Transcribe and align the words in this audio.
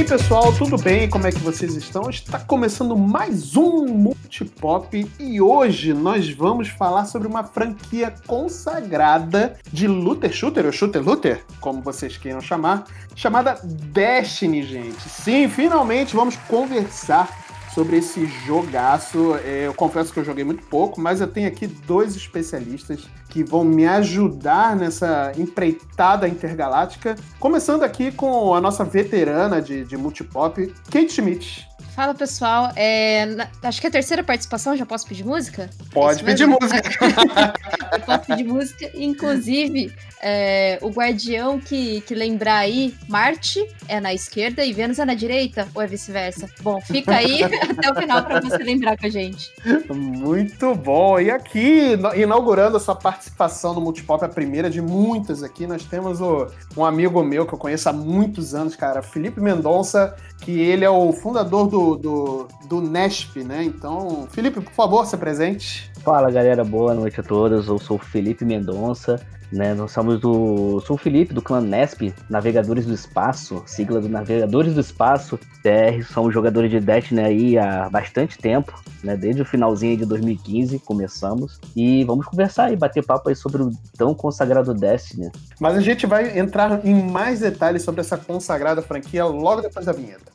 aí, 0.00 0.06
pessoal, 0.06 0.50
tudo 0.54 0.78
bem? 0.78 1.10
Como 1.10 1.26
é 1.26 1.30
que 1.30 1.40
vocês 1.40 1.74
estão? 1.74 2.08
Está 2.08 2.38
começando 2.38 2.96
mais 2.96 3.54
um 3.54 3.86
Multipop 3.86 5.06
e 5.18 5.42
hoje 5.42 5.92
nós 5.92 6.30
vamos 6.30 6.68
falar 6.68 7.04
sobre 7.04 7.28
uma 7.28 7.44
franquia 7.44 8.14
consagrada 8.26 9.58
de 9.70 9.86
looter 9.86 10.32
shooter, 10.32 10.64
ou 10.64 10.72
shooter 10.72 11.02
looter, 11.02 11.44
como 11.60 11.82
vocês 11.82 12.16
queiram 12.16 12.40
chamar, 12.40 12.84
chamada 13.14 13.60
Destiny, 13.62 14.62
gente. 14.62 15.06
Sim, 15.06 15.50
finalmente 15.50 16.16
vamos 16.16 16.36
conversar 16.48 17.28
sobre 17.74 17.98
esse 17.98 18.24
jogaço. 18.46 19.34
É, 19.44 19.66
eu 19.66 19.74
confesso 19.74 20.12
que 20.14 20.18
eu 20.18 20.24
joguei 20.24 20.44
muito 20.44 20.64
pouco, 20.64 20.98
mas 20.98 21.20
eu 21.20 21.28
tenho 21.28 21.46
aqui 21.46 21.66
dois 21.66 22.16
especialistas 22.16 23.06
que 23.30 23.44
vão 23.44 23.64
me 23.64 23.86
ajudar 23.86 24.76
nessa 24.76 25.32
empreitada 25.38 26.28
intergaláctica. 26.28 27.16
Começando 27.38 27.84
aqui 27.84 28.10
com 28.10 28.52
a 28.52 28.60
nossa 28.60 28.84
veterana 28.84 29.62
de, 29.62 29.84
de 29.84 29.96
multipop, 29.96 30.66
Kate 30.90 31.12
Schmidt. 31.12 31.69
Fala 32.00 32.14
pessoal, 32.14 32.72
é, 32.76 33.26
na, 33.26 33.46
acho 33.64 33.78
que 33.78 33.86
é 33.86 33.90
a 33.90 33.92
terceira 33.92 34.24
participação, 34.24 34.74
já 34.74 34.86
posso 34.86 35.06
pedir 35.06 35.22
música? 35.22 35.68
Pode 35.92 36.24
pedir 36.24 36.46
música. 36.46 36.80
eu 37.92 38.00
posso 38.00 38.20
pedir 38.20 38.44
música, 38.44 38.90
inclusive 38.94 39.92
é, 40.22 40.78
o 40.82 40.88
guardião 40.88 41.58
que, 41.58 42.00
que 42.02 42.14
lembrar 42.14 42.56
aí, 42.56 42.94
Marte 43.08 43.66
é 43.88 44.00
na 44.00 44.14
esquerda 44.14 44.64
e 44.64 44.72
Vênus 44.72 44.98
é 44.98 45.04
na 45.04 45.14
direita, 45.14 45.68
ou 45.74 45.82
é 45.82 45.86
vice-versa? 45.86 46.48
Bom, 46.62 46.80
fica 46.80 47.16
aí 47.16 47.42
até 47.44 47.90
o 47.90 47.94
final 47.94 48.22
para 48.22 48.40
você 48.40 48.58
lembrar 48.58 48.96
com 48.98 49.06
a 49.06 49.10
gente. 49.10 49.50
Muito 49.90 50.74
bom. 50.74 51.18
E 51.18 51.30
aqui, 51.30 51.98
inaugurando 52.16 52.76
essa 52.76 52.94
participação 52.94 53.74
no 53.74 53.80
Multipop, 53.80 54.24
a 54.24 54.28
primeira 54.28 54.68
de 54.68 54.80
muitas 54.80 55.42
aqui, 55.42 55.66
nós 55.66 55.84
temos 55.84 56.20
o, 56.20 56.46
um 56.76 56.84
amigo 56.84 57.22
meu 57.22 57.46
que 57.46 57.54
eu 57.54 57.58
conheço 57.58 57.88
há 57.88 57.92
muitos 57.92 58.54
anos, 58.54 58.76
cara, 58.76 59.02
Felipe 59.02 59.40
Mendonça, 59.40 60.14
que 60.40 60.58
ele 60.58 60.84
é 60.84 60.90
o 60.90 61.12
fundador 61.12 61.66
do, 61.68 61.89
do, 61.96 62.48
do 62.66 62.80
Nesp, 62.80 63.42
né? 63.42 63.62
Então, 63.64 64.26
Felipe, 64.30 64.60
por 64.60 64.72
favor, 64.72 65.06
se 65.06 65.16
presente. 65.16 65.90
Fala 66.02 66.30
galera, 66.30 66.64
boa 66.64 66.94
noite 66.94 67.20
a 67.20 67.22
todos. 67.22 67.68
Eu 67.68 67.78
sou 67.78 67.96
o 67.96 68.00
Felipe 68.00 68.44
Mendonça, 68.44 69.20
né? 69.52 69.74
Nós 69.74 69.92
somos 69.92 70.20
do. 70.20 70.80
Sou 70.80 70.96
o 70.96 70.98
Felipe 70.98 71.34
do 71.34 71.42
clã 71.42 71.60
Nesp, 71.60 72.14
Navegadores 72.28 72.86
do 72.86 72.94
Espaço, 72.94 73.62
sigla 73.66 74.00
do 74.00 74.08
Navegadores 74.08 74.74
do 74.74 74.80
Espaço. 74.80 75.38
TR, 75.62 76.02
somos 76.10 76.32
jogadores 76.32 76.70
de 76.70 76.80
Destiny 76.80 77.20
aí 77.20 77.58
há 77.58 77.88
bastante 77.90 78.38
tempo, 78.38 78.72
né? 79.04 79.16
Desde 79.16 79.42
o 79.42 79.44
finalzinho 79.44 79.96
de 79.96 80.06
2015 80.06 80.78
começamos. 80.80 81.60
E 81.76 82.04
vamos 82.04 82.26
conversar 82.26 82.72
e 82.72 82.76
bater 82.76 83.04
papo 83.04 83.28
aí 83.28 83.36
sobre 83.36 83.62
o 83.62 83.70
tão 83.96 84.14
consagrado 84.14 84.72
Destiny. 84.72 85.30
Mas 85.58 85.76
a 85.76 85.80
gente 85.80 86.06
vai 86.06 86.38
entrar 86.38 86.84
em 86.84 86.94
mais 86.94 87.40
detalhes 87.40 87.82
sobre 87.82 88.00
essa 88.00 88.16
consagrada 88.16 88.80
franquia 88.80 89.24
logo 89.24 89.60
depois 89.60 89.86
da 89.86 89.92
vinheta. 89.92 90.30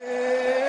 the 0.00 0.67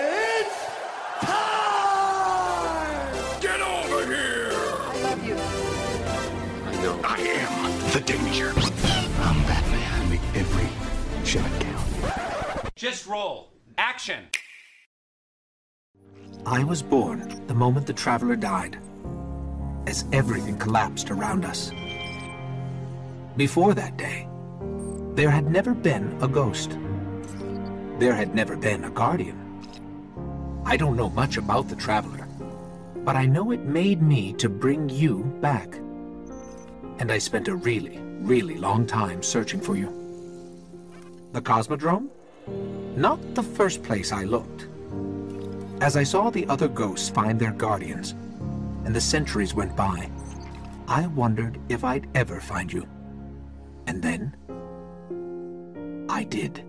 Just 12.80 13.08
roll. 13.08 13.49
Action. 13.77 14.23
I 16.45 16.63
was 16.63 16.81
born 16.81 17.45
the 17.45 17.53
moment 17.53 17.85
the 17.85 17.91
Traveler 17.91 18.38
died, 18.38 18.80
as 19.85 20.05
everything 20.13 20.58
collapsed 20.58 21.11
around 21.11 21.44
us. 21.44 21.73
Before 23.35 23.73
that 23.73 23.97
day, 23.97 24.30
there 25.16 25.30
had 25.30 25.52
never 25.52 25.73
been 25.73 26.17
a 26.22 26.27
ghost. 26.30 26.77
There 28.00 28.13
had 28.13 28.34
never 28.34 28.56
been 28.56 28.85
a 28.85 28.90
Guardian. 28.90 29.38
I 30.66 30.78
don't 30.78 30.96
know 30.96 31.09
much 31.09 31.35
about 31.35 31.67
the 31.67 31.75
Traveler, 31.75 32.29
but 33.03 33.17
I 33.17 33.25
know 33.25 33.51
it 33.51 33.63
made 33.63 34.01
me 34.01 34.31
to 34.35 34.47
bring 34.47 34.88
you 34.88 35.25
back 35.41 35.75
and 37.00 37.11
I 37.11 37.17
spent 37.17 37.50
a 37.50 37.57
really, 37.57 38.00
really 38.22 38.57
long 38.57 38.88
time 38.88 39.22
searching 39.22 39.59
for 39.59 39.75
you. 39.75 39.91
The 41.34 41.41
Cosmodrome? 41.41 42.07
Not 42.95 43.19
the 43.35 43.43
first 43.43 43.83
place 43.83 44.11
I 44.11 44.23
looked. 44.23 44.67
As 45.81 45.95
I 45.95 46.03
saw 46.03 46.29
the 46.29 46.45
other 46.47 46.67
ghosts 46.67 47.09
find 47.09 47.39
their 47.39 47.53
guardians, 47.53 48.15
and 48.85 48.95
the 48.95 49.01
centuries 49.01 49.53
went 49.53 49.75
by, 49.75 50.09
I 50.87 51.07
wondered 51.07 51.59
if 51.69 51.83
I'd 51.83 52.07
ever 52.15 52.41
find 52.41 52.71
you. 52.71 52.87
And 53.87 54.01
then, 54.01 54.35
I 56.09 56.23
did. 56.23 56.65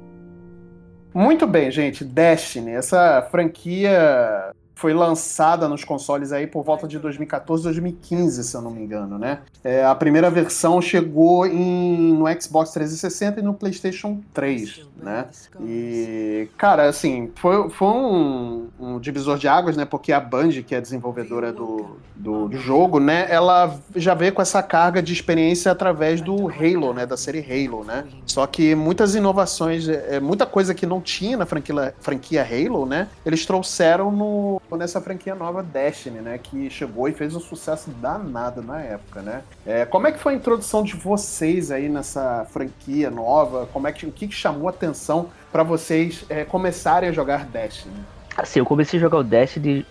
Muito 1.15 1.47
bem, 1.47 1.71
gente. 1.71 2.05
Destiny, 2.05 2.73
essa 2.73 3.27
franquia 3.31 4.55
foi 4.81 4.95
lançada 4.95 5.69
nos 5.69 5.85
consoles 5.85 6.33
aí 6.33 6.47
por 6.47 6.65
volta 6.65 6.89
de 6.89 6.99
2014, 6.99 7.65
2015, 7.65 8.43
se 8.43 8.57
eu 8.57 8.63
não 8.63 8.71
me 8.71 8.83
engano, 8.83 9.19
né? 9.19 9.41
É, 9.63 9.85
a 9.85 9.95
primeira 9.95 10.31
versão 10.31 10.81
chegou 10.81 11.47
em, 11.47 12.15
no 12.15 12.25
Xbox 12.41 12.71
360 12.71 13.41
e 13.41 13.43
no 13.43 13.53
PlayStation 13.53 14.23
3, 14.33 14.87
né? 14.97 15.27
E, 15.61 16.49
cara, 16.57 16.89
assim, 16.89 17.31
foi, 17.35 17.69
foi 17.69 17.89
um, 17.89 18.69
um 18.81 18.99
divisor 18.99 19.37
de 19.37 19.47
águas, 19.47 19.77
né? 19.77 19.85
Porque 19.85 20.15
a 20.15 20.21
Band, 20.21 20.49
que 20.67 20.75
é 20.75 20.81
desenvolvedora 20.81 21.53
do, 21.53 21.99
do, 22.17 22.49
do, 22.49 22.57
jogo, 22.57 22.99
né? 22.99 23.27
Ela 23.29 23.79
já 23.95 24.15
veio 24.15 24.33
com 24.33 24.41
essa 24.41 24.63
carga 24.63 25.03
de 25.03 25.13
experiência 25.13 25.71
através 25.71 26.23
do 26.23 26.49
Halo, 26.49 26.95
né? 26.95 27.05
Da 27.05 27.19
série 27.19 27.41
Halo, 27.41 27.85
né? 27.85 28.05
Só 28.25 28.47
que 28.47 28.75
muitas 28.75 29.15
inovações, 29.15 29.87
é, 29.91 30.19
muita 30.21 30.47
coisa 30.47 30.75
que 30.75 30.87
não 30.87 31.03
tinha 31.03 31.37
na 31.37 31.45
franquia, 31.45 31.95
franquia 32.01 32.43
Halo, 32.43 32.87
né? 32.87 33.09
Eles 33.27 33.45
trouxeram 33.45 34.11
no 34.11 34.61
nessa 34.77 35.01
franquia 35.01 35.35
nova 35.35 35.63
Destiny, 35.63 36.21
né? 36.21 36.39
Que 36.39 36.71
chegou 36.71 37.09
e 37.09 37.13
fez 37.13 37.35
um 37.35 37.41
sucesso 37.41 37.91
danado 37.91 38.63
na 38.63 38.81
época, 38.81 39.21
né? 39.23 39.43
É, 39.67 39.85
como 39.85 40.07
é 40.07 40.13
que 40.13 40.19
foi 40.19 40.35
a 40.35 40.37
introdução 40.37 40.83
de 40.83 40.95
vocês 40.95 41.71
aí 41.71 41.89
nessa 41.89 42.47
franquia 42.51 43.11
nova? 43.11 43.69
Como 43.73 43.87
é 43.87 43.93
que 43.93 44.07
o 44.07 44.13
que, 44.13 44.29
que 44.29 44.35
chamou 44.35 44.69
a 44.69 44.71
atenção 44.71 45.29
para 45.53 45.63
vocês 45.63 46.25
é, 46.29 46.45
começarem 46.45 47.09
a 47.09 47.13
jogar 47.13 47.45
Destiny? 47.45 47.95
Assim, 48.37 48.61
eu 48.61 48.65
comecei 48.65 48.99
a 48.99 49.03
jogar 49.03 49.19
o 49.19 49.25
Destiny 49.25 49.85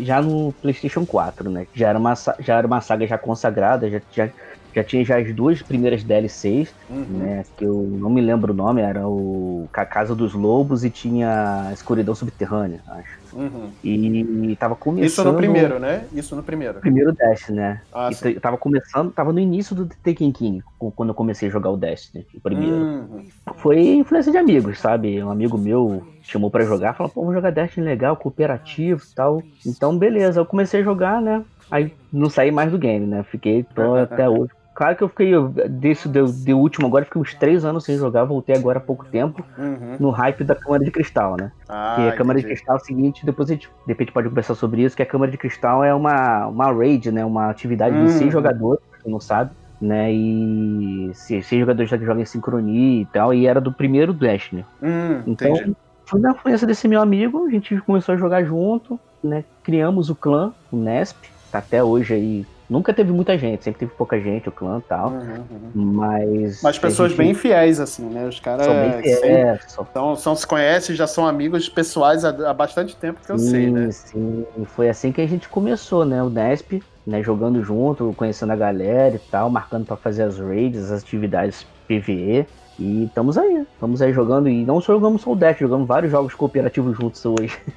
já 0.00 0.20
no 0.20 0.52
PlayStation 0.60 1.06
4, 1.06 1.50
né? 1.50 1.66
Já 1.74 1.88
era 1.88 1.98
uma, 1.98 2.14
já 2.14 2.56
era 2.56 2.66
uma 2.66 2.80
saga 2.80 3.06
já 3.06 3.18
consagrada, 3.18 3.88
já, 3.88 4.00
já, 4.10 4.28
já 4.74 4.82
tinha 4.82 5.04
já 5.04 5.18
as 5.18 5.32
duas 5.32 5.62
primeiras 5.62 6.02
DLCs, 6.02 6.74
uhum. 6.90 7.04
né? 7.10 7.44
Que 7.56 7.64
eu 7.64 7.74
não 7.74 8.10
me 8.10 8.20
lembro 8.20 8.52
o 8.52 8.56
nome, 8.56 8.80
era 8.80 9.06
o 9.06 9.68
Casa 9.72 10.14
dos 10.14 10.32
Lobos 10.32 10.84
e 10.84 10.90
tinha 10.90 11.68
a 11.68 11.72
Escuridão 11.72 12.14
Subterrânea, 12.14 12.80
acho. 12.88 13.21
Uhum. 13.32 13.70
E 13.82 14.56
tava 14.56 14.74
começando. 14.76 15.06
Isso 15.06 15.24
no 15.24 15.34
primeiro, 15.34 15.78
né? 15.78 16.04
Isso 16.12 16.36
no 16.36 16.42
primeiro. 16.42 16.80
Primeiro 16.80 17.12
Destiny, 17.12 17.58
né? 17.58 17.80
Ah, 17.92 18.10
e 18.10 18.40
tava 18.40 18.56
começando, 18.58 19.12
tava 19.12 19.32
no 19.32 19.40
início 19.40 19.74
do 19.74 19.86
Tekken 19.86 20.32
King, 20.32 20.62
quando 20.94 21.10
eu 21.10 21.14
comecei 21.14 21.48
a 21.48 21.52
jogar 21.52 21.70
o 21.70 21.76
Destiny, 21.76 22.26
o 22.34 22.40
primeiro. 22.40 22.76
Uhum. 22.76 23.24
Foi 23.56 23.80
influência 23.80 24.30
de 24.30 24.38
amigos, 24.38 24.78
sabe? 24.78 25.22
Um 25.22 25.30
amigo 25.30 25.56
meu 25.58 26.06
chamou 26.22 26.50
para 26.50 26.64
jogar, 26.64 26.94
falou, 26.94 27.10
pô, 27.12 27.20
vamos 27.20 27.34
jogar 27.34 27.50
Destiny 27.50 27.86
legal, 27.86 28.16
cooperativo 28.16 29.02
e 29.02 29.14
tal. 29.14 29.42
Então, 29.66 29.96
beleza, 29.96 30.40
eu 30.40 30.46
comecei 30.46 30.80
a 30.80 30.84
jogar, 30.84 31.20
né? 31.20 31.42
Aí 31.70 31.92
não 32.12 32.28
saí 32.28 32.50
mais 32.50 32.70
do 32.70 32.78
game, 32.78 33.06
né? 33.06 33.22
Fiquei 33.24 33.64
tô 33.74 33.94
até 33.96 34.28
hoje 34.28 34.50
Claro 34.82 34.96
que 34.96 35.04
eu 35.04 35.08
fiquei, 35.08 35.32
desse 35.68 36.08
de, 36.08 36.20
de 36.42 36.52
último 36.52 36.88
agora, 36.88 37.04
fiquei 37.04 37.22
uns 37.22 37.32
três 37.34 37.64
anos 37.64 37.84
sem 37.84 37.96
jogar, 37.96 38.24
voltei 38.24 38.56
agora 38.56 38.78
há 38.78 38.80
pouco 38.80 39.04
tempo, 39.04 39.46
uhum. 39.56 39.94
no 40.00 40.10
hype 40.10 40.42
da 40.42 40.56
Câmara 40.56 40.84
de 40.84 40.90
Cristal, 40.90 41.36
né? 41.38 41.52
Ah, 41.68 41.94
que 41.94 42.08
a 42.08 42.16
Câmara 42.16 42.40
entendi. 42.40 42.52
de 42.52 42.58
Cristal 42.58 42.76
é 42.78 42.80
o 42.80 42.84
seguinte, 42.84 43.24
depois 43.24 43.48
a 43.48 43.52
gente, 43.52 43.68
de 43.68 43.92
repente 43.92 44.10
pode 44.10 44.28
conversar 44.28 44.56
sobre 44.56 44.82
isso, 44.82 44.96
que 44.96 45.02
a 45.04 45.06
Câmara 45.06 45.30
de 45.30 45.38
Cristal 45.38 45.84
é 45.84 45.94
uma, 45.94 46.48
uma 46.48 46.72
raid, 46.72 47.12
né? 47.12 47.24
Uma 47.24 47.48
atividade 47.48 47.94
uhum. 47.94 48.06
de 48.06 48.10
seis 48.10 48.32
jogadores, 48.32 48.82
você 49.00 49.08
não 49.08 49.20
sabe, 49.20 49.52
né? 49.80 50.12
E 50.12 51.12
seis, 51.14 51.46
seis 51.46 51.60
jogadores 51.60 51.88
que 51.88 52.04
jogam 52.04 52.20
em 52.20 52.26
sincronia 52.26 53.02
e 53.02 53.06
tal, 53.06 53.32
e 53.32 53.46
era 53.46 53.60
do 53.60 53.72
primeiro 53.72 54.12
Destiny. 54.12 54.64
Uhum, 54.82 55.22
então, 55.28 55.48
entendi. 55.54 55.76
foi 56.06 56.20
na 56.20 56.32
influência 56.32 56.66
desse 56.66 56.88
meu 56.88 57.00
amigo, 57.00 57.46
a 57.46 57.50
gente 57.50 57.80
começou 57.82 58.16
a 58.16 58.18
jogar 58.18 58.42
junto, 58.42 58.98
né? 59.22 59.44
Criamos 59.62 60.10
o 60.10 60.16
clã, 60.16 60.52
o 60.72 60.76
Nesp, 60.76 61.18
tá 61.52 61.58
até 61.58 61.84
hoje 61.84 62.14
aí 62.14 62.46
Nunca 62.72 62.94
teve 62.94 63.12
muita 63.12 63.36
gente, 63.36 63.62
sempre 63.62 63.80
teve 63.80 63.92
pouca 63.92 64.18
gente, 64.18 64.48
o 64.48 64.52
clã 64.52 64.78
e 64.78 64.88
tal. 64.88 65.10
Uhum, 65.10 65.44
uhum. 65.74 65.92
Mas. 65.92 66.62
Mas 66.62 66.78
pessoas 66.78 67.10
gente... 67.10 67.18
bem 67.18 67.34
fiéis, 67.34 67.78
assim, 67.78 68.08
né? 68.08 68.26
Os 68.26 68.40
caras 68.40 68.64
são 68.64 68.74
bem 68.74 69.02
fiéis. 69.02 69.64
São, 69.68 69.86
são, 69.92 70.16
são, 70.16 70.34
se 70.34 70.46
conhecem, 70.46 70.96
já 70.96 71.06
são 71.06 71.26
amigos 71.26 71.68
pessoais 71.68 72.24
há, 72.24 72.30
há 72.48 72.54
bastante 72.54 72.96
tempo 72.96 73.20
que 73.22 73.30
eu 73.30 73.38
sim, 73.38 73.50
sei, 73.50 73.70
né? 73.70 73.90
Sim, 73.90 74.46
foi 74.64 74.88
assim 74.88 75.12
que 75.12 75.20
a 75.20 75.26
gente 75.26 75.50
começou, 75.50 76.06
né? 76.06 76.22
O 76.22 76.30
Nesp, 76.30 76.82
né? 77.06 77.22
Jogando 77.22 77.62
junto, 77.62 78.14
conhecendo 78.16 78.52
a 78.52 78.56
galera 78.56 79.16
e 79.16 79.30
tal, 79.30 79.50
marcando 79.50 79.84
para 79.84 79.96
fazer 79.96 80.22
as 80.22 80.38
raids, 80.38 80.90
as 80.90 81.02
atividades 81.02 81.66
PVE. 81.86 82.46
E 82.78 83.04
estamos 83.04 83.36
aí, 83.36 83.66
estamos 83.74 84.00
aí 84.00 84.14
jogando. 84.14 84.48
E 84.48 84.64
não 84.64 84.80
só 84.80 84.94
jogamos 84.94 85.20
só 85.20 85.32
o 85.32 85.36
Dash, 85.36 85.58
jogamos 85.58 85.86
vários 85.86 86.10
jogos 86.10 86.32
cooperativos 86.32 86.96
juntos 86.96 87.22
hoje. 87.26 87.54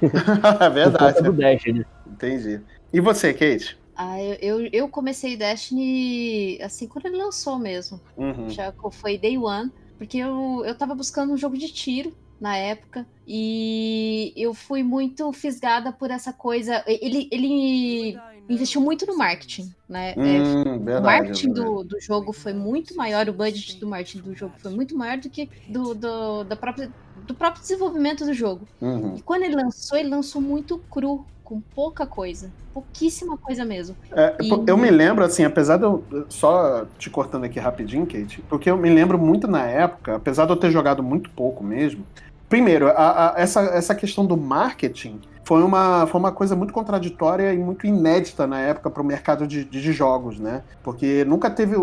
é 0.58 0.70
verdade. 0.70 1.20
do 1.20 1.34
Dash, 1.34 1.66
né? 1.66 1.84
Entendi. 2.06 2.62
E 2.90 2.98
você, 2.98 3.34
Kate? 3.34 3.76
Ah, 3.96 4.20
eu, 4.20 4.66
eu 4.72 4.88
comecei 4.88 5.36
Destiny 5.36 6.60
assim 6.62 6.86
quando 6.86 7.06
ele 7.06 7.16
lançou 7.16 7.58
mesmo. 7.58 8.00
Uhum. 8.16 8.48
Já 8.50 8.72
foi 8.92 9.16
Day 9.16 9.38
One. 9.38 9.72
Porque 9.96 10.18
eu, 10.18 10.62
eu 10.66 10.76
tava 10.76 10.94
buscando 10.94 11.32
um 11.32 11.36
jogo 11.36 11.56
de 11.56 11.72
tiro 11.72 12.14
na 12.40 12.56
época. 12.56 13.06
E 13.26 14.32
eu 14.36 14.52
fui 14.52 14.82
muito 14.82 15.32
fisgada 15.32 15.90
por 15.92 16.10
essa 16.10 16.32
coisa. 16.32 16.84
Ele, 16.86 17.28
ele 17.32 18.16
investiu 18.48 18.80
muito 18.80 19.06
no 19.06 19.16
marketing, 19.16 19.72
né? 19.88 20.12
É, 20.12 20.20
hum, 20.20 20.84
verdade, 20.84 21.00
o 21.00 21.02
marketing 21.02 21.52
do, 21.52 21.84
do 21.84 22.00
jogo 22.00 22.32
foi 22.32 22.52
muito 22.52 22.94
maior, 22.94 23.28
o 23.28 23.32
budget 23.32 23.78
do 23.80 23.88
marketing 23.88 24.20
do 24.20 24.34
jogo 24.36 24.54
foi 24.58 24.70
muito 24.72 24.96
maior 24.96 25.18
do 25.18 25.28
que 25.28 25.50
do, 25.68 25.94
do, 25.94 26.44
da 26.44 26.54
própria, 26.54 26.88
do 27.26 27.34
próprio 27.34 27.62
desenvolvimento 27.62 28.24
do 28.24 28.32
jogo. 28.32 28.66
Uhum. 28.80 29.14
E 29.16 29.22
quando 29.22 29.42
ele 29.44 29.54
lançou, 29.54 29.98
ele 29.98 30.08
lançou 30.08 30.40
muito 30.40 30.78
cru, 30.90 31.24
com 31.44 31.60
pouca 31.60 32.04
coisa. 32.04 32.50
Pouquíssima 32.74 33.36
coisa 33.36 33.64
mesmo. 33.64 33.96
É, 34.12 34.36
e... 34.42 34.50
Eu 34.66 34.76
me 34.76 34.90
lembro, 34.90 35.24
assim, 35.24 35.44
apesar 35.44 35.76
de 35.76 35.84
eu. 35.84 36.04
Só 36.28 36.86
te 36.98 37.08
cortando 37.08 37.44
aqui 37.44 37.58
rapidinho, 37.58 38.04
Kate, 38.04 38.42
porque 38.48 38.70
eu 38.70 38.76
me 38.76 38.90
lembro 38.90 39.18
muito 39.18 39.46
na 39.46 39.64
época, 39.64 40.16
apesar 40.16 40.44
de 40.44 40.52
eu 40.52 40.56
ter 40.56 40.70
jogado 40.70 41.02
muito 41.02 41.30
pouco 41.30 41.62
mesmo, 41.62 42.04
Primeiro, 42.48 42.88
a, 42.88 43.34
a, 43.34 43.40
essa, 43.40 43.60
essa 43.60 43.94
questão 43.94 44.24
do 44.24 44.36
marketing 44.36 45.20
foi 45.46 45.62
uma, 45.62 46.08
foi 46.08 46.18
uma 46.18 46.32
coisa 46.32 46.56
muito 46.56 46.74
contraditória 46.74 47.54
e 47.54 47.56
muito 47.56 47.86
inédita 47.86 48.48
na 48.48 48.58
época 48.58 48.90
para 48.90 49.00
o 49.00 49.06
mercado 49.06 49.46
de, 49.46 49.64
de, 49.64 49.92
jogos, 49.92 50.40
né? 50.40 50.64
Porque 50.82 51.24
nunca 51.24 51.48
teve, 51.48 51.76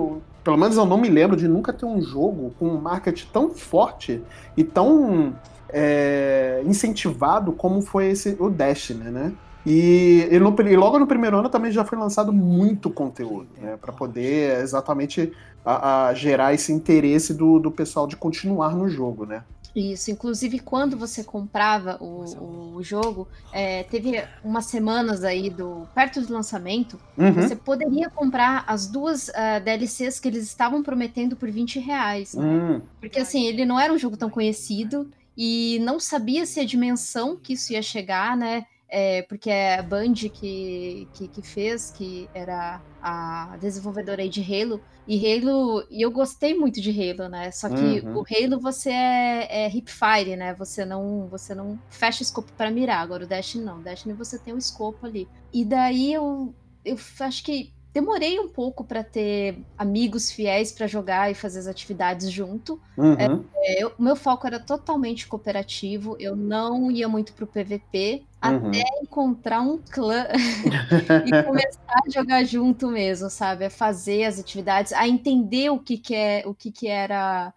pelo 0.44 0.58
menos 0.58 0.76
eu 0.76 0.86
não 0.86 0.98
me 0.98 1.08
lembro 1.08 1.38
de 1.38 1.48
nunca 1.48 1.72
ter 1.72 1.86
um 1.86 2.02
jogo 2.02 2.54
com 2.60 2.68
um 2.68 2.82
marketing 2.82 3.28
tão 3.32 3.52
forte 3.52 4.22
e 4.58 4.66
tão 4.66 5.34
é, 5.70 6.62
incentivado 6.66 7.54
como 7.54 7.82
foi 7.82 8.08
esse 8.08 8.36
o 8.38 8.50
Destiny, 8.50 9.10
né? 9.10 9.32
E, 9.66 10.28
e, 10.30 10.40
no, 10.40 10.54
e, 10.62 10.76
logo 10.76 11.00
no 11.00 11.08
primeiro 11.08 11.38
ano 11.38 11.48
também 11.48 11.72
já 11.72 11.86
foi 11.86 11.98
lançado 11.98 12.34
muito 12.34 12.90
conteúdo, 12.90 13.48
né, 13.62 13.78
para 13.80 13.94
poder 13.94 14.60
exatamente 14.60 15.32
a, 15.64 16.08
a 16.08 16.14
gerar 16.14 16.54
esse 16.54 16.74
interesse 16.74 17.34
do, 17.34 17.60
do 17.60 17.72
pessoal 17.72 18.08
de 18.08 18.18
continuar 18.18 18.76
no 18.76 18.90
jogo, 18.90 19.26
né? 19.26 19.42
Isso, 19.76 20.12
inclusive 20.12 20.60
quando 20.60 20.96
você 20.96 21.24
comprava 21.24 21.98
o, 22.00 22.76
o 22.76 22.84
jogo, 22.84 23.28
é, 23.52 23.84
teve 23.84 24.24
umas 24.44 24.66
semanas 24.66 25.24
aí 25.24 25.50
do 25.50 25.88
perto 25.96 26.22
do 26.22 26.32
lançamento, 26.32 27.00
uhum. 27.18 27.34
você 27.34 27.56
poderia 27.56 28.08
comprar 28.10 28.64
as 28.68 28.86
duas 28.86 29.30
uh, 29.30 29.34
ah, 29.36 29.60
DLCs 29.60 30.20
que 30.20 30.28
eles 30.28 30.44
estavam 30.44 30.84
prometendo 30.84 31.36
por 31.36 31.50
20 31.50 31.80
reais. 31.80 32.36
Né? 32.36 32.44
Uhum. 32.46 32.82
Porque 33.00 33.20
assim, 33.20 33.46
ele 33.48 33.66
não 33.66 33.80
era 33.80 33.92
um 33.92 33.98
jogo 33.98 34.16
tão 34.16 34.30
conhecido 34.30 35.10
e 35.36 35.80
não 35.82 36.00
sabia 36.00 36.46
se 36.46 36.60
a 36.60 36.66
dimensão 36.66 37.36
que 37.36 37.54
isso 37.54 37.74
ia 37.74 37.82
chegar, 37.82 38.38
né? 38.38 38.68
É, 38.96 39.24
porque 39.24 39.50
é 39.50 39.80
a 39.80 39.82
Band 39.82 40.14
que, 40.14 41.08
que, 41.16 41.28
que, 41.28 41.42
fez, 41.42 41.90
que 41.90 42.30
era 42.32 42.80
a 43.02 43.58
desenvolvedora 43.60 44.22
aí 44.22 44.30
de 44.30 44.40
Halo. 44.42 44.80
E 45.08 45.18
Halo, 45.26 45.84
e 45.90 46.00
eu 46.00 46.12
gostei 46.12 46.54
muito 46.54 46.80
de 46.80 46.92
Halo, 46.92 47.28
né? 47.28 47.50
Só 47.50 47.70
que 47.70 48.06
uhum. 48.06 48.18
o 48.18 48.24
Halo 48.24 48.60
você 48.60 48.92
é, 48.92 49.64
é 49.66 49.68
hipfire, 49.68 50.36
né? 50.36 50.54
Você 50.54 50.86
não, 50.86 51.28
você 51.28 51.56
não 51.56 51.80
fecha 51.90 52.20
o 52.20 52.22
escopo 52.22 52.54
para 52.54 52.70
mirar. 52.70 53.02
Agora 53.02 53.24
o 53.24 53.28
Destiny 53.28 53.66
não. 53.66 53.80
O 53.80 53.82
Destiny 53.82 54.14
você 54.14 54.38
tem 54.38 54.54
o 54.54 54.60
escopo 54.60 55.08
ali. 55.08 55.28
E 55.52 55.66
daí 55.66 56.14
eu, 56.14 56.54
eu 56.86 56.96
acho 57.22 57.44
que 57.44 57.74
demorei 57.94 58.40
um 58.40 58.48
pouco 58.48 58.84
para 58.84 59.04
ter 59.04 59.60
amigos 59.78 60.32
fiéis 60.32 60.72
para 60.72 60.88
jogar 60.88 61.30
e 61.32 61.36
fazer 61.36 61.60
as 61.60 61.68
atividades 61.68 62.32
junto. 62.32 62.82
Uhum. 62.98 63.46
É, 63.56 63.86
o 63.86 64.02
meu 64.02 64.16
foco 64.16 64.48
era 64.48 64.60
totalmente 64.60 65.28
cooperativo, 65.28 66.18
eu 66.20 66.36
não 66.36 66.90
ia 66.90 67.08
muito 67.08 67.34
pro 67.34 67.46
PVP, 67.46 68.24
uhum. 68.44 68.70
até 68.70 68.84
encontrar 69.02 69.62
um 69.62 69.78
clã 69.78 70.26
e 71.26 71.32
começar 71.46 72.02
a 72.06 72.10
jogar 72.10 72.44
junto 72.44 72.88
mesmo, 72.88 73.30
sabe? 73.30 73.66
A 73.66 73.70
fazer 73.70 74.24
as 74.24 74.40
atividades, 74.40 74.92
a 74.92 75.08
entender 75.08 75.70
o 75.70 75.78
que, 75.78 75.98
que 75.98 76.16
é 76.16 76.44
o 76.46 76.54
que, 76.54 76.72
que 76.72 76.88
era 76.88 77.54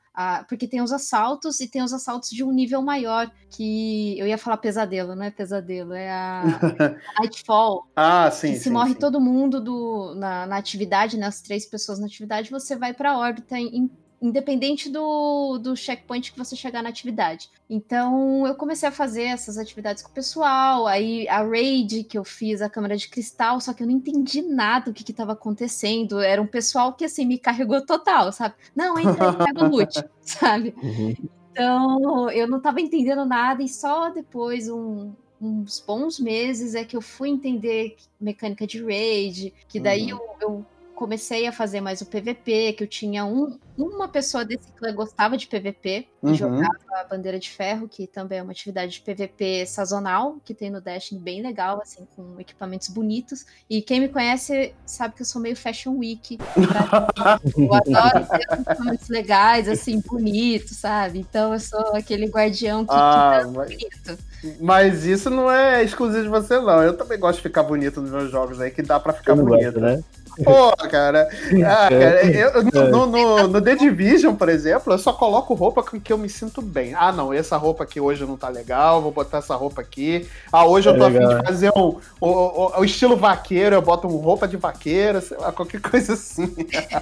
porque 0.49 0.67
tem 0.67 0.81
os 0.81 0.93
assaltos 0.93 1.61
e 1.61 1.69
tem 1.69 1.83
os 1.83 1.93
assaltos 1.93 2.31
de 2.31 2.43
um 2.43 2.51
nível 2.51 2.81
maior, 2.81 3.31
que 3.51 4.19
eu 4.19 4.27
ia 4.27 4.39
falar 4.39 4.57
pesadelo, 4.57 5.15
não 5.15 5.25
é 5.25 5.31
pesadelo, 5.31 5.93
é 5.93 6.11
a, 6.11 6.43
a 6.43 7.21
Nightfall. 7.21 7.87
ah, 7.95 8.31
sim. 8.31 8.53
Que 8.53 8.59
se 8.59 8.65
sim, 8.65 8.71
morre 8.71 8.95
sim. 8.95 8.99
todo 8.99 9.21
mundo 9.21 9.61
do, 9.61 10.15
na, 10.17 10.47
na 10.47 10.57
atividade, 10.57 11.19
né, 11.19 11.27
as 11.27 11.43
três 11.43 11.67
pessoas 11.67 11.99
na 11.99 12.07
atividade, 12.07 12.51
você 12.51 12.77
vai 12.77 12.95
para 12.95 13.13
a 13.13 13.19
órbita 13.19 13.59
em, 13.59 13.91
independente 14.27 14.91
do, 14.91 15.59
do 15.59 15.77
checkpoint 15.77 16.33
que 16.33 16.39
você 16.39 16.57
chegar 16.57 16.83
na 16.83 16.89
atividade. 16.89 17.49
Então 17.69 18.47
eu 18.47 18.55
comecei 18.55 18.89
a 18.89 18.93
fazer 18.93 19.25
essas 19.25 19.59
atividades 19.59 20.03
com 20.03 20.11
o 20.11 20.15
pessoal, 20.15 20.87
aí 20.87 21.29
a 21.29 21.43
raid 21.43 22.05
que 22.05 22.19
eu 22.19 22.25
fiz, 22.25 22.61
a 22.61 22.71
câmera 22.71 22.97
de 22.97 23.09
cristal, 23.09 23.61
só 23.61 23.73
que 23.73 23.83
eu 23.83 23.87
não 23.87 23.95
entendi 23.95 24.43
nada 24.43 24.87
do 24.87 24.95
que 24.95 25.11
estava 25.11 25.33
acontecendo. 25.33 26.21
Era 26.21 26.41
um 26.41 26.47
pessoal 26.47 26.93
que 26.93 27.05
assim 27.05 27.25
me 27.25 27.39
carregou 27.39 27.85
total, 27.85 28.33
sabe? 28.33 28.55
Não, 28.75 28.99
entra 28.99 29.31
aí, 29.31 29.37
pega 29.37 29.65
o 29.65 29.69
loot, 29.69 30.05
sabe? 30.21 30.75
Uhum. 30.83 31.15
Então 31.51 32.31
eu 32.31 32.47
não 32.47 32.59
estava 32.59 32.81
entendendo 32.81 33.25
nada 33.25 33.63
e 33.63 33.69
só 33.69 34.11
depois 34.11 34.69
um, 34.69 35.13
uns 35.41 35.81
bons 35.81 36.19
meses 36.19 36.75
é 36.75 36.85
que 36.85 36.97
eu 36.97 37.01
fui 37.01 37.29
entender 37.29 37.97
mecânica 38.21 38.67
de 38.67 38.83
raid, 38.83 39.55
que 39.69 39.81
daí 39.81 40.13
uhum. 40.13 40.21
eu, 40.41 40.49
eu 40.49 40.67
comecei 40.95 41.47
a 41.47 41.53
fazer 41.53 41.81
mais 41.81 42.01
o 42.01 42.07
PVP, 42.07 42.73
que 42.73 42.83
eu 42.83 42.89
tinha 42.89 43.25
um, 43.25 43.59
uma 43.77 44.09
pessoa 44.09 44.45
desse 44.45 44.73
clã 44.73 44.95
gostava 44.95 45.37
de 45.37 45.47
PVP, 45.47 46.09
uhum. 46.23 46.35
jogava 46.35 46.77
a 46.93 47.05
Bandeira 47.05 47.39
de 47.39 47.51
Ferro, 47.51 47.89
que 47.89 48.07
também 48.07 48.39
é 48.39 48.43
uma 48.43 48.53
atividade 48.53 48.93
de 48.93 49.01
PVP 49.01 49.67
sazonal, 49.67 50.37
que 50.45 50.55
tem 50.55 50.71
no 50.71 50.81
Destiny 50.81 51.21
bem 51.21 51.43
legal, 51.43 51.81
assim, 51.83 52.07
com 52.17 52.41
equipamentos 52.41 52.89
bonitos. 52.89 53.45
E 53.69 53.83
quem 53.83 54.01
me 54.01 54.09
conhece 54.09 54.75
sabe 54.87 55.15
que 55.15 55.23
eu 55.23 55.27
sou 55.27 55.41
meio 55.43 55.57
Fashion 55.57 55.97
Week. 55.99 56.39
eu 57.57 57.75
adoro 57.75 58.27
ter 58.27 58.61
equipamentos 58.61 59.09
legais, 59.09 59.69
assim, 59.69 60.01
bonitos, 60.01 60.77
sabe? 60.79 61.19
Então 61.19 61.53
eu 61.53 61.61
sou 61.61 61.95
aquele 61.95 62.27
guardião 62.27 62.85
que, 62.85 62.93
ah, 62.93 63.41
que 63.41 63.45
tá 63.45 63.53
mas... 63.53 63.69
bonito. 63.69 64.19
Mas 64.61 65.05
isso 65.05 65.29
não 65.29 65.51
é 65.51 65.83
exclusivo 65.83 66.23
de 66.23 66.29
você, 66.29 66.59
não. 66.59 66.83
Eu 66.83 66.97
também 66.97 67.19
gosto 67.19 67.37
de 67.37 67.43
ficar 67.43 67.63
bonito 67.63 68.01
nos 68.01 68.11
meus 68.11 68.31
jogos 68.31 68.61
aí, 68.61 68.71
que 68.71 68.83
dá 68.83 68.99
pra 68.99 69.13
ficar 69.13 69.35
bonito. 69.35 69.73
Gosto, 69.73 69.81
né? 69.81 70.03
Pô, 70.43 70.77
cara. 70.89 71.29
Ah, 71.65 71.89
cara 71.89 72.27
eu, 72.27 72.63
no, 72.91 73.07
no, 73.07 73.49
no, 73.49 73.63
The 73.63 73.75
Division, 73.75 74.35
por 74.35 74.49
exemplo, 74.49 74.93
eu 74.93 74.99
só 74.99 75.13
coloco 75.13 75.55
roupa 75.55 75.83
com 75.83 76.01
que 76.01 76.13
eu 76.13 76.19
me 76.19 76.29
sinto 76.29 76.61
bem. 76.61 76.95
Ah, 76.95 77.11
não, 77.11 77.33
essa 77.33 77.57
roupa 77.57 77.85
aqui 77.85 78.01
hoje 78.01 78.25
não 78.25 78.37
tá 78.37 78.49
legal, 78.49 79.01
vou 79.01 79.13
botar 79.13 79.39
essa 79.39 79.55
roupa 79.55 79.81
aqui. 79.81 80.29
Ah, 80.53 80.67
hoje 80.67 80.89
é 80.89 80.93
eu 80.93 80.99
tô 80.99 81.07
legal, 81.07 81.31
afim 81.31 81.39
de 81.39 81.47
fazer 81.47 81.73
um, 81.77 81.97
o, 82.21 82.29
o, 82.29 82.81
o, 82.81 82.85
estilo 82.85 83.17
vaqueiro, 83.17 83.77
eu 83.77 83.83
boto 83.83 84.09
uma 84.09 84.23
roupa 84.23 84.47
de 84.47 84.57
vaqueiro, 84.57 85.21
sei 85.21 85.39
lá, 85.39 85.53
qualquer 85.53 85.81
coisa 85.83 86.13
assim. 86.13 86.55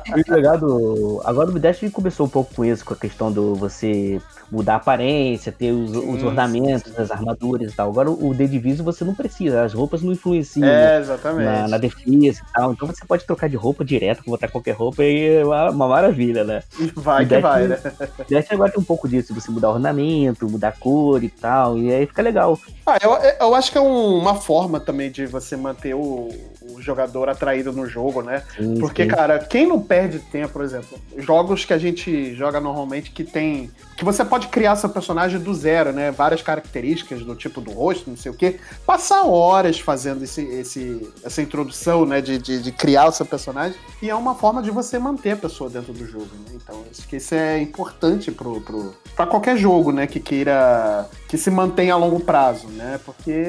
Muito 0.08 0.32
legal 0.32 0.58
do... 0.58 1.20
Agora 1.24 1.50
o 1.50 1.58
Destiny 1.58 1.90
começou 1.90 2.26
um 2.26 2.30
pouco 2.30 2.54
com 2.54 2.64
isso, 2.64 2.84
com 2.84 2.94
a 2.94 2.96
questão 2.96 3.32
do 3.32 3.54
você 3.54 4.20
mudar 4.50 4.74
a 4.74 4.76
aparência, 4.76 5.50
ter 5.50 5.72
os, 5.72 5.90
sim, 5.90 6.14
os 6.14 6.22
ornamentos, 6.22 6.90
sim, 6.90 6.96
sim. 6.96 7.02
as 7.02 7.10
armaduras 7.10 7.72
e 7.72 7.74
tal. 7.74 7.90
Agora 7.90 8.10
o 8.10 8.34
The 8.34 8.46
Division 8.46 8.84
você 8.84 9.04
não 9.04 9.14
precisa, 9.14 9.64
as 9.64 9.72
roupas 9.72 10.02
não 10.02 10.12
influenciam 10.12 10.68
é, 10.68 11.02
na, 11.24 11.68
na, 11.68 11.78
defesa 11.78 12.04
e 12.06 12.52
tal. 12.52 12.72
Então 12.72 12.86
você 12.86 13.04
pode 13.04 13.23
trocar 13.26 13.48
de 13.48 13.56
roupa 13.56 13.84
direto, 13.84 14.22
botar 14.24 14.48
qualquer 14.48 14.72
roupa 14.72 15.02
e 15.02 15.36
é 15.36 15.44
uma, 15.44 15.70
uma 15.70 15.88
maravilha, 15.88 16.44
né? 16.44 16.62
Vai 16.94 17.26
que 17.26 17.38
vai, 17.38 17.68
né? 17.68 17.78
Destiny 18.28 18.54
agora 18.54 18.72
tem 18.72 18.80
um 18.80 18.84
pouco 18.84 19.08
disso, 19.08 19.34
você 19.34 19.50
mudar 19.50 19.70
ornamento, 19.70 20.48
mudar 20.48 20.72
cor 20.78 21.22
e 21.22 21.28
tal, 21.28 21.78
e 21.78 21.92
aí 21.92 22.06
fica 22.06 22.22
legal. 22.22 22.58
Ah, 22.86 22.98
eu, 23.02 23.12
eu 23.40 23.54
acho 23.54 23.72
que 23.72 23.78
é 23.78 23.80
um, 23.80 24.18
uma 24.18 24.34
forma 24.34 24.80
também 24.80 25.10
de 25.10 25.26
você 25.26 25.56
manter 25.56 25.94
o, 25.94 26.28
o 26.70 26.80
jogador 26.80 27.28
atraído 27.28 27.72
no 27.72 27.86
jogo, 27.86 28.22
né? 28.22 28.42
Sim, 28.56 28.78
Porque, 28.78 29.02
sim. 29.02 29.08
cara, 29.08 29.38
quem 29.38 29.66
não 29.66 29.80
perde 29.80 30.18
tempo, 30.18 30.52
por 30.54 30.62
exemplo, 30.62 30.98
jogos 31.18 31.64
que 31.64 31.72
a 31.72 31.78
gente 31.78 32.34
joga 32.34 32.60
normalmente 32.60 33.10
que 33.10 33.24
tem. 33.24 33.70
que 33.96 34.04
você 34.04 34.24
pode 34.24 34.48
criar 34.48 34.76
seu 34.76 34.88
personagem 34.88 35.38
do 35.38 35.52
zero, 35.54 35.92
né? 35.92 36.10
Várias 36.10 36.42
características 36.42 37.22
do 37.22 37.34
tipo 37.34 37.60
do 37.60 37.70
rosto, 37.70 38.08
não 38.08 38.16
sei 38.16 38.32
o 38.32 38.34
quê. 38.34 38.58
Passar 38.86 39.24
horas 39.24 39.78
fazendo 39.78 40.24
esse, 40.24 40.42
esse, 40.42 41.12
essa 41.22 41.42
introdução, 41.42 42.06
né? 42.06 42.20
De, 42.20 42.38
de, 42.38 42.62
de 42.62 42.72
criar 42.72 43.06
o 43.08 43.12
seu 43.12 43.26
personagem. 43.26 43.78
E 44.00 44.08
é 44.08 44.14
uma 44.14 44.34
forma 44.34 44.62
de 44.62 44.70
você 44.70 44.98
manter 44.98 45.32
a 45.32 45.36
pessoa 45.36 45.68
dentro 45.68 45.92
do 45.92 46.06
jogo, 46.06 46.28
né? 46.46 46.54
Então, 46.54 46.82
acho 46.90 47.06
que 47.06 47.16
isso 47.16 47.34
é 47.34 47.60
importante 47.60 48.30
pro, 48.30 48.60
pro, 48.60 48.94
pra 49.14 49.26
qualquer 49.26 49.56
jogo, 49.56 49.92
né? 49.92 50.06
Que 50.06 50.20
queira. 50.20 51.08
Que 51.34 51.38
se 51.38 51.50
mantenha 51.50 51.94
a 51.94 51.96
longo 51.96 52.20
prazo, 52.20 52.68
né? 52.68 53.00
Porque 53.04 53.44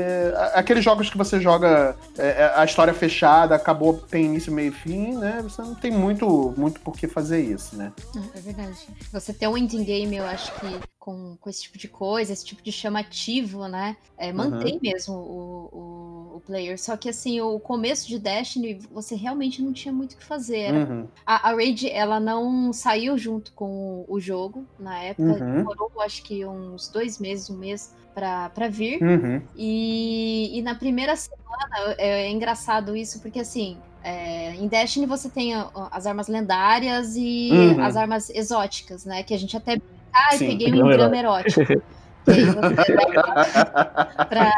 aqueles 0.56 0.84
jogos 0.84 1.08
que 1.08 1.16
você 1.16 1.40
joga 1.40 1.96
é, 2.18 2.28
é, 2.30 2.54
a 2.56 2.66
história 2.66 2.96
fechada, 2.96 3.54
acabou, 3.54 3.94
tem 3.94 4.26
início, 4.26 4.52
meio 4.52 4.70
e 4.70 4.72
fim, 4.72 5.16
né? 5.16 5.40
Você 5.44 5.62
não 5.62 5.76
tem 5.76 5.92
muito, 5.92 6.52
muito 6.58 6.80
por 6.80 6.96
que 6.98 7.08
fazer 7.08 7.42
isso, 7.42 7.76
né? 7.76 7.94
É 8.34 8.40
verdade. 8.40 8.88
Você 9.14 9.32
ter 9.32 9.48
um 9.48 9.56
ending 9.56 9.84
game, 9.84 10.16
eu 10.16 10.26
acho 10.26 10.52
que 10.56 10.80
com, 11.06 11.38
com 11.40 11.48
esse 11.52 11.62
tipo 11.62 11.78
de 11.78 11.88
coisa, 11.88 12.34
esse 12.34 12.44
tipo 12.44 12.64
de 12.64 12.72
chamativo, 12.72 13.68
né? 13.68 13.96
É, 14.18 14.34
mantém 14.34 14.74
uhum. 14.74 14.80
mesmo 14.82 15.14
o, 15.14 15.70
o, 15.72 16.38
o, 16.38 16.40
player. 16.40 16.82
Só 16.82 16.98
que 16.98 17.10
assim, 17.10 17.40
o 17.40 17.60
começo 17.60 18.08
de 18.08 18.18
Destiny, 18.18 18.80
você 18.92 19.14
realmente 19.14 19.62
não 19.62 19.72
tinha 19.72 19.94
muito 19.94 20.14
o 20.14 20.18
que 20.18 20.26
fazer. 20.26 20.74
Uhum. 20.74 21.08
A, 21.24 21.50
a 21.50 21.54
Raid, 21.54 21.88
ela 21.92 22.20
não 22.20 22.74
saiu 22.74 23.20
junto 23.20 23.54
com 23.54 24.04
o 24.08 24.20
jogo 24.20 24.66
na 24.80 25.00
época. 25.00 25.30
Uhum. 25.30 25.58
Demorou, 25.58 25.92
acho 26.00 26.24
que 26.24 26.44
uns 26.44 26.88
dois 26.88 27.20
meses, 27.20 27.52
um 27.52 27.58
mês 27.58 27.94
para 28.12 28.68
vir. 28.68 29.00
Uhum. 29.00 29.44
E, 29.56 30.58
e 30.58 30.62
na 30.64 30.74
primeira 30.74 31.16
semana 31.16 31.96
é, 32.00 32.26
é 32.26 32.32
engraçado 32.32 32.96
isso, 32.96 33.20
porque 33.20 33.42
assim, 33.42 33.78
é, 34.04 34.56
em 34.56 34.68
Destiny 34.68 35.06
você 35.06 35.30
tem 35.30 35.54
as 35.92 36.08
armas 36.08 36.28
lendárias 36.28 37.16
e 37.16 37.52
uhum. 37.52 37.84
as 37.84 37.96
armas 37.96 38.32
exóticas, 38.32 39.06
né? 39.06 39.22
Que 39.22 39.36
a 39.36 39.38
gente 39.38 39.56
até 39.56 39.80
ah, 40.16 40.38
Sim, 40.38 40.48
peguei 40.48 40.82
um 40.82 40.90
drama 40.90 41.18
erótico. 41.18 41.62
para 44.28 44.50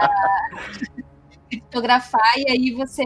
criptografar 1.49 2.37
e 2.37 2.49
aí 2.49 2.71
você 2.71 3.03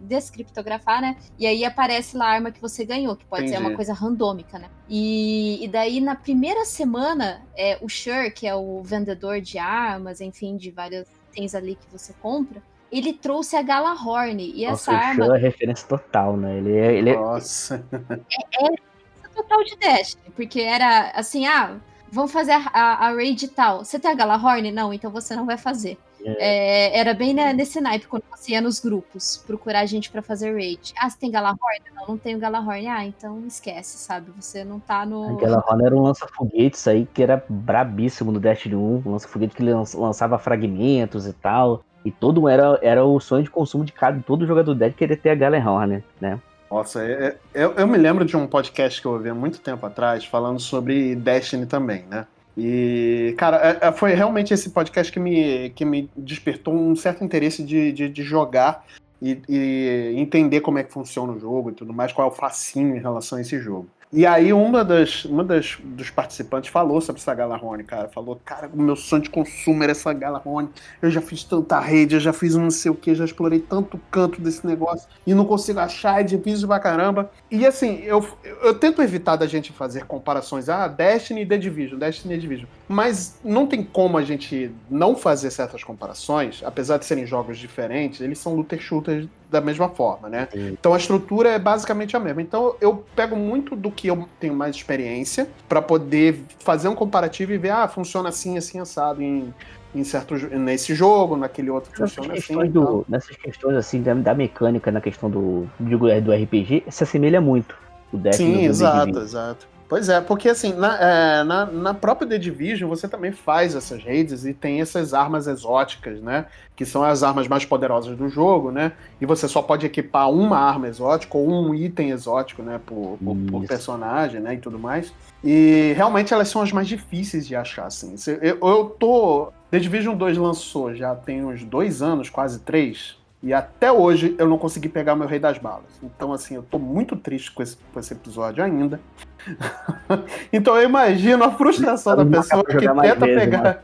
descriptografar, 0.00 1.02
né? 1.02 1.16
E 1.38 1.46
aí 1.46 1.64
aparece 1.64 2.16
lá 2.16 2.26
a 2.26 2.30
arma 2.30 2.50
que 2.50 2.60
você 2.60 2.84
ganhou, 2.84 3.14
que 3.14 3.24
pode 3.26 3.42
Entendi. 3.42 3.58
ser 3.58 3.66
uma 3.66 3.76
coisa 3.76 3.92
randômica, 3.92 4.58
né? 4.58 4.68
E, 4.88 5.62
e 5.62 5.68
daí 5.68 6.00
na 6.00 6.14
primeira 6.14 6.64
semana, 6.64 7.42
é, 7.56 7.78
o 7.82 7.88
Shure, 7.88 8.30
que 8.30 8.46
é 8.46 8.54
o 8.54 8.82
vendedor 8.82 9.40
de 9.40 9.58
armas, 9.58 10.20
enfim, 10.20 10.56
de 10.56 10.70
vários 10.70 11.06
itens 11.30 11.54
ali 11.54 11.74
que 11.74 11.86
você 11.92 12.14
compra, 12.22 12.62
ele 12.90 13.12
trouxe 13.12 13.56
a 13.56 13.62
Galahorn. 13.62 14.42
E 14.42 14.66
Nossa, 14.66 14.92
essa 14.92 15.04
arma. 15.04 15.26
Shure 15.26 15.38
é 15.38 15.42
referência 15.42 15.86
total, 15.86 16.36
né? 16.36 16.56
Ele 16.56 16.76
é. 16.76 16.94
Ele 16.94 17.10
é 17.10 17.16
Nossa. 17.16 17.84
É, 17.92 18.66
é 18.66 18.89
total 19.34 19.64
de 19.64 19.76
Destiny, 19.76 20.30
porque 20.34 20.60
era 20.60 21.10
assim, 21.14 21.46
ah, 21.46 21.76
vamos 22.10 22.32
fazer 22.32 22.52
a, 22.52 22.70
a, 22.72 23.06
a 23.08 23.14
raid 23.14 23.48
tal. 23.48 23.84
Você 23.84 23.98
tem 23.98 24.10
a 24.10 24.14
Galahorn? 24.14 24.70
Não, 24.72 24.92
então 24.92 25.10
você 25.10 25.34
não 25.34 25.46
vai 25.46 25.56
fazer. 25.56 25.98
É. 26.24 26.90
É, 26.92 26.98
era 26.98 27.14
bem 27.14 27.32
né, 27.32 27.52
nesse 27.52 27.80
naipe 27.80 28.06
quando 28.06 28.24
você 28.30 28.52
ia 28.52 28.60
nos 28.60 28.78
grupos 28.78 29.42
procurar 29.46 29.86
gente 29.86 30.10
para 30.10 30.20
fazer 30.20 30.52
raid. 30.52 30.92
Ah, 30.98 31.08
você 31.08 31.18
tem 31.18 31.30
Galahorn? 31.30 31.80
Não, 31.94 32.08
não 32.08 32.18
tenho 32.18 32.38
Galahorn. 32.38 32.86
Ah, 32.88 33.04
então 33.04 33.42
esquece, 33.46 33.96
sabe? 33.98 34.30
Você 34.38 34.64
não 34.64 34.78
tá 34.78 35.06
no. 35.06 35.38
A 35.38 35.40
Galahorn 35.40 35.84
era 35.84 35.96
um 35.96 36.02
lança-foguetes 36.02 36.86
aí 36.86 37.08
que 37.12 37.22
era 37.22 37.42
brabíssimo 37.48 38.30
no 38.30 38.40
Destiny 38.40 38.74
1. 38.74 39.02
Um 39.06 39.12
lança-foguete 39.12 39.54
que 39.54 39.62
lançava 39.62 40.38
fragmentos 40.38 41.26
e 41.26 41.32
tal. 41.32 41.82
E 42.04 42.10
todo 42.10 42.48
era, 42.48 42.78
era 42.82 43.04
o 43.04 43.20
sonho 43.20 43.44
de 43.44 43.50
consumo 43.50 43.84
de 43.84 43.92
cada 43.92 44.20
todo 44.22 44.46
jogador 44.46 44.74
Dead 44.74 44.94
querer 44.94 45.16
ter 45.16 45.30
a 45.30 45.34
Galahorn, 45.34 46.02
né? 46.20 46.40
Nossa, 46.70 47.04
é, 47.04 47.36
é, 47.52 47.64
eu, 47.64 47.72
eu 47.72 47.86
me 47.86 47.98
lembro 47.98 48.24
de 48.24 48.36
um 48.36 48.46
podcast 48.46 49.00
que 49.00 49.06
eu 49.06 49.12
ouvi 49.12 49.28
há 49.28 49.34
muito 49.34 49.60
tempo 49.60 49.84
atrás 49.84 50.24
falando 50.24 50.60
sobre 50.60 51.16
Destiny 51.16 51.66
também, 51.66 52.04
né? 52.08 52.26
E, 52.56 53.34
cara, 53.36 53.56
é, 53.56 53.88
é, 53.88 53.92
foi 53.92 54.12
realmente 54.12 54.54
esse 54.54 54.70
podcast 54.70 55.12
que 55.12 55.18
me, 55.18 55.70
que 55.70 55.84
me 55.84 56.08
despertou 56.16 56.72
um 56.74 56.94
certo 56.94 57.24
interesse 57.24 57.64
de, 57.64 57.90
de, 57.90 58.08
de 58.08 58.22
jogar 58.22 58.84
e, 59.20 59.40
e, 59.48 60.14
entender 60.16 60.60
como 60.60 60.78
é 60.78 60.84
que 60.84 60.92
funciona 60.92 61.32
o 61.32 61.40
jogo 61.40 61.70
e 61.70 61.74
tudo 61.74 61.92
mais, 61.92 62.12
qual 62.12 62.28
é 62.28 62.30
o 62.30 62.34
facinho 62.34 62.94
em 62.94 63.00
relação 63.00 63.38
a 63.38 63.40
esse 63.40 63.58
jogo. 63.58 63.88
E 64.12 64.26
aí 64.26 64.52
uma 64.52 64.84
das, 64.84 65.24
uma 65.24 65.44
das 65.44 65.78
dos 65.84 66.10
participantes 66.10 66.68
falou 66.68 67.00
sobre 67.00 67.20
essa 67.20 67.32
Galarone, 67.32 67.84
cara. 67.84 68.08
Falou, 68.08 68.40
cara, 68.44 68.68
o 68.72 68.82
meu 68.82 68.96
sonho 68.96 69.22
de 69.22 69.30
consumo 69.30 69.84
era 69.84 69.92
essa 69.92 70.12
Galarone. 70.12 70.68
Eu 71.00 71.10
já 71.12 71.20
fiz 71.20 71.44
tanta 71.44 71.78
rede, 71.78 72.16
eu 72.16 72.20
já 72.20 72.32
fiz 72.32 72.56
um 72.56 72.62
não 72.62 72.70
sei 72.72 72.90
o 72.90 72.94
que, 72.94 73.14
já 73.14 73.24
explorei 73.24 73.60
tanto 73.60 74.00
canto 74.10 74.40
desse 74.40 74.66
negócio 74.66 75.08
e 75.24 75.32
não 75.32 75.44
consigo 75.44 75.78
achar, 75.78 76.20
é 76.20 76.24
difícil 76.24 76.66
pra 76.66 76.80
caramba. 76.80 77.30
E 77.48 77.64
assim, 77.64 78.00
eu, 78.02 78.26
eu 78.62 78.74
tento 78.74 79.00
evitar 79.00 79.36
da 79.36 79.46
gente 79.46 79.72
fazer 79.72 80.04
comparações, 80.06 80.68
ah, 80.68 80.88
Destiny 80.88 81.42
e 81.42 81.46
The 81.46 81.58
Division, 81.58 81.98
Destiny 81.98 82.34
e 82.34 82.36
The 82.36 82.40
Division. 82.40 82.68
Mas 82.88 83.38
não 83.44 83.68
tem 83.68 83.84
como 83.84 84.18
a 84.18 84.22
gente 84.22 84.72
não 84.90 85.14
fazer 85.14 85.52
certas 85.52 85.84
comparações, 85.84 86.62
apesar 86.64 86.98
de 86.98 87.04
serem 87.04 87.26
jogos 87.26 87.58
diferentes, 87.58 88.20
eles 88.20 88.38
são 88.38 88.54
looter 88.54 88.80
shooters 88.80 89.28
da 89.50 89.60
mesma 89.60 89.88
forma, 89.88 90.28
né? 90.28 90.48
Sim. 90.52 90.76
Então 90.78 90.94
a 90.94 90.96
estrutura 90.96 91.50
é 91.50 91.58
basicamente 91.58 92.16
a 92.16 92.20
mesma. 92.20 92.40
Então 92.40 92.76
eu 92.80 93.04
pego 93.16 93.34
muito 93.36 93.74
do 93.74 93.90
que 94.00 94.08
eu 94.08 94.26
tenho 94.40 94.54
mais 94.54 94.74
experiência 94.74 95.46
para 95.68 95.82
poder 95.82 96.40
fazer 96.60 96.88
um 96.88 96.94
comparativo 96.94 97.52
e 97.52 97.58
ver, 97.58 97.68
ah, 97.68 97.86
funciona 97.86 98.30
assim, 98.30 98.56
assim, 98.56 98.80
assado 98.80 99.22
em, 99.22 99.52
em 99.94 100.02
certo, 100.04 100.34
nesse 100.56 100.94
jogo, 100.94 101.36
naquele 101.36 101.68
outro 101.68 101.90
nessas 101.90 102.14
funciona 102.14 102.38
assim. 102.38 102.54
Do, 102.54 102.64
então. 102.64 103.04
Nessas 103.06 103.36
questões 103.36 103.76
assim 103.76 104.00
da, 104.00 104.14
da, 104.14 104.34
mecânica, 104.34 104.90
na 104.90 105.02
questão 105.02 105.28
do, 105.28 105.68
do 105.78 106.32
RPG, 106.32 106.84
se 106.88 107.04
assemelha 107.04 107.42
muito. 107.42 107.76
O 108.10 108.18
Sim, 108.32 108.64
exato, 108.64 109.18
exato. 109.18 109.68
Pois 109.90 110.08
é, 110.08 110.20
porque 110.20 110.48
assim, 110.48 110.72
na, 110.72 110.96
é, 111.00 111.42
na, 111.42 111.66
na, 111.66 111.92
própria 111.92 112.28
The 112.28 112.38
Division 112.38 112.88
você 112.88 113.08
também 113.08 113.32
faz 113.32 113.74
essas 113.74 114.00
redes 114.00 114.44
e 114.44 114.54
tem 114.54 114.80
essas 114.80 115.12
armas 115.12 115.48
exóticas, 115.48 116.22
né? 116.22 116.46
Que 116.76 116.86
são 116.86 117.02
as 117.02 117.24
armas 117.24 117.48
mais 117.48 117.64
poderosas 117.64 118.16
do 118.16 118.28
jogo, 118.28 118.70
né? 118.70 118.92
E 119.20 119.26
você 119.26 119.48
só 119.48 119.60
pode 119.60 119.84
equipar 119.84 120.30
uma 120.30 120.56
arma 120.56 120.86
exótica 120.86 121.36
ou 121.36 121.50
um 121.50 121.74
item 121.74 122.10
exótico, 122.10 122.62
né? 122.62 122.80
Por, 122.86 123.18
por, 123.18 123.36
por 123.50 123.66
personagem, 123.66 124.40
né? 124.40 124.54
E 124.54 124.58
tudo 124.58 124.78
mais. 124.78 125.12
E 125.42 125.92
realmente 125.96 126.32
elas 126.32 126.46
são 126.46 126.62
as 126.62 126.70
mais 126.70 126.86
difíceis 126.86 127.44
de 127.44 127.56
achar, 127.56 127.86
assim. 127.86 128.14
Eu, 128.40 128.58
eu 128.62 128.84
tô. 128.96 129.52
The 129.72 129.80
Division 129.80 130.16
2 130.16 130.38
lançou 130.38 130.94
já 130.94 131.16
tem 131.16 131.44
uns 131.44 131.64
dois 131.64 132.00
anos, 132.00 132.30
quase 132.30 132.60
três. 132.60 133.18
E 133.42 133.52
até 133.52 133.90
hoje 133.90 134.36
eu 134.38 134.46
não 134.46 134.58
consegui 134.58 134.88
pegar 134.88 135.16
meu 135.16 135.26
Rei 135.26 135.40
das 135.40 135.58
Balas. 135.58 135.98
Então, 136.00 136.32
assim, 136.32 136.54
eu 136.54 136.62
tô 136.62 136.78
muito 136.78 137.16
triste 137.16 137.50
com 137.50 137.62
esse, 137.62 137.76
com 137.92 137.98
esse 137.98 138.12
episódio 138.12 138.62
ainda. 138.62 139.00
então 140.52 140.76
eu 140.76 140.84
imagino 140.84 141.44
a 141.44 141.50
frustração 141.50 142.16
da 142.16 142.24
pessoa 142.26 142.64
que 142.64 142.76
tenta 142.76 143.26
pegar. 143.26 143.80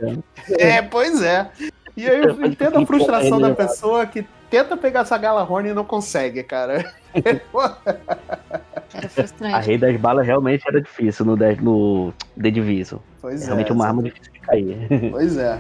É, 0.59 0.83
pois 0.83 1.23
é. 1.23 1.49
E 1.97 2.09
aí 2.09 2.23
eu 2.23 2.31
entendo 2.45 2.79
a 2.79 2.87
frustração 2.87 3.41
da 3.41 3.55
pessoa 3.55 4.07
que 4.07 4.27
tenta 4.51 4.77
pegar 4.77 5.01
essa 5.01 5.17
Galahorn 5.17 5.71
e 5.71 5.75
não 5.75 5.85
consegue, 5.85 6.43
cara. 6.43 6.85
Era 7.15 7.41
frustrante. 9.09 9.55
A 9.55 9.59
Rei 9.59 9.79
das 9.79 9.97
Balas 9.97 10.27
realmente 10.27 10.65
era 10.69 10.81
difícil 10.81 11.25
no, 11.25 11.37
no 11.37 12.13
The 12.41 12.51
Division. 12.51 13.01
Pois 13.21 13.43
é. 13.43 13.47
Realmente 13.47 13.73
uma 13.73 13.87
arma 13.87 14.03
difícil 14.03 14.33
de 14.33 14.41
cair. 14.41 14.77
Pois 15.11 15.37
é. 15.37 15.59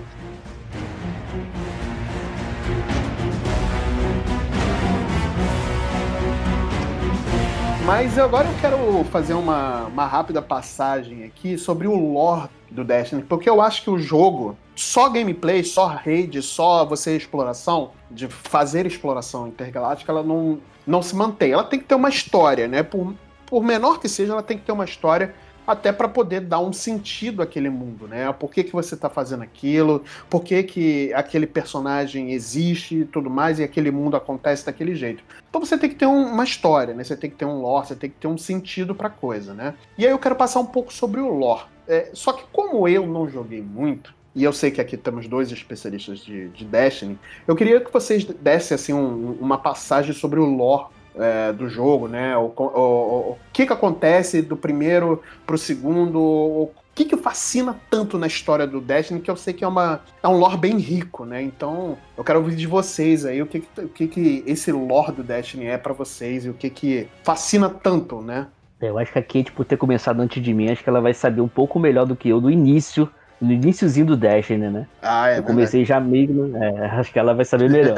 Mas 7.86 8.18
agora 8.18 8.48
eu 8.48 8.54
quero 8.60 9.04
fazer 9.12 9.34
uma, 9.34 9.84
uma 9.84 10.06
rápida 10.06 10.42
passagem 10.42 11.22
aqui 11.22 11.56
sobre 11.56 11.86
o 11.86 11.94
lore 11.94 12.48
do 12.68 12.82
Destiny, 12.82 13.22
porque 13.22 13.48
eu 13.48 13.60
acho 13.60 13.84
que 13.84 13.88
o 13.88 13.96
jogo, 13.96 14.58
só 14.74 15.08
gameplay, 15.08 15.62
só 15.62 15.86
rede, 15.86 16.42
só 16.42 16.84
você 16.84 17.16
exploração, 17.16 17.92
de 18.10 18.26
fazer 18.26 18.86
exploração 18.86 19.46
intergaláctica, 19.46 20.10
ela 20.10 20.24
não, 20.24 20.58
não 20.84 21.00
se 21.00 21.14
mantém. 21.14 21.52
Ela 21.52 21.62
tem 21.62 21.78
que 21.78 21.84
ter 21.84 21.94
uma 21.94 22.08
história, 22.08 22.66
né? 22.66 22.82
Por, 22.82 23.14
por 23.46 23.62
menor 23.62 24.00
que 24.00 24.08
seja, 24.08 24.32
ela 24.32 24.42
tem 24.42 24.58
que 24.58 24.64
ter 24.64 24.72
uma 24.72 24.84
história 24.84 25.32
até 25.66 25.92
para 25.92 26.08
poder 26.08 26.40
dar 26.40 26.60
um 26.60 26.72
sentido 26.72 27.42
àquele 27.42 27.68
mundo, 27.68 28.06
né? 28.06 28.32
Por 28.32 28.50
que, 28.50 28.64
que 28.64 28.72
você 28.72 28.94
está 28.94 29.10
fazendo 29.10 29.42
aquilo, 29.42 30.04
por 30.30 30.44
que, 30.44 30.62
que 30.62 31.12
aquele 31.14 31.46
personagem 31.46 32.32
existe 32.32 33.00
e 33.00 33.04
tudo 33.04 33.28
mais, 33.28 33.58
e 33.58 33.64
aquele 33.64 33.90
mundo 33.90 34.16
acontece 34.16 34.64
daquele 34.64 34.94
jeito. 34.94 35.24
Então 35.48 35.60
você 35.60 35.76
tem 35.76 35.88
que 35.88 35.96
ter 35.96 36.06
um, 36.06 36.26
uma 36.26 36.44
história, 36.44 36.94
né? 36.94 37.02
Você 37.02 37.16
tem 37.16 37.30
que 37.30 37.36
ter 37.36 37.44
um 37.44 37.60
lore, 37.60 37.88
você 37.88 37.96
tem 37.96 38.10
que 38.10 38.16
ter 38.16 38.28
um 38.28 38.38
sentido 38.38 38.94
para 38.94 39.10
coisa, 39.10 39.52
né? 39.52 39.74
E 39.98 40.04
aí 40.04 40.12
eu 40.12 40.18
quero 40.18 40.36
passar 40.36 40.60
um 40.60 40.66
pouco 40.66 40.92
sobre 40.92 41.20
o 41.20 41.32
lore. 41.32 41.64
É, 41.88 42.10
só 42.12 42.32
que 42.32 42.44
como 42.52 42.88
eu 42.88 43.06
não 43.06 43.28
joguei 43.28 43.62
muito, 43.62 44.14
e 44.34 44.44
eu 44.44 44.52
sei 44.52 44.70
que 44.70 44.82
aqui 44.82 44.98
temos 44.98 45.26
dois 45.26 45.50
especialistas 45.50 46.18
de, 46.18 46.48
de 46.48 46.64
Destiny, 46.64 47.18
eu 47.48 47.56
queria 47.56 47.80
que 47.80 47.90
vocês 47.90 48.24
dessem 48.24 48.74
assim, 48.74 48.92
um, 48.92 49.32
uma 49.40 49.56
passagem 49.56 50.12
sobre 50.12 50.38
o 50.38 50.44
lore 50.44 50.88
é, 51.18 51.52
do 51.52 51.68
jogo, 51.68 52.08
né? 52.08 52.36
O, 52.36 52.52
o, 52.56 52.62
o, 52.62 53.30
o, 53.32 53.38
que, 53.52 53.66
que 53.66 53.72
acontece 53.72 54.42
do 54.42 54.56
primeiro 54.56 55.22
pro 55.46 55.58
segundo, 55.58 56.20
o 56.20 56.70
que, 56.94 57.04
que 57.04 57.16
fascina 57.16 57.78
tanto 57.90 58.18
na 58.18 58.26
história 58.26 58.66
do 58.66 58.80
Destiny, 58.80 59.20
que 59.20 59.30
eu 59.30 59.36
sei 59.36 59.52
que 59.52 59.64
é, 59.64 59.68
uma, 59.68 60.00
é 60.22 60.28
um 60.28 60.38
lore 60.38 60.56
bem 60.56 60.78
rico, 60.78 61.24
né? 61.24 61.42
Então, 61.42 61.98
eu 62.16 62.24
quero 62.24 62.38
ouvir 62.38 62.56
de 62.56 62.66
vocês 62.66 63.24
aí 63.24 63.42
o 63.42 63.46
que, 63.46 63.60
que, 63.60 63.80
o 63.80 63.88
que, 63.88 64.08
que 64.08 64.44
esse 64.46 64.72
lore 64.72 65.12
do 65.12 65.22
Destiny 65.22 65.66
é 65.66 65.78
para 65.78 65.92
vocês 65.92 66.44
e 66.46 66.48
o 66.48 66.54
que, 66.54 66.70
que 66.70 67.08
fascina 67.22 67.68
tanto, 67.68 68.22
né? 68.22 68.46
Eu 68.80 68.98
acho 68.98 69.12
que 69.12 69.18
a 69.18 69.22
Kate, 69.22 69.52
por 69.52 69.64
ter 69.64 69.76
começado 69.76 70.20
antes 70.20 70.42
de 70.42 70.52
mim, 70.52 70.70
acho 70.70 70.82
que 70.82 70.88
ela 70.88 71.00
vai 71.00 71.14
saber 71.14 71.40
um 71.40 71.48
pouco 71.48 71.78
melhor 71.78 72.04
do 72.06 72.14
que 72.14 72.28
eu 72.28 72.40
do 72.40 72.50
início 72.50 73.08
no 73.40 73.52
iníciozinho 73.52 74.06
do 74.06 74.16
Destiny, 74.16 74.70
né? 74.70 74.86
Ah, 75.02 75.30
é. 75.30 75.38
Eu 75.38 75.42
comecei 75.42 75.84
já 75.84 76.00
meio. 76.00 76.56
É, 76.56 76.86
acho 76.98 77.12
que 77.12 77.18
ela 77.18 77.34
vai 77.34 77.44
saber 77.44 77.70
melhor. 77.70 77.96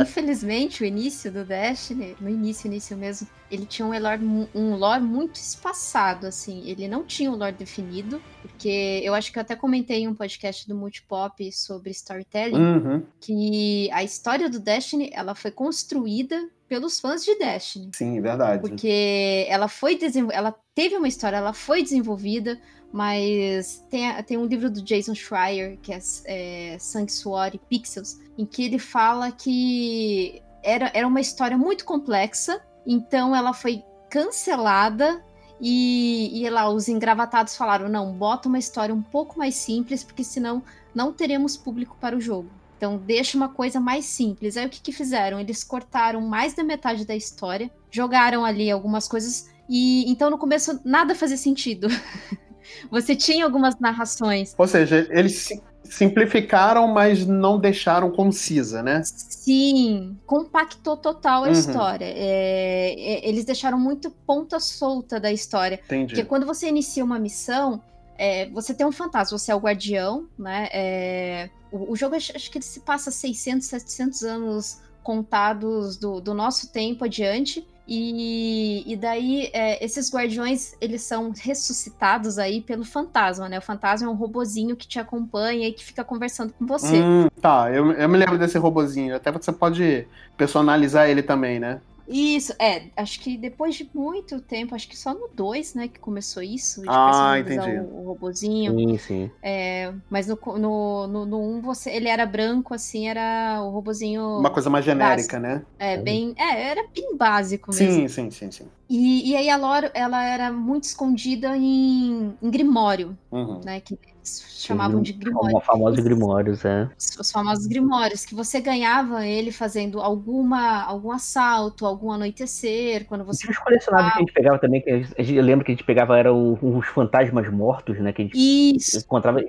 Infelizmente, 0.00 0.82
o 0.82 0.86
início 0.86 1.30
do 1.30 1.44
Destiny, 1.44 2.16
no 2.20 2.28
início, 2.28 2.66
início 2.66 2.96
mesmo, 2.96 3.28
ele 3.50 3.66
tinha 3.66 3.86
um 3.86 3.98
lore, 3.98 4.48
um 4.54 4.74
lore 4.76 5.02
muito 5.02 5.36
espaçado, 5.36 6.26
assim. 6.26 6.62
Ele 6.66 6.88
não 6.88 7.04
tinha 7.04 7.30
um 7.30 7.36
lore 7.36 7.52
definido, 7.52 8.20
porque 8.40 9.00
eu 9.04 9.14
acho 9.14 9.30
que 9.30 9.38
eu 9.38 9.42
até 9.42 9.54
comentei 9.54 10.02
em 10.02 10.08
um 10.08 10.14
podcast 10.14 10.66
do 10.66 10.74
Multipop 10.74 11.52
sobre 11.52 11.90
storytelling, 11.90 12.56
uhum. 12.56 13.02
que 13.20 13.90
a 13.92 14.02
história 14.02 14.48
do 14.48 14.58
Destiny, 14.58 15.10
ela 15.12 15.34
foi 15.34 15.50
construída 15.50 16.48
pelos 16.66 16.98
fãs 16.98 17.22
de 17.22 17.38
Destiny. 17.38 17.90
Sim, 17.94 18.18
verdade. 18.22 18.62
Porque 18.62 19.46
ela 19.50 19.68
foi 19.68 19.98
ela 20.32 20.54
teve 20.74 20.96
uma 20.96 21.06
história, 21.06 21.36
ela 21.36 21.52
foi 21.52 21.82
desenvolvida, 21.82 22.58
mas 22.92 23.84
tem, 23.88 24.22
tem 24.22 24.36
um 24.36 24.44
livro 24.44 24.70
do 24.70 24.82
Jason 24.82 25.14
Schreier, 25.14 25.78
que 25.82 25.92
é, 25.92 25.98
é 26.26 26.78
Sangue, 26.78 27.10
Suor 27.10 27.50
e 27.54 27.58
Pixels, 27.58 28.18
em 28.36 28.44
que 28.44 28.62
ele 28.64 28.78
fala 28.78 29.32
que 29.32 30.42
era, 30.62 30.90
era 30.94 31.08
uma 31.08 31.20
história 31.20 31.56
muito 31.56 31.84
complexa, 31.84 32.60
então 32.86 33.34
ela 33.34 33.54
foi 33.54 33.82
cancelada 34.10 35.24
e, 35.58 36.42
e 36.42 36.50
lá 36.50 36.68
os 36.68 36.88
engravatados 36.88 37.56
falaram: 37.56 37.88
não, 37.88 38.12
bota 38.12 38.48
uma 38.48 38.58
história 38.58 38.94
um 38.94 39.02
pouco 39.02 39.38
mais 39.38 39.54
simples, 39.54 40.04
porque 40.04 40.22
senão 40.22 40.62
não 40.94 41.12
teremos 41.12 41.56
público 41.56 41.96
para 42.00 42.16
o 42.16 42.20
jogo. 42.20 42.50
Então 42.76 42.98
deixa 42.98 43.36
uma 43.36 43.48
coisa 43.48 43.78
mais 43.78 44.04
simples. 44.04 44.56
Aí 44.56 44.66
o 44.66 44.68
que, 44.68 44.80
que 44.80 44.92
fizeram? 44.92 45.38
Eles 45.38 45.62
cortaram 45.62 46.20
mais 46.20 46.52
da 46.52 46.64
metade 46.64 47.06
da 47.06 47.14
história, 47.14 47.70
jogaram 47.90 48.44
ali 48.44 48.70
algumas 48.70 49.06
coisas 49.06 49.48
e 49.68 50.10
então 50.10 50.28
no 50.28 50.36
começo 50.36 50.80
nada 50.84 51.14
fazia 51.14 51.36
sentido. 51.36 51.88
Você 52.90 53.14
tinha 53.16 53.44
algumas 53.44 53.78
narrações. 53.78 54.54
Ou 54.56 54.66
seja, 54.66 55.06
eles 55.10 55.48
simplificaram, 55.84 56.88
mas 56.88 57.26
não 57.26 57.58
deixaram 57.58 58.10
concisa, 58.10 58.82
né? 58.82 59.02
Sim, 59.04 60.16
compactou 60.26 60.96
total 60.96 61.44
a 61.44 61.46
uhum. 61.46 61.52
história. 61.52 62.06
É, 62.06 62.94
é, 62.96 63.28
eles 63.28 63.44
deixaram 63.44 63.78
muito 63.78 64.10
ponta 64.10 64.58
solta 64.58 65.20
da 65.20 65.32
história. 65.32 65.80
Entendi. 65.84 66.14
Porque 66.14 66.24
quando 66.24 66.46
você 66.46 66.68
inicia 66.68 67.04
uma 67.04 67.18
missão, 67.18 67.82
é, 68.16 68.48
você 68.50 68.72
tem 68.72 68.86
um 68.86 68.92
fantasma, 68.92 69.36
você 69.36 69.52
é 69.52 69.54
o 69.54 69.58
guardião, 69.58 70.28
né? 70.38 70.68
É, 70.72 71.50
o, 71.70 71.92
o, 71.92 71.96
jogo, 71.96 72.14
acho 72.14 72.50
que 72.50 72.58
ele 72.58 72.64
se 72.64 72.80
passa 72.80 73.10
600, 73.10 73.66
700 73.66 74.22
anos 74.22 74.80
contados 75.02 75.96
do, 75.96 76.20
do 76.20 76.32
nosso 76.32 76.72
tempo 76.72 77.04
adiante. 77.04 77.66
E, 77.86 78.84
e 78.86 78.96
daí, 78.96 79.50
é, 79.52 79.84
esses 79.84 80.12
guardiões, 80.12 80.74
eles 80.80 81.02
são 81.02 81.32
ressuscitados 81.36 82.38
aí 82.38 82.60
pelo 82.60 82.84
fantasma, 82.84 83.48
né? 83.48 83.58
O 83.58 83.62
fantasma 83.62 84.08
é 84.08 84.10
um 84.10 84.14
robozinho 84.14 84.76
que 84.76 84.86
te 84.86 84.98
acompanha 84.98 85.68
e 85.68 85.72
que 85.72 85.84
fica 85.84 86.04
conversando 86.04 86.52
com 86.52 86.66
você. 86.66 87.02
Hum, 87.02 87.28
tá, 87.40 87.70
eu, 87.72 87.92
eu 87.92 88.08
me 88.08 88.16
lembro 88.16 88.38
desse 88.38 88.56
robozinho. 88.56 89.16
Até 89.16 89.32
você 89.32 89.52
pode 89.52 90.06
personalizar 90.36 91.08
ele 91.08 91.22
também, 91.22 91.58
né? 91.58 91.80
Isso, 92.12 92.52
é, 92.58 92.84
acho 92.96 93.18
que 93.20 93.38
depois 93.38 93.74
de 93.74 93.88
muito 93.94 94.40
tempo, 94.40 94.74
acho 94.74 94.86
que 94.86 94.96
só 94.96 95.14
no 95.14 95.28
2, 95.34 95.74
né, 95.74 95.88
que 95.88 95.98
começou 95.98 96.42
isso, 96.42 96.82
de 96.82 96.88
ah, 96.90 97.38
entendi. 97.38 97.78
O, 97.80 98.02
o 98.02 98.06
robozinho. 98.08 98.74
Sim, 98.76 98.98
sim. 98.98 99.30
É, 99.42 99.92
mas 100.10 100.26
no 100.26 100.38
1, 100.46 100.58
no, 100.58 101.06
no, 101.06 101.26
no 101.26 101.40
um, 101.40 101.60
você, 101.62 101.90
ele 101.90 102.08
era 102.08 102.26
branco, 102.26 102.74
assim, 102.74 103.08
era 103.08 103.62
o 103.62 103.70
robozinho... 103.70 104.38
Uma 104.38 104.50
coisa 104.50 104.68
mais 104.68 104.84
genérica, 104.84 105.40
básico. 105.40 105.40
né? 105.40 105.62
É, 105.78 105.96
bem, 105.96 106.34
é, 106.36 106.70
era 106.70 106.84
bem 106.94 107.16
básico 107.16 107.70
mesmo. 107.74 107.92
Sim, 107.92 108.08
sim, 108.08 108.30
sim, 108.30 108.50
sim. 108.50 108.64
E, 108.88 109.30
e 109.30 109.36
aí 109.36 109.48
a 109.48 109.56
lore, 109.56 109.90
ela 109.94 110.22
era 110.22 110.52
muito 110.52 110.84
escondida 110.84 111.56
em, 111.56 112.36
em 112.42 112.50
Grimório, 112.50 113.16
uhum. 113.30 113.60
né, 113.64 113.80
que 113.80 113.98
chamavam 114.24 115.02
de 115.02 115.12
grimórios. 115.12 115.60
Os 115.60 115.66
famosos 115.66 116.00
grimórios, 116.00 116.64
é. 116.64 116.88
Os 116.96 117.30
famosos 117.30 117.66
grimórios, 117.66 118.24
que 118.24 118.34
você 118.34 118.60
ganhava 118.60 119.26
ele 119.26 119.50
fazendo 119.50 120.00
alguma, 120.00 120.82
algum 120.82 121.10
assalto, 121.10 121.86
algum 121.86 122.12
anoitecer, 122.12 123.04
quando 123.06 123.24
você... 123.24 123.50
os 123.50 123.58
colecionáveis 123.58 124.12
que 124.12 124.18
a 124.18 124.20
gente 124.20 124.32
pegava 124.32 124.58
também, 124.58 124.80
que 124.80 125.02
gente, 125.02 125.34
eu 125.34 125.42
lembro 125.42 125.64
que 125.64 125.72
a 125.72 125.74
gente 125.74 125.84
pegava, 125.84 126.18
eram 126.18 126.58
os 126.60 126.86
fantasmas 126.86 127.48
mortos, 127.50 127.98
né, 127.98 128.12
que 128.12 128.22
a 128.22 128.24
gente 128.24 128.76
Isso. 128.76 128.98
encontrava 128.98 129.40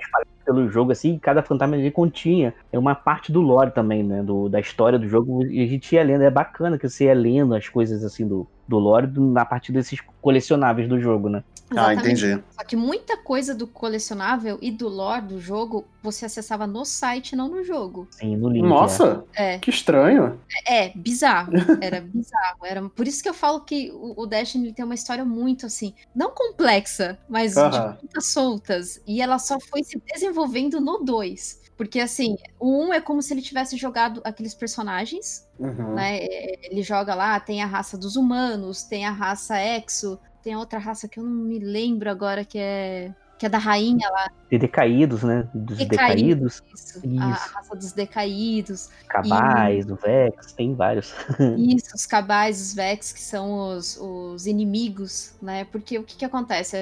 pelo 0.46 0.70
jogo, 0.70 0.92
assim, 0.92 1.18
cada 1.18 1.42
fantasma 1.42 1.76
ali 1.76 1.92
continha 1.92 2.54
é 2.72 2.78
uma 2.78 2.96
parte 2.96 3.32
do 3.32 3.42
lore 3.42 3.72
também, 3.72 4.04
né, 4.04 4.22
do, 4.22 4.50
da 4.50 4.60
história 4.60 5.00
do 5.00 5.08
jogo, 5.08 5.46
e 5.46 5.64
a 5.64 5.68
gente 5.68 5.94
ia 5.94 6.04
lendo, 6.04 6.24
é 6.24 6.30
bacana 6.30 6.78
que 6.78 6.88
você 6.88 7.06
ia 7.06 7.14
lendo 7.14 7.56
as 7.56 7.68
coisas, 7.68 8.04
assim, 8.04 8.28
do, 8.28 8.48
do 8.68 8.78
lore 8.78 9.08
na 9.18 9.46
partir 9.46 9.72
desses 9.72 10.00
colecionáveis 10.22 10.88
do 10.88 11.00
jogo, 11.00 11.30
né. 11.30 11.44
Ah, 11.76 11.94
entendi. 11.94 12.40
Só 12.52 12.64
que 12.64 12.76
muita 12.76 13.18
coisa 13.18 13.56
do 13.56 13.66
colecionável 13.66 14.60
e 14.62 14.72
do 14.72 14.88
lore 14.88 15.26
do 15.26 15.40
jogo 15.40 15.86
você 16.04 16.26
acessava 16.26 16.68
no 16.68 16.84
site, 16.84 17.36
não 17.36 17.48
no 17.48 17.64
jogo. 17.64 18.08
Sim, 18.12 18.36
no 18.36 18.50
link. 18.50 18.68
Nossa, 18.68 19.24
é. 19.34 19.58
que 19.58 19.70
estranho. 19.70 20.40
É, 20.68 20.88
é 20.88 20.92
bizarro. 20.94 21.54
Era 21.82 22.02
bizarro. 22.02 22.66
Era 22.66 22.90
por 22.90 23.08
isso 23.08 23.24
que 23.24 23.30
eu 23.30 23.34
falo 23.34 23.62
que 23.62 23.90
o, 23.94 24.22
o 24.22 24.26
Destiny 24.26 24.74
tem 24.74 24.84
uma 24.84 24.94
história 24.94 25.24
muito 25.24 25.66
assim, 25.66 25.94
não 26.14 26.32
complexa, 26.32 27.18
mas 27.30 27.56
uh 27.56 27.62
-huh. 27.62 27.70
de 27.70 28.02
muitas 28.02 28.26
soltas. 28.26 29.02
E 29.08 29.22
ela 29.22 29.40
só 29.40 29.58
foi 29.60 29.84
se 29.84 30.02
desenvolvendo 30.14 30.82
no 30.82 31.00
2. 31.00 31.64
Porque, 31.78 32.00
assim, 32.00 32.38
o 32.60 32.84
1 32.84 32.88
um 32.88 32.94
é 32.94 33.02
como 33.02 33.22
se 33.22 33.34
ele 33.34 33.42
tivesse 33.42 33.76
jogado 33.78 34.22
aqueles 34.24 34.54
personagens, 34.54 35.48
uhum. 35.58 35.96
né? 35.96 36.20
Ele 36.22 36.84
joga 36.84 37.16
lá, 37.16 37.40
tem 37.40 37.64
a 37.64 37.66
raça 37.66 37.98
dos 37.98 38.16
humanos, 38.16 38.84
tem 38.84 39.06
a 39.06 39.12
raça 39.12 39.60
Exo, 39.60 40.20
tem 40.44 40.56
outra 40.56 40.78
raça 40.78 41.08
que 41.08 41.20
eu 41.20 41.24
não 41.24 41.32
me 41.32 41.58
lembro 41.58 42.12
agora, 42.12 42.46
que 42.46 42.60
é 42.60 43.12
que 43.44 43.48
é 43.48 43.50
da 43.50 43.58
rainha 43.58 44.10
lá. 44.10 44.32
De 44.50 44.58
decaídos, 44.58 45.22
né? 45.22 45.50
Dos 45.54 45.78
decaídos. 45.78 46.62
decaídos. 46.62 46.64
Isso, 46.74 47.02
isso. 47.06 47.22
A, 47.22 47.34
raça 47.34 47.76
dos 47.76 47.92
decaídos. 47.92 48.90
Cabais, 49.10 49.86
e... 49.86 49.92
o 49.92 49.96
Vex, 49.98 50.54
tem 50.54 50.74
vários. 50.74 51.14
Isso, 51.58 51.94
os 51.94 52.06
cabais, 52.06 52.62
os 52.62 52.74
Vex, 52.74 53.12
que 53.12 53.20
são 53.20 53.76
os, 53.76 53.98
os 54.00 54.48
inimigos, 54.48 55.34
né? 55.42 55.66
Porque 55.66 56.00
o 56.00 56.04
que 56.04 56.16
que 56.16 56.24
acontece? 56.24 56.78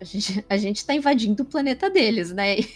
A 0.00 0.04
gente, 0.04 0.44
a 0.48 0.56
gente 0.56 0.86
tá 0.86 0.94
invadindo 0.94 1.42
o 1.42 1.46
planeta 1.46 1.90
deles, 1.90 2.32
né? 2.32 2.56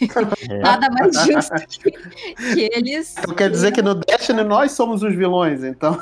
É. 0.49 0.59
Nada 0.59 0.89
mais 0.89 1.15
justo 1.25 1.53
que, 1.67 1.91
que 1.91 2.69
eles... 2.73 3.15
Então 3.17 3.33
quer 3.35 3.49
dizer 3.49 3.71
que 3.71 3.81
no 3.81 3.95
Destiny 3.95 4.43
nós 4.43 4.71
somos 4.71 5.01
os 5.03 5.15
vilões, 5.15 5.63
então... 5.63 5.99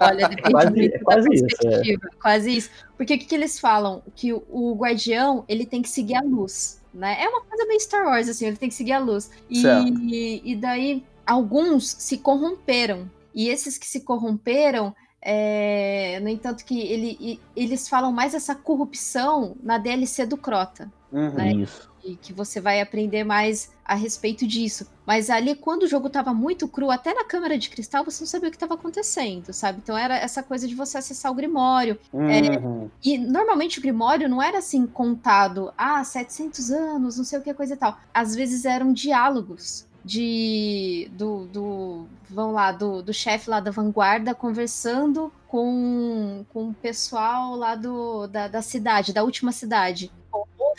Olha, 0.00 0.28
depende 0.28 0.50
quase, 0.50 0.70
muito 0.70 0.94
é 0.94 0.98
quase 0.98 1.28
da 1.28 1.30
perspectiva. 1.30 1.82
Isso, 1.82 2.06
é. 2.06 2.20
Quase 2.20 2.56
isso. 2.56 2.70
Porque 2.96 3.14
o 3.14 3.18
que, 3.18 3.24
que 3.24 3.34
eles 3.34 3.58
falam? 3.58 4.02
Que 4.14 4.32
o, 4.32 4.42
o 4.48 4.74
guardião, 4.74 5.44
ele 5.48 5.66
tem 5.66 5.82
que 5.82 5.88
seguir 5.88 6.14
a 6.14 6.22
luz, 6.22 6.80
né? 6.92 7.22
É 7.22 7.28
uma 7.28 7.42
coisa 7.42 7.66
meio 7.66 7.80
Star 7.80 8.06
Wars, 8.06 8.28
assim, 8.28 8.46
ele 8.46 8.56
tem 8.56 8.68
que 8.68 8.74
seguir 8.74 8.92
a 8.92 8.98
luz. 8.98 9.30
E, 9.48 9.62
e, 9.66 10.52
e 10.52 10.56
daí, 10.56 11.04
alguns 11.26 11.88
se 11.98 12.18
corromperam. 12.18 13.10
E 13.34 13.48
esses 13.48 13.78
que 13.78 13.86
se 13.86 14.00
corromperam, 14.00 14.94
é, 15.20 16.20
no 16.20 16.28
entanto, 16.28 16.64
que 16.64 16.80
ele, 16.80 17.40
eles 17.56 17.88
falam 17.88 18.12
mais 18.12 18.34
essa 18.34 18.54
corrupção 18.54 19.56
na 19.62 19.78
DLC 19.78 20.26
do 20.26 20.36
Crota. 20.36 20.92
Uhum, 21.10 21.30
né? 21.30 21.52
Isso 21.52 21.91
que, 22.02 22.16
que 22.16 22.32
você 22.32 22.60
vai 22.60 22.80
aprender 22.80 23.24
mais 23.24 23.70
a 23.84 23.94
respeito 23.94 24.46
disso. 24.46 24.86
Mas 25.06 25.30
ali, 25.30 25.54
quando 25.54 25.84
o 25.84 25.88
jogo 25.88 26.08
estava 26.08 26.34
muito 26.34 26.66
cru, 26.66 26.90
até 26.90 27.14
na 27.14 27.24
câmera 27.24 27.56
de 27.56 27.70
cristal, 27.70 28.04
você 28.04 28.22
não 28.22 28.28
sabia 28.28 28.48
o 28.48 28.50
que 28.50 28.56
estava 28.56 28.74
acontecendo, 28.74 29.52
sabe? 29.52 29.80
Então 29.82 29.96
era 29.96 30.16
essa 30.16 30.42
coisa 30.42 30.66
de 30.66 30.74
você 30.74 30.98
acessar 30.98 31.30
o 31.30 31.34
Grimório. 31.34 31.98
É, 32.12 32.16
uhum. 32.58 32.86
É, 32.86 32.90
e 33.04 33.18
normalmente 33.18 33.78
o 33.78 33.82
Grimório 33.82 34.28
não 34.28 34.42
era 34.42 34.58
assim 34.58 34.86
contado, 34.86 35.72
ah, 35.78 36.02
700 36.02 36.70
anos, 36.70 37.16
não 37.16 37.24
sei 37.24 37.38
o 37.38 37.42
que, 37.42 37.54
coisa 37.54 37.74
e 37.74 37.76
tal. 37.76 37.98
Às 38.12 38.34
vezes 38.34 38.64
eram 38.64 38.92
diálogos 38.92 39.86
de 40.04 41.08
do, 41.12 41.46
do 41.46 42.06
vamos 42.28 42.54
lá 42.54 42.72
do, 42.72 43.02
do 43.02 43.14
chefe 43.14 43.48
lá 43.48 43.60
da 43.60 43.70
vanguarda 43.70 44.34
conversando 44.34 45.32
com, 45.46 46.44
com 46.52 46.70
o 46.70 46.74
pessoal 46.74 47.54
lá 47.54 47.76
do, 47.76 48.26
da, 48.26 48.48
da 48.48 48.62
cidade 48.62 49.12
da 49.12 49.22
última 49.22 49.52
cidade 49.52 50.10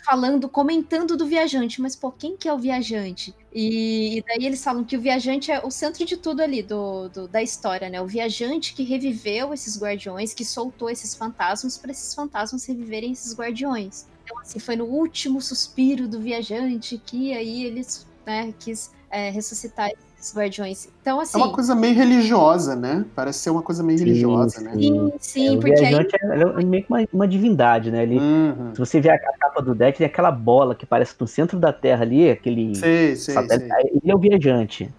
falando, 0.04 0.50
comentando 0.50 1.16
do 1.16 1.26
viajante, 1.26 1.82
mas 1.82 1.96
pô, 1.96 2.12
quem 2.12 2.38
que 2.38 2.48
é 2.48 2.54
o 2.54 2.58
viajante? 2.58 3.36
E, 3.54 4.18
e 4.18 4.24
daí 4.24 4.46
eles 4.46 4.64
falam 4.64 4.84
que 4.84 4.98
o 4.98 5.02
viajante 5.02 5.52
é 5.52 5.60
o 5.64 5.70
centro 5.70 6.06
de 6.06 6.18
tudo 6.18 6.42
ali 6.42 6.64
do, 6.64 7.10
do, 7.10 7.28
da 7.28 7.42
história, 7.42 7.90
né? 7.90 8.02
O 8.02 8.08
viajante 8.08 8.74
que 8.74 8.84
reviveu 8.84 9.54
esses 9.54 9.80
guardiões, 9.80 10.34
que 10.34 10.44
soltou 10.44 10.90
esses 10.90 11.14
fantasmas 11.16 11.78
para 11.78 11.92
esses 11.92 12.14
fantasmas 12.14 12.66
reviverem 12.66 13.12
esses 13.12 13.36
guardiões. 13.36 14.08
Então, 14.24 14.40
assim, 14.40 14.60
foi 14.60 14.76
no 14.76 14.86
último 14.86 15.42
suspiro 15.42 16.08
do 16.08 16.20
viajante 16.20 16.98
que 16.98 17.34
aí 17.34 17.66
eles 17.66 18.08
né, 18.26 18.54
quis 18.60 18.92
é, 19.10 19.30
ressuscitar 19.30 19.92
os 20.24 20.36
guardiões. 20.36 20.88
Então, 21.02 21.20
assim. 21.20 21.40
É 21.40 21.44
uma 21.44 21.54
coisa 21.54 21.76
meio 21.76 21.96
religiosa, 21.96 22.76
né? 22.76 23.06
Parece 23.16 23.40
ser 23.40 23.50
uma 23.50 23.62
coisa 23.62 23.84
meio 23.84 24.00
sim, 24.00 24.06
religiosa, 24.06 24.60
sim. 24.60 24.64
né? 24.64 24.72
Sim, 24.74 25.14
sim, 25.20 25.48
é, 25.56 25.60
porque. 25.60 25.74
O 25.74 25.80
viajante 25.80 26.16
aí... 26.22 26.42
é, 26.42 26.64
meio 26.64 26.84
que 26.84 26.92
uma, 26.92 27.08
uma 27.14 27.28
divindade, 27.28 27.92
né? 27.92 28.04
Ele, 28.04 28.18
uhum. 28.18 28.74
Se 28.74 28.80
você 28.80 29.02
ver 29.02 29.10
a, 29.10 29.16
a, 29.16 29.38
capa 29.38 29.62
do 29.62 29.76
deck, 29.76 29.98
tem 29.98 30.08
aquela 30.08 30.32
bola 30.32 30.74
que 30.74 30.86
parece 30.86 31.16
no 31.20 31.28
centro 31.28 31.60
da 31.60 31.74
Terra 31.74 32.04
ali, 32.04 32.30
aquele. 32.30 32.76
Sim, 32.76 33.16
sim, 33.16 33.34
Ele 33.38 34.12
é 34.12 34.16
o 34.16 34.20
viajante. 34.20 34.90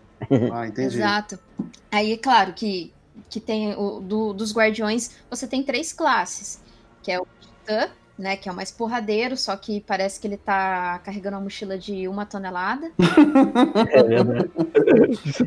Ah, 0.52 0.66
entendi. 0.66 0.96
Exato. 0.96 1.38
Aí, 1.90 2.12
é 2.12 2.16
claro 2.16 2.52
que, 2.52 2.92
que 3.28 3.40
tem 3.40 3.74
o 3.74 4.00
do, 4.00 4.32
dos 4.32 4.54
guardiões, 4.54 5.10
você 5.30 5.46
tem 5.46 5.62
três 5.62 5.92
classes, 5.92 6.60
que 7.02 7.10
é 7.10 7.18
o 7.18 7.26
Titã, 7.40 7.88
né? 8.18 8.37
Que 8.37 8.48
é 8.48 8.53
o 8.53 8.55
mais 8.55 8.70
porradeiro, 8.70 9.37
só 9.37 9.57
que 9.57 9.81
parece 9.81 10.20
que 10.20 10.27
ele 10.27 10.37
tá 10.37 11.00
carregando 11.05 11.37
uma 11.37 11.42
mochila 11.42 11.77
de 11.77 12.07
uma 12.09 12.24
tonelada. 12.24 12.90
é, 13.90 14.24
né? 14.24 14.38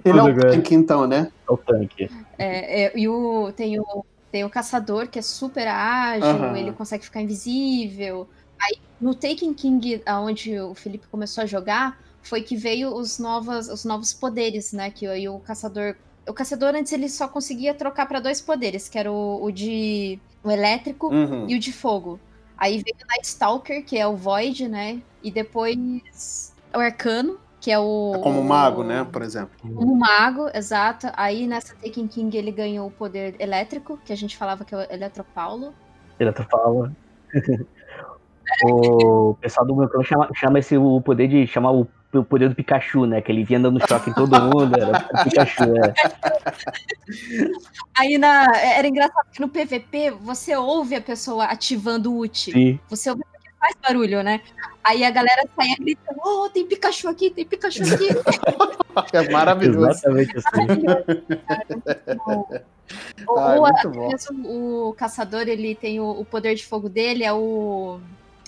ele 0.05 0.19
é 0.19 0.23
o 0.23 0.39
tanque, 0.39 0.75
então, 0.75 1.07
né? 1.07 1.31
É 1.47 1.51
o 1.51 1.57
tanque. 1.57 2.09
É, 2.37 2.83
é, 2.83 2.97
e 2.97 3.07
o, 3.07 3.51
tem, 3.53 3.79
o, 3.79 4.05
tem 4.31 4.43
o 4.43 4.49
caçador, 4.49 5.07
que 5.07 5.19
é 5.19 5.21
super 5.21 5.67
ágil, 5.67 6.27
uhum. 6.27 6.55
ele 6.55 6.71
consegue 6.71 7.03
ficar 7.03 7.21
invisível. 7.21 8.27
Aí, 8.59 8.77
no 8.99 9.13
Taken 9.13 9.53
King, 9.53 10.01
onde 10.07 10.59
o 10.59 10.73
Felipe 10.73 11.07
começou 11.07 11.43
a 11.43 11.47
jogar, 11.47 11.99
foi 12.21 12.41
que 12.41 12.55
veio 12.55 12.93
os 12.93 13.19
novos, 13.19 13.69
os 13.69 13.85
novos 13.85 14.13
poderes, 14.13 14.73
né? 14.73 14.91
Que 14.91 15.07
aí 15.07 15.29
o 15.29 15.39
caçador. 15.39 15.95
O 16.27 16.33
caçador 16.33 16.75
antes 16.75 16.91
ele 16.91 17.07
só 17.07 17.25
conseguia 17.25 17.73
trocar 17.73 18.05
para 18.05 18.19
dois 18.19 18.41
poderes, 18.41 18.89
que 18.89 18.99
era 18.99 19.09
o, 19.09 19.41
o 19.41 19.49
de 19.49 20.19
o 20.43 20.51
elétrico 20.51 21.07
uhum. 21.07 21.47
e 21.47 21.55
o 21.55 21.59
de 21.59 21.71
fogo. 21.71 22.19
Aí 22.57 22.83
veio 22.83 22.95
o 23.03 23.07
Night 23.07 23.27
Stalker, 23.27 23.85
que 23.85 23.97
é 23.97 24.07
o 24.07 24.15
Void, 24.15 24.67
né? 24.67 25.01
E 25.23 25.31
depois 25.31 26.53
o 26.73 26.79
Arcano, 26.79 27.37
que 27.59 27.71
é 27.71 27.79
o. 27.79 28.13
É 28.15 28.19
como 28.19 28.39
o 28.39 28.43
Mago, 28.43 28.83
né? 28.83 29.05
Por 29.11 29.21
exemplo. 29.21 29.51
Como 29.61 29.93
o 29.93 29.95
Mago, 29.95 30.49
exato. 30.53 31.07
Aí 31.13 31.47
nessa 31.47 31.75
Taken 31.75 32.07
King 32.07 32.35
ele 32.37 32.51
ganhou 32.51 32.87
o 32.87 32.91
poder 32.91 33.35
elétrico, 33.39 33.99
que 34.03 34.13
a 34.13 34.17
gente 34.17 34.37
falava 34.37 34.65
que 34.65 34.73
é 34.73 34.77
o 34.77 34.93
Eletropaulo. 34.93 35.73
Eletropaulo. 36.19 36.95
o 38.63 39.35
pessoal 39.35 39.65
do 39.65 39.75
meu 39.75 39.89
clã 39.89 40.03
chama, 40.03 40.29
chama 40.33 40.59
esse 40.59 40.77
o 40.77 41.01
poder 41.01 41.27
de 41.27 41.45
chamar 41.47 41.71
o, 41.71 41.87
o 42.13 42.23
poder 42.23 42.49
do 42.49 42.55
Pikachu, 42.55 43.05
né? 43.05 43.21
Que 43.21 43.31
ele 43.31 43.43
vinha 43.43 43.59
dando 43.59 43.85
choque 43.87 44.09
em 44.09 44.13
todo 44.13 44.41
mundo. 44.41 44.75
Era 44.75 44.97
o 44.97 45.23
Pikachu, 45.23 45.63
é. 45.63 45.93
Aí 47.97 48.17
na, 48.17 48.45
era 48.55 48.87
engraçado 48.87 49.27
que 49.31 49.41
no 49.41 49.49
PVP 49.49 50.11
você 50.21 50.55
ouve 50.55 50.95
a 50.95 51.01
pessoa 51.01 51.45
ativando 51.45 52.11
o 52.11 52.17
ult. 52.19 52.51
Sim. 52.51 52.79
Você 52.89 53.09
ouve 53.09 53.23
faz 53.59 53.75
barulho, 53.81 54.23
né? 54.23 54.41
Aí 54.83 55.03
a 55.03 55.11
galera 55.11 55.43
saia 55.55 55.75
gritando, 55.79 56.19
oh, 56.23 56.49
tem 56.49 56.65
Pikachu 56.65 57.09
aqui, 57.09 57.29
tem 57.29 57.45
Pikachu 57.45 57.83
aqui. 57.83 58.07
é 59.13 59.29
maravilhoso. 59.29 59.89
Exatamente 59.89 60.37
assim. 60.37 60.67
Maravilhoso. 63.27 64.33
o, 64.45 64.89
o, 64.89 64.93
caçador, 64.93 65.47
ele 65.47 65.75
tem 65.75 65.99
o, 65.99 66.09
o, 66.09 66.23
poder 66.23 66.55
de 66.55 66.65
fogo 66.65 66.87
dele, 66.87 67.23
é 67.23 67.33
o... 67.33 67.99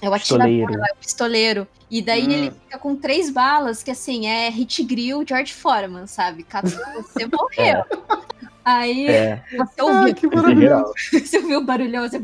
É 0.02 0.10
o 0.10 0.14
atirador, 0.14 0.72
é 0.88 0.94
o 0.94 0.96
pistoleiro. 0.98 1.68
E 1.90 2.02
daí 2.02 2.28
hum. 2.28 2.32
ele 2.32 2.52
fica 2.52 2.78
com 2.78 2.96
três 2.96 3.30
balas, 3.30 3.84
que 3.84 3.92
assim, 3.92 4.28
é 4.28 4.50
hit 4.50 4.84
grill 4.84 5.26
George 5.28 5.54
Foreman, 5.54 6.08
sabe? 6.08 6.46
Você 6.64 7.26
morreu. 7.26 7.84
É. 7.84 8.49
Aí 8.64 9.08
é. 9.08 9.44
você 9.58 9.82
ouviu. 9.82 10.12
Ah, 10.12 10.14
que 10.14 10.28
barulhão. 10.28 10.94
você 11.12 11.38
ouviu 11.38 11.60
o 11.60 11.64
barulhão, 11.64 12.08
você. 12.08 12.22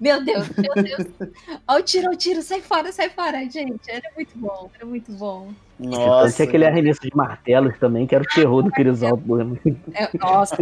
Meu 0.00 0.24
Deus, 0.24 0.48
meu 0.50 0.74
Deus. 0.82 1.06
Olha 1.66 1.80
o 1.80 1.82
tiro, 1.82 2.06
olha 2.06 2.14
o 2.14 2.16
tiro, 2.16 2.42
sai 2.42 2.60
fora, 2.60 2.92
sai 2.92 3.10
fora, 3.10 3.38
gente. 3.48 3.80
Era 3.88 4.10
muito 4.14 4.32
bom, 4.36 4.70
era 4.74 4.86
muito 4.86 5.12
bom. 5.12 5.52
Nossa. 5.78 6.36
Tinha 6.36 6.48
aquele 6.48 6.66
arremesso 6.66 7.00
de 7.00 7.14
martelos 7.14 7.78
também, 7.78 8.06
que 8.06 8.14
era 8.14 8.24
o 8.24 8.26
terror 8.26 8.62
do 8.62 8.70
Crisóstomo. 8.70 9.58
É, 9.92 10.10
nossa. 10.18 10.56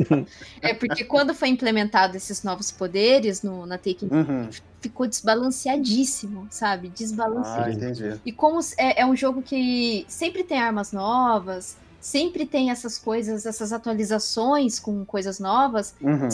É 0.60 0.74
porque 0.74 1.04
quando 1.04 1.34
foi 1.34 1.48
implementado 1.48 2.16
esses 2.16 2.42
novos 2.42 2.70
poderes 2.70 3.42
no, 3.42 3.66
na 3.66 3.76
Taken, 3.76 4.08
uhum. 4.10 4.48
ficou 4.80 5.06
desbalanceadíssimo, 5.06 6.46
sabe? 6.50 6.88
Desbalanceadíssimo. 6.88 7.84
Ah, 7.84 7.90
entendi. 7.90 8.20
E 8.24 8.32
como 8.32 8.60
é, 8.78 9.02
é 9.02 9.06
um 9.06 9.16
jogo 9.16 9.42
que 9.42 10.04
sempre 10.08 10.44
tem 10.44 10.58
armas 10.58 10.92
novas, 10.92 11.76
sempre 12.04 12.44
tem 12.44 12.70
essas 12.70 12.98
coisas, 12.98 13.46
essas 13.46 13.72
atualizações 13.72 14.78
com 14.78 15.06
coisas 15.06 15.40
novas, 15.40 15.96
uhum. 16.02 16.28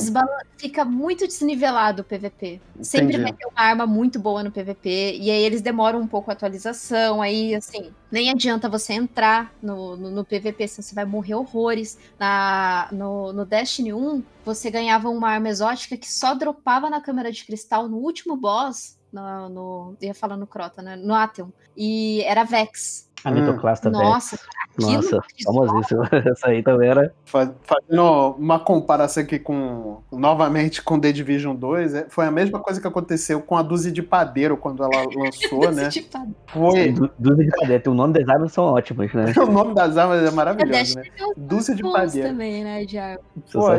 fica 0.57 0.85
muito 0.85 1.29
desnivelado 1.29 2.03
o 2.03 2.05
PVP. 2.05 2.61
Entendi. 2.75 2.85
Sempre 2.85 3.19
vai 3.19 3.33
ter 3.33 3.47
uma 3.47 3.61
arma 3.61 3.87
muito 3.87 4.19
boa 4.19 4.43
no 4.43 4.51
PVP, 4.51 5.19
e 5.21 5.31
aí 5.31 5.45
eles 5.45 5.63
demoram 5.63 6.01
um 6.01 6.09
pouco 6.09 6.29
a 6.29 6.33
atualização, 6.33 7.23
aí 7.23 7.55
assim, 7.55 7.93
nem 8.11 8.31
adianta 8.31 8.69
você 8.69 8.95
entrar 8.95 9.55
no, 9.63 9.97
no, 9.97 10.11
no 10.11 10.25
PVP, 10.25 10.67
senão 10.67 10.83
você 10.83 10.95
vai 10.95 11.05
morrer 11.05 11.37
horrores. 11.37 11.97
Na, 12.19 12.89
no, 12.91 13.33
no 13.33 13.47
Destiny 13.47 13.95
1, 13.95 14.25
você 14.45 14.73
ganhava 14.73 15.09
uma 15.09 15.31
arma 15.31 15.51
exótica 15.51 15.97
que 15.97 16.11
só 16.11 16.35
dropava 16.35 16.91
na 16.91 17.01
câmera 17.01 17.31
de 17.31 17.45
cristal 17.45 17.89
no 17.89 17.99
último 17.99 18.37
boss, 18.37 18.99
no, 19.13 19.49
no 19.49 19.97
ia 20.01 20.15
falar 20.15 20.37
no 20.37 20.49
Crota, 20.49 20.83
né? 20.83 20.97
No 20.97 21.15
Atheon, 21.15 21.51
e 21.77 22.23
era 22.25 22.43
Vex. 22.43 23.09
A 23.25 23.31
Mitoclasta 23.31 23.91
Nossa, 23.91 24.37
Vex. 24.37 24.61
Nossa, 24.79 25.21
famosíssimo. 25.45 26.03
Essa 26.13 26.49
aí 26.49 26.63
também 26.63 26.89
era. 26.89 27.13
Fazendo 27.25 28.37
uma 28.39 28.59
comparação 28.59 29.23
aqui 29.23 29.39
com. 29.39 30.01
Novamente 30.11 30.83
com 30.83 30.99
The 30.99 31.13
Division 31.13 31.55
2, 31.55 31.95
é, 31.95 32.07
foi 32.09 32.27
a 32.27 32.31
mesma 32.31 32.59
coisa 32.59 32.81
que 32.81 32.87
aconteceu 32.87 33.41
com 33.41 33.57
a 33.57 33.63
Dúzia 33.63 33.93
de 33.93 34.03
Padeiro 34.03 34.57
quando 34.57 34.83
ela 34.83 35.05
lançou, 35.15 35.71
né? 35.71 35.89
Foi. 36.47 36.95
Dúzia 37.19 37.45
de 37.45 37.51
Padeiro, 37.51 37.91
o 37.91 37.95
nome 37.95 38.15
das 38.15 38.29
armas 38.29 38.53
são 38.53 38.65
ótimos, 38.65 39.13
né? 39.13 39.33
o 39.37 39.47
nome 39.47 39.75
das 39.75 39.97
armas 39.97 40.23
é 40.23 40.31
maravilhoso, 40.31 40.97
né? 40.97 41.05
Dúzia 41.37 41.75
de 41.75 41.83
Padeiro. 41.83 42.29
também, 42.29 42.65
né, 42.65 42.87
Pô, 43.53 43.73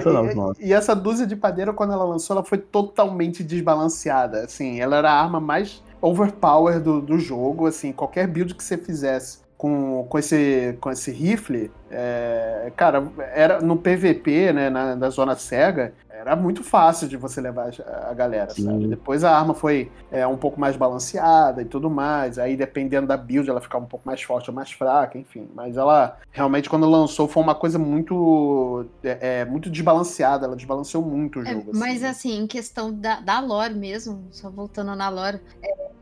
e, 0.60 0.68
e 0.68 0.74
essa 0.74 0.96
Dúzia 0.96 1.26
de 1.26 1.36
Padeiro, 1.36 1.74
quando 1.74 1.94
ela 1.94 2.06
lançou, 2.06 2.36
ela 2.36 2.46
foi 2.46 2.58
totalmente 2.58 3.44
desbalanceada. 3.44 4.44
Assim, 4.44 4.80
ela 4.80 4.98
era 4.98 5.12
a 5.12 5.22
arma 5.22 5.40
mais 5.40 5.82
overpower 6.02 6.80
do, 6.80 7.02
do 7.02 7.20
jogo, 7.20 7.68
assim, 7.68 7.92
qualquer 7.92 8.28
build 8.28 8.56
que 8.56 8.64
você 8.64 8.78
fizesse 8.78 9.40
com, 9.58 10.08
com, 10.10 10.18
esse, 10.18 10.76
com 10.82 10.90
esse 10.90 11.12
rifle, 11.12 11.72
é, 11.92 12.72
cara, 12.76 13.08
era 13.34 13.62
no 13.62 13.78
PVP, 13.78 14.52
né, 14.52 14.70
na, 14.72 14.96
na 14.96 15.10
zona 15.12 15.36
cega, 15.36 15.94
era 16.22 16.36
muito 16.36 16.64
fácil 16.64 17.08
de 17.08 17.18
você 17.18 17.42
levar 17.42 17.72
a 18.08 18.14
galera, 18.14 18.52
Sim. 18.52 18.66
sabe? 18.66 18.88
Depois 18.88 19.24
a 19.24 19.36
arma 19.36 19.56
foi 19.56 19.92
é, 20.12 20.26
um 20.28 20.38
pouco 20.38 20.60
mais 20.60 20.78
balanceada 20.78 21.64
e 21.64 21.66
tudo 21.66 21.90
mais, 21.90 22.38
aí 22.38 22.56
dependendo 22.56 23.08
da 23.08 23.18
build 23.18 23.50
ela 23.50 23.60
ficava 23.60 23.84
um 23.84 23.88
pouco 23.88 24.08
mais 24.08 24.22
forte 24.22 24.50
ou 24.50 24.56
mais 24.56 24.72
fraca, 24.72 25.18
enfim. 25.18 25.50
Mas 25.56 25.78
ela, 25.78 26.20
realmente, 26.32 26.70
quando 26.70 26.88
lançou, 26.88 27.28
foi 27.28 27.42
uma 27.42 27.56
coisa 27.56 27.80
muito, 27.80 28.86
é, 29.04 29.40
é 29.40 29.46
muito 29.46 29.68
desbalanceada, 29.68 30.46
ela 30.46 30.56
desbalanceou 30.56 31.04
muito 31.04 31.40
o 31.40 31.48
é, 31.48 31.54
jogo. 31.54 31.72
Assim. 31.72 31.80
Mas, 31.80 32.04
assim, 32.04 32.38
em 32.38 32.46
questão 32.46 32.94
da, 32.94 33.20
da 33.20 33.40
lore 33.40 33.74
mesmo, 33.74 34.28
só 34.30 34.50
voltando 34.50 34.96
na 34.96 35.10
lore, 35.10 35.42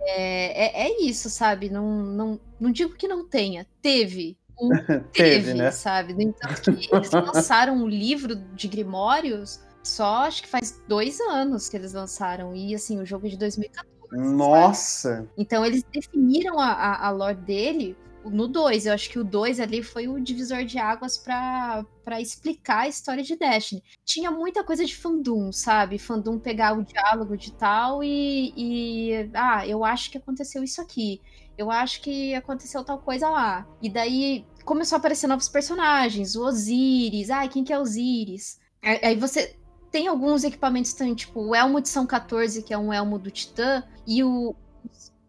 é, 0.01 0.81
é, 0.81 0.87
é, 0.87 1.01
isso, 1.01 1.29
sabe? 1.29 1.69
Não, 1.69 1.87
não, 2.03 2.39
não 2.59 2.71
digo 2.71 2.93
que 2.93 3.07
não 3.07 3.25
tenha, 3.25 3.65
teve. 3.81 4.37
teve, 4.69 5.03
teve 5.13 5.53
né? 5.53 5.71
sabe? 5.71 6.13
No 6.13 6.21
entanto, 6.21 6.73
que 6.73 6.93
eles 6.93 7.11
lançaram 7.11 7.77
um 7.77 7.87
livro 7.87 8.35
de 8.35 8.67
Grimórios 8.67 9.61
só 9.83 10.25
acho 10.25 10.43
que 10.43 10.49
faz 10.49 10.81
dois 10.87 11.19
anos 11.21 11.69
que 11.69 11.77
eles 11.77 11.93
lançaram. 11.93 12.55
E 12.55 12.75
assim, 12.75 12.99
o 12.99 13.05
jogo 13.05 13.27
é 13.27 13.29
de 13.29 13.37
2014. 13.37 13.89
Nossa! 14.11 15.17
Sabe? 15.17 15.29
Então 15.37 15.65
eles 15.65 15.83
definiram 15.83 16.59
a, 16.59 16.71
a, 16.71 17.07
a 17.07 17.09
lore 17.11 17.35
dele 17.35 17.97
no 18.25 18.47
2. 18.47 18.85
Eu 18.85 18.93
acho 18.93 19.09
que 19.09 19.19
o 19.19 19.23
2 19.23 19.59
ali 19.59 19.83
foi 19.83 20.07
o 20.07 20.19
divisor 20.19 20.63
de 20.63 20.77
águas 20.77 21.17
para 21.17 21.85
explicar 22.19 22.81
a 22.81 22.87
história 22.87 23.23
de 23.23 23.35
Destiny. 23.35 23.83
Tinha 24.03 24.31
muita 24.31 24.63
coisa 24.63 24.85
de 24.85 24.95
fandom, 24.95 25.51
sabe? 25.51 25.97
Fandom 25.97 26.39
pegar 26.39 26.77
o 26.77 26.83
diálogo 26.83 27.37
de 27.37 27.51
tal 27.53 28.03
e, 28.03 28.53
e. 28.55 29.29
Ah, 29.33 29.67
eu 29.67 29.85
acho 29.85 30.11
que 30.11 30.17
aconteceu 30.17 30.63
isso 30.63 30.81
aqui. 30.81 31.21
Eu 31.57 31.69
acho 31.69 32.01
que 32.01 32.33
aconteceu 32.35 32.83
tal 32.83 32.99
coisa 32.99 33.29
lá. 33.29 33.67
E 33.81 33.89
daí 33.89 34.45
começou 34.63 34.95
a 34.95 34.99
aparecer 34.99 35.27
novos 35.27 35.49
personagens, 35.49 36.35
o 36.35 36.45
Osiris. 36.45 37.29
Ah, 37.29 37.47
quem 37.47 37.63
que 37.63 37.73
é 37.73 37.79
Osiris? 37.79 38.59
Aí 38.81 39.15
você 39.15 39.55
tem 39.91 40.07
alguns 40.07 40.43
equipamentos 40.43 40.93
também, 40.93 41.15
tipo 41.15 41.41
o 41.41 41.55
elmo 41.55 41.81
de 41.81 41.89
São 41.89 42.05
14, 42.05 42.63
que 42.63 42.73
é 42.73 42.77
um 42.77 42.93
elmo 42.93 43.17
do 43.17 43.31
Titã, 43.31 43.83
e 44.07 44.23
o, 44.23 44.55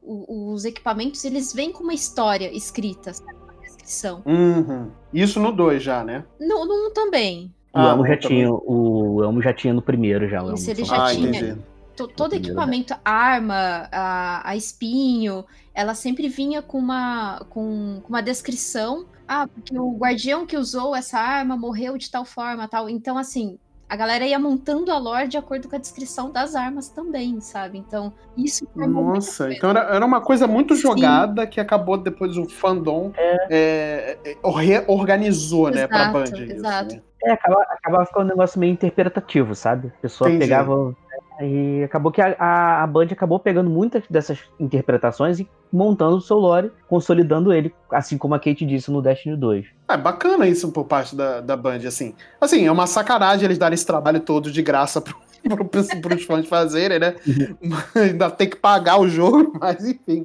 o, 0.02 0.52
os 0.52 0.64
equipamentos, 0.64 1.24
eles 1.24 1.52
vêm 1.52 1.72
com 1.72 1.82
uma 1.82 1.94
história 1.94 2.54
escrita, 2.54 3.12
sabe? 3.12 3.34
Uma 3.34 3.54
descrição. 3.60 4.22
Uhum. 4.26 4.90
Isso 5.12 5.40
no 5.40 5.52
2 5.52 5.82
já, 5.82 6.04
né? 6.04 6.24
No 6.38 6.64
1 6.64 6.86
um 6.86 6.92
também. 6.92 7.52
O 7.72 7.78
ah, 7.78 7.90
elmo 7.90 8.06
já 8.06 8.16
tinha, 8.16 8.50
o 8.50 9.22
elmo 9.22 9.40
já 9.40 9.54
tinha 9.54 9.72
no 9.72 9.80
primeiro 9.80 10.28
já. 10.28 10.42
O 10.42 10.54
Isso, 10.54 10.70
ele 10.70 10.84
já 10.84 11.06
ah, 11.06 11.14
tinha. 11.14 11.28
Entendi. 11.28 11.60
Todo 12.16 12.34
equipamento, 12.34 12.94
arma, 13.04 13.86
a, 13.92 14.48
a 14.48 14.56
espinho, 14.56 15.44
ela 15.74 15.94
sempre 15.94 16.30
vinha 16.30 16.62
com 16.62 16.78
uma, 16.78 17.44
com, 17.50 18.00
com 18.02 18.08
uma 18.08 18.22
descrição. 18.22 19.04
Ah, 19.28 19.46
porque 19.46 19.78
o 19.78 19.96
guardião 19.98 20.46
que 20.46 20.56
usou 20.56 20.96
essa 20.96 21.18
arma 21.18 21.56
morreu 21.58 21.98
de 21.98 22.10
tal 22.10 22.24
forma, 22.24 22.66
tal. 22.66 22.88
Então, 22.88 23.18
assim, 23.18 23.58
a 23.90 23.96
galera 23.96 24.24
ia 24.24 24.38
montando 24.38 24.92
a 24.92 24.98
lore 24.98 25.26
de 25.26 25.36
acordo 25.36 25.68
com 25.68 25.74
a 25.74 25.78
descrição 25.78 26.30
das 26.30 26.54
armas 26.54 26.88
também, 26.88 27.40
sabe? 27.40 27.76
Então, 27.76 28.12
isso 28.36 28.64
Nossa, 28.76 29.52
então 29.52 29.70
era, 29.70 29.80
era 29.80 30.06
uma 30.06 30.20
coisa 30.20 30.46
muito 30.46 30.76
jogada 30.76 31.42
Sim. 31.42 31.48
que 31.48 31.60
acabou 31.60 31.98
depois 31.98 32.38
o 32.38 32.48
fandom 32.48 33.10
é. 33.16 33.46
É, 33.50 34.18
é 34.30 34.50
reorganizou, 34.60 35.70
exato, 35.70 35.76
né, 35.76 35.86
pra 35.88 36.12
Band. 36.12 36.22
Exato. 36.22 36.94
Isso, 36.94 36.96
né? 36.96 37.02
É, 37.24 37.32
acabava, 37.32 37.62
acabava 37.62 38.06
ficando 38.06 38.26
um 38.26 38.28
negócio 38.28 38.60
meio 38.60 38.72
interpretativo, 38.72 39.56
sabe? 39.56 39.88
A 39.88 40.02
pessoa 40.02 40.30
Entendi. 40.30 40.44
pegava 40.44 40.96
e 41.40 41.82
acabou 41.84 42.12
que 42.12 42.20
a, 42.20 42.36
a, 42.38 42.82
a 42.82 42.86
Band 42.86 43.08
acabou 43.10 43.38
pegando 43.38 43.70
muitas 43.70 44.02
dessas 44.08 44.38
interpretações 44.58 45.40
e 45.40 45.48
montando 45.72 46.16
o 46.16 46.20
seu 46.20 46.38
lore, 46.38 46.70
consolidando 46.88 47.52
ele, 47.52 47.74
assim 47.90 48.18
como 48.18 48.34
a 48.34 48.38
Kate 48.38 48.66
disse 48.66 48.90
no 48.90 49.00
Destiny 49.00 49.36
2. 49.36 49.66
É 49.88 49.96
bacana 49.96 50.46
isso 50.46 50.70
por 50.72 50.84
parte 50.84 51.16
da, 51.16 51.40
da 51.40 51.56
Band, 51.56 51.86
assim. 51.86 52.14
Assim, 52.40 52.66
é 52.66 52.72
uma 52.72 52.86
sacanagem 52.86 53.44
eles 53.44 53.58
darem 53.58 53.74
esse 53.74 53.86
trabalho 53.86 54.20
todo 54.20 54.50
de 54.50 54.62
graça 54.62 55.00
pro, 55.00 55.16
para 56.00 56.14
os 56.14 56.24
fãs 56.24 56.46
fazerem, 56.46 56.98
né? 56.98 57.14
Ainda 57.94 58.30
tem 58.30 58.48
que 58.48 58.56
pagar 58.56 59.00
o 59.00 59.08
jogo, 59.08 59.52
mas 59.60 59.84
enfim. 59.84 60.24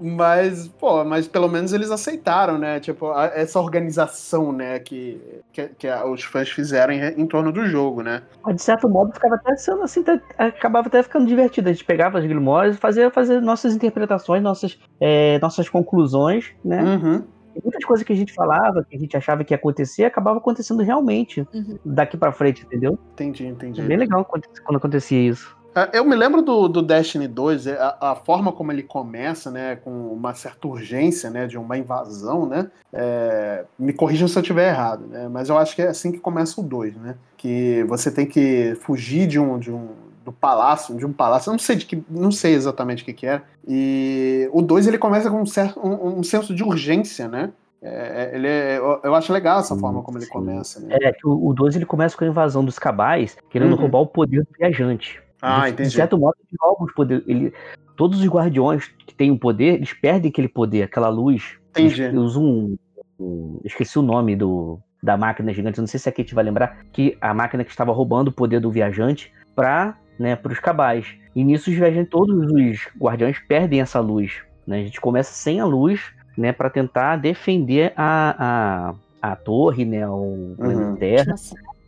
Mas, 0.00 0.68
pô, 0.68 1.04
mas 1.04 1.26
pelo 1.28 1.48
menos 1.48 1.72
eles 1.72 1.90
aceitaram, 1.90 2.58
né? 2.58 2.80
Tipo, 2.80 3.10
a, 3.10 3.26
essa 3.26 3.60
organização, 3.60 4.52
né, 4.52 4.78
que, 4.78 5.20
que, 5.52 5.68
que 5.78 5.88
a, 5.88 6.04
os 6.06 6.22
fãs 6.22 6.48
fizeram 6.48 6.92
em, 6.92 7.20
em, 7.20 7.26
torno 7.26 7.52
do 7.52 7.66
jogo, 7.66 8.02
né? 8.02 8.22
De 8.54 8.62
certo 8.62 8.88
modo 8.88 9.12
ficava 9.12 9.36
até 9.36 9.56
sendo 9.56 9.82
assim, 9.82 10.04
acabava 10.36 10.88
até 10.88 11.02
ficando 11.02 11.26
divertido. 11.26 11.68
A 11.68 11.72
gente 11.72 11.84
pegava 11.84 12.18
as 12.18 12.24
grimórias 12.24 12.76
e 12.76 12.78
fazia 12.78 13.10
fazer 13.10 13.40
nossas 13.40 13.74
interpretações, 13.74 14.42
nossas, 14.42 14.78
é, 15.00 15.38
nossas 15.40 15.68
conclusões, 15.68 16.52
né? 16.64 16.82
Uhum 16.82 17.39
muitas 17.62 17.84
coisas 17.84 18.06
que 18.06 18.12
a 18.12 18.16
gente 18.16 18.32
falava, 18.32 18.84
que 18.88 18.96
a 18.96 18.98
gente 18.98 19.16
achava 19.16 19.44
que 19.44 19.52
ia 19.52 19.56
acontecer, 19.56 20.04
acabava 20.04 20.38
acontecendo 20.38 20.82
realmente 20.82 21.46
uhum. 21.52 21.78
daqui 21.84 22.16
para 22.16 22.32
frente, 22.32 22.64
entendeu? 22.64 22.98
Entendi, 23.12 23.46
entendi. 23.46 23.80
É 23.80 23.84
bem 23.84 23.96
legal 23.96 24.24
quando 24.24 24.76
acontecia 24.76 25.20
isso. 25.20 25.56
É, 25.74 25.98
eu 25.98 26.04
me 26.04 26.16
lembro 26.16 26.42
do, 26.42 26.66
do 26.66 26.82
Destiny 26.82 27.28
2, 27.28 27.68
é, 27.68 27.78
a, 27.78 28.10
a, 28.10 28.14
forma 28.16 28.50
como 28.50 28.72
ele 28.72 28.82
começa, 28.82 29.50
né, 29.52 29.76
com 29.76 30.12
uma 30.12 30.34
certa 30.34 30.66
urgência, 30.66 31.30
né, 31.30 31.46
de 31.46 31.56
uma 31.56 31.78
invasão, 31.78 32.44
né, 32.44 32.68
é, 32.92 33.64
me 33.78 33.92
corrijam 33.92 34.26
se 34.26 34.36
eu 34.36 34.42
estiver 34.42 34.68
errado, 34.68 35.06
né, 35.06 35.28
mas 35.28 35.48
eu 35.48 35.56
acho 35.56 35.76
que 35.76 35.82
é 35.82 35.88
assim 35.88 36.10
que 36.10 36.18
começa 36.18 36.60
o 36.60 36.64
2, 36.64 36.96
né, 36.96 37.14
que 37.36 37.84
você 37.84 38.10
tem 38.10 38.26
que 38.26 38.76
fugir 38.80 39.28
de 39.28 39.38
um, 39.38 39.60
de 39.60 39.70
um, 39.70 39.90
do 40.24 40.32
palácio, 40.32 40.96
de 40.96 41.06
um 41.06 41.12
palácio, 41.12 41.50
eu 41.50 41.52
não 41.52 41.58
sei 41.58 41.76
de 41.76 41.86
que, 41.86 42.02
não 42.08 42.30
sei 42.30 42.54
exatamente 42.54 43.02
o 43.02 43.06
que, 43.06 43.12
que 43.12 43.26
é. 43.26 43.42
E 43.66 44.48
o 44.52 44.60
2 44.62 44.86
ele 44.86 44.98
começa 44.98 45.30
com 45.30 45.40
um 45.40 45.46
certo 45.46 45.80
um, 45.80 46.18
um 46.18 46.22
senso 46.22 46.54
de 46.54 46.62
urgência, 46.62 47.28
né? 47.28 47.50
É, 47.82 47.88
é 47.88 48.36
ele 48.36 48.46
é, 48.46 48.78
eu 48.78 49.14
acho 49.14 49.32
legal 49.32 49.60
essa 49.60 49.74
sim, 49.74 49.80
forma 49.80 50.02
como 50.02 50.18
ele 50.18 50.26
sim. 50.26 50.32
começa. 50.32 50.80
Né? 50.80 50.96
É 51.00 51.12
que 51.12 51.26
o 51.26 51.52
2 51.54 51.76
ele 51.76 51.86
começa 51.86 52.16
com 52.16 52.24
a 52.24 52.28
invasão 52.28 52.64
dos 52.64 52.78
cabais, 52.78 53.36
querendo 53.48 53.72
uhum. 53.72 53.78
roubar 53.78 54.00
o 54.00 54.06
poder 54.06 54.42
do 54.42 54.48
viajante. 54.58 55.20
Ah, 55.40 55.68
entendi. 55.68 55.88
De 55.88 55.94
certo 55.94 56.18
modo, 56.18 56.36
ele 56.40 56.58
rouba 56.60 56.84
os 56.84 56.92
poderes. 56.92 57.24
Ele, 57.26 57.52
todos 57.96 58.20
os 58.20 58.26
guardiões 58.26 58.88
que 59.06 59.14
têm 59.14 59.30
o 59.30 59.38
poder, 59.38 59.74
eles 59.74 59.92
perdem 59.92 60.30
aquele 60.30 60.48
poder, 60.48 60.82
aquela 60.82 61.08
luz. 61.08 61.58
Entendi. 61.70 62.02
Eles 62.02 62.18
usam 62.18 62.44
um, 62.44 62.76
um, 63.18 63.60
esqueci 63.64 63.98
o 63.98 64.02
nome 64.02 64.36
do, 64.36 64.78
da 65.02 65.16
máquina 65.16 65.52
gigante, 65.52 65.80
não 65.80 65.86
sei 65.86 65.98
se 65.98 66.08
a 66.08 66.12
Kate 66.12 66.34
vai 66.34 66.44
lembrar, 66.44 66.78
que 66.92 67.16
a 67.20 67.32
máquina 67.32 67.64
que 67.64 67.70
estava 67.70 67.92
roubando 67.92 68.28
o 68.28 68.32
poder 68.32 68.60
do 68.60 68.70
viajante 68.70 69.32
para 69.54 69.96
né, 70.20 70.38
os 70.44 70.60
cabais. 70.60 71.06
E 71.34 71.42
nisso 71.42 71.70
os 71.70 71.76
viajantes, 71.76 72.10
todos 72.10 72.52
os 72.52 72.88
guardiões 73.00 73.38
perdem 73.48 73.80
essa 73.80 73.98
luz. 74.00 74.42
Né? 74.66 74.80
A 74.80 74.84
gente 74.84 75.00
começa 75.00 75.32
sem 75.32 75.60
a 75.60 75.64
luz, 75.64 76.12
né, 76.36 76.52
para 76.52 76.68
tentar 76.68 77.16
defender 77.16 77.94
a, 77.96 78.92
a, 79.22 79.30
a 79.32 79.36
torre, 79.36 79.86
né, 79.86 80.06
o 80.06 80.54
uhum. 80.58 80.94
Terra 80.96 81.34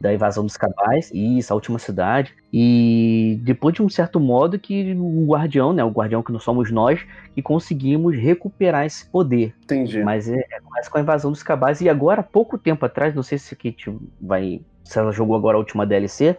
da 0.00 0.12
invasão 0.12 0.44
dos 0.44 0.56
cabais, 0.56 1.12
isso, 1.14 1.52
a 1.52 1.54
última 1.54 1.78
cidade. 1.78 2.34
E 2.52 3.38
depois 3.42 3.74
de 3.74 3.82
um 3.82 3.88
certo 3.88 4.18
modo 4.18 4.58
que 4.58 4.94
o 4.94 5.26
guardião, 5.26 5.72
né, 5.72 5.84
o 5.84 5.90
guardião 5.90 6.22
que 6.22 6.32
não 6.32 6.40
somos 6.40 6.72
nós, 6.72 7.00
que 7.34 7.42
conseguimos 7.42 8.16
recuperar 8.16 8.84
esse 8.84 9.06
poder. 9.06 9.54
Entendi. 9.62 10.02
Mas 10.02 10.28
é, 10.28 10.38
é 10.50 10.60
começa 10.60 10.90
com 10.90 10.98
a 10.98 11.02
invasão 11.02 11.30
dos 11.30 11.42
cabais 11.42 11.80
e 11.80 11.88
agora 11.88 12.22
pouco 12.22 12.58
tempo 12.58 12.84
atrás, 12.84 13.14
não 13.14 13.22
sei 13.22 13.38
se 13.38 13.54
Kate 13.54 13.94
vai, 14.20 14.60
se 14.82 14.98
ela 14.98 15.12
jogou 15.12 15.36
agora 15.36 15.56
a 15.56 15.60
última 15.60 15.86
DLC, 15.86 16.36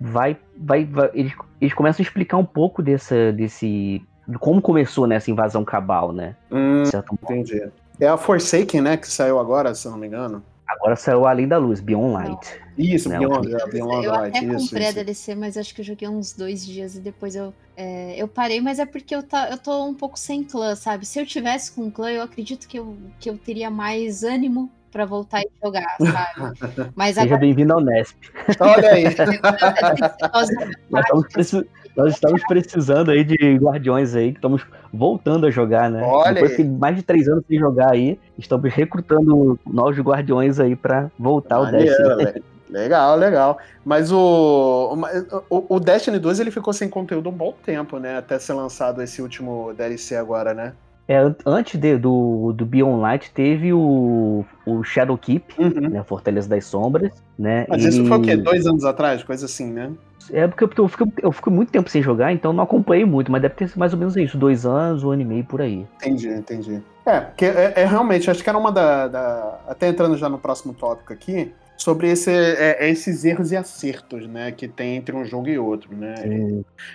vai, 0.00 0.36
vai, 0.56 0.84
vai 0.84 1.10
eles, 1.12 1.32
eles 1.60 1.74
começam 1.74 2.02
a 2.02 2.06
explicar 2.06 2.38
um 2.38 2.44
pouco 2.44 2.82
dessa, 2.82 3.32
desse 3.32 4.02
como 4.38 4.62
começou 4.62 5.06
nessa 5.06 5.30
invasão 5.30 5.64
cabal, 5.64 6.12
né? 6.12 6.36
Hum, 6.50 6.84
entendi. 7.12 7.68
É 7.98 8.06
a 8.06 8.16
Forsaken, 8.16 8.80
né, 8.80 8.96
que 8.96 9.08
saiu 9.08 9.38
agora, 9.38 9.74
se 9.74 9.86
eu 9.86 9.92
não 9.92 9.98
me 9.98 10.06
engano. 10.06 10.42
Agora 10.66 10.94
saiu 10.94 11.26
Além 11.26 11.48
da 11.48 11.58
Luz, 11.58 11.80
Beyond 11.80 12.12
Light. 12.12 12.60
Isso, 12.78 13.08
né? 13.08 13.18
Beyond, 13.18 13.52
é, 13.52 13.66
Beyond 13.66 14.04
eu 14.06 14.12
Light. 14.12 14.36
Eu 14.36 14.42
até 14.44 14.56
isso, 14.56 14.64
comprei 14.66 14.88
isso. 14.88 14.90
a 14.90 15.02
DLC, 15.02 15.34
mas 15.34 15.56
acho 15.56 15.74
que 15.74 15.80
eu 15.80 15.84
joguei 15.84 16.08
uns 16.08 16.32
dois 16.32 16.64
dias 16.64 16.94
e 16.94 17.00
depois 17.00 17.34
eu, 17.34 17.52
é, 17.76 18.14
eu 18.16 18.28
parei, 18.28 18.60
mas 18.60 18.78
é 18.78 18.86
porque 18.86 19.14
eu, 19.14 19.22
tá, 19.22 19.50
eu 19.50 19.58
tô 19.58 19.84
um 19.84 19.94
pouco 19.94 20.18
sem 20.18 20.44
clã, 20.44 20.76
sabe? 20.76 21.04
Se 21.04 21.18
eu 21.18 21.26
tivesse 21.26 21.72
com 21.72 21.90
clã, 21.90 22.10
eu 22.10 22.22
acredito 22.22 22.68
que 22.68 22.78
eu, 22.78 22.96
que 23.18 23.28
eu 23.28 23.36
teria 23.36 23.68
mais 23.68 24.22
ânimo 24.22 24.70
para 24.90 25.04
voltar 25.04 25.40
e 25.40 25.50
jogar, 25.62 25.96
sabe? 25.98 26.90
Mas 26.96 27.14
Seja 27.14 27.26
agora... 27.26 27.40
bem-vindo 27.40 27.72
ao 27.72 27.80
Nesp. 27.80 28.16
Olha 28.60 28.92
aí. 28.92 29.04
nós, 30.90 31.04
estamos 31.04 31.28
precis... 31.32 31.64
nós, 31.96 32.14
estamos 32.14 32.42
precisando 32.44 33.10
aí 33.10 33.24
de 33.24 33.56
guardiões 33.56 34.14
aí, 34.14 34.32
que 34.32 34.38
estamos 34.38 34.66
voltando 34.92 35.46
a 35.46 35.50
jogar, 35.50 35.90
né? 35.90 36.02
Olha 36.02 36.34
Depois 36.34 36.56
de 36.56 36.64
mais 36.64 36.96
de 36.96 37.02
três 37.02 37.28
anos 37.28 37.44
sem 37.46 37.58
jogar 37.58 37.92
aí, 37.92 38.18
estamos 38.38 38.72
recrutando 38.72 39.58
novos 39.66 39.98
guardiões 39.98 40.58
aí 40.58 40.74
para 40.74 41.10
voltar 41.18 41.56
ao 41.56 41.66
Destiny. 41.70 42.42
Legal, 42.70 43.16
legal. 43.16 43.58
Mas 43.84 44.12
o, 44.12 44.96
o, 45.48 45.76
o 45.76 45.80
Destiny 45.80 46.18
2 46.18 46.40
ele 46.40 46.50
ficou 46.50 46.72
sem 46.72 46.88
conteúdo 46.88 47.28
um 47.28 47.32
bom 47.32 47.52
tempo, 47.64 47.98
né? 47.98 48.16
Até 48.16 48.38
ser 48.38 48.52
lançado 48.52 49.02
esse 49.02 49.20
último 49.20 49.72
DLC 49.74 50.14
agora, 50.14 50.54
né? 50.54 50.72
É, 51.10 51.34
antes 51.44 51.76
de, 51.76 51.98
do, 51.98 52.52
do 52.52 52.64
Beyond 52.64 53.00
Light 53.00 53.32
teve 53.32 53.72
o, 53.72 54.44
o 54.64 54.84
Shadow 54.84 55.18
Keep, 55.18 55.54
uhum. 55.58 55.90
né, 55.90 56.04
Fortaleza 56.04 56.48
das 56.48 56.64
Sombras, 56.66 57.12
né? 57.36 57.66
Mas 57.68 57.84
e... 57.84 57.88
isso 57.88 58.06
foi 58.06 58.16
o 58.16 58.22
quê? 58.22 58.36
Dois 58.36 58.64
anos 58.64 58.84
atrás? 58.84 59.24
Coisa 59.24 59.46
assim, 59.46 59.72
né? 59.72 59.90
É 60.32 60.46
porque 60.46 60.62
eu, 60.62 60.70
eu, 60.78 60.86
fico, 60.86 61.12
eu 61.20 61.32
fico 61.32 61.50
muito 61.50 61.72
tempo 61.72 61.90
sem 61.90 62.00
jogar, 62.00 62.32
então 62.32 62.52
não 62.52 62.62
acompanhei 62.62 63.04
muito, 63.04 63.32
mas 63.32 63.42
deve 63.42 63.56
ter 63.56 63.66
sido 63.66 63.80
mais 63.80 63.92
ou 63.92 63.98
menos 63.98 64.16
isso, 64.16 64.38
dois 64.38 64.64
anos, 64.64 65.02
um 65.02 65.10
ano 65.10 65.22
e 65.22 65.24
meio 65.24 65.44
por 65.44 65.60
aí. 65.60 65.84
Entendi, 65.96 66.28
entendi. 66.28 66.80
É, 67.04 67.20
porque 67.20 67.44
é, 67.44 67.72
é 67.74 67.84
realmente, 67.84 68.30
acho 68.30 68.44
que 68.44 68.48
era 68.48 68.56
uma 68.58 68.70
da, 68.70 69.08
da, 69.08 69.58
Até 69.66 69.88
entrando 69.88 70.16
já 70.16 70.28
no 70.28 70.38
próximo 70.38 70.72
tópico 70.72 71.12
aqui, 71.12 71.52
sobre 71.80 72.10
esse, 72.10 72.30
é, 72.30 72.76
é, 72.78 72.90
esses 72.90 73.24
erros 73.24 73.52
e 73.52 73.56
acertos, 73.56 74.26
né, 74.26 74.52
que 74.52 74.68
tem 74.68 74.96
entre 74.96 75.16
um 75.16 75.24
jogo 75.24 75.48
e 75.48 75.58
outro, 75.58 75.96
né. 75.96 76.14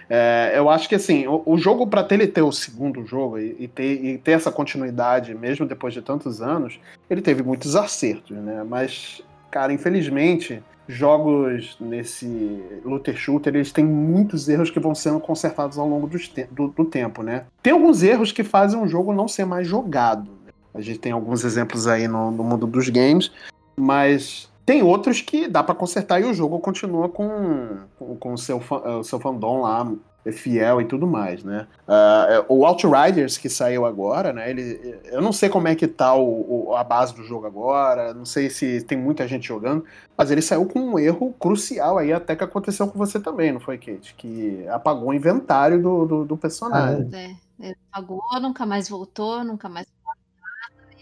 É, 0.08 0.54
eu 0.56 0.70
acho 0.70 0.88
que 0.88 0.94
assim, 0.94 1.26
o, 1.26 1.42
o 1.44 1.58
jogo 1.58 1.88
para 1.88 2.06
ele 2.12 2.28
ter 2.28 2.44
o 2.44 2.52
segundo 2.52 3.04
jogo 3.04 3.40
e, 3.40 3.56
e, 3.62 3.68
ter, 3.68 4.06
e 4.06 4.18
ter 4.20 4.34
essa 4.34 4.52
continuidade, 4.52 5.34
mesmo 5.34 5.66
depois 5.66 5.92
de 5.92 6.04
tantos 6.04 6.40
anos, 6.40 6.80
ele 7.10 7.20
teve 7.20 7.42
muitos 7.42 7.76
acertos, 7.76 8.38
né. 8.38 8.64
Mas, 8.64 9.24
cara, 9.50 9.74
infelizmente, 9.74 10.62
jogos 10.88 11.76
nesse 11.80 12.62
looter 12.86 13.18
shooter, 13.18 13.56
eles 13.56 13.72
têm 13.72 13.86
muitos 13.86 14.48
erros 14.48 14.70
que 14.70 14.80
vão 14.80 14.94
sendo 14.94 15.20
consertados 15.20 15.80
ao 15.80 15.90
longo 15.90 16.08
te 16.08 16.48
do, 16.52 16.68
do, 16.68 16.86
tempo, 16.86 17.24
né. 17.24 17.46
Tem 17.64 17.74
alguns 17.74 18.04
erros 18.04 18.32
que 18.32 18.44
fazem 18.44 18.80
um 18.80 18.88
jogo 18.88 19.12
não 19.12 19.28
ser 19.28 19.46
mais 19.46 19.68
jogado. 19.68 20.30
Né? 20.46 20.54
A 20.76 20.82
gente 20.82 21.00
tem 21.00 21.12
alguns 21.12 21.44
exemplos 21.44 21.88
aí 21.88 22.08
no, 22.08 22.30
no 22.30 22.44
mundo 22.44 22.68
dos 22.68 22.88
games, 22.90 23.32
mas 23.76 24.48
tem 24.66 24.82
outros 24.82 25.22
que 25.22 25.48
dá 25.48 25.64
para 25.64 25.76
consertar 25.76 26.20
e 26.20 26.26
o 26.26 26.34
jogo 26.34 26.60
continua 26.60 27.08
com, 27.08 27.78
com, 27.98 28.16
com 28.16 28.34
o, 28.34 28.38
seu, 28.38 28.60
o 28.60 29.04
seu 29.04 29.20
fandom 29.20 29.62
lá 29.62 29.92
é 30.26 30.32
fiel 30.32 30.82
e 30.82 30.86
tudo 30.86 31.06
mais, 31.06 31.44
né? 31.44 31.68
Uh, 31.88 32.46
o 32.50 32.66
Outriders 32.66 33.38
que 33.38 33.48
saiu 33.48 33.86
agora, 33.86 34.34
né? 34.34 34.50
Ele, 34.50 35.00
eu 35.06 35.22
não 35.22 35.32
sei 35.32 35.50
como 35.50 35.68
é 35.68 35.76
que 35.76 35.88
tá 35.88 36.16
o, 36.16 36.70
o, 36.70 36.76
a 36.76 36.84
base 36.84 37.14
do 37.14 37.24
jogo 37.24 37.46
agora, 37.46 38.12
não 38.12 38.26
sei 38.26 38.50
se 38.50 38.82
tem 38.82 38.98
muita 38.98 39.28
gente 39.28 39.48
jogando, 39.48 39.86
mas 40.18 40.32
ele 40.32 40.42
saiu 40.42 40.66
com 40.66 40.80
um 40.80 40.98
erro 40.98 41.32
crucial 41.40 42.00
aí, 42.00 42.12
até 42.12 42.36
que 42.36 42.44
aconteceu 42.44 42.88
com 42.88 42.98
você 42.98 43.20
também, 43.20 43.52
não 43.52 43.60
foi, 43.60 43.78
Kate? 43.78 44.16
Que 44.18 44.66
apagou 44.70 45.10
o 45.10 45.14
inventário 45.14 45.80
do, 45.80 46.06
do, 46.06 46.26
do 46.26 46.38
personagem. 46.38 47.08
Ah, 47.14 47.18
é. 47.18 47.36
Ele 47.60 47.78
apagou, 47.92 48.22
nunca 48.42 48.66
mais 48.66 48.90
voltou, 48.90 49.44
nunca 49.44 49.70
mais 49.70 49.86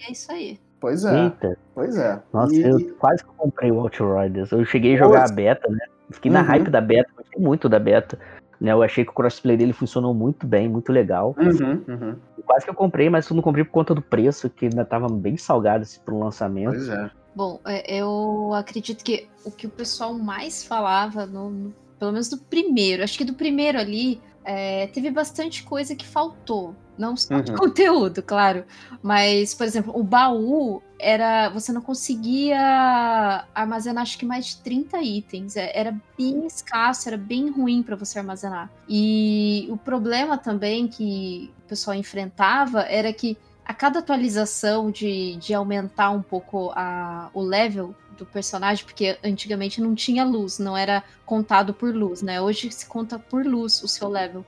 e 0.04 0.08
é 0.08 0.12
isso 0.12 0.32
aí. 0.32 0.60
Pois 0.84 1.06
é. 1.06 1.24
Eita. 1.24 1.58
Pois 1.74 1.96
é. 1.96 2.22
Nossa, 2.34 2.54
e... 2.54 2.62
eu 2.62 2.96
quase 2.96 3.24
comprei 3.24 3.72
o 3.72 3.80
Outriders. 3.80 4.52
Eu 4.52 4.66
cheguei 4.66 4.96
a 4.96 4.98
jogar 4.98 5.22
Poxa. 5.22 5.32
a 5.32 5.36
beta, 5.38 5.70
né? 5.72 5.80
Fiquei 6.12 6.30
uhum. 6.30 6.36
na 6.36 6.42
hype 6.42 6.70
da 6.70 6.82
beta, 6.82 7.10
gostei 7.16 7.42
muito 7.42 7.70
da 7.70 7.80
beta. 7.80 8.20
Né, 8.60 8.74
eu 8.74 8.84
achei 8.84 9.06
que 9.06 9.12
o 9.12 9.14
crossplay 9.14 9.56
dele 9.56 9.72
funcionou 9.72 10.14
muito 10.14 10.46
bem, 10.46 10.68
muito 10.68 10.92
legal. 10.92 11.34
Uhum, 11.40 11.82
uhum. 11.88 12.16
Quase 12.46 12.66
que 12.66 12.70
eu 12.70 12.76
comprei, 12.76 13.10
mas 13.10 13.30
eu 13.30 13.36
não 13.36 13.42
comprei 13.42 13.64
por 13.64 13.72
conta 13.72 13.96
do 13.96 14.02
preço, 14.02 14.50
que 14.50 14.66
ainda 14.66 14.84
tava 14.84 15.08
bem 15.08 15.38
salgado 15.38 15.84
assim, 15.84 16.02
pro 16.02 16.20
lançamento. 16.20 16.72
Pois 16.72 16.90
é. 16.90 17.10
Bom, 17.34 17.62
é, 17.66 18.02
eu 18.02 18.52
acredito 18.54 19.06
que 19.06 19.30
o 19.46 19.52
que 19.52 19.68
o 19.68 19.70
pessoal 19.70 20.14
mais 20.14 20.66
falava, 20.66 21.26
no, 21.26 21.50
no 21.50 21.74
pelo 21.98 22.12
menos 22.12 22.28
do 22.28 22.38
primeiro, 22.38 23.04
acho 23.04 23.18
que 23.18 23.24
do 23.24 23.34
primeiro 23.34 23.80
ali, 23.80 24.22
é, 24.44 24.88
teve 24.88 25.10
bastante 25.10 25.64
coisa 25.64 25.96
que 25.96 26.06
faltou. 26.06 26.76
Não 26.98 27.18
só 27.18 27.40
de 27.40 27.52
uhum. 27.52 27.58
conteúdo, 27.58 28.22
claro. 28.22 28.66
Mas, 29.02 29.54
por 29.54 29.66
exemplo, 29.66 29.98
o 29.98 30.04
baú 30.04 30.82
era. 31.00 31.50
Você 31.50 31.72
não 31.72 31.82
conseguia 31.82 33.46
armazenar 33.54 34.04
acho 34.04 34.18
que 34.18 34.26
mais 34.26 34.48
de 34.48 34.58
30 34.58 35.02
itens. 35.02 35.56
É, 35.56 35.72
era 35.78 35.96
bem 36.18 36.46
escasso, 36.46 37.10
era 37.10 37.18
bem 37.18 37.50
ruim 37.50 37.82
para 37.82 37.96
você 37.96 38.20
armazenar. 38.20 38.70
E 38.88 39.68
o 39.70 39.78
problema 39.78 40.38
também 40.38 40.88
que 40.88 41.52
o 41.66 41.68
pessoal 41.68 41.96
enfrentava 41.96 42.82
era 42.82 43.12
que 43.12 43.38
a 43.66 43.74
cada 43.74 44.00
atualização 44.00 44.92
de, 44.92 45.38
de 45.38 45.54
aumentar 45.54 46.12
um 46.12 46.22
pouco 46.22 46.72
a, 46.76 47.30
o 47.34 47.42
level 47.42 47.96
do 48.18 48.26
personagem, 48.26 48.86
porque 48.86 49.18
antigamente 49.24 49.82
não 49.82 49.96
tinha 49.96 50.24
luz, 50.24 50.60
não 50.60 50.76
era 50.76 51.04
contado 51.26 51.74
por 51.74 51.94
luz, 51.96 52.22
né? 52.22 52.42
Hoje 52.42 52.72
se 52.72 52.86
conta 52.86 53.18
por 53.18 53.46
luz 53.46 53.82
o 53.84 53.88
seu 53.88 54.08
level, 54.08 54.46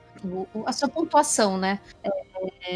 a 0.64 0.72
sua 0.72 0.88
pontuação, 0.88 1.58
né? 1.58 1.80
É, 2.02 2.26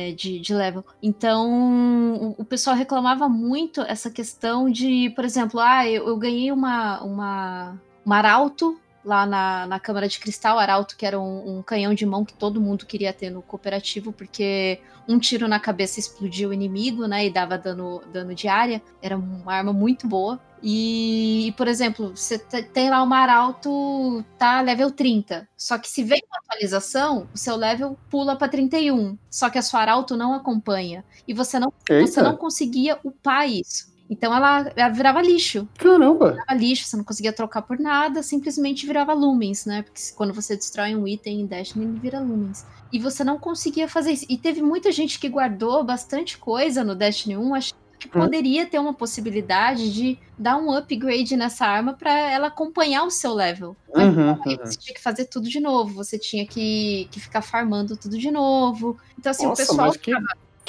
é, 0.09 0.13
de, 0.13 0.39
de 0.39 0.55
level. 0.55 0.85
Então, 1.03 2.15
o, 2.15 2.43
o, 2.43 2.45
pessoal 2.45 2.77
reclamava 2.77 3.29
muito 3.29 3.81
essa 3.83 4.11
questão 4.11 4.71
de, 4.71 5.11
por 5.11 5.25
exemplo, 5.25 5.61
ah, 5.61 5.89
eu, 5.89 6.07
eu 6.09 6.17
ganhei 6.17 6.53
uma, 6.53 7.03
uma, 7.03 7.81
uma 8.05 8.17
arauto 8.17 8.81
lá 9.05 9.27
na, 9.27 9.67
na 9.67 9.81
Câmara 9.81 10.09
de 10.09 10.19
Cristal, 10.19 10.59
Arauto, 10.59 10.97
que 10.97 11.07
era 11.07 11.19
um, 11.19 11.59
um, 11.59 11.63
canhão 11.63 11.95
de 11.95 12.05
mão 12.05 12.25
que 12.25 12.35
todo 12.35 12.61
mundo 12.61 12.87
queria 12.87 13.13
ter 13.13 13.31
no 13.31 13.43
cooperativo, 13.43 14.13
porque 14.13 14.81
um 15.09 15.19
tiro 15.19 15.49
na 15.49 15.59
cabeça 15.59 15.99
explodiu 15.99 16.51
o 16.51 16.53
inimigo, 16.53 17.07
né, 17.07 17.27
e 17.27 17.31
dava 17.31 17.59
dano, 17.59 18.03
dano 18.13 18.35
de 18.35 18.47
área, 18.47 18.83
era 19.03 19.17
uma 19.17 19.53
arma 19.53 19.73
muito 19.73 20.07
boa. 20.07 20.41
E, 20.63 21.55
por 21.57 21.67
exemplo, 21.67 22.15
você 22.15 22.39
tem 22.39 22.91
lá 22.91 23.03
uma 23.03 23.19
Arauto, 23.19 24.23
tá 24.39 24.61
level 24.61 24.91
30. 24.91 25.49
Só 25.57 25.79
que 25.79 25.89
se 25.89 26.05
vem 26.05 26.23
uma 26.29 26.39
atualização, 26.39 27.27
o 27.35 27.39
seu 27.39 27.57
level 27.57 27.97
pula 28.11 28.37
para 28.37 28.49
31. 28.49 29.17
Só 29.31 29.49
que 29.49 29.57
a 29.57 29.63
sua 29.63 29.81
Arauto 29.81 30.17
não 30.17 30.35
acompanha. 30.35 31.03
E 31.27 31.33
você 31.33 31.59
não, 31.59 31.73
você 31.89 32.21
não 32.21 32.37
conseguia 32.37 32.99
upar 33.03 33.49
isso. 33.49 33.90
Então 34.11 34.35
ela, 34.35 34.73
ela, 34.75 34.89
virava 34.89 35.23
lixo. 35.23 35.69
Caramba! 35.79 36.33
Virava 36.33 36.55
lixo, 36.55 36.85
você 36.85 36.97
não 36.97 37.05
conseguia 37.05 37.33
trocar 37.33 37.63
por 37.63 37.79
nada, 37.79 38.25
simplesmente 38.25 38.85
virava 38.85 39.15
lumens, 39.15 39.65
né? 39.65 39.83
Porque 39.83 40.01
quando 40.17 40.35
você 40.35 40.57
destrói 40.57 40.97
um 40.97 41.07
item 41.07 41.43
em 41.43 41.47
Destiny, 41.47 41.85
ele 41.85 42.01
vira 42.01 42.19
lumens. 42.19 42.67
E 42.93 42.99
você 42.99 43.23
não 43.23 43.39
conseguia 43.39 43.87
fazer 43.87 44.11
isso. 44.11 44.27
E 44.29 44.37
teve 44.37 44.61
muita 44.61 44.91
gente 44.91 45.21
que 45.21 45.29
guardou 45.29 45.85
bastante 45.85 46.37
coisa 46.37 46.83
no 46.83 46.97
Destiny 46.97 47.37
1, 47.37 47.55
achando 47.55 47.79
que 48.01 48.09
hum. 48.09 48.23
poderia 48.23 48.67
ter 48.67 48.81
uma 48.81 48.93
possibilidade 48.93 49.93
de 49.93 50.19
dar 50.37 50.57
um 50.57 50.73
upgrade 50.73 51.37
nessa 51.37 51.67
arma 51.67 51.93
para 51.93 52.11
ela 52.11 52.49
acompanhar 52.49 53.05
o 53.05 53.11
seu 53.11 53.33
level. 53.33 53.77
Uhum, 53.95 54.31
uhum. 54.31 54.57
Você 54.65 54.77
tinha 54.77 54.95
que 54.95 55.01
fazer 55.01 55.27
tudo 55.27 55.49
de 55.49 55.61
novo, 55.61 55.95
você 55.95 56.19
tinha 56.19 56.45
que, 56.45 57.07
que 57.13 57.21
ficar 57.21 57.43
farmando 57.43 57.97
tudo 57.97 58.19
de 58.19 58.31
novo. 58.31 58.99
Então, 59.17 59.31
assim, 59.31 59.47
Nossa, 59.47 59.63
o 59.63 59.67
pessoal. 59.67 59.93
Que... 59.93 60.13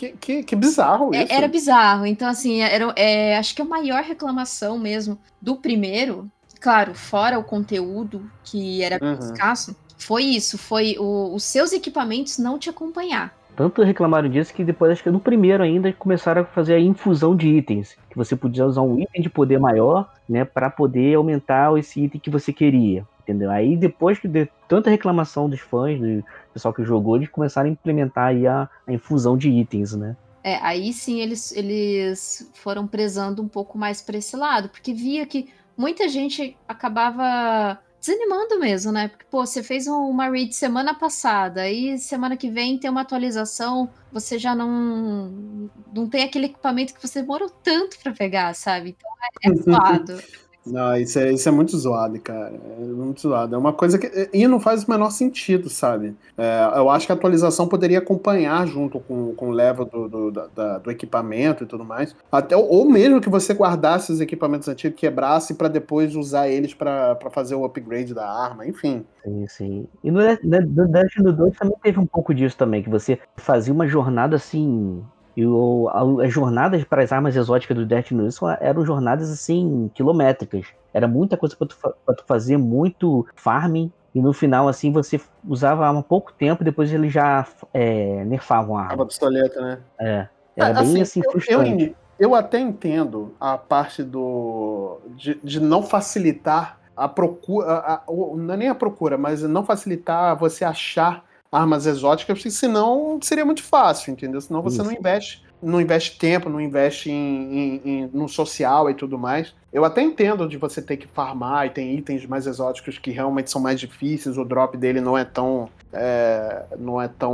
Que, 0.01 0.13
que, 0.13 0.43
que, 0.43 0.55
bizarro 0.55 1.13
é, 1.13 1.25
isso. 1.25 1.31
Era 1.31 1.47
bizarro. 1.47 2.07
Então, 2.07 2.27
assim, 2.27 2.61
era, 2.61 2.91
é, 2.95 3.37
acho 3.37 3.53
que 3.53 3.61
a 3.61 3.65
maior 3.65 4.01
reclamação 4.01 4.79
mesmo 4.79 5.15
do 5.39 5.55
primeiro, 5.55 6.27
claro, 6.59 6.95
fora 6.95 7.37
o 7.37 7.43
conteúdo, 7.43 8.27
que 8.43 8.81
era 8.81 8.97
uhum. 8.99 9.19
escasso, 9.19 9.75
foi 9.99 10.23
isso, 10.23 10.57
foi 10.57 10.95
o, 10.97 11.35
os 11.35 11.43
seus 11.43 11.71
equipamentos 11.71 12.39
não 12.39 12.57
te 12.57 12.67
acompanhar. 12.67 13.31
Tanto 13.55 13.83
reclamaram 13.83 14.27
disso 14.27 14.51
que 14.51 14.63
depois, 14.63 14.91
acho 14.91 15.03
que 15.03 15.11
no 15.11 15.19
primeiro 15.19 15.61
ainda, 15.61 15.93
começaram 15.93 16.41
a 16.41 16.45
fazer 16.45 16.73
a 16.73 16.79
infusão 16.79 17.35
de 17.35 17.47
itens. 17.47 17.95
Que 18.09 18.17
você 18.17 18.35
podia 18.35 18.65
usar 18.65 18.81
um 18.81 18.99
item 18.99 19.21
de 19.21 19.29
poder 19.29 19.59
maior, 19.59 20.11
né, 20.27 20.43
para 20.43 20.67
poder 20.71 21.13
aumentar 21.13 21.77
esse 21.77 22.05
item 22.05 22.19
que 22.19 22.31
você 22.31 22.51
queria. 22.51 23.05
Entendeu? 23.31 23.49
Aí 23.49 23.77
depois 23.77 24.19
que 24.19 24.27
de 24.27 24.49
tanta 24.67 24.89
reclamação 24.89 25.49
dos 25.49 25.61
fãs, 25.61 25.97
do 25.97 26.23
pessoal 26.53 26.73
que 26.73 26.83
jogou, 26.83 27.15
eles 27.15 27.29
começaram 27.29 27.69
a 27.69 27.71
implementar 27.71 28.27
aí 28.27 28.45
a, 28.45 28.69
a 28.85 28.91
infusão 28.91 29.37
de 29.37 29.49
itens, 29.49 29.95
né? 29.95 30.17
É, 30.43 30.55
aí 30.57 30.91
sim 30.91 31.21
eles, 31.21 31.51
eles 31.55 32.51
foram 32.55 32.85
prezando 32.85 33.41
um 33.41 33.47
pouco 33.47 33.77
mais 33.77 34.01
para 34.01 34.17
esse 34.17 34.35
lado, 34.35 34.67
porque 34.69 34.93
via 34.93 35.25
que 35.25 35.49
muita 35.77 36.09
gente 36.09 36.57
acabava 36.67 37.79
desanimando 38.01 38.59
mesmo, 38.59 38.91
né? 38.91 39.07
Porque, 39.07 39.25
pô, 39.29 39.45
você 39.45 39.63
fez 39.63 39.87
uma 39.87 40.27
raid 40.27 40.53
semana 40.53 40.93
passada, 40.93 41.61
aí 41.61 41.97
semana 41.99 42.35
que 42.35 42.49
vem 42.49 42.77
tem 42.77 42.89
uma 42.89 43.01
atualização, 43.01 43.89
você 44.11 44.37
já 44.37 44.53
não 44.53 45.69
não 45.93 46.09
tem 46.09 46.23
aquele 46.23 46.47
equipamento 46.47 46.93
que 46.93 47.07
você 47.07 47.21
demorou 47.21 47.49
tanto 47.49 47.97
para 47.99 48.11
pegar, 48.11 48.53
sabe? 48.55 48.97
Então 48.97 49.09
é, 49.41 49.49
é 49.49 49.55
zoado. 49.63 50.19
Não, 50.65 50.95
isso 50.95 51.17
é, 51.17 51.31
isso 51.31 51.49
é 51.49 51.51
muito 51.51 51.75
zoado, 51.75 52.19
cara. 52.19 52.53
É 52.79 52.83
muito 52.83 53.21
zoado. 53.21 53.55
É 53.55 53.57
uma 53.57 53.73
coisa 53.73 53.97
que. 53.97 54.29
E 54.31 54.47
não 54.47 54.59
faz 54.59 54.83
o 54.83 54.91
menor 54.91 55.09
sentido, 55.09 55.69
sabe? 55.69 56.15
É, 56.37 56.71
eu 56.75 56.89
acho 56.89 57.07
que 57.07 57.11
a 57.11 57.15
atualização 57.15 57.67
poderia 57.67 57.97
acompanhar 57.97 58.67
junto 58.67 58.99
com, 58.99 59.33
com 59.33 59.49
o 59.49 59.51
level 59.51 59.85
do, 59.85 60.07
do, 60.07 60.31
da, 60.31 60.77
do 60.77 60.91
equipamento 60.91 61.63
e 61.63 61.67
tudo 61.67 61.83
mais. 61.83 62.15
Até, 62.31 62.55
ou 62.55 62.85
mesmo 62.85 63.19
que 63.19 63.29
você 63.29 63.53
guardasse 63.53 64.11
os 64.11 64.21
equipamentos 64.21 64.67
antigos, 64.67 64.99
quebrasse 64.99 65.55
para 65.55 65.67
depois 65.67 66.15
usar 66.15 66.47
eles 66.47 66.73
para 66.73 67.17
fazer 67.31 67.55
o 67.55 67.65
upgrade 67.65 68.13
da 68.13 68.29
arma, 68.29 68.67
enfim. 68.67 69.03
Sim, 69.23 69.47
sim. 69.47 69.87
E 70.03 70.11
no, 70.11 70.21
Destiny 70.21 71.31
2 71.31 71.57
também 71.57 71.77
teve 71.81 71.99
um 71.99 72.05
pouco 72.05 72.33
disso 72.33 72.55
também, 72.55 72.83
que 72.83 72.89
você 72.89 73.17
fazia 73.35 73.73
uma 73.73 73.87
jornada 73.87 74.35
assim 74.35 75.03
e 75.35 75.45
o, 75.45 75.87
a, 75.89 76.25
as 76.25 76.33
jornadas 76.33 76.83
para 76.83 77.03
as 77.03 77.11
armas 77.11 77.35
exóticas 77.35 77.77
do 77.77 77.85
Destiny 77.85 78.27
eram 78.59 78.85
jornadas 78.85 79.31
assim, 79.31 79.89
quilométricas. 79.93 80.67
Era 80.93 81.07
muita 81.07 81.37
coisa 81.37 81.55
para 81.55 81.67
tu, 81.67 81.77
tu 81.77 82.23
fazer, 82.25 82.57
muito 82.57 83.25
farming. 83.35 83.91
E 84.13 84.21
no 84.21 84.33
final, 84.33 84.67
assim, 84.67 84.91
você 84.91 85.21
usava 85.47 85.85
a 85.85 85.87
arma 85.87 86.03
pouco 86.03 86.33
tempo, 86.33 86.65
depois 86.65 86.91
eles 86.91 87.13
já 87.13 87.47
é, 87.73 88.25
nerfavam 88.25 88.77
a 88.77 88.83
arma. 88.83 89.03
A 89.03 89.05
pistoleta, 89.05 89.61
né? 89.61 89.79
É. 89.97 90.27
Era 90.57 90.79
ah, 90.79 90.83
bem 90.83 91.01
assim, 91.01 91.01
assim 91.01 91.23
frustrante. 91.23 91.95
Eu, 92.19 92.29
eu, 92.31 92.35
até 92.35 92.59
entendo 92.59 93.33
a 93.39 93.57
parte 93.57 94.03
do. 94.03 94.99
de, 95.15 95.39
de 95.41 95.61
não 95.61 95.81
facilitar 95.81 96.77
a 96.95 97.07
procura. 97.07 97.67
A, 97.67 97.93
a, 97.93 98.03
não 98.09 98.53
é 98.53 98.57
nem 98.57 98.67
a 98.67 98.75
procura, 98.75 99.17
mas 99.17 99.41
não 99.43 99.63
facilitar 99.63 100.35
você 100.35 100.65
achar 100.65 101.23
armas 101.51 101.85
exóticas, 101.85 102.37
porque 102.37 102.49
senão 102.49 103.19
seria 103.21 103.43
muito 103.43 103.61
fácil, 103.61 104.13
entendeu? 104.13 104.39
Senão 104.39 104.61
você 104.61 104.77
Isso. 104.77 104.85
não 104.85 104.97
investe, 104.97 105.43
não 105.61 105.81
investe 105.81 106.17
tempo, 106.17 106.49
não 106.49 106.61
investe 106.61 107.11
em, 107.11 107.13
em, 107.53 107.81
em, 107.83 108.09
no 108.13 108.29
social 108.29 108.89
e 108.89 108.93
tudo 108.93 109.17
mais. 109.17 109.53
Eu 109.71 109.83
até 109.83 110.01
entendo 110.01 110.47
de 110.47 110.57
você 110.57 110.81
ter 110.81 110.95
que 110.95 111.07
farmar 111.07 111.67
e 111.67 111.69
tem 111.69 111.93
itens 111.97 112.25
mais 112.25 112.47
exóticos 112.47 112.97
que 112.97 113.11
realmente 113.11 113.51
são 113.51 113.61
mais 113.61 113.79
difíceis, 113.79 114.37
o 114.37 114.45
drop 114.45 114.77
dele 114.77 115.01
não 115.01 115.17
é 115.17 115.25
tão. 115.25 115.69
É, 115.93 116.63
não 116.79 117.01
é 117.01 117.09
tão. 117.09 117.33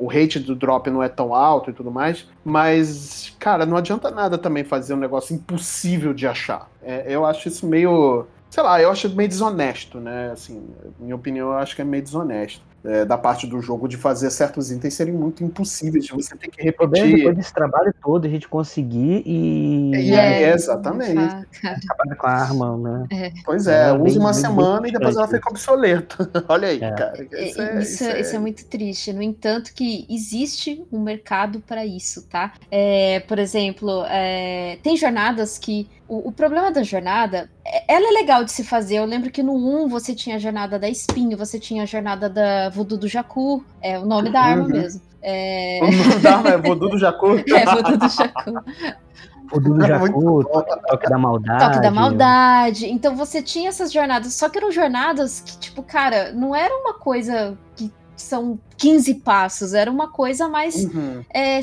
O 0.00 0.06
rate 0.10 0.38
do 0.38 0.54
drop 0.54 0.88
não 0.88 1.02
é 1.02 1.08
tão 1.08 1.34
alto 1.34 1.70
e 1.70 1.72
tudo 1.74 1.90
mais. 1.90 2.26
Mas, 2.42 3.36
cara, 3.38 3.66
não 3.66 3.76
adianta 3.76 4.10
nada 4.10 4.38
também 4.38 4.64
fazer 4.64 4.94
um 4.94 4.98
negócio 4.98 5.34
impossível 5.34 6.14
de 6.14 6.26
achar. 6.26 6.68
É, 6.82 7.04
eu 7.06 7.26
acho 7.26 7.46
isso 7.46 7.66
meio. 7.66 8.26
Sei 8.48 8.62
lá, 8.62 8.80
eu 8.82 8.90
acho 8.90 9.08
meio 9.10 9.28
desonesto, 9.28 10.00
né? 10.00 10.30
Assim, 10.32 10.66
minha 10.98 11.14
opinião, 11.14 11.50
eu 11.50 11.58
acho 11.58 11.76
que 11.76 11.82
é 11.82 11.84
meio 11.84 12.02
desonesto 12.02 12.69
é, 12.84 13.04
da 13.04 13.18
parte 13.18 13.46
do 13.46 13.60
jogo 13.60 13.86
de 13.86 13.96
fazer 13.96 14.30
certos 14.30 14.70
itens 14.70 14.94
serem 14.94 15.12
muito 15.12 15.44
impossíveis, 15.44 16.04
de 16.04 16.12
você 16.12 16.36
ter 16.36 16.48
que 16.48 16.62
repetir. 16.62 17.16
Depois 17.16 17.36
desse 17.36 17.52
trabalho 17.52 17.94
todo, 18.02 18.26
a 18.26 18.30
gente 18.30 18.48
conseguir 18.48 19.22
e. 19.26 19.92
É, 19.94 20.44
é 20.44 20.54
exatamente. 20.54 21.18
Acabar 21.18 22.16
com 22.16 22.26
a 22.26 22.30
arma, 22.30 22.76
né? 22.78 23.06
É. 23.12 23.32
Pois 23.44 23.66
é, 23.66 23.90
é 23.90 23.92
usa 23.92 24.18
uma 24.18 24.32
semana 24.32 24.88
e 24.88 24.92
depois 24.92 25.16
ela 25.16 25.28
fica 25.28 25.50
obsoleta. 25.50 26.30
Olha 26.48 26.68
aí, 26.68 26.82
é. 26.82 26.90
cara. 26.92 27.22
Isso 27.22 27.60
é, 27.60 27.82
isso, 27.82 28.04
isso 28.04 28.36
é, 28.36 28.38
muito 28.38 28.64
triste. 28.66 29.12
No 29.12 29.22
entanto, 29.22 29.72
que 29.74 30.06
existe 30.08 30.84
um 30.90 31.00
mercado 31.00 31.60
para 31.60 31.84
isso, 31.84 32.22
tá? 32.28 32.52
por 33.26 33.38
exemplo, 33.38 34.04
tem 34.82 34.96
jornadas 34.96 35.58
que 35.58 35.88
o, 36.10 36.28
o, 36.28 36.32
problema 36.32 36.72
da 36.72 36.82
jornada, 36.82 37.48
é, 37.64 37.94
ela 37.94 38.08
é 38.08 38.10
legal 38.10 38.42
de 38.42 38.50
se 38.50 38.64
fazer. 38.64 38.96
Eu 38.96 39.04
lembro 39.04 39.30
que 39.30 39.44
no 39.44 39.54
1 39.54 39.88
você 39.88 40.12
tinha 40.12 40.34
a 40.34 40.38
jornada 40.40 40.76
da 40.76 40.88
espinho, 40.88 41.38
você 41.38 41.56
tinha 41.56 41.84
a 41.84 41.86
jornada 41.86 42.28
da 42.28 42.68
Voodoo 42.68 42.98
do 42.98 43.06
Jacu, 43.06 43.64
é 43.80 43.96
o 43.96 44.04
nome 44.04 44.28
da 44.28 44.40
arma 44.40 44.64
uhum. 44.64 44.70
mesmo. 44.70 45.00
É... 45.22 45.78
O 45.82 45.86
nome 45.86 46.20
da 46.20 46.36
arma 46.36 46.48
é 46.50 46.58
Voodoo 46.58 46.90
do 46.90 46.98
Jacu? 46.98 47.36
é, 47.54 47.64
Voodoo 47.64 47.96
do 47.96 48.08
Jacu. 48.08 48.52
Voodoo 49.52 49.74
do 49.78 49.86
Jacu, 49.86 50.44
Toque 50.88 51.08
da 51.08 51.18
Maldade. 51.18 51.64
Toque 51.64 51.80
da 51.80 51.90
Maldade. 51.92 52.86
Então 52.86 53.14
você 53.14 53.40
tinha 53.40 53.68
essas 53.68 53.92
jornadas, 53.92 54.34
só 54.34 54.48
que 54.48 54.58
eram 54.58 54.72
jornadas 54.72 55.40
que, 55.40 55.58
tipo, 55.58 55.80
cara, 55.80 56.32
não 56.32 56.56
era 56.56 56.74
uma 56.74 56.94
coisa 56.94 57.56
que 57.76 57.92
são 58.16 58.58
15 58.76 59.14
passos, 59.14 59.74
era 59.74 59.88
uma 59.88 60.08
coisa 60.08 60.48
mais 60.48 60.84
uhum. 60.84 61.24
é, 61.32 61.60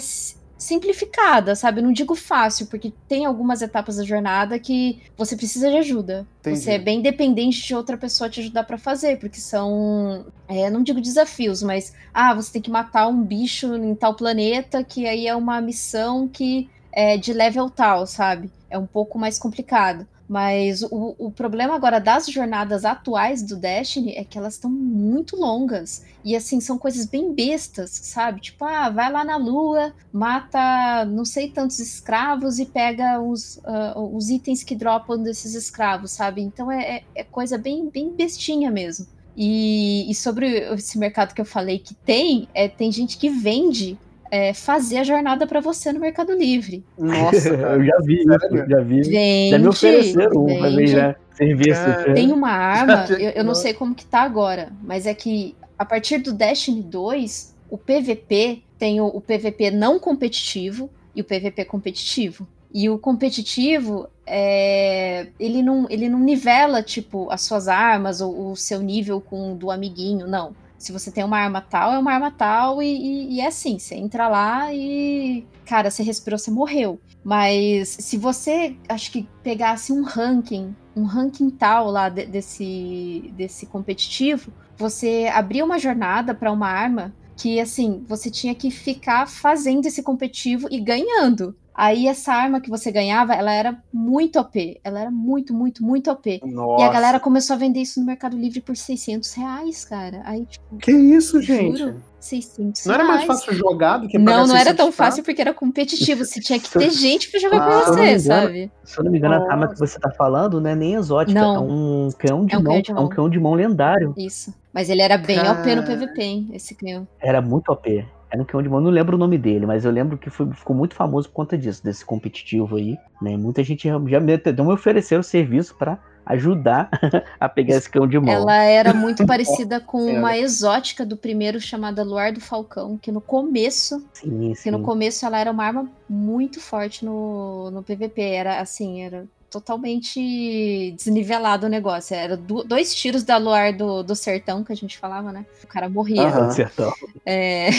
simplificada, 0.58 1.56
sabe? 1.56 1.82
não 1.82 1.92
digo 1.94 2.16
fácil, 2.16 2.68
porque 2.68 2.92
tem 3.08 3.26
algumas 3.26 3.62
etapas 3.62 3.98
da 3.98 4.04
jornada 4.04 4.58
que 4.58 5.00
você 5.16 5.36
precisa 5.36 5.70
de 5.70 5.78
ajuda. 5.78 6.26
Entendi. 6.40 6.60
Você 6.60 6.72
é 6.72 6.80
bem 6.80 7.02
dependente 7.02 7.66
de 7.66 7.76
outra 7.76 7.98
pessoa 7.98 8.30
te 8.30 8.40
ajudar 8.40 8.64
para 8.64 8.78
fazer, 8.78 9.20
porque 9.20 9.40
são, 9.40 10.26
é, 10.48 10.70
não 10.70 10.82
digo 10.82 11.00
desafios, 11.00 11.62
mas 11.62 11.94
ah, 12.14 12.34
você 12.34 12.54
tem 12.54 12.62
que 12.62 12.72
matar 12.72 13.08
um 13.08 13.22
bicho 13.22 13.76
em 13.76 13.94
tal 13.94 14.16
planeta, 14.16 14.84
que 14.84 15.08
aí 15.08 15.28
é 15.28 15.36
uma 15.36 15.62
missão 15.62 16.28
que 16.28 16.70
é 16.92 17.18
de 17.18 17.32
level 17.34 17.70
tal, 17.70 18.08
sabe? 18.08 18.52
É 18.70 18.78
um 18.78 18.88
pouco 18.88 19.20
mais 19.20 19.38
complicado. 19.38 20.08
Mas 20.28 20.84
o, 20.84 21.16
o 21.18 21.32
problema 21.32 21.76
agora 21.76 22.00
das 22.00 22.28
jornadas 22.28 22.84
atuais 22.84 23.42
do 23.42 23.56
Destiny 23.56 24.14
é 24.16 24.26
que 24.26 24.38
elas 24.38 24.56
estão 24.56 24.70
muito 24.70 25.38
longas. 25.38 26.04
E 26.24 26.36
assim, 26.36 26.60
são 26.60 26.78
coisas 26.78 27.06
bem 27.06 27.34
bestas, 27.34 27.92
sabe? 27.92 28.42
Tipo, 28.42 28.66
ah, 28.66 28.90
vai 28.90 29.10
lá 29.10 29.24
na 29.24 29.38
lua, 29.38 29.94
mata 30.12 31.06
não 31.06 31.24
sei 31.24 31.50
tantos 31.50 31.80
escravos 31.80 32.60
e 32.60 32.66
pega 32.66 33.22
os, 33.22 33.58
uh, 33.58 34.00
os 34.14 34.30
itens 34.30 34.64
que 34.64 34.76
dropam 34.76 35.24
desses 35.24 35.54
escravos, 35.54 36.12
sabe? 36.12 36.42
Então 36.42 36.70
é, 36.70 36.98
é, 36.98 37.04
é 37.16 37.24
coisa 37.24 37.58
bem, 37.58 37.90
bem 37.90 38.12
bestinha 38.12 38.70
mesmo. 38.70 39.08
E, 39.40 40.10
e, 40.10 40.16
sobre 40.16 40.48
esse 40.74 40.98
mercado 40.98 41.34
que 41.36 41.40
eu 41.40 41.46
falei 41.46 41.78
que 41.78 41.94
tem, 41.94 42.50
é, 42.56 42.68
tem 42.68 42.92
gente 42.92 43.20
que 43.20 43.30
vende 43.30 43.96
é, 44.32 44.54
fazer 44.54 45.00
a 45.00 45.04
jornada 45.04 45.48
para 45.48 45.60
você 45.60 45.92
no 45.92 46.00
Mercado 46.00 46.34
Livre. 46.34 46.84
Nossa, 46.98 47.50
eu 47.50 47.86
já 47.86 47.98
vi 48.04 48.20
isso, 48.20 48.70
já 48.70 48.82
vi. 48.82 49.02
Vende, 49.02 49.50
já 49.52 49.60
me 49.60 49.68
ofereceram 49.68 50.46
um 50.46 50.76
mim, 50.76 50.94
né? 50.94 51.16
Serviço. 51.34 51.82
Tem 52.16 52.32
uma 52.32 52.50
arma, 52.50 53.06
eu, 53.14 53.30
eu 53.30 53.44
não 53.44 53.54
sei 53.54 53.74
como 53.74 53.94
que 53.94 54.06
tá 54.06 54.22
agora, 54.22 54.72
mas 54.84 55.06
é 55.06 55.14
que 55.14 55.56
a 55.78 55.86
partir 55.86 56.18
do 56.20 56.34
Destiny 56.34 56.82
2, 56.82 57.56
o 57.70 57.78
PVP 57.78 58.64
tem 58.80 59.00
o, 59.00 59.06
o 59.06 59.22
PVP 59.22 59.72
não 59.72 60.00
competitivo 60.00 60.90
e 61.16 61.22
o 61.22 61.24
PVP 61.24 61.66
competitivo. 61.66 62.48
E 62.74 62.90
o 62.90 62.98
competitivo, 62.98 64.08
é, 64.26 65.28
ele, 65.40 65.64
não, 65.64 65.88
ele 65.90 66.10
não 66.10 66.20
nivela, 66.20 66.84
tipo, 66.84 67.30
as 67.32 67.42
suas 67.42 67.68
armas 67.68 68.20
ou 68.20 68.52
o 68.52 68.56
seu 68.56 68.82
nível 68.82 69.22
com 69.22 69.54
o 69.54 69.56
do 69.56 69.72
amiguinho, 69.72 70.28
não 70.28 70.54
se 70.78 70.92
você 70.92 71.12
tem 71.12 71.24
uma 71.24 71.38
arma 71.38 71.62
tal, 71.62 71.92
é 71.92 72.00
uma 72.00 72.14
arma 72.14 72.32
tal, 72.32 72.82
e, 72.82 72.88
e, 72.88 73.36
e, 73.36 73.42
é 73.42 73.48
assim: 73.48 73.80
você 73.80 73.96
entra 73.96 74.28
lá 74.28 74.74
e, 74.74 75.46
cara, 75.66 75.90
você 75.90 76.04
respirou, 76.04 76.38
você 76.38 76.52
morreu. 76.52 77.00
Mas 77.24 77.90
se 78.00 78.18
você, 78.18 78.76
acho 78.88 79.12
que 79.12 79.28
pegasse 79.44 79.92
um 79.92 80.04
ranking, 80.04 80.76
um 80.96 81.04
ranking 81.04 81.50
tal 81.50 81.90
lá 81.92 82.10
de, 82.10 82.26
desse, 82.26 83.34
desse 83.36 83.66
competitivo, 83.66 84.52
você 84.78 85.30
abria 85.34 85.66
uma 85.66 85.80
jornada 85.80 86.34
para 86.34 86.52
uma 86.52 86.68
arma 86.68 87.14
que, 87.36 87.60
assim, 87.60 88.04
você 88.08 88.32
tinha 88.32 88.56
que 88.56 88.72
ficar 88.72 89.28
fazendo 89.28 89.86
esse 89.86 90.02
competitivo 90.02 90.68
e 90.72 90.80
ganhando. 90.80 91.56
Aí 91.78 92.08
essa 92.08 92.34
arma 92.34 92.60
que 92.60 92.72
você 92.72 92.92
ganhava, 92.92 93.36
ela 93.36 93.54
era 93.54 93.78
muito 93.94 94.40
OP. 94.40 94.82
Ela 94.84 95.02
era 95.02 95.12
muito, 95.12 95.54
muito, 95.54 95.84
muito 95.84 96.10
OP. 96.10 96.42
Nossa. 96.44 96.84
E 96.84 96.88
a 96.88 96.92
galera 96.92 97.20
começou 97.20 97.54
a 97.54 97.60
vender 97.60 97.82
isso 97.82 98.00
no 98.00 98.06
Mercado 98.08 98.36
Livre 98.36 98.62
por 98.62 98.76
600 98.76 99.32
reais, 99.36 99.86
cara. 99.86 100.24
Aí, 100.26 100.48
tipo, 100.48 100.78
que 100.78 100.92
isso, 100.92 101.40
gente? 101.40 101.78
Juro, 101.78 102.02
600 102.20 102.84
Não 102.84 102.96
era 102.96 103.04
mais 103.04 103.26
fácil 103.26 103.54
jogar 103.54 104.00
do 104.00 104.08
que 104.08 104.18
Não, 104.18 104.48
não 104.48 104.58
era 104.58 104.74
tão 104.74 104.92
fácil 104.92 105.24
porque 105.24 105.40
era 105.40 105.54
competitivo. 105.54 106.26
Você 106.26 106.42
tinha 106.42 106.60
que 106.60 106.68
ter 106.68 106.90
gente 106.90 107.30
pra 107.30 107.40
jogar 107.40 107.58
ah, 107.58 107.66
com 107.66 107.86
você, 107.86 108.02
engano, 108.02 108.20
sabe? 108.22 108.72
Se 108.84 109.00
eu 109.00 109.04
não 109.04 109.12
me 109.12 109.20
engano, 109.20 109.36
a 109.36 109.52
arma 109.52 109.68
que 109.68 109.78
você 109.78 110.00
tá 110.00 110.10
falando 110.10 110.60
não 110.60 110.72
é 110.72 110.76
nem 110.76 110.96
exótica. 110.96 111.40
Não. 111.40 111.58
É 111.58 111.60
um 111.60 112.10
canhão 112.18 112.44
de, 112.44 112.56
é 112.56 112.58
um 112.58 112.64
mão, 112.64 112.82
de 112.82 112.92
mão. 112.92 113.04
É 113.04 113.06
um 113.06 113.10
canhão 113.10 113.30
de 113.30 113.40
mão 113.40 113.54
lendário. 113.54 114.16
Isso. 114.18 114.52
Mas 114.74 114.90
ele 114.90 115.04
era 115.04 115.16
bem. 115.16 115.40
OP 115.40 115.76
no 115.76 115.84
PVP, 115.84 116.22
hein, 116.24 116.50
esse 116.54 116.74
canhão. 116.74 117.08
Era 117.20 117.40
muito 117.40 117.72
OP. 117.72 118.04
Era 118.30 118.42
um 118.42 118.46
Cão 118.46 118.62
de 118.62 118.70
Mão, 118.70 118.82
não 118.82 118.92
lembro 118.92 119.16
o 119.16 119.20
nome 119.20 119.38
dele, 119.38 119.66
mas 119.66 119.86
eu 119.86 119.92
lembro 119.92 120.18
que 120.18 120.30
foi, 120.30 120.52
ficou 120.52 120.76
muito 120.76 120.96
famoso 120.96 121.30
por 121.30 121.36
conta 121.36 121.58
disso, 121.58 121.84
desse 121.84 122.04
competitivo 122.04 122.76
aí, 122.76 122.98
né? 123.22 123.38
Muita 123.38 123.64
gente 123.64 123.88
já 123.88 124.20
me, 124.20 124.42
não 124.56 124.66
me 124.66 124.74
ofereceram 124.74 125.24
serviço 125.24 125.76
para 125.76 125.98
ajudar 126.26 126.90
a 127.40 127.48
pegar 127.48 127.78
esse 127.78 127.90
cão 127.90 128.06
de 128.06 128.20
mão. 128.20 128.34
Ela 128.34 128.64
era 128.64 128.94
muito 128.94 129.26
parecida 129.28 129.80
com 129.80 130.06
uma 130.06 130.38
exótica 130.38 131.06
do 131.06 131.16
primeiro 131.16 131.60
chamada 131.60 132.04
Luar 132.04 132.34
do 132.34 132.42
Falcão, 132.42 132.98
que 132.98 133.12
no 133.12 133.22
começo, 133.22 134.06
sim, 134.14 134.54
sim. 134.54 134.64
que 134.64 134.72
no 134.72 134.82
começo 134.82 135.26
ela 135.26 135.40
era 135.40 135.52
uma 135.52 135.64
arma 135.64 135.90
muito 136.10 136.60
forte 136.60 137.06
no, 137.06 137.72
no 137.72 137.82
PVP, 137.82 138.22
era 138.22 138.60
assim, 138.60 139.02
era 139.02 139.26
totalmente 139.50 140.92
desnivelado 140.98 141.66
o 141.66 141.70
negócio. 141.70 142.16
Era 142.16 142.36
do, 142.36 142.64
dois 142.64 142.94
tiros 142.94 143.24
da 143.24 143.38
Luar 143.38 143.76
do, 143.76 144.04
do 144.04 144.16
Sertão, 144.16 144.64
que 144.64 144.72
a 144.72 144.76
gente 144.76 144.98
falava, 144.98 145.32
né? 145.32 145.46
O 145.64 145.68
cara 145.68 145.90
morria. 145.90 146.28
Uhum. 146.28 146.52
Sertão. 146.52 146.94
É... 147.26 147.70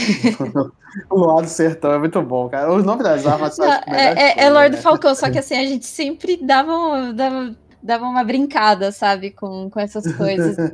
o 1.11 1.16
Luar 1.16 1.43
do 1.43 1.49
Sertão 1.49 1.93
é 1.93 1.99
muito 1.99 2.21
bom, 2.23 2.49
cara. 2.49 2.73
Os 2.73 2.85
nomes 2.85 3.05
das 3.05 3.27
armas 3.27 3.55
são 3.55 3.64
é, 3.64 3.83
é, 3.87 4.45
é 4.45 4.51
Luar 4.51 4.71
do 4.71 4.77
né? 4.77 4.83
Falcão, 4.83 5.14
só 5.14 5.31
que 5.31 5.39
assim, 5.39 5.57
a 5.57 5.66
gente 5.66 5.87
sempre 5.87 6.37
dava, 6.37 7.12
dava 7.12 7.55
dava 7.83 8.05
uma 8.05 8.24
brincada, 8.24 8.91
sabe, 8.93 9.31
com, 9.31 9.70
com 9.70 9.81
essas 9.81 10.11
coisas. 10.16 10.57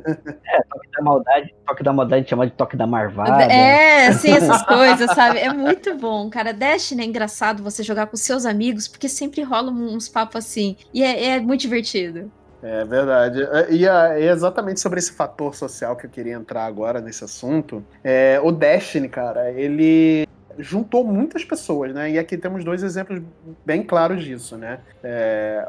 É, 0.47 0.61
toque 0.69 0.89
da 0.95 1.03
maldade, 1.03 1.55
toque 1.65 1.83
da 1.83 1.93
maldade 1.93 2.29
chama 2.29 2.45
de 2.45 2.53
toque 2.53 2.77
da 2.77 2.87
marvada. 2.87 3.43
É, 3.43 4.07
assim, 4.07 4.31
essas 4.31 4.63
coisas, 4.63 5.11
sabe? 5.11 5.39
É 5.39 5.51
muito 5.51 5.95
bom, 5.95 6.29
cara. 6.29 6.53
Destiny 6.53 7.01
é 7.01 7.05
engraçado 7.05 7.63
você 7.63 7.83
jogar 7.83 8.07
com 8.07 8.15
seus 8.15 8.45
amigos, 8.45 8.87
porque 8.87 9.09
sempre 9.09 9.41
rola 9.41 9.71
uns 9.71 10.07
papos 10.07 10.37
assim. 10.37 10.77
E 10.93 11.03
é, 11.03 11.31
é 11.31 11.39
muito 11.39 11.61
divertido. 11.61 12.31
É 12.61 12.83
verdade. 12.83 13.43
É, 13.43 13.71
e 13.71 13.87
é 13.87 14.31
exatamente 14.31 14.79
sobre 14.79 14.99
esse 14.99 15.11
fator 15.11 15.53
social 15.55 15.95
que 15.95 16.05
eu 16.05 16.09
queria 16.09 16.33
entrar 16.33 16.65
agora 16.65 16.99
nesse 17.01 17.23
assunto. 17.23 17.83
É, 18.03 18.39
o 18.43 18.51
Destiny, 18.51 19.09
cara, 19.09 19.51
ele 19.51 20.25
juntou 20.57 21.03
muitas 21.03 21.43
pessoas, 21.43 21.93
né? 21.93 22.11
E 22.11 22.19
aqui 22.19 22.37
temos 22.37 22.63
dois 22.63 22.83
exemplos 22.83 23.21
bem 23.65 23.83
claros 23.83 24.23
disso, 24.23 24.57
né? 24.57 24.79
É, 25.03 25.65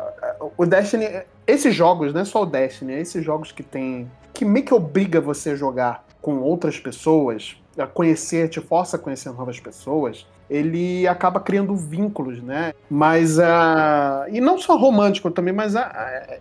o 0.57 0.67
Destiny, 0.67 1.23
esses 1.47 1.75
jogos, 1.75 2.13
não 2.13 2.21
é 2.21 2.25
só 2.25 2.43
o 2.43 2.47
Destiny, 2.47 2.95
é 2.95 3.01
esses 3.01 3.25
jogos 3.25 3.53
que 3.53 3.63
tem 3.63 4.11
que 4.33 4.45
meio 4.45 4.65
que 4.65 4.75
obriga 4.75 5.21
você 5.21 5.51
a 5.51 5.55
jogar 5.55 6.05
com 6.21 6.41
outras 6.41 6.79
pessoas, 6.79 7.57
a 7.79 7.87
conhecer, 7.87 8.49
te 8.49 8.61
força 8.61 8.97
a 8.97 8.99
conhecer 8.99 9.31
novas 9.31 9.59
pessoas 9.59 10.27
ele 10.49 11.07
acaba 11.07 11.41
criando 11.41 11.75
vínculos, 11.77 12.43
né? 12.43 12.73
Mas 12.89 13.39
uh, 13.39 14.29
e 14.31 14.41
não 14.41 14.59
só 14.59 14.77
romântico 14.77 15.31
também, 15.31 15.53
mas 15.53 15.75
uh, 15.75 15.81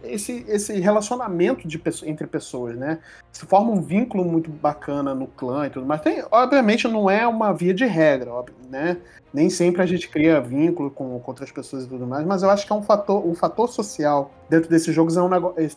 esse, 0.03 0.45
esse 0.47 0.79
relacionamento 0.79 1.67
de 1.67 1.81
entre 2.05 2.27
pessoas, 2.27 2.75
né? 2.75 2.99
Se 3.31 3.45
forma 3.45 3.71
um 3.71 3.81
vínculo 3.81 4.23
muito 4.23 4.49
bacana 4.49 5.13
no 5.15 5.27
clã 5.27 5.67
e 5.67 5.69
tudo 5.69 5.85
mais. 5.85 6.01
Tem, 6.01 6.23
obviamente 6.31 6.87
não 6.87 7.09
é 7.09 7.27
uma 7.27 7.51
via 7.53 7.73
de 7.73 7.85
regra, 7.85 8.31
né? 8.69 8.97
Nem 9.33 9.49
sempre 9.49 9.81
a 9.81 9.85
gente 9.85 10.07
cria 10.07 10.39
vínculo 10.39 10.89
com, 10.89 11.19
com 11.19 11.31
outras 11.31 11.51
pessoas 11.51 11.83
e 11.83 11.87
tudo 11.87 12.07
mais, 12.07 12.25
mas 12.25 12.43
eu 12.43 12.49
acho 12.49 12.65
que 12.65 12.71
é 12.71 12.75
um 12.75 12.83
fator, 12.83 13.25
um 13.25 13.35
fator 13.35 13.67
social 13.67 14.31
dentro 14.49 14.69
desses 14.69 14.93
jogos 14.93 15.17
é 15.17 15.21
um 15.21 15.29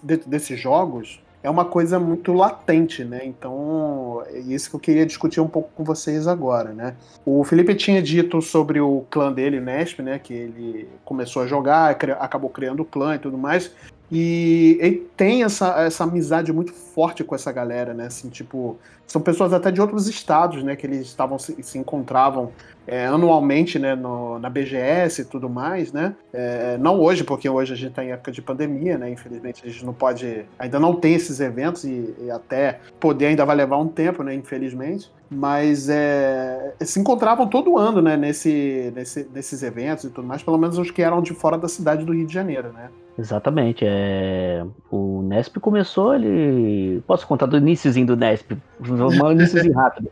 dentro 0.03 0.29
desses 0.29 0.61
jogos 0.61 1.20
é 1.43 1.49
uma 1.49 1.64
coisa 1.64 1.99
muito 1.99 2.32
latente, 2.32 3.05
né? 3.05 3.20
Então, 3.24 4.22
é 4.26 4.39
isso 4.39 4.70
que 4.70 4.76
eu 4.76 4.80
queria 4.80 5.07
discutir 5.07 5.41
um 5.41 5.49
pouco 5.49 5.70
com 5.74 5.84
vocês 5.84 6.26
agora, 6.26 6.72
né? 6.72 6.95
O 7.24 7.45
Felipe 7.45 7.74
tinha 7.74 8.03
dito 8.03 8.43
sobre 8.43 8.80
o 8.80 9.05
clã 9.11 9.32
dele, 9.32 9.61
Nesp, 9.61 10.01
né? 10.01 10.18
Que 10.18 10.34
ele 10.34 10.89
começou 11.05 11.43
a 11.43 11.47
jogar, 11.47 11.91
acabou 11.91 12.51
criando 12.51 12.80
o 12.80 12.84
clã 12.84 13.14
e 13.14 13.18
tudo 13.18 13.39
mais. 13.39 13.70
E 14.11 14.79
ele 14.81 15.07
tem 15.17 15.45
essa, 15.45 15.83
essa 15.83 16.05
amizade 16.05 16.53
muito 16.53 16.73
forte 16.73 17.23
com 17.23 17.35
essa 17.35 17.53
galera, 17.53 17.93
né? 17.93 18.07
Assim, 18.07 18.31
tipo, 18.31 18.79
são 19.07 19.21
pessoas 19.21 19.53
até 19.53 19.71
de 19.71 19.81
outros 19.81 20.09
estados, 20.09 20.63
né? 20.63 20.75
Que 20.77 20.87
eles 20.87 21.01
estavam 21.01 21.39
se, 21.39 21.63
se 21.63 21.79
encontravam 21.79 22.51
é, 22.87 23.07
anualmente, 23.07 23.79
né? 23.79 23.95
No, 23.95 24.39
na 24.39 24.49
BGS 24.49 25.23
e 25.23 25.25
tudo 25.27 25.51
mais, 25.51 25.93
né? 25.93 26.17
É, 26.33 26.79
não 26.79 26.99
hoje, 26.99 27.23
porque 27.23 27.49
hoje 27.49 27.75
a 27.75 27.77
gente 27.77 27.91
está 27.91 28.03
em 28.03 28.13
época 28.13 28.33
de 28.33 28.41
pandemia, 28.41 28.97
né? 28.97 29.11
Infelizmente 29.11 29.63
a 29.65 29.69
gente 29.69 29.85
não 29.85 29.93
pode, 29.93 30.47
ainda 30.59 30.81
não 30.81 30.95
tem 30.95 31.15
esses 31.15 31.39
eventos 31.39 31.85
e, 31.85 32.15
e 32.19 32.31
até 32.31 32.81
poder 32.99 33.27
ainda 33.27 33.45
vai 33.45 33.57
levar 33.57 33.77
um 33.77 33.89
tempo, 33.89 34.23
né? 34.23 34.35
Infelizmente 34.35 35.11
mas 35.31 35.91
é, 35.91 36.75
se 36.81 36.99
encontravam 36.99 37.47
todo 37.47 37.77
ano, 37.77 38.01
né, 38.01 38.17
nesse, 38.17 38.91
nesse, 38.95 39.29
nesses 39.31 39.63
eventos 39.63 40.05
e 40.05 40.09
tudo 40.09 40.27
mais, 40.27 40.43
pelo 40.43 40.57
menos 40.57 40.79
os 40.79 40.91
que 40.91 41.03
eram 41.03 41.21
de 41.21 41.35
fora 41.35 41.59
da 41.59 41.69
cidade 41.69 42.03
do 42.03 42.15
Rio 42.15 42.27
de 42.27 42.33
Janeiro, 42.33 42.73
né? 42.73 42.89
Exatamente. 43.19 43.85
É... 43.87 44.64
O 44.91 45.23
Nesp 45.23 45.59
começou, 45.59 46.14
ele. 46.14 47.03
Posso 47.07 47.27
contar 47.27 47.47
do 47.47 47.57
iníciozinho 47.57 48.07
do 48.07 48.16
Nesp? 48.16 48.53
Um 48.81 49.31
iníciozinho 49.33 49.75
rápido. 49.75 50.09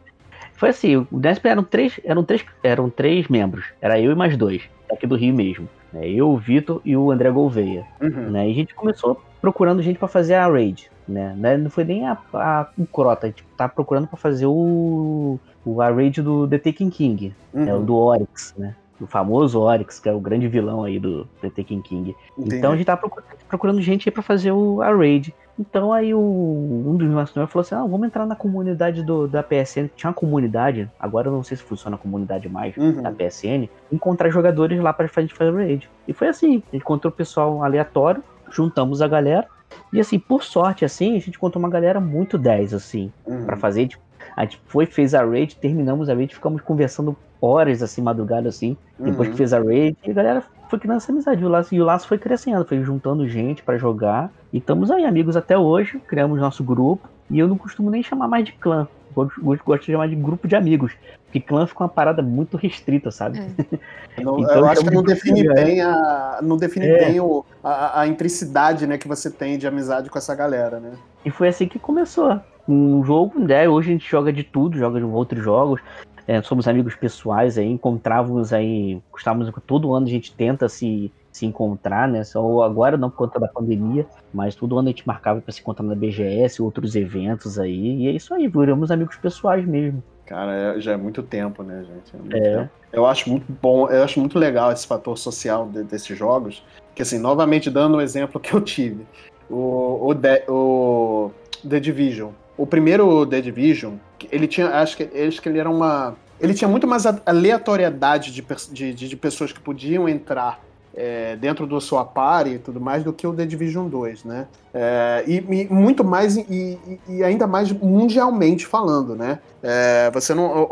Foi 0.55 0.71
assim, 0.71 0.97
o 0.97 1.07
Nesp 1.13 1.47
eram 1.47 1.63
três, 1.63 2.01
eram 2.03 2.25
três, 2.25 2.45
eram 2.63 2.91
três 2.91 3.29
membros. 3.29 3.67
Era 3.81 4.01
eu 4.01 4.11
e 4.11 4.15
mais 4.15 4.37
dois, 4.37 4.63
aqui 4.91 5.07
do 5.07 5.15
Rio 5.15 5.35
mesmo. 5.35 5.69
Né? 5.93 6.09
Eu, 6.09 6.31
o 6.31 6.39
Vitor 6.39 6.81
e 6.85 6.97
o 6.97 7.11
André 7.11 7.31
Gouveia. 7.31 7.85
Uhum. 8.01 8.31
Né? 8.31 8.49
E 8.49 8.53
a 8.53 8.55
gente 8.55 8.75
começou 8.75 9.21
procurando 9.41 9.83
gente 9.83 9.99
para 9.99 10.09
fazer 10.09 10.35
a 10.35 10.49
raid. 10.49 10.91
Né? 11.07 11.57
Não 11.57 11.71
foi 11.71 11.85
nem 11.85 12.07
a, 12.07 12.19
a, 12.33 12.69
o 12.77 12.87
Crota, 12.87 13.27
a 13.27 13.29
gente 13.29 13.45
tá 13.57 13.69
procurando 13.69 14.09
para 14.09 14.17
fazer 14.17 14.47
o, 14.47 15.39
o 15.65 15.81
a 15.81 15.91
raid 15.91 16.21
do 16.21 16.49
The 16.49 16.59
Taken 16.59 16.91
King, 16.91 17.35
uhum. 17.55 17.65
né? 17.65 17.75
o 17.75 17.81
do 17.81 17.95
Oryx, 17.95 18.55
né? 18.59 18.75
O 19.01 19.07
famoso 19.07 19.61
Oryx, 19.61 19.99
que 20.01 20.09
é 20.09 20.13
o 20.13 20.21
grande 20.21 20.49
vilão 20.49 20.85
aí 20.85 20.99
do 20.99 21.27
The 21.41 21.51
Taken 21.51 21.83
King. 21.83 22.17
Entendi. 22.39 22.57
Então 22.57 22.73
a 22.73 22.77
gente 22.77 22.87
tá 22.87 22.97
procurando, 22.97 23.27
procurando 23.49 23.81
gente 23.81 24.09
aí 24.09 24.13
pra 24.13 24.23
fazer 24.23 24.53
o, 24.53 24.81
a 24.81 24.95
raid. 24.95 25.35
Então 25.59 25.93
aí 25.93 26.13
o, 26.13 26.19
um 26.19 26.97
dos 26.97 27.09
nossos 27.09 27.35
falou 27.35 27.63
assim: 27.63 27.75
ah, 27.75 27.87
vamos 27.87 28.07
entrar 28.07 28.27
na 28.27 28.37
comunidade 28.37 29.03
do, 29.03 29.27
da 29.27 29.43
PSN. 29.43 29.89
Tinha 29.97 30.11
uma 30.11 30.15
comunidade, 30.15 30.91
agora 30.99 31.29
eu 31.29 31.33
não 31.33 31.43
sei 31.43 31.57
se 31.57 31.63
funciona 31.63 31.97
a 31.97 31.99
comunidade 31.99 32.49
mais 32.49 32.77
uhum. 32.77 33.03
da 33.03 33.11
PSN, 33.11 33.69
encontrar 33.91 34.31
jogadores 34.31 34.79
lá 34.81 34.93
pra 34.93 35.07
gente 35.07 35.35
fazer 35.35 35.55
raid. 35.55 35.89
E 36.07 36.13
foi 36.13 36.29
assim: 36.29 36.47
a 36.47 36.51
gente 36.53 36.77
encontrou 36.77 37.11
o 37.11 37.15
pessoal 37.15 37.63
aleatório, 37.63 38.23
juntamos 38.51 39.01
a 39.01 39.09
galera. 39.09 39.49
E 39.93 40.01
assim, 40.01 40.19
por 40.19 40.43
sorte, 40.43 40.85
assim, 40.85 41.17
a 41.17 41.21
gente 41.21 41.37
encontrou 41.37 41.63
uma 41.63 41.71
galera 41.71 42.01
muito 42.01 42.39
10, 42.39 42.75
assim, 42.75 43.13
uhum. 43.27 43.47
para 43.47 43.57
fazer. 43.57 43.89
Tipo, 43.89 44.03
a 44.37 44.45
gente 44.45 44.61
foi, 44.67 44.85
fez 44.85 45.15
a 45.15 45.25
raid, 45.25 45.57
terminamos 45.57 46.11
a 46.11 46.15
raid, 46.15 46.35
ficamos 46.35 46.61
conversando 46.61 47.17
horas, 47.41 47.83
assim, 47.83 48.03
madrugada, 48.03 48.49
assim, 48.49 48.77
depois 48.99 49.29
uhum. 49.29 49.33
que 49.33 49.39
fez 49.39 49.53
a 49.53 49.59
raid, 49.59 49.97
e 50.07 50.11
a 50.11 50.15
galera 50.15 50.43
foi 50.69 50.79
criando 50.79 50.99
essa 50.99 51.13
amizade. 51.13 51.45
O 51.45 51.49
laço, 51.49 51.75
e 51.75 51.81
o 51.81 51.85
laço 51.85 52.07
foi 52.07 52.19
crescendo, 52.19 52.65
foi 52.65 52.83
juntando 52.83 53.29
gente 53.29 53.63
para 53.63 53.79
jogar. 53.79 54.31
E 54.53 54.59
estamos 54.59 54.91
aí, 54.91 55.05
amigos, 55.05 55.37
até 55.37 55.57
hoje. 55.57 56.01
Criamos 56.07 56.41
nosso 56.41 56.63
grupo. 56.63 57.09
E 57.31 57.39
eu 57.39 57.49
não 57.49 57.57
costumo 57.57 57.91
nem 57.91 58.03
chamar 58.03 58.29
mais 58.29 58.45
de 58.45 58.53
clã. 58.53 58.87
Gosto, 59.15 59.41
gosto 59.43 59.87
de 59.87 59.93
chamar 59.93 60.09
de 60.09 60.17
grupo 60.17 60.47
de 60.47 60.55
amigos. 60.55 60.93
Porque 61.25 61.41
clã 61.41 61.67
fica 61.67 61.83
uma 61.83 61.89
parada 61.89 62.23
muito 62.23 62.57
restrita, 62.57 63.11
sabe? 63.11 63.39
É. 63.39 63.79
Não, 64.23 64.39
então, 64.39 64.55
eu 64.55 64.67
acho 64.67 64.83
que 64.83 64.91
não 64.91 65.03
define 65.03 65.47
bem, 65.47 65.83
a, 65.83 66.39
não 66.43 66.57
define 66.57 66.87
é. 66.87 67.05
bem 67.05 67.21
o, 67.21 67.45
a, 67.63 68.01
a 68.01 68.07
intricidade 68.07 68.87
né, 68.87 68.97
que 68.97 69.07
você 69.07 69.31
tem 69.31 69.59
de 69.59 69.67
amizade 69.67 70.09
com 70.09 70.17
essa 70.17 70.35
galera, 70.35 70.81
né? 70.81 70.93
E 71.23 71.31
foi 71.31 71.49
assim 71.49 71.69
que 71.69 71.79
começou. 71.79 72.41
Um 72.69 73.05
jogo, 73.05 73.39
né? 73.39 73.69
Hoje 73.69 73.91
a 73.91 73.93
gente 73.93 74.11
joga 74.11 74.33
de 74.33 74.43
tudo, 74.43 74.77
joga 74.77 74.99
de 74.99 75.05
outros 75.05 75.43
jogos 75.43 75.81
é, 76.27 76.43
somos 76.43 76.67
amigos 76.67 76.97
pessoais 76.97 77.57
aí, 77.57 77.71
encontrávamos 77.71 78.53
aí, 78.53 79.01
costumamos, 79.13 79.53
todo 79.65 79.95
ano 79.95 80.07
a 80.07 80.11
gente 80.11 80.35
tenta 80.35 80.69
se, 80.69 81.13
se 81.31 81.47
encontrar, 81.47 82.09
né? 82.09 82.25
Só 82.25 82.63
agora 82.63 82.97
não 82.97 83.09
por 83.09 83.19
conta 83.19 83.39
da 83.39 83.47
pandemia, 83.47 84.05
mas 84.35 84.57
todo 84.57 84.77
ano 84.77 84.89
a 84.89 84.91
gente 84.91 85.07
marcava 85.07 85.41
para 85.41 85.53
se 85.53 85.61
encontrar 85.61 85.87
na 85.87 85.95
BGS, 85.95 86.61
outros 86.61 86.97
eventos 86.97 87.59
aí, 87.61 88.03
e 88.03 88.09
é 88.09 88.11
isso 88.11 88.35
aí, 88.35 88.49
viramos 88.49 88.91
amigos 88.91 89.17
pessoais 89.17 89.65
mesmo. 89.65 90.03
Cara, 90.27 90.53
é, 90.53 90.81
já 90.81 90.93
é 90.93 90.97
muito 90.97 91.23
tempo, 91.23 91.63
né, 91.63 91.85
gente? 91.85 92.35
É 92.35 92.39
é. 92.39 92.69
Eu 92.93 93.07
acho 93.07 93.31
muito 93.31 93.47
bom, 93.63 93.89
eu 93.89 94.03
acho 94.03 94.19
muito 94.19 94.37
legal 94.37 94.73
esse 94.73 94.87
fator 94.87 95.17
social 95.17 95.69
de, 95.69 95.85
desses 95.85 96.19
jogos, 96.19 96.65
que 96.93 97.03
assim, 97.03 97.21
novamente 97.21 97.71
dando 97.71 97.99
o 97.99 98.01
exemplo 98.01 98.41
que 98.41 98.53
eu 98.53 98.61
tive, 98.61 99.07
o, 99.49 100.09
o, 100.09 100.13
The, 100.13 100.45
o 100.49 101.31
The 101.69 101.79
Division, 101.79 102.31
o 102.57 102.67
primeiro 102.67 103.27
The 103.27 103.41
Division, 103.41 103.95
ele 104.31 104.47
tinha, 104.47 104.69
acho 104.69 104.97
que, 104.97 105.05
acho 105.05 105.41
que 105.43 105.49
ele 105.49 105.59
era 105.59 105.69
uma, 105.69 106.17
ele 106.41 106.55
tinha 106.55 106.69
muito 106.69 106.87
mais 106.87 107.05
aleatoriedade 107.07 108.33
de, 108.33 108.43
de, 108.73 109.09
de 109.09 109.17
pessoas 109.17 109.53
que 109.53 109.61
podiam 109.61 110.09
entrar 110.09 110.61
é, 110.97 111.37
dentro 111.37 111.67
do 111.67 111.79
seu 111.79 112.03
party 112.03 112.53
e 112.53 112.59
tudo 112.59 112.81
mais 112.81 113.05
do 113.05 113.13
que 113.13 113.27
o 113.27 113.35
The 113.35 113.45
Division 113.45 113.87
2, 113.87 114.25
né? 114.25 114.49
É, 114.73 115.25
e, 115.27 115.37
e, 115.37 115.69
muito 115.73 116.03
mais, 116.03 116.37
e, 116.37 116.79
e, 117.07 117.23
ainda 117.23 117.47
mais 117.47 117.71
mundialmente 117.71 118.67
falando, 118.67 119.15
né? 119.15 119.39
É, 119.63 120.11
você 120.11 120.33
não, 120.33 120.69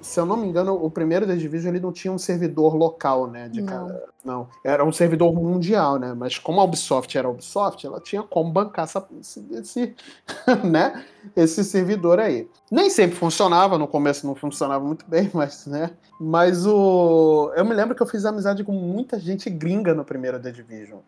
se 0.00 0.20
eu 0.20 0.24
não 0.24 0.36
me 0.36 0.46
engano, 0.46 0.74
o 0.74 0.88
primeiro 0.88 1.26
The 1.26 1.34
Division 1.34 1.74
ele 1.74 1.82
não 1.82 1.92
tinha 1.92 2.12
um 2.12 2.18
servidor 2.18 2.76
local, 2.76 3.26
né? 3.26 3.48
De. 3.48 3.62
Cada, 3.64 4.13
não, 4.24 4.48
era 4.64 4.84
um 4.84 4.92
servidor 4.92 5.32
mundial, 5.34 5.98
né? 5.98 6.14
Mas 6.14 6.38
como 6.38 6.60
a 6.60 6.64
Ubisoft 6.64 7.16
era 7.16 7.28
a 7.28 7.30
Ubisoft, 7.30 7.86
ela 7.86 8.00
tinha 8.00 8.22
como 8.22 8.50
bancar 8.50 8.84
essa, 8.84 9.06
esse, 9.20 9.44
esse, 9.52 9.94
né? 10.64 11.04
esse 11.36 11.62
servidor 11.62 12.18
aí. 12.18 12.48
Nem 12.70 12.88
sempre 12.88 13.16
funcionava, 13.16 13.76
no 13.76 13.86
começo 13.86 14.26
não 14.26 14.34
funcionava 14.34 14.84
muito 14.84 15.04
bem, 15.06 15.30
mas, 15.34 15.66
né? 15.66 15.90
Mas 16.18 16.66
o. 16.66 17.52
Eu 17.54 17.64
me 17.64 17.74
lembro 17.74 17.94
que 17.94 18.02
eu 18.02 18.06
fiz 18.06 18.24
amizade 18.24 18.64
com 18.64 18.72
muita 18.72 19.18
gente 19.18 19.50
gringa 19.50 19.92
no 19.92 20.04
primeiro 20.04 20.40
The 20.40 20.52
Division 20.52 21.00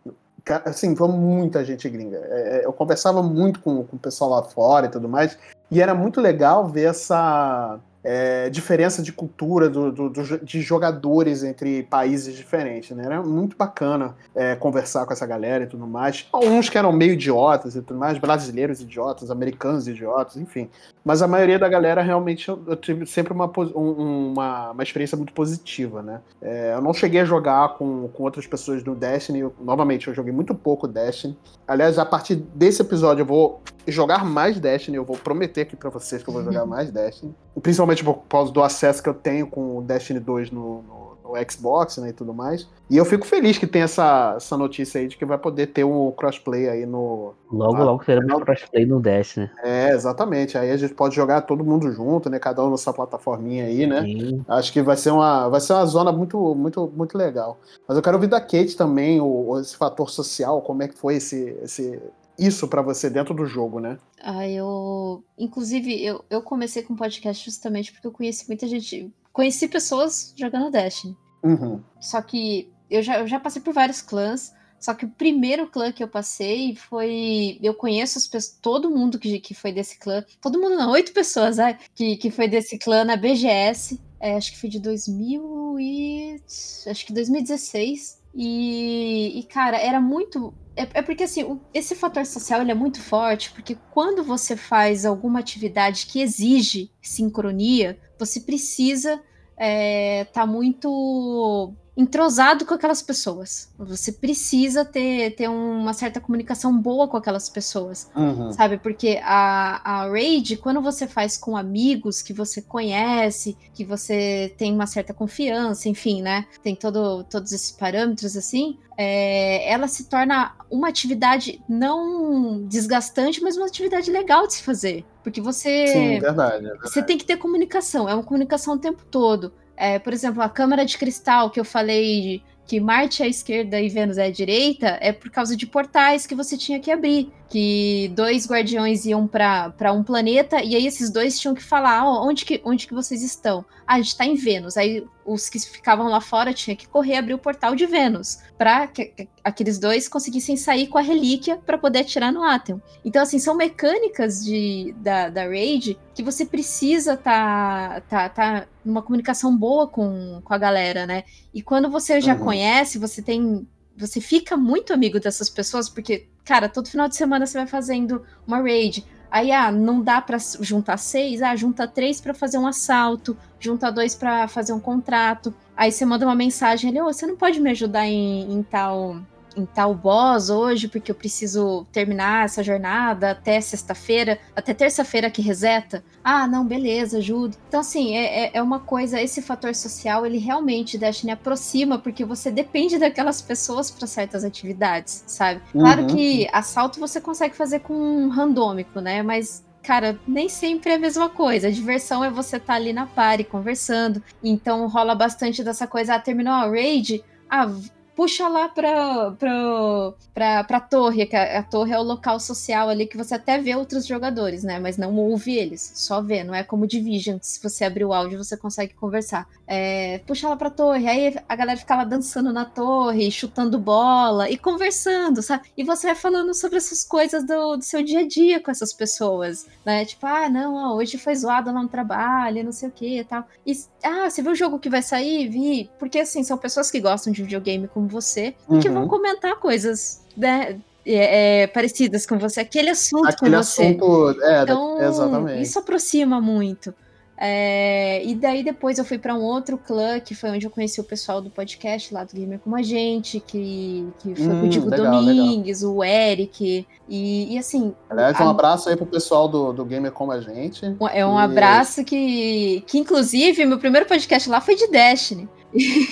assim, 0.64 0.94
foi 0.94 1.08
muita 1.08 1.64
gente 1.64 1.88
gringa. 1.88 2.18
É, 2.18 2.58
é, 2.58 2.66
eu 2.66 2.72
conversava 2.72 3.22
muito 3.22 3.60
com, 3.60 3.84
com 3.84 3.96
o 3.96 3.98
pessoal 3.98 4.30
lá 4.30 4.42
fora 4.42 4.86
e 4.86 4.88
tudo 4.88 5.08
mais, 5.08 5.36
e 5.70 5.80
era 5.80 5.94
muito 5.94 6.20
legal 6.20 6.66
ver 6.66 6.90
essa, 6.90 7.80
é, 8.08 8.48
diferença 8.48 9.02
de 9.02 9.12
cultura 9.12 9.68
do, 9.68 9.90
do, 9.90 10.08
do, 10.08 10.38
de 10.38 10.60
jogadores 10.60 11.42
entre 11.42 11.82
países 11.82 12.36
diferentes, 12.36 12.96
né? 12.96 13.04
Era 13.04 13.20
muito 13.20 13.56
bacana 13.56 14.14
é, 14.32 14.54
conversar 14.54 15.04
com 15.04 15.12
essa 15.12 15.26
galera 15.26 15.64
e 15.64 15.66
tudo 15.66 15.88
mais. 15.88 16.28
Alguns 16.32 16.68
que 16.68 16.78
eram 16.78 16.92
meio 16.92 17.14
idiotas 17.14 17.74
e 17.74 17.82
tudo 17.82 17.98
mais, 17.98 18.16
brasileiros 18.16 18.80
idiotas, 18.80 19.28
americanos 19.28 19.88
idiotas, 19.88 20.36
enfim. 20.36 20.70
Mas 21.04 21.20
a 21.20 21.26
maioria 21.26 21.58
da 21.58 21.68
galera 21.68 22.00
realmente 22.00 22.48
eu, 22.48 22.76
tive 22.76 23.06
sempre 23.06 23.32
uma, 23.32 23.50
um, 23.74 24.30
uma, 24.30 24.70
uma 24.70 24.82
experiência 24.84 25.16
muito 25.16 25.32
positiva, 25.32 26.00
né? 26.00 26.20
É, 26.40 26.74
eu 26.74 26.80
não 26.80 26.94
cheguei 26.94 27.22
a 27.22 27.24
jogar 27.24 27.70
com, 27.70 28.06
com 28.06 28.22
outras 28.22 28.46
pessoas 28.46 28.84
no 28.84 28.94
Destiny. 28.94 29.40
Eu, 29.40 29.52
novamente, 29.60 30.06
eu 30.06 30.14
joguei 30.14 30.32
muito 30.32 30.54
pouco 30.54 30.86
Destiny. 30.86 31.36
Aliás, 31.66 31.98
a 31.98 32.06
partir 32.06 32.36
desse 32.36 32.82
episódio 32.82 33.22
eu 33.22 33.26
vou 33.26 33.60
jogar 33.84 34.24
mais 34.24 34.60
Destiny. 34.60 34.96
Eu 34.96 35.04
vou 35.04 35.16
prometer 35.16 35.62
aqui 35.62 35.74
para 35.74 35.90
vocês 35.90 36.22
que 36.22 36.28
eu 36.28 36.34
vou 36.34 36.44
jogar 36.44 36.64
mais 36.66 36.92
Destiny. 36.92 37.34
Principalmente 37.60 38.04
por 38.04 38.22
causa 38.28 38.52
do 38.52 38.62
acesso 38.62 39.02
que 39.02 39.08
eu 39.08 39.14
tenho 39.14 39.46
com 39.46 39.78
o 39.78 39.82
Destiny 39.82 40.20
2 40.20 40.50
no, 40.50 40.82
no 40.82 41.06
no 41.26 41.50
Xbox 41.50 41.98
né, 41.98 42.10
e 42.10 42.12
tudo 42.12 42.32
mais. 42.32 42.68
E 42.88 42.96
eu 42.96 43.04
fico 43.04 43.26
feliz 43.26 43.58
que 43.58 43.66
tem 43.66 43.82
essa, 43.82 44.34
essa 44.36 44.56
notícia 44.56 45.00
aí 45.00 45.08
de 45.08 45.16
que 45.16 45.24
vai 45.24 45.36
poder 45.36 45.68
ter 45.68 45.84
um 45.84 46.12
crossplay 46.12 46.68
aí 46.68 46.86
no. 46.86 47.34
Logo, 47.50 47.82
logo 47.82 48.04
teremos 48.04 48.32
um 48.32 48.40
crossplay 48.40 48.86
no 48.86 49.00
Destiny. 49.00 49.50
É, 49.62 49.90
exatamente. 49.90 50.56
Aí 50.56 50.70
a 50.70 50.76
gente 50.76 50.94
pode 50.94 51.14
jogar 51.14 51.42
todo 51.42 51.64
mundo 51.64 51.90
junto, 51.90 52.30
né? 52.30 52.38
Cada 52.38 52.64
um 52.64 52.70
nessa 52.70 52.92
plataforminha 52.92 53.64
aí, 53.64 53.86
né? 53.86 54.02
Sim. 54.02 54.44
Acho 54.46 54.72
que 54.72 54.82
vai 54.82 54.96
ser 54.96 55.10
uma, 55.10 55.48
vai 55.48 55.60
ser 55.60 55.72
uma 55.72 55.86
zona 55.86 56.12
muito, 56.12 56.54
muito, 56.54 56.90
muito 56.94 57.18
legal. 57.18 57.58
Mas 57.88 57.96
eu 57.96 58.02
quero 58.02 58.16
ouvir 58.16 58.28
da 58.28 58.40
Kate 58.40 58.76
também 58.76 59.20
o, 59.20 59.58
esse 59.58 59.76
fator 59.76 60.08
social, 60.08 60.62
como 60.62 60.82
é 60.82 60.88
que 60.88 60.96
foi 60.96 61.16
esse, 61.16 61.56
esse, 61.62 62.00
isso 62.38 62.68
para 62.68 62.82
você 62.82 63.08
dentro 63.08 63.34
do 63.34 63.46
jogo, 63.46 63.80
né? 63.80 63.98
Ah, 64.22 64.48
eu. 64.48 65.24
Inclusive, 65.38 66.04
eu, 66.04 66.24
eu 66.28 66.42
comecei 66.42 66.82
com 66.82 66.94
podcast 66.96 67.44
justamente 67.44 67.92
porque 67.92 68.06
eu 68.06 68.12
conheci 68.12 68.46
muita 68.48 68.66
gente 68.66 69.12
conheci 69.36 69.68
pessoas 69.68 70.32
jogando 70.34 70.70
Destiny. 70.70 71.14
Uhum. 71.42 71.82
Só 72.00 72.22
que 72.22 72.72
eu 72.88 73.02
já, 73.02 73.18
eu 73.18 73.26
já 73.26 73.38
passei 73.38 73.60
por 73.60 73.74
vários 73.74 74.00
clãs. 74.00 74.54
Só 74.80 74.94
que 74.94 75.04
o 75.04 75.10
primeiro 75.10 75.68
clã 75.68 75.92
que 75.92 76.02
eu 76.02 76.08
passei 76.08 76.74
foi. 76.74 77.58
Eu 77.62 77.74
conheço 77.74 78.18
as 78.18 78.26
pessoas, 78.26 78.58
todo 78.60 78.90
mundo 78.90 79.18
que, 79.18 79.38
que 79.40 79.54
foi 79.54 79.72
desse 79.72 79.98
clã. 79.98 80.24
Todo 80.40 80.58
mundo 80.58 80.76
não, 80.76 80.90
oito 80.92 81.12
pessoas, 81.12 81.58
né? 81.58 81.78
Que, 81.94 82.16
que 82.16 82.30
foi 82.30 82.48
desse 82.48 82.78
clã 82.78 83.04
na 83.04 83.16
BGS. 83.16 84.00
É, 84.18 84.36
acho 84.36 84.52
que 84.52 84.58
foi 84.58 84.70
de 84.70 84.80
2000 84.80 85.78
e. 85.78 86.42
Acho 86.86 87.06
que 87.06 87.12
2016. 87.12 88.22
E, 88.34 89.38
e 89.38 89.42
cara, 89.44 89.78
era 89.78 90.00
muito. 90.00 90.54
É, 90.76 90.86
é 90.94 91.02
porque 91.02 91.24
assim, 91.24 91.42
o, 91.42 91.60
esse 91.72 91.94
fator 91.94 92.26
social 92.26 92.60
ele 92.60 92.70
é 92.70 92.74
muito 92.74 93.00
forte, 93.00 93.50
porque 93.52 93.76
quando 93.90 94.22
você 94.22 94.56
faz 94.56 95.06
alguma 95.06 95.40
atividade 95.40 96.06
que 96.06 96.20
exige 96.20 96.90
sincronia, 97.00 97.98
você 98.18 98.40
precisa 98.40 99.14
estar 99.14 99.24
é, 99.56 100.24
tá 100.26 100.46
muito 100.46 101.74
entrosado 101.96 102.66
com 102.66 102.74
aquelas 102.74 103.00
pessoas. 103.00 103.72
Você 103.78 104.12
precisa 104.12 104.84
ter, 104.84 105.34
ter 105.34 105.48
uma 105.48 105.94
certa 105.94 106.20
comunicação 106.20 106.76
boa 106.76 107.08
com 107.08 107.16
aquelas 107.16 107.48
pessoas, 107.48 108.10
uhum. 108.14 108.52
sabe? 108.52 108.76
Porque 108.76 109.18
a, 109.22 110.02
a 110.02 110.08
raid, 110.08 110.58
quando 110.58 110.82
você 110.82 111.06
faz 111.06 111.38
com 111.38 111.56
amigos 111.56 112.20
que 112.20 112.34
você 112.34 112.60
conhece, 112.60 113.56
que 113.72 113.84
você 113.84 114.54
tem 114.58 114.74
uma 114.74 114.86
certa 114.86 115.14
confiança, 115.14 115.88
enfim, 115.88 116.20
né? 116.20 116.44
Tem 116.62 116.76
todo, 116.76 117.24
todos 117.24 117.52
esses 117.52 117.72
parâmetros 117.72 118.36
assim, 118.36 118.78
é, 118.98 119.70
ela 119.70 119.88
se 119.88 120.04
torna 120.04 120.54
uma 120.70 120.88
atividade 120.88 121.62
não 121.68 122.64
desgastante, 122.66 123.42
mas 123.42 123.56
uma 123.56 123.66
atividade 123.66 124.10
legal 124.10 124.46
de 124.46 124.54
se 124.54 124.62
fazer. 124.62 125.04
Porque 125.22 125.40
você. 125.40 125.86
Sim, 125.88 126.20
verdade, 126.20 126.56
é 126.56 126.60
verdade. 126.60 126.90
Você 126.90 127.02
tem 127.02 127.16
que 127.18 127.24
ter 127.24 127.36
comunicação, 127.36 128.08
é 128.08 128.14
uma 128.14 128.22
comunicação 128.22 128.74
o 128.74 128.78
tempo 128.78 129.04
todo. 129.10 129.52
É, 129.76 129.98
por 129.98 130.12
exemplo, 130.12 130.42
a 130.42 130.48
câmara 130.48 130.84
de 130.84 130.96
cristal 130.96 131.50
que 131.50 131.60
eu 131.60 131.64
falei 131.64 132.42
que 132.66 132.80
Marte 132.80 133.22
é 133.22 133.26
à 133.26 133.28
esquerda 133.28 133.80
e 133.80 133.88
Vênus 133.88 134.18
é 134.18 134.26
à 134.26 134.30
direita 134.30 134.98
é 135.00 135.12
por 135.12 135.30
causa 135.30 135.56
de 135.56 135.66
portais 135.66 136.26
que 136.26 136.34
você 136.34 136.56
tinha 136.56 136.80
que 136.80 136.90
abrir 136.90 137.32
que 137.48 138.10
dois 138.14 138.48
guardiões 138.48 139.06
iam 139.06 139.26
para 139.26 139.92
um 139.92 140.02
planeta 140.02 140.62
e 140.62 140.74
aí 140.74 140.84
esses 140.84 141.10
dois 141.10 141.38
tinham 141.38 141.54
que 141.54 141.62
falar 141.62 142.04
oh, 142.04 142.26
onde, 142.26 142.44
que, 142.44 142.60
onde 142.64 142.86
que 142.86 142.94
vocês 142.94 143.22
estão. 143.22 143.64
Ah, 143.86 143.94
a 143.94 143.96
gente 143.98 144.08
está 144.08 144.26
em 144.26 144.34
Vênus. 144.34 144.76
Aí 144.76 145.06
os 145.24 145.48
que 145.48 145.58
ficavam 145.60 146.08
lá 146.08 146.20
fora 146.20 146.52
tinham 146.52 146.76
que 146.76 146.88
correr 146.88 147.16
abrir 147.16 147.34
o 147.34 147.38
portal 147.38 147.74
de 147.74 147.86
Vênus 147.86 148.38
para 148.58 148.86
que 148.86 149.28
aqueles 149.44 149.78
dois 149.78 150.08
conseguissem 150.08 150.56
sair 150.56 150.88
com 150.88 150.98
a 150.98 151.02
relíquia 151.02 151.56
para 151.56 151.78
poder 151.78 152.00
atirar 152.00 152.32
no 152.32 152.42
Atheon. 152.42 152.78
Então, 153.04 153.22
assim, 153.22 153.38
são 153.38 153.54
mecânicas 153.54 154.44
de, 154.44 154.94
da, 154.98 155.28
da 155.28 155.44
Raid 155.44 155.98
que 156.14 156.22
você 156.22 156.44
precisa 156.44 157.16
tá, 157.16 158.00
tá, 158.08 158.28
tá 158.28 158.66
numa 158.84 159.02
comunicação 159.02 159.56
boa 159.56 159.86
com, 159.86 160.40
com 160.42 160.54
a 160.54 160.58
galera, 160.58 161.06
né? 161.06 161.24
E 161.54 161.62
quando 161.62 161.88
você 161.88 162.20
já 162.20 162.34
uhum. 162.34 162.44
conhece, 162.44 162.98
você 162.98 163.22
tem 163.22 163.66
você 163.96 164.20
fica 164.20 164.56
muito 164.56 164.92
amigo 164.92 165.18
dessas 165.18 165.48
pessoas, 165.48 165.88
porque, 165.88 166.28
cara, 166.44 166.68
todo 166.68 166.88
final 166.88 167.08
de 167.08 167.16
semana 167.16 167.46
você 167.46 167.56
vai 167.56 167.66
fazendo 167.66 168.22
uma 168.46 168.60
raid. 168.60 169.06
Aí, 169.36 169.52
ah, 169.52 169.70
não 169.70 170.00
dá 170.00 170.18
para 170.18 170.38
juntar 170.62 170.96
seis, 170.96 171.42
ah, 171.42 171.54
junta 171.54 171.86
três 171.86 172.22
para 172.22 172.32
fazer 172.32 172.56
um 172.56 172.66
assalto, 172.66 173.36
junta 173.60 173.92
dois 173.92 174.14
para 174.14 174.48
fazer 174.48 174.72
um 174.72 174.80
contrato. 174.80 175.52
Aí 175.76 175.92
você 175.92 176.06
manda 176.06 176.24
uma 176.24 176.34
mensagem 176.34 176.88
ali, 176.88 177.02
oh, 177.02 177.12
você 177.12 177.26
não 177.26 177.36
pode 177.36 177.60
me 177.60 177.68
ajudar 177.68 178.06
em, 178.06 178.50
em 178.50 178.62
tal 178.62 179.18
em 179.56 179.64
tal 179.64 179.94
boss 179.94 180.50
hoje, 180.50 180.88
porque 180.88 181.10
eu 181.10 181.14
preciso 181.14 181.86
terminar 181.92 182.44
essa 182.44 182.62
jornada 182.62 183.30
até 183.30 183.60
sexta-feira, 183.60 184.38
até 184.54 184.74
terça-feira 184.74 185.30
que 185.30 185.40
reseta. 185.40 186.04
Ah, 186.22 186.46
não, 186.46 186.64
beleza, 186.64 187.18
ajudo. 187.18 187.56
Então, 187.68 187.80
assim, 187.80 188.14
é, 188.14 188.44
é, 188.44 188.50
é 188.54 188.62
uma 188.62 188.80
coisa, 188.80 189.20
esse 189.20 189.40
fator 189.40 189.74
social, 189.74 190.26
ele 190.26 190.38
realmente, 190.38 190.98
Destiny, 190.98 191.32
aproxima, 191.32 191.98
porque 191.98 192.24
você 192.24 192.50
depende 192.50 192.98
daquelas 192.98 193.40
pessoas 193.40 193.90
para 193.90 194.06
certas 194.06 194.44
atividades, 194.44 195.24
sabe? 195.26 195.60
Uhum. 195.74 195.80
Claro 195.80 196.06
que 196.06 196.48
assalto 196.52 197.00
você 197.00 197.20
consegue 197.20 197.56
fazer 197.56 197.80
com 197.80 197.94
um 197.94 198.28
randômico, 198.28 199.00
né? 199.00 199.22
Mas 199.22 199.64
cara, 199.82 200.18
nem 200.26 200.48
sempre 200.48 200.90
é 200.90 200.94
a 200.96 200.98
mesma 200.98 201.28
coisa. 201.28 201.68
A 201.68 201.70
diversão 201.70 202.24
é 202.24 202.28
você 202.28 202.56
estar 202.56 202.72
tá 202.72 202.74
ali 202.74 202.92
na 202.92 203.06
party 203.06 203.44
conversando. 203.44 204.20
Então 204.42 204.88
rola 204.88 205.14
bastante 205.14 205.62
dessa 205.62 205.86
coisa. 205.86 206.16
Ah, 206.16 206.18
terminou 206.18 206.52
a 206.52 206.68
raid. 206.68 207.24
Ah, 207.48 207.70
puxa 208.16 208.48
lá 208.48 208.68
pra, 208.68 209.30
pra, 209.32 210.14
pra, 210.32 210.64
pra 210.64 210.80
torre, 210.80 211.26
que 211.26 211.36
a, 211.36 211.58
a, 211.58 211.62
torre 211.62 211.92
é 211.92 211.98
o 211.98 212.02
local 212.02 212.40
social 212.40 212.88
ali 212.88 213.06
que 213.06 213.16
você 213.16 213.34
até 213.34 213.58
vê 213.58 213.76
outros 213.76 214.06
jogadores, 214.06 214.64
né? 214.64 214.80
Mas 214.80 214.96
não 214.96 215.14
ouve 215.14 215.54
eles, 215.54 215.92
só 215.94 216.22
vê, 216.22 216.42
não 216.42 216.54
é 216.54 216.64
como 216.64 216.86
Division, 216.86 217.38
se 217.42 217.62
você 217.62 217.84
abrir 217.84 218.06
o 218.06 218.14
áudio 218.14 218.42
você 218.42 218.56
consegue 218.56 218.94
conversar. 218.94 219.46
É, 219.66 220.18
puxa 220.26 220.48
lá 220.48 220.56
pra 220.56 220.70
torre, 220.70 221.06
aí 221.06 221.36
a 221.46 221.56
galera 221.56 221.78
fica 221.78 221.94
lá 221.94 222.04
dançando 222.04 222.52
na 222.52 222.64
torre, 222.64 223.30
chutando 223.30 223.78
bola 223.78 224.48
e 224.48 224.56
conversando, 224.56 225.42
sabe? 225.42 225.68
E 225.76 225.84
você 225.84 226.06
vai 226.06 226.16
falando 226.16 226.54
sobre 226.54 226.78
essas 226.78 227.04
coisas 227.04 227.44
do, 227.44 227.76
do 227.76 227.84
seu 227.84 228.02
dia 228.02 228.20
a 228.20 228.26
dia 228.26 228.60
com 228.60 228.70
essas 228.70 228.92
pessoas, 228.92 229.66
né? 229.84 230.04
Tipo, 230.06 230.26
ah, 230.26 230.48
não, 230.48 230.74
ó, 230.74 230.96
hoje 230.96 231.18
foi 231.18 231.34
zoado 231.34 231.70
lá 231.70 231.82
no 231.82 231.88
trabalho, 231.88 232.64
não 232.64 232.72
sei 232.72 232.88
o 232.88 232.92
que 232.92 233.18
e 233.20 233.24
tal. 233.24 233.46
E, 233.66 233.72
ah, 234.02 234.30
você 234.30 234.40
viu 234.40 234.52
o 234.52 234.56
jogo 234.56 234.78
que 234.78 234.88
vai 234.88 235.02
sair? 235.02 235.48
Vi. 235.48 235.90
Porque, 235.98 236.18
assim, 236.20 236.42
são 236.42 236.56
pessoas 236.56 236.90
que 236.90 237.00
gostam 237.00 237.32
de 237.32 237.42
videogame 237.42 237.88
com 237.88 238.05
como 238.06 238.08
você 238.08 238.54
uhum. 238.68 238.78
e 238.78 238.82
que 238.82 238.88
vão 238.88 239.02
uhum. 239.02 239.08
comentar 239.08 239.56
coisas 239.56 240.22
né, 240.36 240.78
é, 241.04 241.62
é, 241.62 241.66
parecidas 241.66 242.24
com 242.24 242.38
você, 242.38 242.60
aquele 242.60 242.90
assunto 242.90 243.28
aquele 243.28 243.56
com 243.56 243.62
você. 243.62 243.82
Assunto, 243.82 244.42
é, 244.42 244.62
então, 244.62 245.02
exatamente. 245.02 245.62
isso 245.62 245.78
aproxima 245.78 246.40
muito. 246.40 246.94
É, 247.38 248.24
e 248.24 248.34
daí 248.34 248.64
depois 248.64 248.98
eu 248.98 249.04
fui 249.04 249.18
para 249.18 249.34
um 249.34 249.42
outro 249.42 249.76
clã, 249.76 250.18
que 250.18 250.34
foi 250.34 250.50
onde 250.50 250.66
eu 250.66 250.70
conheci 250.70 250.98
o 250.98 251.04
pessoal 251.04 251.42
do 251.42 251.50
podcast 251.50 252.14
lá 252.14 252.24
do 252.24 252.34
Gamer 252.34 252.58
Como 252.58 252.74
a 252.74 252.82
Gente, 252.82 253.40
que, 253.40 254.08
que 254.20 254.34
foi 254.34 254.46
hum, 254.46 254.60
com 254.60 254.66
o 254.66 254.68
Diego 254.70 254.88
legal, 254.88 255.12
Domingues, 255.12 255.82
legal. 255.82 255.96
o 255.96 256.02
Eric, 256.02 256.86
e, 257.06 257.54
e 257.54 257.58
assim... 257.58 257.94
Aliás, 258.08 258.40
a... 258.40 258.44
um 258.44 258.48
abraço 258.48 258.88
aí 258.88 258.96
pro 258.96 259.04
pessoal 259.04 259.48
do, 259.48 259.70
do 259.70 259.84
Gamer 259.84 260.12
Como 260.12 260.32
a 260.32 260.40
Gente. 260.40 260.96
É 261.12 261.26
um 261.26 261.38
e... 261.38 261.42
abraço 261.42 262.02
que, 262.04 262.82
que, 262.86 262.98
inclusive, 262.98 263.66
meu 263.66 263.78
primeiro 263.78 264.06
podcast 264.06 264.48
lá 264.48 264.62
foi 264.62 264.74
de 264.74 264.86
Destiny. 264.86 265.46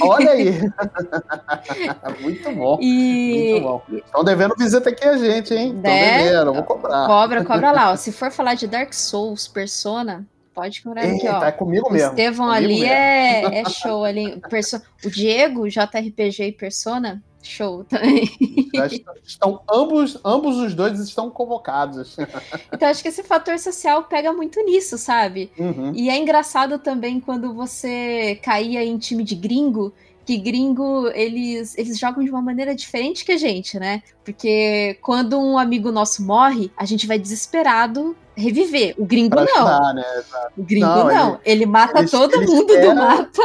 Olha 0.00 0.30
aí! 0.30 0.50
muito 2.20 2.52
bom. 2.52 2.78
E... 2.80 3.50
Muito 3.52 3.62
bom. 3.62 3.82
Estão 3.92 4.24
devendo 4.24 4.54
visita 4.56 4.90
aqui 4.90 5.06
a 5.06 5.16
gente, 5.16 5.54
hein? 5.54 5.74
Estão 5.76 5.82
né? 5.82 6.18
devendo, 6.18 6.54
vou 6.54 6.62
cobrar. 6.62 7.06
Cobra, 7.06 7.44
cobra 7.44 7.72
lá. 7.72 7.92
Ó. 7.92 7.96
Se 7.96 8.12
for 8.12 8.30
falar 8.30 8.54
de 8.54 8.66
Dark 8.66 8.92
Souls, 8.92 9.48
Persona, 9.48 10.26
pode 10.54 10.82
cobrar 10.82 11.02
aqui, 11.02 11.28
ó. 11.28 11.42
É 11.42 11.52
comigo 11.52 11.92
mesmo. 11.92 12.08
O 12.08 12.10
Estevão 12.10 12.50
ali 12.50 12.84
é, 12.84 13.60
é 13.60 13.64
show 13.68 14.04
ali. 14.04 14.40
Perso... 14.48 14.80
O 15.04 15.10
Diego, 15.10 15.68
JRPG 15.68 16.48
e 16.48 16.52
Persona, 16.52 17.22
show 17.48 17.84
também. 17.84 18.30
Estão, 19.24 19.60
ambos, 19.70 20.18
ambos 20.24 20.56
os 20.58 20.74
dois 20.74 20.98
estão 21.00 21.30
convocados. 21.30 22.16
Então 22.72 22.88
acho 22.88 23.02
que 23.02 23.08
esse 23.08 23.22
fator 23.22 23.58
social 23.58 24.04
pega 24.04 24.32
muito 24.32 24.60
nisso, 24.64 24.98
sabe? 24.98 25.50
Uhum. 25.58 25.92
E 25.94 26.08
é 26.08 26.16
engraçado 26.16 26.78
também 26.78 27.20
quando 27.20 27.54
você 27.54 28.38
caía 28.42 28.84
em 28.84 28.98
time 28.98 29.22
de 29.22 29.34
gringo, 29.34 29.92
que 30.24 30.38
gringo 30.38 31.08
eles, 31.08 31.76
eles 31.76 31.98
jogam 31.98 32.24
de 32.24 32.30
uma 32.30 32.40
maneira 32.40 32.74
diferente 32.74 33.24
que 33.24 33.32
a 33.32 33.36
gente, 33.36 33.78
né? 33.78 34.02
Porque 34.24 34.98
quando 35.02 35.38
um 35.38 35.58
amigo 35.58 35.92
nosso 35.92 36.24
morre, 36.24 36.72
a 36.76 36.84
gente 36.84 37.06
vai 37.06 37.18
desesperado 37.18 38.16
reviver. 38.36 38.94
O 38.98 39.04
gringo 39.04 39.36
não. 39.36 39.42
Ajudar, 39.42 39.94
né? 39.94 40.04
O 40.56 40.62
gringo 40.62 40.86
não. 40.86 41.08
não. 41.08 41.40
Ele, 41.44 41.62
ele 41.62 41.66
mata 41.66 42.00
ele, 42.00 42.08
todo 42.08 42.34
ele 42.34 42.46
mundo 42.46 42.72
espera... 42.72 42.94
do 42.94 43.00
mapa. 43.00 43.42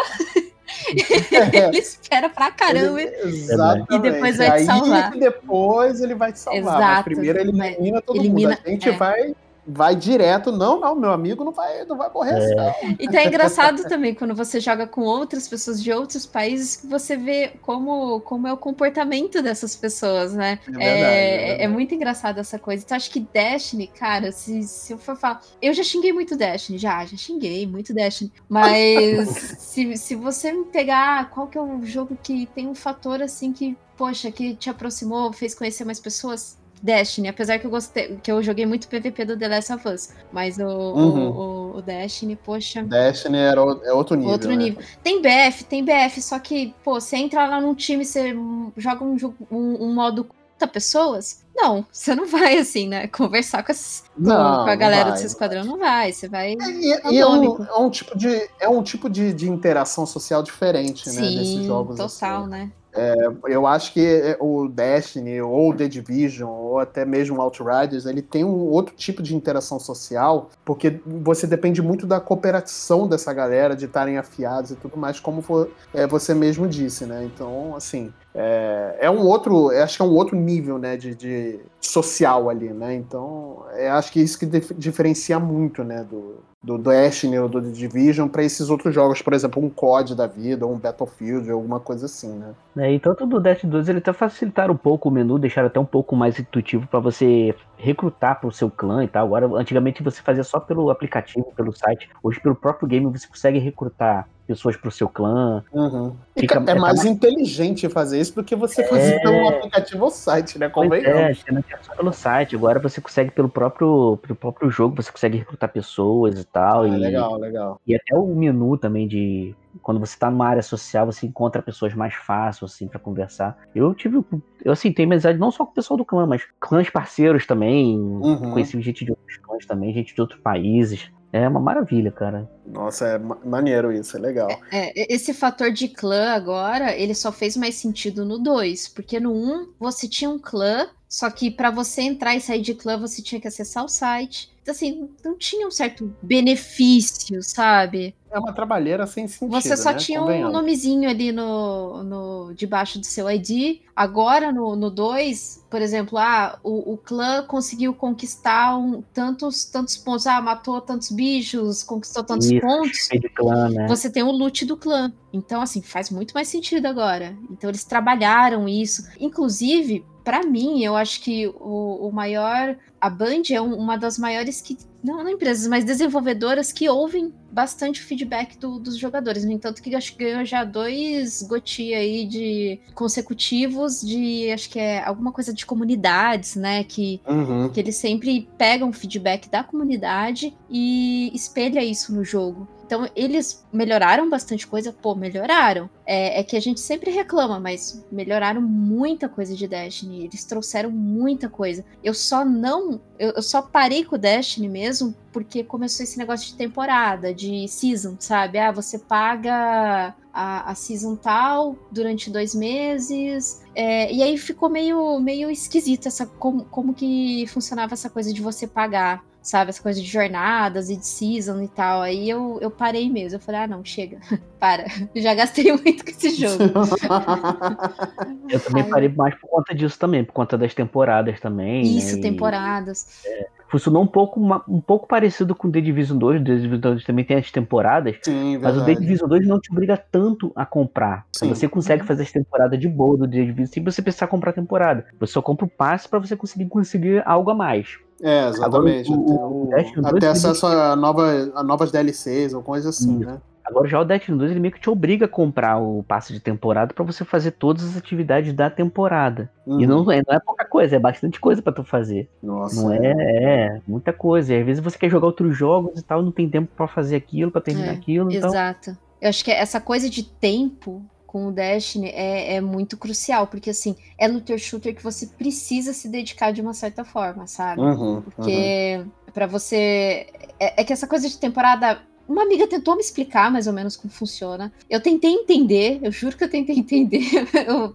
ele 1.54 1.78
espera 1.78 2.30
pra 2.30 2.52
caramba. 2.52 3.02
Exatamente. 3.02 3.94
E 3.94 4.00
depois 4.00 4.38
vai 4.38 4.60
te 4.60 4.66
salvar. 4.66 5.16
E 5.16 5.20
depois 5.20 6.02
ele 6.02 6.16
vai 6.16 6.32
te 6.32 6.40
salvar. 6.40 6.62
Exato. 6.62 6.80
Mas 6.80 7.04
primeiro 7.04 7.40
ele 7.40 7.50
elimina 7.50 8.02
todo 8.02 8.18
elimina, 8.18 8.50
mundo. 8.50 8.62
A 8.66 8.70
gente 8.70 8.90
é. 8.90 8.92
vai 8.92 9.36
vai 9.72 9.96
direto, 9.96 10.52
não, 10.52 10.80
não, 10.80 10.96
meu 10.96 11.12
amigo 11.12 11.44
não 11.44 11.52
vai, 11.52 11.86
não 11.86 11.96
vai 11.96 12.10
morrer 12.12 12.36
assim, 12.36 12.60
é. 12.60 12.70
assim. 12.70 12.98
Então 13.00 13.20
é 13.20 13.28
engraçado 13.28 13.84
também 13.84 14.16
quando 14.16 14.34
você 14.34 14.60
joga 14.60 14.88
com 14.88 15.02
outras 15.02 15.48
pessoas 15.48 15.82
de 15.82 15.92
outros 15.92 16.26
países 16.26 16.76
que 16.76 16.88
você 16.88 17.16
vê 17.16 17.54
como, 17.62 18.20
como 18.22 18.48
é 18.48 18.54
o 18.54 18.58
comportamento 18.58 19.42
dessas 19.42 19.76
pessoas, 19.76 20.34
né? 20.34 20.60
É, 20.68 20.72
verdade, 20.72 20.86
é, 20.86 21.62
é, 21.62 21.64
é 21.64 21.68
muito 21.68 21.94
engraçado 21.94 22.40
essa 22.40 22.58
coisa. 22.58 22.84
Então 22.84 22.98
acho 22.98 23.12
que 23.12 23.20
Destiny, 23.20 23.88
cara, 23.88 24.32
se, 24.32 24.64
se 24.64 24.94
eu 24.94 24.98
for 24.98 25.16
falar. 25.16 25.42
Eu 25.62 25.74
já 25.74 25.84
xinguei 25.84 26.12
muito 26.12 26.36
Destiny, 26.36 26.78
já, 26.78 27.06
já 27.06 27.16
xinguei 27.16 27.68
muito 27.68 27.94
Destiny. 27.94 28.32
Mas 28.48 29.30
se, 29.60 29.96
se 29.98 30.16
você 30.16 30.52
me 30.52 30.66
pegar 30.66 31.30
qual 31.30 31.48
que 31.48 31.58
é 31.58 31.62
o 31.62 31.86
jogo 31.86 32.18
que 32.22 32.48
tem 32.48 32.68
um 32.68 32.76
fator 32.76 33.22
assim 33.22 33.54
que, 33.54 33.78
poxa, 33.96 34.32
que 34.32 34.56
te 34.56 34.70
aproximou, 34.70 35.32
fez 35.32 35.54
conhecer 35.54 35.86
mais 35.86 36.00
pessoas, 36.00 36.58
Destiny, 36.82 37.28
apesar 37.28 37.60
que 37.60 37.66
eu 37.66 37.72
gostei, 37.72 38.18
que 38.22 38.32
eu 38.32 38.42
joguei 38.42 38.66
muito 38.66 38.88
PVP 38.88 39.26
do 39.26 39.38
The 39.38 39.48
Last 39.48 39.74
of 39.74 39.88
Us, 39.88 40.10
mas 40.32 40.58
o, 40.58 40.64
uhum. 40.64 41.30
o, 41.30 41.78
o, 41.78 41.82
Destiny, 41.82 42.36
poxa. 42.36 42.84
Destiny 42.84 43.38
era 43.38 43.64
o, 43.64 43.84
é 43.84 43.94
outro 43.94 44.16
nível. 44.16 44.32
Outro 44.32 44.50
né? 44.50 44.56
nível. 44.56 44.84
Tem 45.04 45.22
BF, 45.22 45.66
tem 45.66 45.84
BF, 45.84 46.22
só 46.22 46.40
que, 46.40 46.74
pô, 46.84 47.00
você 47.00 47.18
entra 47.18 47.48
lá 47.48 47.60
num 47.60 47.76
time, 47.76 48.06
você 48.06 48.36
joga 48.78 49.04
um, 49.04 49.18
um, 49.52 49.84
um 49.86 49.94
modo 49.94 50.30
pessoas, 50.68 51.46
não, 51.56 51.86
você 51.92 52.16
não 52.16 52.26
vai 52.26 52.58
assim, 52.58 52.88
né? 52.88 53.08
Conversar 53.08 53.64
com, 53.64 53.72
as, 53.72 54.04
não, 54.18 54.64
com 54.64 54.70
a 54.70 54.76
galera 54.76 55.12
do 55.12 55.18
seu 55.18 55.28
esquadrão, 55.28 55.64
não 55.64 55.78
vai. 55.78 56.12
Você 56.12 56.28
vai. 56.28 56.54
É, 56.54 57.12
e, 57.12 57.20
é, 57.20 57.28
um, 57.28 57.64
é, 57.64 57.78
um, 57.78 57.90
tipo 57.90 58.18
de, 58.18 58.50
é 58.60 58.70
um 58.70 58.84
tipo 58.84 59.10
de, 59.10 59.34
de 59.34 59.50
interação 59.50 60.06
social 60.06 60.42
diferente, 60.44 61.10
Sim, 61.10 61.22
né? 61.22 61.30
Nesses 61.30 61.66
jogos. 61.66 61.98
Total, 61.98 62.42
assim. 62.42 62.50
né? 62.50 62.72
É, 62.92 63.16
eu 63.48 63.68
acho 63.68 63.94
que 63.94 64.04
é, 64.04 64.38
o 64.40 64.68
Destiny 64.68 65.40
ou 65.42 65.76
The 65.76 65.88
Division 65.88 66.50
ou 66.50 66.80
até 66.80 67.06
mesmo 67.06 67.40
Outriders 67.40 68.08
ele 68.08 68.22
tem 68.22 68.44
um 68.44 68.68
outro 68.68 68.96
tipo 68.96 69.22
de 69.22 69.36
interação 69.36 69.80
social 69.80 70.50
porque 70.66 71.00
você 71.06 71.46
depende 71.46 71.84
muito 71.84 72.08
da 72.08 72.20
cooperação 72.20 73.08
dessa 73.08 73.32
galera 73.32 73.76
de 73.76 73.86
estarem 73.86 74.18
afiados 74.18 74.72
e 74.72 74.76
tudo 74.76 74.98
mais 74.98 75.20
como 75.20 75.42
for, 75.44 75.70
é, 75.94 76.08
você 76.08 76.34
mesmo 76.34 76.68
disse 76.68 77.06
né? 77.06 77.24
Então 77.24 77.76
assim 77.76 78.12
é, 78.34 78.98
é 79.02 79.12
um 79.12 79.22
outro, 79.22 79.70
acho 79.70 79.98
que 79.98 80.02
é 80.02 80.06
um 80.06 80.16
outro 80.16 80.36
nível, 80.36 80.78
né, 80.78 80.96
de, 80.96 81.16
de 81.16 81.60
social 81.82 82.50
ali, 82.50 82.70
né, 82.70 82.94
então 82.94 83.66
é, 83.74 83.90
acho 83.90 84.12
que 84.12 84.20
isso 84.20 84.38
que 84.38 84.46
dif 84.46 84.74
diferencia 84.76 85.40
muito, 85.40 85.84
né, 85.84 86.04
do, 86.04 86.38
do 86.62 86.78
Destiny 86.78 87.40
ou 87.40 87.48
do 87.48 87.62
Division 87.62 88.28
para 88.28 88.44
esses 88.44 88.70
outros 88.70 88.94
jogos, 88.94 89.22
por 89.22 89.34
exemplo, 89.34 89.64
um 89.64 89.70
COD 89.70 90.14
da 90.14 90.28
vida, 90.28 90.66
ou 90.66 90.74
um 90.74 90.78
Battlefield, 90.78 91.50
alguma 91.50 91.80
coisa 91.80 92.06
assim, 92.06 92.38
né. 92.38 92.54
É, 92.78 92.94
e 92.94 93.00
tanto 93.00 93.26
do 93.26 93.40
Destiny 93.40 93.72
2 93.72 93.90
ele 93.90 94.00
até 94.00 94.12
facilitaram 94.12 94.74
um 94.74 94.78
pouco 94.78 95.10
o 95.10 95.12
menu, 95.12 95.40
deixaram 95.40 95.68
até 95.68 95.80
um 95.80 95.86
pouco 95.86 96.16
mais 96.16 96.38
intuitivo 96.38 96.86
para 96.88 97.00
você 97.00 97.56
recrutar 97.78 98.40
para 98.40 98.48
o 98.48 98.52
seu 98.52 98.70
clã 98.70 99.04
e 99.04 99.08
tal. 99.08 99.26
Agora, 99.26 99.48
antigamente 99.60 100.04
você 100.04 100.22
fazia 100.22 100.44
só 100.44 100.60
pelo 100.60 100.90
aplicativo, 100.90 101.54
pelo 101.56 101.74
site. 101.74 102.10
Hoje, 102.22 102.40
pelo 102.42 102.56
próprio 102.56 102.88
game, 102.88 103.06
você 103.06 103.28
consegue 103.28 103.60
recrutar 103.60 104.28
pessoas 104.50 104.76
para 104.76 104.90
o 104.90 104.92
seu 104.92 105.08
clã. 105.08 105.64
Uhum. 105.72 106.16
Fica, 106.36 106.56
é, 106.56 106.72
é, 106.72 106.76
mais, 106.76 106.80
mais 106.80 107.06
inteligente 107.06 107.88
fazer 107.88 108.20
isso 108.20 108.34
do 108.34 108.44
que 108.44 108.56
você 108.56 108.84
fazer 108.88 109.18
é... 109.18 109.20
pelo 109.20 109.48
aplicativo 109.48 110.06
ou 110.06 110.10
site, 110.10 110.58
né? 110.58 110.68
Convenhamos. 110.68 111.44
É, 111.48 111.52
não 111.52 111.64
só 111.84 111.96
pelo 111.96 112.12
site. 112.12 112.56
Agora 112.56 112.80
você 112.80 113.00
consegue 113.00 113.30
pelo 113.30 113.48
próprio, 113.48 114.18
pelo 114.24 114.36
próprio 114.36 114.72
jogo, 114.72 114.96
você 114.96 115.12
consegue 115.12 115.38
recrutar 115.38 115.70
pessoas 115.70 116.40
e 116.40 116.46
tal. 116.46 116.82
Ah, 116.82 116.88
e, 116.88 116.98
legal, 116.98 117.38
legal. 117.38 117.80
E 117.86 117.96
até 117.96 118.16
o 118.16 118.26
menu 118.26 118.76
também 118.76 119.08
de 119.08 119.54
quando 119.82 120.00
você 120.00 120.14
está 120.14 120.30
numa 120.30 120.48
área 120.48 120.62
social, 120.62 121.06
você 121.06 121.26
encontra 121.26 121.62
pessoas 121.62 121.94
mais 121.94 122.14
fácil, 122.14 122.66
assim, 122.66 122.88
para 122.88 123.00
conversar. 123.00 123.58
Eu 123.74 123.94
tive, 123.94 124.24
eu 124.64 124.72
assim, 124.72 124.92
tenho 124.92 125.08
amizade 125.10 125.40
não 125.40 125.52
só 125.52 125.66
com 125.66 125.72
o 125.72 125.76
pessoal 125.76 125.98
do 125.98 126.06
clã, 126.06 126.26
mas 126.26 126.44
clãs 126.60 126.90
parceiros 126.90 127.46
também. 127.46 128.00
Uhum. 128.00 128.52
Conheci 128.52 128.80
gente 128.82 129.06
de 129.06 129.12
outros 129.12 129.38
clãs 129.38 129.66
também, 129.66 129.94
gente 129.94 130.14
de 130.14 130.22
outros 130.22 130.40
países. 130.40 131.12
É 131.32 131.48
uma 131.48 131.60
maravilha, 131.60 132.12
cara. 132.12 132.50
Nossa, 132.66 133.08
é 133.08 133.18
maneiro 133.20 133.92
isso, 133.92 134.18
é 134.18 134.20
legal. 134.20 134.50
É, 134.72 135.00
é, 135.00 135.14
esse 135.14 135.32
fator 135.32 135.72
de 135.72 135.88
clã 135.88 136.32
agora, 136.32 136.96
ele 136.96 137.14
só 137.14 137.32
fez 137.32 137.56
mais 137.56 137.76
sentido 137.76 138.26
no 138.26 138.40
2, 138.40 138.88
porque 138.90 139.20
no 139.20 139.32
1 139.32 139.36
um, 139.36 139.74
você 139.80 140.08
tinha 140.08 140.30
um 140.30 140.40
clã, 140.40 140.88
só 141.08 141.30
que 141.30 141.52
para 141.52 141.70
você 141.70 142.02
entrar 142.02 142.36
e 142.36 142.42
sair 142.42 142.62
de 142.62 142.74
clã 142.74 142.98
você 142.98 143.22
tinha 143.22 143.40
que 143.40 143.48
acessar 143.48 143.86
o 143.86 143.88
site. 143.88 144.52
Então, 144.62 144.74
assim, 144.74 145.10
não 145.24 145.38
tinha 145.38 145.68
um 145.68 145.72
certo 145.72 146.14
benefício, 146.22 147.42
sabe? 147.44 148.16
É 148.32 148.38
uma 148.38 148.54
trabalheira 148.54 149.08
sem 149.08 149.28
sentido. 149.28 149.60
Você 149.60 149.76
só 149.76 149.92
né? 149.92 149.98
tinha 149.98 150.22
um 150.22 150.52
nomezinho 150.52 151.10
ali 151.10 151.32
no, 151.32 152.04
no 152.04 152.54
debaixo 152.54 153.00
do 153.00 153.06
seu 153.06 153.30
ID. 153.30 153.82
Agora, 153.96 154.52
no 154.52 154.90
2, 154.90 155.59
por 155.70 155.82
exemplo, 155.82 156.18
ah, 156.18 156.60
o, 156.64 156.94
o 156.94 156.98
clã 156.98 157.44
conseguiu 157.46 157.94
conquistar 157.94 158.76
um, 158.76 159.04
tantos, 159.14 159.66
tantos 159.66 159.96
pontos. 159.98 160.26
Ah, 160.26 160.42
matou 160.42 160.82
tantos 160.82 161.12
bichos, 161.12 161.84
conquistou 161.84 162.24
tantos 162.24 162.50
Isso, 162.50 162.62
pontos. 162.62 163.08
Clã, 163.36 163.70
né? 163.70 163.88
Você 163.88 164.10
tem 164.10 164.24
o 164.24 164.32
loot 164.32 164.66
do 164.66 164.76
clã. 164.76 165.14
Então, 165.32 165.62
assim, 165.62 165.82
faz 165.82 166.10
muito 166.10 166.34
mais 166.34 166.48
sentido 166.48 166.88
agora. 166.88 167.38
Então, 167.52 167.70
eles 167.70 167.84
trabalharam 167.84 168.68
isso. 168.68 169.04
Inclusive, 169.20 170.04
para 170.24 170.44
mim, 170.44 170.84
eu 170.84 170.96
acho 170.96 171.22
que 171.22 171.48
o, 171.48 172.08
o 172.08 172.12
maior. 172.12 172.78
A 173.02 173.10
Band 173.10 173.44
é 173.52 173.62
um, 173.62 173.74
uma 173.76 173.98
das 173.98 174.20
maiores 174.20 174.62
que. 174.62 174.78
Não, 175.04 175.24
não 175.24 175.30
empresas, 175.30 175.66
mas 175.68 175.86
desenvolvedoras 175.86 176.72
que 176.74 176.90
ouvem 176.90 177.34
bastante 177.52 178.02
o 178.02 178.04
feedback 178.04 178.58
do, 178.58 178.80
dos 178.80 178.98
jogadores. 178.98 179.46
No 179.46 179.52
entanto, 179.52 179.82
que 179.82 179.96
acho 179.96 180.16
que 180.16 180.26
ganhou 180.26 180.46
já 180.46 180.64
dois 180.64 181.42
GOTI 181.42 181.94
aí 181.94 182.26
de 182.26 182.80
consecutivos 182.94 184.02
de 184.02 184.52
acho 184.52 184.70
que 184.70 184.78
é 184.78 185.04
alguma 185.04 185.32
coisa 185.32 185.54
de 185.54 185.59
comunidades, 185.66 186.56
né? 186.56 186.84
Que, 186.84 187.22
uhum. 187.28 187.70
que 187.70 187.80
eles 187.80 187.96
sempre 187.96 188.48
pegam 188.58 188.92
feedback 188.94 189.50
da 189.50 189.64
comunidade 189.64 190.54
e 190.70 191.32
espelha 191.34 191.84
isso 191.84 192.14
no 192.14 192.24
jogo. 192.24 192.68
Então, 192.90 193.08
eles 193.16 193.64
melhoraram 193.72 194.28
bastante 194.28 194.66
coisa, 194.66 194.92
pô, 194.92 195.14
melhoraram. 195.14 195.88
É, 196.08 196.40
é, 196.40 196.44
que 196.44 196.58
a 196.58 196.60
gente 196.60 196.80
sempre 196.80 197.12
reclama, 197.12 197.60
mas 197.60 198.04
melhoraram 198.12 198.60
muita 198.64 199.30
coisa 199.30 199.56
de 199.56 199.68
Destiny. 199.68 200.26
Eles 200.26 200.44
trouxeram 200.44 200.90
muita 200.90 201.48
coisa. 201.48 201.86
Eu 202.04 202.16
só 202.16 202.44
não. 202.44 203.00
Eu, 203.20 203.34
eu 203.36 203.44
só 203.44 203.62
parei 203.62 204.04
com 204.04 204.16
o 204.16 204.18
Destiny 204.18 204.68
mesmo 204.68 205.14
porque 205.32 205.64
começou 205.64 206.04
esse 206.04 206.18
negócio 206.18 206.48
de 206.48 206.56
temporada, 206.56 207.32
de 207.32 207.68
season, 207.68 208.16
sabe? 208.20 208.58
Ah, 208.58 208.72
você 208.72 208.98
paga 208.98 210.16
a, 210.34 210.72
a 210.72 210.74
season 210.74 211.16
tal 211.16 211.76
durante 211.92 212.32
dois 212.32 212.56
meses. 212.56 213.62
É, 213.76 214.12
e 214.12 214.24
aí 214.24 214.36
ficou 214.36 214.68
meio, 214.68 215.20
meio 215.20 215.52
esquisito 215.52 216.08
essa, 216.08 216.26
como, 216.26 216.66
como 216.66 216.92
que 216.92 217.46
funcionava 217.50 217.94
essa 217.94 218.10
coisa 218.10 218.34
de 218.34 218.42
você 218.42 218.66
pagar 218.66 219.24
sabe? 219.42 219.70
Essa 219.70 219.82
coisa 219.82 220.02
de 220.02 220.08
jornadas 220.08 220.90
e 220.90 220.98
de 220.98 221.06
season 221.06 221.62
e 221.62 221.68
tal. 221.68 222.02
Aí 222.02 222.30
eu, 222.30 222.58
eu 222.62 222.70
parei 222.70 223.10
mesmo. 223.10 223.38
Eu 223.38 223.42
falei, 223.42 223.62
ah, 223.62 223.68
não, 223.68 223.84
chega. 223.84 224.20
Para. 224.60 224.86
Já 225.16 225.34
gastei 225.34 225.72
muito 225.72 226.04
com 226.04 226.12
esse 226.12 226.32
jogo. 226.32 226.64
eu 228.50 228.60
também 228.60 228.84
Ai. 228.84 228.90
parei 228.90 229.10
mais 229.10 229.36
por 229.36 229.50
conta 229.50 229.74
disso 229.74 229.98
também, 229.98 230.24
por 230.24 230.34
conta 230.34 230.58
das 230.58 230.74
temporadas 230.74 231.40
também. 231.40 231.82
Isso, 231.84 232.18
né? 232.18 232.22
temporadas. 232.22 233.24
É, 233.26 233.48
funcionou 233.70 234.04
um 234.04 234.08
pouco, 234.08 234.40
um 234.68 234.82
pouco 234.82 235.08
parecido 235.08 235.56
com 235.56 235.72
The 235.72 235.80
Division 235.80 236.18
2. 236.18 236.44
The 236.44 236.56
Division 236.56 236.80
2 236.80 237.06
também 237.06 237.24
tem 237.24 237.38
as 237.38 237.50
temporadas. 237.52 238.18
Sim, 238.22 238.58
mas 238.58 238.76
o 238.76 238.84
The 238.84 238.96
Division 238.96 239.30
2 239.30 239.48
não 239.48 239.62
te 239.62 239.72
obriga 239.72 239.96
tanto 239.96 240.52
a 240.56 240.66
comprar. 240.66 241.26
Sim. 241.32 241.50
Você 241.50 241.68
consegue 241.70 242.04
fazer 242.04 242.24
as 242.24 242.32
temporadas 242.32 242.78
de 242.78 242.90
boa 242.90 243.18
do 243.18 243.28
The 243.28 243.38
Division 243.38 243.68
sem 243.68 243.84
você 243.84 244.02
precisar 244.02 244.28
comprar 244.28 244.52
temporada. 244.52 245.06
Você 245.20 245.34
só 245.34 245.42
compra 245.42 245.66
o 245.66 245.70
passe 245.70 246.10
para 246.10 246.20
você 246.20 246.36
conseguir 246.36 246.68
conseguir 246.68 247.24
algo 247.26 247.50
a 247.52 247.56
mais. 247.56 247.98
É, 248.22 248.50
exatamente. 248.50 249.12
Agora, 249.12 249.32
o, 249.32 249.70
o, 249.70 250.06
até, 250.06 250.28
acesso 250.28 250.66
a, 250.68 250.96
nova, 250.96 251.52
a 251.56 251.64
novas 251.64 251.92
DLCs 251.92 252.54
ou 252.54 252.62
coisas 252.62 252.96
assim, 252.96 253.20
Isso. 253.20 253.30
né? 253.30 253.42
Agora 253.70 253.88
já 253.88 254.00
o 254.00 254.04
Destiny 254.04 254.36
2 254.36 254.52
ele 254.52 254.60
meio 254.60 254.74
que 254.74 254.80
te 254.80 254.90
obriga 254.90 255.26
a 255.26 255.30
comprar 255.30 255.78
o 255.78 256.02
passe 256.02 256.34
de 256.34 256.40
temporada 256.40 256.92
para 256.92 257.06
você 257.06 257.24
fazer 257.24 257.52
todas 257.52 257.84
as 257.84 257.96
atividades 257.96 258.52
da 258.52 258.68
temporada. 258.68 259.50
Uhum. 259.66 259.80
E 259.80 259.86
não 259.86 260.12
é, 260.12 260.24
não 260.28 260.36
é 260.36 260.40
pouca 260.40 260.66
coisa, 260.66 260.96
é 260.96 261.00
bastante 261.00 261.40
coisa 261.40 261.62
para 261.62 261.74
tu 261.74 261.84
fazer. 261.84 262.28
Nossa. 262.42 262.82
Não 262.82 262.92
é, 262.92 263.14
é, 263.14 263.82
muita 263.88 264.12
coisa. 264.12 264.56
E 264.56 264.60
às 264.60 264.66
vezes 264.66 264.84
você 264.84 264.98
quer 264.98 265.10
jogar 265.10 265.28
outros 265.28 265.56
jogos 265.56 266.00
e 266.00 266.04
tal, 266.04 266.24
não 266.24 266.32
tem 266.32 266.50
tempo 266.50 266.70
para 266.76 266.88
fazer 266.88 267.16
aquilo, 267.16 267.52
para 267.52 267.62
terminar 267.62 267.90
é, 267.90 267.96
aquilo. 267.96 268.32
Então... 268.32 268.50
Exato. 268.50 268.98
Eu 269.22 269.30
acho 269.30 269.46
que 269.46 269.52
essa 269.52 269.80
coisa 269.80 270.10
de 270.10 270.24
tempo 270.24 271.04
com 271.30 271.46
o 271.46 271.52
Destiny 271.52 272.08
é, 272.08 272.56
é, 272.56 272.62
muito 272.62 272.98
crucial, 272.98 273.46
porque 273.46 273.70
assim, 273.70 273.96
é 274.18 274.28
looter 274.28 274.58
shooter 274.58 274.96
que 274.96 275.04
você 275.04 275.28
precisa 275.28 275.94
se 275.94 276.10
dedicar 276.10 276.52
de 276.52 276.60
uma 276.60 276.74
certa 276.74 277.04
forma, 277.04 277.46
sabe? 277.46 277.82
Uhum, 277.82 278.24
porque 278.24 278.98
uhum. 279.00 279.32
para 279.32 279.46
você. 279.46 280.26
É, 280.60 280.82
é, 280.82 280.84
que 280.84 280.92
essa 280.92 281.06
coisa 281.06 281.30
de 281.30 281.38
temporada 281.38 282.02
uma 282.28 282.42
amiga 282.42 282.68
tentou 282.68 282.96
me 282.96 283.02
explicar 283.02 283.52
mais 283.52 283.68
ou 283.68 283.74
menos 283.74 283.96
como 283.96 284.12
funciona. 284.12 284.74
Eu 284.90 285.00
tentei 285.00 285.32
entender, 285.32 286.00
eu 286.02 286.12
juro 286.12 286.36
que 286.36 286.44
eu 286.44 286.50
tentei 286.50 286.78
entender, 286.80 287.30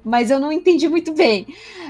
mas 0.04 0.30
eu 0.30 0.38
não 0.38 0.52
entendi 0.52 0.88
muito 0.88 1.12
bem. 1.12 1.44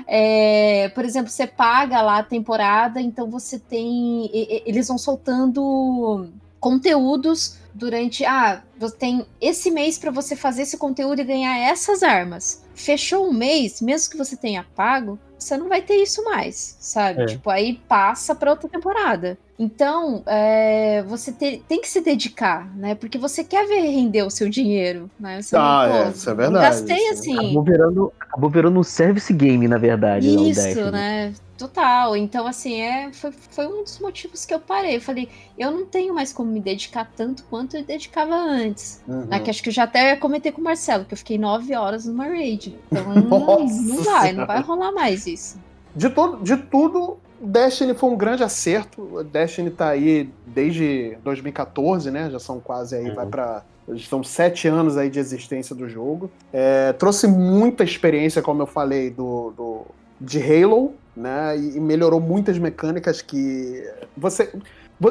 É, 0.07 0.89
por 0.95 1.05
exemplo, 1.05 1.31
você 1.31 1.47
paga 1.47 2.01
lá 2.01 2.21
a 2.21 2.25
temporada, 2.25 3.03
então 3.03 3.29
você 3.29 3.59
tem. 3.59 4.31
Eles 4.65 4.89
vão 4.89 4.97
soltando 4.97 6.27
conteúdos 6.59 7.59
durante. 7.75 8.25
Ah, 8.25 8.63
você 8.79 8.97
tem 8.97 9.27
esse 9.41 9.71
mês 9.71 9.99
para 9.99 10.11
você 10.11 10.37
fazer 10.37 10.63
esse 10.63 10.79
conteúdo 10.79 11.21
e 11.21 11.25
ganhar 11.25 11.59
essas 11.59 12.03
armas. 12.03 12.63
Fechou 12.75 13.29
um 13.29 13.33
mês, 13.33 13.83
mesmo 13.83 14.11
que 14.11 14.17
você 14.17 14.37
tenha 14.37 14.65
pago, 14.75 15.19
você 15.39 15.57
não 15.57 15.69
vai 15.69 15.83
ter 15.83 15.97
isso 15.97 16.25
mais, 16.25 16.77
sabe? 16.81 17.23
É. 17.23 17.27
Tipo, 17.27 17.51
aí 17.51 17.81
passa 17.89 18.35
para 18.35 18.51
outra 18.51 18.69
temporada. 18.69 19.37
Então, 19.59 20.23
é, 20.27 21.03
você 21.07 21.31
te, 21.31 21.63
tem 21.69 21.81
que 21.81 21.89
se 21.89 22.01
dedicar, 22.01 22.75
né? 22.77 22.95
Porque 22.95 23.19
você 23.19 23.45
quer 23.45 23.67
ver 23.67 23.81
render 23.81 24.23
o 24.23 24.31
seu 24.31 24.49
dinheiro, 24.49 25.09
né? 25.21 25.41
Você 25.41 25.55
ah, 25.55 25.87
não, 25.89 25.97
é, 25.97 26.11
isso 26.11 26.31
é 26.31 26.35
verdade. 26.35 26.65
Gastei 26.65 27.09
assim. 27.11 27.35
Acabou 27.35 27.63
virando, 27.63 28.13
acabou 28.19 28.51
virando 28.51 28.81
um 28.81 28.83
service 28.83 29.33
game, 29.33 29.69
na 29.69 29.79
verdade. 29.79 30.29
Isso, 30.51 30.91
né? 30.91 31.33
Total. 31.57 32.17
Então, 32.17 32.47
assim, 32.47 32.81
é, 32.81 33.13
foi, 33.13 33.33
foi 33.33 33.67
um 33.67 33.85
dos 33.85 33.99
motivos 34.01 34.45
que 34.45 34.53
eu 34.53 34.61
parei. 34.61 34.97
Eu 34.97 35.01
falei, 35.01 35.29
eu 35.57 35.71
não 35.71 35.87
tenho 35.87 36.15
mais 36.15 36.33
como 36.33 36.51
me 36.51 36.61
dedicar 36.61 37.11
tanto 37.17 37.45
quanto 37.45 37.77
eu 37.77 37.85
dedicava 37.85 38.35
antes. 38.35 39.01
Uhum. 39.07 39.27
Né, 39.27 39.39
que 39.41 39.51
acho 39.51 39.63
que 39.63 39.69
eu 39.69 39.73
já 39.73 39.85
até 39.85 40.17
comentei 40.17 40.51
com 40.51 40.61
o 40.61 40.65
Marcelo, 40.65 41.05
que 41.05 41.15
eu 41.15 41.19
fiquei 41.19 41.39
nove 41.39 41.75
horas 41.75 42.07
numa 42.07 42.25
raid. 42.25 42.77
Então, 42.91 43.05
não, 43.15 43.67
não 43.67 44.03
vai, 44.03 44.33
não 44.33 44.47
vai 44.47 44.61
rolar 44.61 44.93
mais 44.93 45.27
isso. 45.27 45.59
De, 45.95 46.11
todo, 46.11 46.43
de 46.43 46.57
tudo, 46.57 47.19
Destiny 47.41 47.95
foi 47.95 48.11
um 48.11 48.17
grande 48.17 48.43
acerto. 48.43 49.23
Destiny 49.25 49.71
tá 49.71 49.91
aí 49.91 50.29
desde 50.47 51.17
2014, 51.23 52.11
né? 52.11 52.31
Já 52.31 52.39
são 52.39 52.59
quase 52.59 52.97
aí, 52.97 53.09
uhum. 53.09 53.15
vai 53.15 53.27
para 53.27 53.63
são 54.09 54.25
sete 54.25 54.67
anos 54.67 54.97
aí 54.97 55.11
de 55.11 55.19
existência 55.19 55.75
do 55.75 55.89
jogo. 55.89 56.31
É, 56.53 56.93
trouxe 56.95 57.27
muita 57.27 57.85
experiência, 57.85 58.41
como 58.41 58.63
eu 58.63 58.67
falei, 58.67 59.11
do, 59.11 59.53
do 59.55 59.83
de 60.19 60.41
Halo, 60.41 60.95
né? 61.17 61.57
E 61.57 61.81
melhorou 61.81 62.21
muitas 62.21 62.59
mecânicas 62.59 63.23
que 63.23 63.83
você 64.17 64.51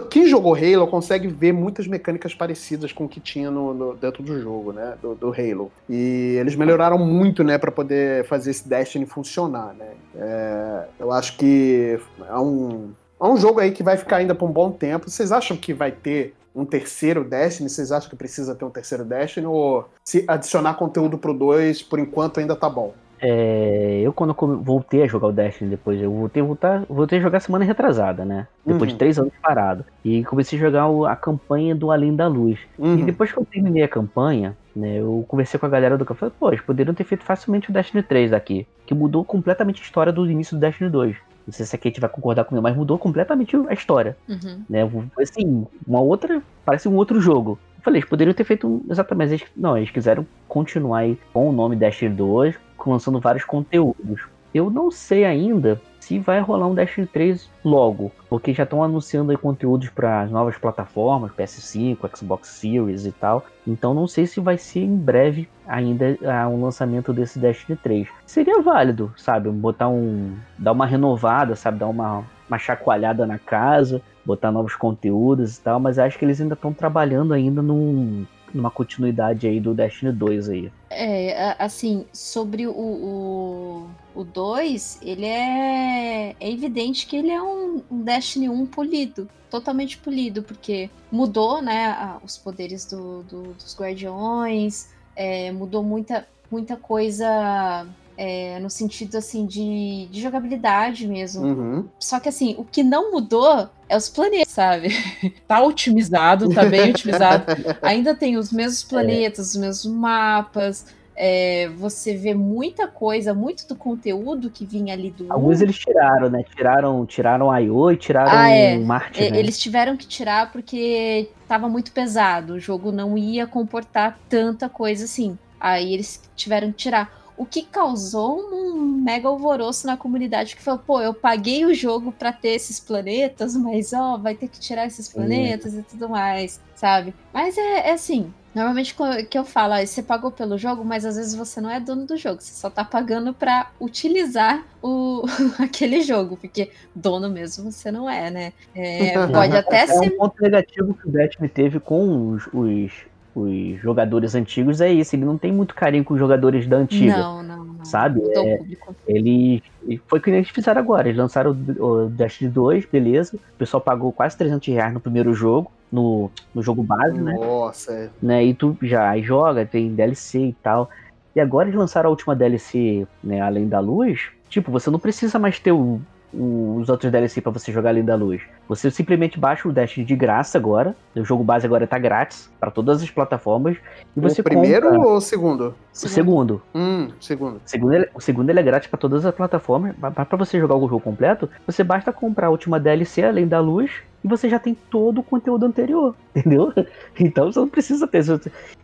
quem 0.10 0.28
jogou 0.28 0.56
Halo 0.56 0.88
consegue 0.88 1.28
ver 1.28 1.52
muitas 1.52 1.88
mecânicas 1.88 2.34
parecidas 2.34 2.92
com 2.94 3.06
o 3.06 3.10
que 3.10 3.20
tinha 3.20 3.52
no, 3.52 3.74
no 3.74 3.96
dentro 3.96 4.24
do 4.24 4.40
jogo, 4.40 4.72
né? 4.72 4.96
Do, 5.02 5.14
do, 5.14 5.28
Halo. 5.30 5.72
E 5.90 6.38
eles 6.40 6.56
melhoraram 6.56 6.98
muito, 6.98 7.44
né, 7.44 7.58
para 7.58 7.72
poder 7.72 8.26
fazer 8.26 8.52
esse 8.52 8.68
Destiny 8.68 9.06
funcionar, 9.06 9.74
né? 9.74 9.90
É, 10.16 10.86
eu 11.00 11.12
acho 11.12 11.38
que 11.38 12.00
é 12.28 12.38
um, 12.38 12.92
é 13.20 13.26
um 13.26 13.38
jogo 13.38 13.60
aí 13.60 13.72
que 13.72 13.84
vai 13.84 13.98
ficar 13.98 14.18
ainda 14.18 14.34
por 14.34 14.50
um 14.50 14.52
bom 14.52 14.72
tempo. 14.72 15.10
Vocês 15.10 15.32
acham 15.32 15.58
que 15.58 15.74
vai 15.74 15.92
ter 15.92 16.34
um 16.56 16.66
terceiro 16.66 17.24
Destiny? 17.24 17.70
Vocês 17.70 17.92
acham 17.92 18.10
que 18.10 18.16
precisa 18.16 18.56
ter 18.56 18.64
um 18.64 18.70
terceiro 18.70 19.04
Destiny? 19.04 19.46
Ou 19.46 19.86
se 20.04 20.24
adicionar 20.28 20.76
conteúdo 20.76 21.18
pro 21.18 21.34
2, 21.34 21.84
por 21.84 22.00
enquanto 22.00 22.40
ainda 22.40 22.56
tá 22.56 22.70
bom? 22.70 22.94
É, 23.26 24.02
eu 24.04 24.12
quando 24.12 24.36
voltei 24.62 25.02
a 25.02 25.08
jogar 25.08 25.28
o 25.28 25.32
Destiny 25.32 25.70
depois, 25.70 26.02
eu 26.02 26.12
voltei, 26.12 26.44
voltar, 26.44 26.84
voltei 26.90 27.20
a 27.20 27.22
jogar 27.22 27.40
semana 27.40 27.64
retrasada, 27.64 28.26
né? 28.26 28.48
Depois 28.66 28.82
uhum. 28.82 28.88
de 28.88 28.96
três 28.96 29.18
anos 29.18 29.32
parado. 29.42 29.86
E 30.04 30.26
comecei 30.26 30.60
a 30.60 30.62
jogar 30.62 30.90
o, 30.90 31.06
a 31.06 31.16
campanha 31.16 31.74
do 31.74 31.90
Além 31.90 32.14
da 32.14 32.28
Luz. 32.28 32.60
Uhum. 32.78 33.00
E 33.00 33.04
depois 33.04 33.32
que 33.32 33.40
eu 33.40 33.46
terminei 33.46 33.82
a 33.82 33.88
campanha, 33.88 34.58
né, 34.76 35.00
eu 35.00 35.24
conversei 35.26 35.58
com 35.58 35.66
a 35.66 35.70
galera 35.70 35.98
do 35.98 36.04
café, 36.04 36.30
pô, 36.38 36.50
eles 36.50 36.60
poderiam 36.60 36.94
ter 36.94 37.06
feito 37.06 37.24
facilmente 37.24 37.70
o 37.70 37.74
Destiny 37.74 38.04
3 38.04 38.34
aqui, 38.34 38.68
que 38.86 38.94
mudou 38.94 39.24
completamente 39.24 39.82
a 39.82 39.86
história 39.86 40.12
do 40.12 40.30
início 40.30 40.58
do 40.58 40.60
Destiny 40.60 40.90
2. 40.90 41.16
Não 41.48 41.54
sei 41.54 41.66
se 41.66 41.76
a 41.76 41.80
Kate 41.80 42.02
vai 42.02 42.10
concordar 42.10 42.44
comigo, 42.44 42.64
mas 42.64 42.76
mudou 42.76 42.98
completamente 42.98 43.56
a 43.70 43.74
história. 43.74 44.18
Uhum. 44.28 44.64
Né? 44.70 44.82
Assim, 45.22 45.66
uma 45.88 46.02
outra. 46.02 46.42
Parece 46.66 46.88
um 46.88 46.96
outro 46.96 47.20
jogo. 47.22 47.58
Eu 47.78 47.84
falei, 47.84 48.00
eles 48.00 48.10
poderiam 48.10 48.34
ter 48.34 48.46
feito 48.46 48.68
um, 48.68 48.82
exatamente. 48.90 49.34
Eles, 49.34 49.46
não, 49.56 49.78
eles 49.78 49.92
quiseram 49.92 50.26
continuar 50.48 51.00
aí 51.00 51.18
com 51.34 51.50
o 51.50 51.54
nome 51.54 51.76
Destiny 51.76 52.16
2, 52.16 52.56
lançando 52.90 53.20
vários 53.20 53.44
conteúdos. 53.44 54.22
Eu 54.54 54.70
não 54.70 54.92
sei 54.92 55.26
ainda 55.26 55.82
se 56.00 56.20
vai 56.20 56.40
rolar 56.42 56.68
um 56.68 56.76
Destiny 56.76 57.08
3 57.08 57.50
logo, 57.64 58.12
porque 58.30 58.54
já 58.54 58.64
estão 58.64 58.84
anunciando 58.84 59.32
aí 59.32 59.38
conteúdos 59.38 59.90
para 59.90 60.22
as 60.22 60.30
novas 60.30 60.58
plataformas, 60.58 61.32
PS5, 61.32 61.98
Xbox 62.16 62.50
Series 62.50 63.06
e 63.06 63.12
tal. 63.12 63.46
Então 63.66 63.94
não 63.94 64.06
sei 64.06 64.28
se 64.28 64.40
vai 64.40 64.58
ser 64.58 64.82
em 64.82 64.96
breve 64.96 65.50
ainda 65.66 66.18
ah, 66.26 66.48
um 66.50 66.62
lançamento 66.62 67.14
desse 67.14 67.40
Destiny 67.40 67.78
3. 67.82 68.08
Seria 68.26 68.62
válido, 68.62 69.14
sabe? 69.18 69.50
Botar 69.50 69.88
um. 69.88 70.36
dar 70.60 70.74
uma 70.74 70.86
renovada, 70.86 71.56
sabe? 71.56 71.80
Dar 71.80 71.88
uma, 71.88 72.24
uma 72.48 72.60
chacoalhada 72.60 73.26
na 73.26 73.40
casa, 73.40 74.02
botar 74.26 74.52
novos 74.52 74.76
conteúdos 74.76 75.58
e 75.58 75.62
tal, 75.62 75.80
mas 75.80 75.98
acho 75.98 76.20
que 76.20 76.26
eles 76.26 76.40
ainda 76.40 76.54
estão 76.54 76.74
trabalhando 76.74 77.34
ainda 77.34 77.62
num, 77.62 78.26
numa 78.54 78.72
continuidade 78.72 79.48
aí 79.48 79.60
do 79.60 79.74
Destiny 79.74 80.12
2 80.12 80.50
aí. 80.50 80.72
É, 80.90 81.56
assim, 81.58 82.06
sobre 82.14 82.68
o 82.68 83.88
2, 84.16 85.00
ele 85.02 85.26
é, 85.26 86.36
é 86.40 86.52
evidente 86.52 87.08
que 87.08 87.16
ele 87.16 87.32
é 87.32 87.42
um, 87.42 87.82
um 87.90 88.02
Destiny 88.02 88.50
1 88.50 88.66
polido, 88.68 89.28
totalmente 89.50 89.98
polido, 89.98 90.44
porque 90.44 90.90
mudou, 91.12 91.62
né, 91.62 92.18
os 92.24 92.38
poderes 92.38 92.86
do, 92.86 93.24
do, 93.24 93.54
dos 93.54 93.78
guardiões, 93.78 94.90
é, 95.16 95.52
mudou 95.52 95.84
muita, 95.84 96.28
muita 96.50 96.76
coisa 96.76 97.88
é, 98.18 98.60
no 98.60 98.70
sentido 98.70 99.18
assim 99.18 99.46
de, 99.46 100.08
de 100.12 100.22
jogabilidade 100.22 101.08
mesmo. 101.08 101.46
Uhum. 101.46 101.90
Só 102.00 102.20
que 102.20 102.30
assim, 102.30 102.56
o 102.58 102.64
que 102.64 102.84
não 102.84 103.12
mudou 103.12 103.70
é 103.94 103.98
os 103.98 104.10
planetas, 104.10 104.54
sabe? 104.54 104.90
Tá 105.48 105.62
otimizado, 105.62 106.50
tá 106.50 106.66
bem 106.66 106.90
otimizado. 106.90 107.46
Ainda 107.82 108.16
tem 108.16 108.38
os 108.38 108.52
mesmos 108.52 108.84
planetas, 108.84 109.50
os 109.50 109.56
mesmos 109.56 109.86
mapas. 109.86 110.86
É, 111.16 111.70
você 111.76 112.16
vê 112.16 112.34
muita 112.34 112.88
coisa, 112.88 113.36
muito 113.36 113.68
do 113.68 113.76
conteúdo 113.76 114.50
que 114.50 114.66
vinha 114.66 114.94
ali 114.94 115.12
do. 115.12 115.32
Alguns 115.32 115.62
eles 115.62 115.78
tiraram, 115.78 116.30
né? 116.30 116.44
Tiraram, 116.56 117.06
tiraram 117.06 117.52
a 117.52 117.60
IO 117.60 117.92
e 117.92 117.98
tiraram 117.98 118.32
ah, 118.32 118.50
é. 118.50 118.78
Marte. 118.80 119.24
É, 119.24 119.30
né? 119.30 119.38
Eles 119.38 119.60
tiveram 119.60 119.96
que 119.96 120.08
tirar 120.08 120.52
porque 120.52 121.30
estava 121.44 121.70
muito 121.70 121.92
pesado. 121.92 122.54
O 122.54 122.60
jogo 122.60 122.92
não 122.92 123.16
ia 123.16 123.46
comportar 123.46 124.18
tanta 124.28 124.68
coisa 124.68 125.06
assim. 125.06 125.38
Aí 125.60 125.94
eles 125.94 126.22
tiveram 126.36 126.72
que 126.72 126.78
tirar 126.78 127.23
o 127.38 127.46
que 127.46 127.64
causou 127.64 128.40
um 128.40 128.82
mega 129.04 129.28
alvoroço 129.28 129.88
na 129.88 129.98
comunidade 129.98 130.56
que 130.56 130.62
falou, 130.62 130.80
pô, 130.86 131.02
eu 131.02 131.14
paguei 131.14 131.66
o 131.66 131.74
jogo 131.74 132.12
para 132.12 132.32
ter 132.32 132.50
esses 132.50 132.80
planetas, 132.80 133.56
mas 133.56 133.94
ó, 133.94 134.18
vai 134.18 134.36
ter 134.36 134.48
que 134.48 134.60
tirar 134.60 134.86
esses 134.86 135.08
planetas 135.08 135.74
e 135.74 135.82
tudo 135.84 136.10
mais, 136.10 136.60
sabe? 136.76 137.14
Mas 137.34 137.58
é, 137.58 137.90
é 137.90 137.92
assim, 137.92 138.32
Normalmente 138.54 138.96
que 139.30 139.38
eu 139.38 139.44
falo, 139.44 139.74
ah, 139.74 139.86
você 139.86 140.04
pagou 140.04 140.30
pelo 140.30 140.60
jogo, 140.60 140.86
mas 140.86 141.06
às 141.06 141.16
vezes 141.16 141.34
você 141.34 141.60
não 141.60 141.72
é 141.72 141.80
dono 141.80 142.06
do 142.06 142.16
jogo, 142.16 142.40
você 142.40 142.54
só 142.54 142.70
tá 142.70 142.86
pagando 142.86 143.34
para 143.34 143.72
utilizar 143.82 144.64
o 144.82 145.24
aquele 145.58 146.02
jogo, 146.04 146.38
porque 146.38 146.70
dono 146.94 147.30
mesmo 147.30 147.72
você 147.72 147.92
não 147.92 148.08
é, 148.08 148.30
né? 148.30 148.54
É, 148.76 149.14
pode 149.28 149.58
até 149.58 149.78
é 149.78 149.88
ser. 149.88 150.14
um 150.14 150.18
ponto 150.18 150.40
negativo 150.40 150.94
que 150.94 151.08
o 151.08 151.12
Destiny 151.12 151.50
teve 151.50 151.80
com 151.80 152.30
os, 152.30 152.48
os 152.54 152.92
os 153.36 153.82
jogadores 153.82 154.36
antigos 154.36 154.80
é 154.80 154.92
isso. 154.92 155.16
Ele 155.16 155.26
não 155.26 155.38
tem 155.38 155.52
muito 155.52 155.74
carinho 155.74 156.04
com 156.04 156.14
os 156.14 156.20
jogadores 156.20 156.68
da 156.68 156.78
antiga. 156.78 157.18
Não, 157.18 157.44
não, 157.44 157.66
não. 157.66 157.86
Sabe? 157.86 158.22
É, 158.36 158.62
ele 159.08 159.62
foi 160.08 160.20
o 160.20 160.22
que 160.22 160.30
eles 160.30 160.50
fizeram 160.50 160.80
agora. 160.80 161.08
Eles 161.08 161.18
lançaram 161.18 161.52
o, 161.52 161.84
o 161.84 162.10
Destiny 162.10 162.50
2, 162.50 162.86
beleza. 162.86 163.36
O 163.36 163.58
pessoal 163.58 163.82
pagou 163.82 164.12
quase 164.12 164.38
300 164.38 164.68
reais 164.68 164.94
no 164.94 165.00
primeiro 165.00 165.34
jogo, 165.34 165.72
no, 165.92 166.30
no 166.54 166.62
jogo 166.62 166.84
base, 166.84 167.20
né? 167.20 167.34
Nossa, 167.34 167.92
é. 167.92 168.10
Né? 168.22 168.46
E 168.46 168.54
tu 168.54 168.78
já 168.82 169.18
joga, 169.20 169.66
tem 169.66 169.94
DLC 169.94 170.40
e 170.40 170.54
tal. 170.54 170.90
E 171.36 171.40
agora 171.40 171.68
eles 171.68 171.80
lançaram 171.80 172.08
a 172.08 172.12
última 172.12 172.36
DLC, 172.36 173.08
né, 173.24 173.42
Além 173.42 173.68
da 173.68 173.80
Luz. 173.80 174.30
Tipo, 174.50 174.72
você 174.72 174.92
não 174.92 175.00
precisa 175.00 175.40
mais 175.40 175.60
ter 175.60 175.72
o, 175.72 176.00
os 176.34 176.90
outros 176.90 177.12
DLC 177.12 177.42
para 177.42 177.52
você 177.52 177.72
jogar 177.72 177.90
além 177.90 178.04
da 178.04 178.16
luz. 178.16 178.42
Você 178.68 178.90
simplesmente 178.90 179.40
baixa 179.40 179.68
o 179.68 179.72
Destiny 179.72 180.06
de 180.06 180.16
graça 180.16 180.58
agora. 180.58 180.96
O 181.16 181.24
jogo 181.24 181.44
base 181.44 181.66
agora 181.66 181.86
tá 181.86 181.98
grátis 182.00 182.50
para 182.60 182.72
todas 182.72 183.04
as 183.04 183.10
plataformas. 183.10 183.78
E 184.16 184.20
você 184.20 184.42
o 184.42 184.44
primeiro 184.44 184.90
compra... 184.90 185.08
ou 185.08 185.16
o 185.18 185.22
segundo? 185.22 185.76
O 185.94 186.08
segundo. 186.08 186.62
Hum, 186.74 187.10
segundo. 187.20 187.58
O 187.58 187.62
segundo, 187.66 187.94
ele, 187.94 188.10
o 188.16 188.20
segundo 188.20 188.50
ele 188.50 188.60
é 188.60 188.64
grátis 188.64 188.90
para 188.90 189.00
todas 189.00 189.26
as 189.26 189.34
plataformas. 189.36 189.96
Para 189.96 190.38
você 190.38 190.60
jogar 190.60 190.76
o 190.76 190.88
jogo 190.88 191.00
completo, 191.00 191.50
você 191.68 191.84
basta 191.84 192.12
comprar 192.12 192.48
a 192.48 192.50
última 192.50 192.80
DLC 192.80 193.24
além 193.24 193.48
da 193.48 193.60
luz 193.60 193.92
e 194.24 194.28
você 194.28 194.50
já 194.50 194.58
tem 194.58 194.74
todo 194.90 195.20
o 195.20 195.24
conteúdo 195.24 195.66
anterior, 195.66 196.16
entendeu? 196.36 196.74
Então 197.20 197.52
você 197.52 197.60
não 197.60 197.68
precisa 197.68 198.08
ter. 198.08 198.24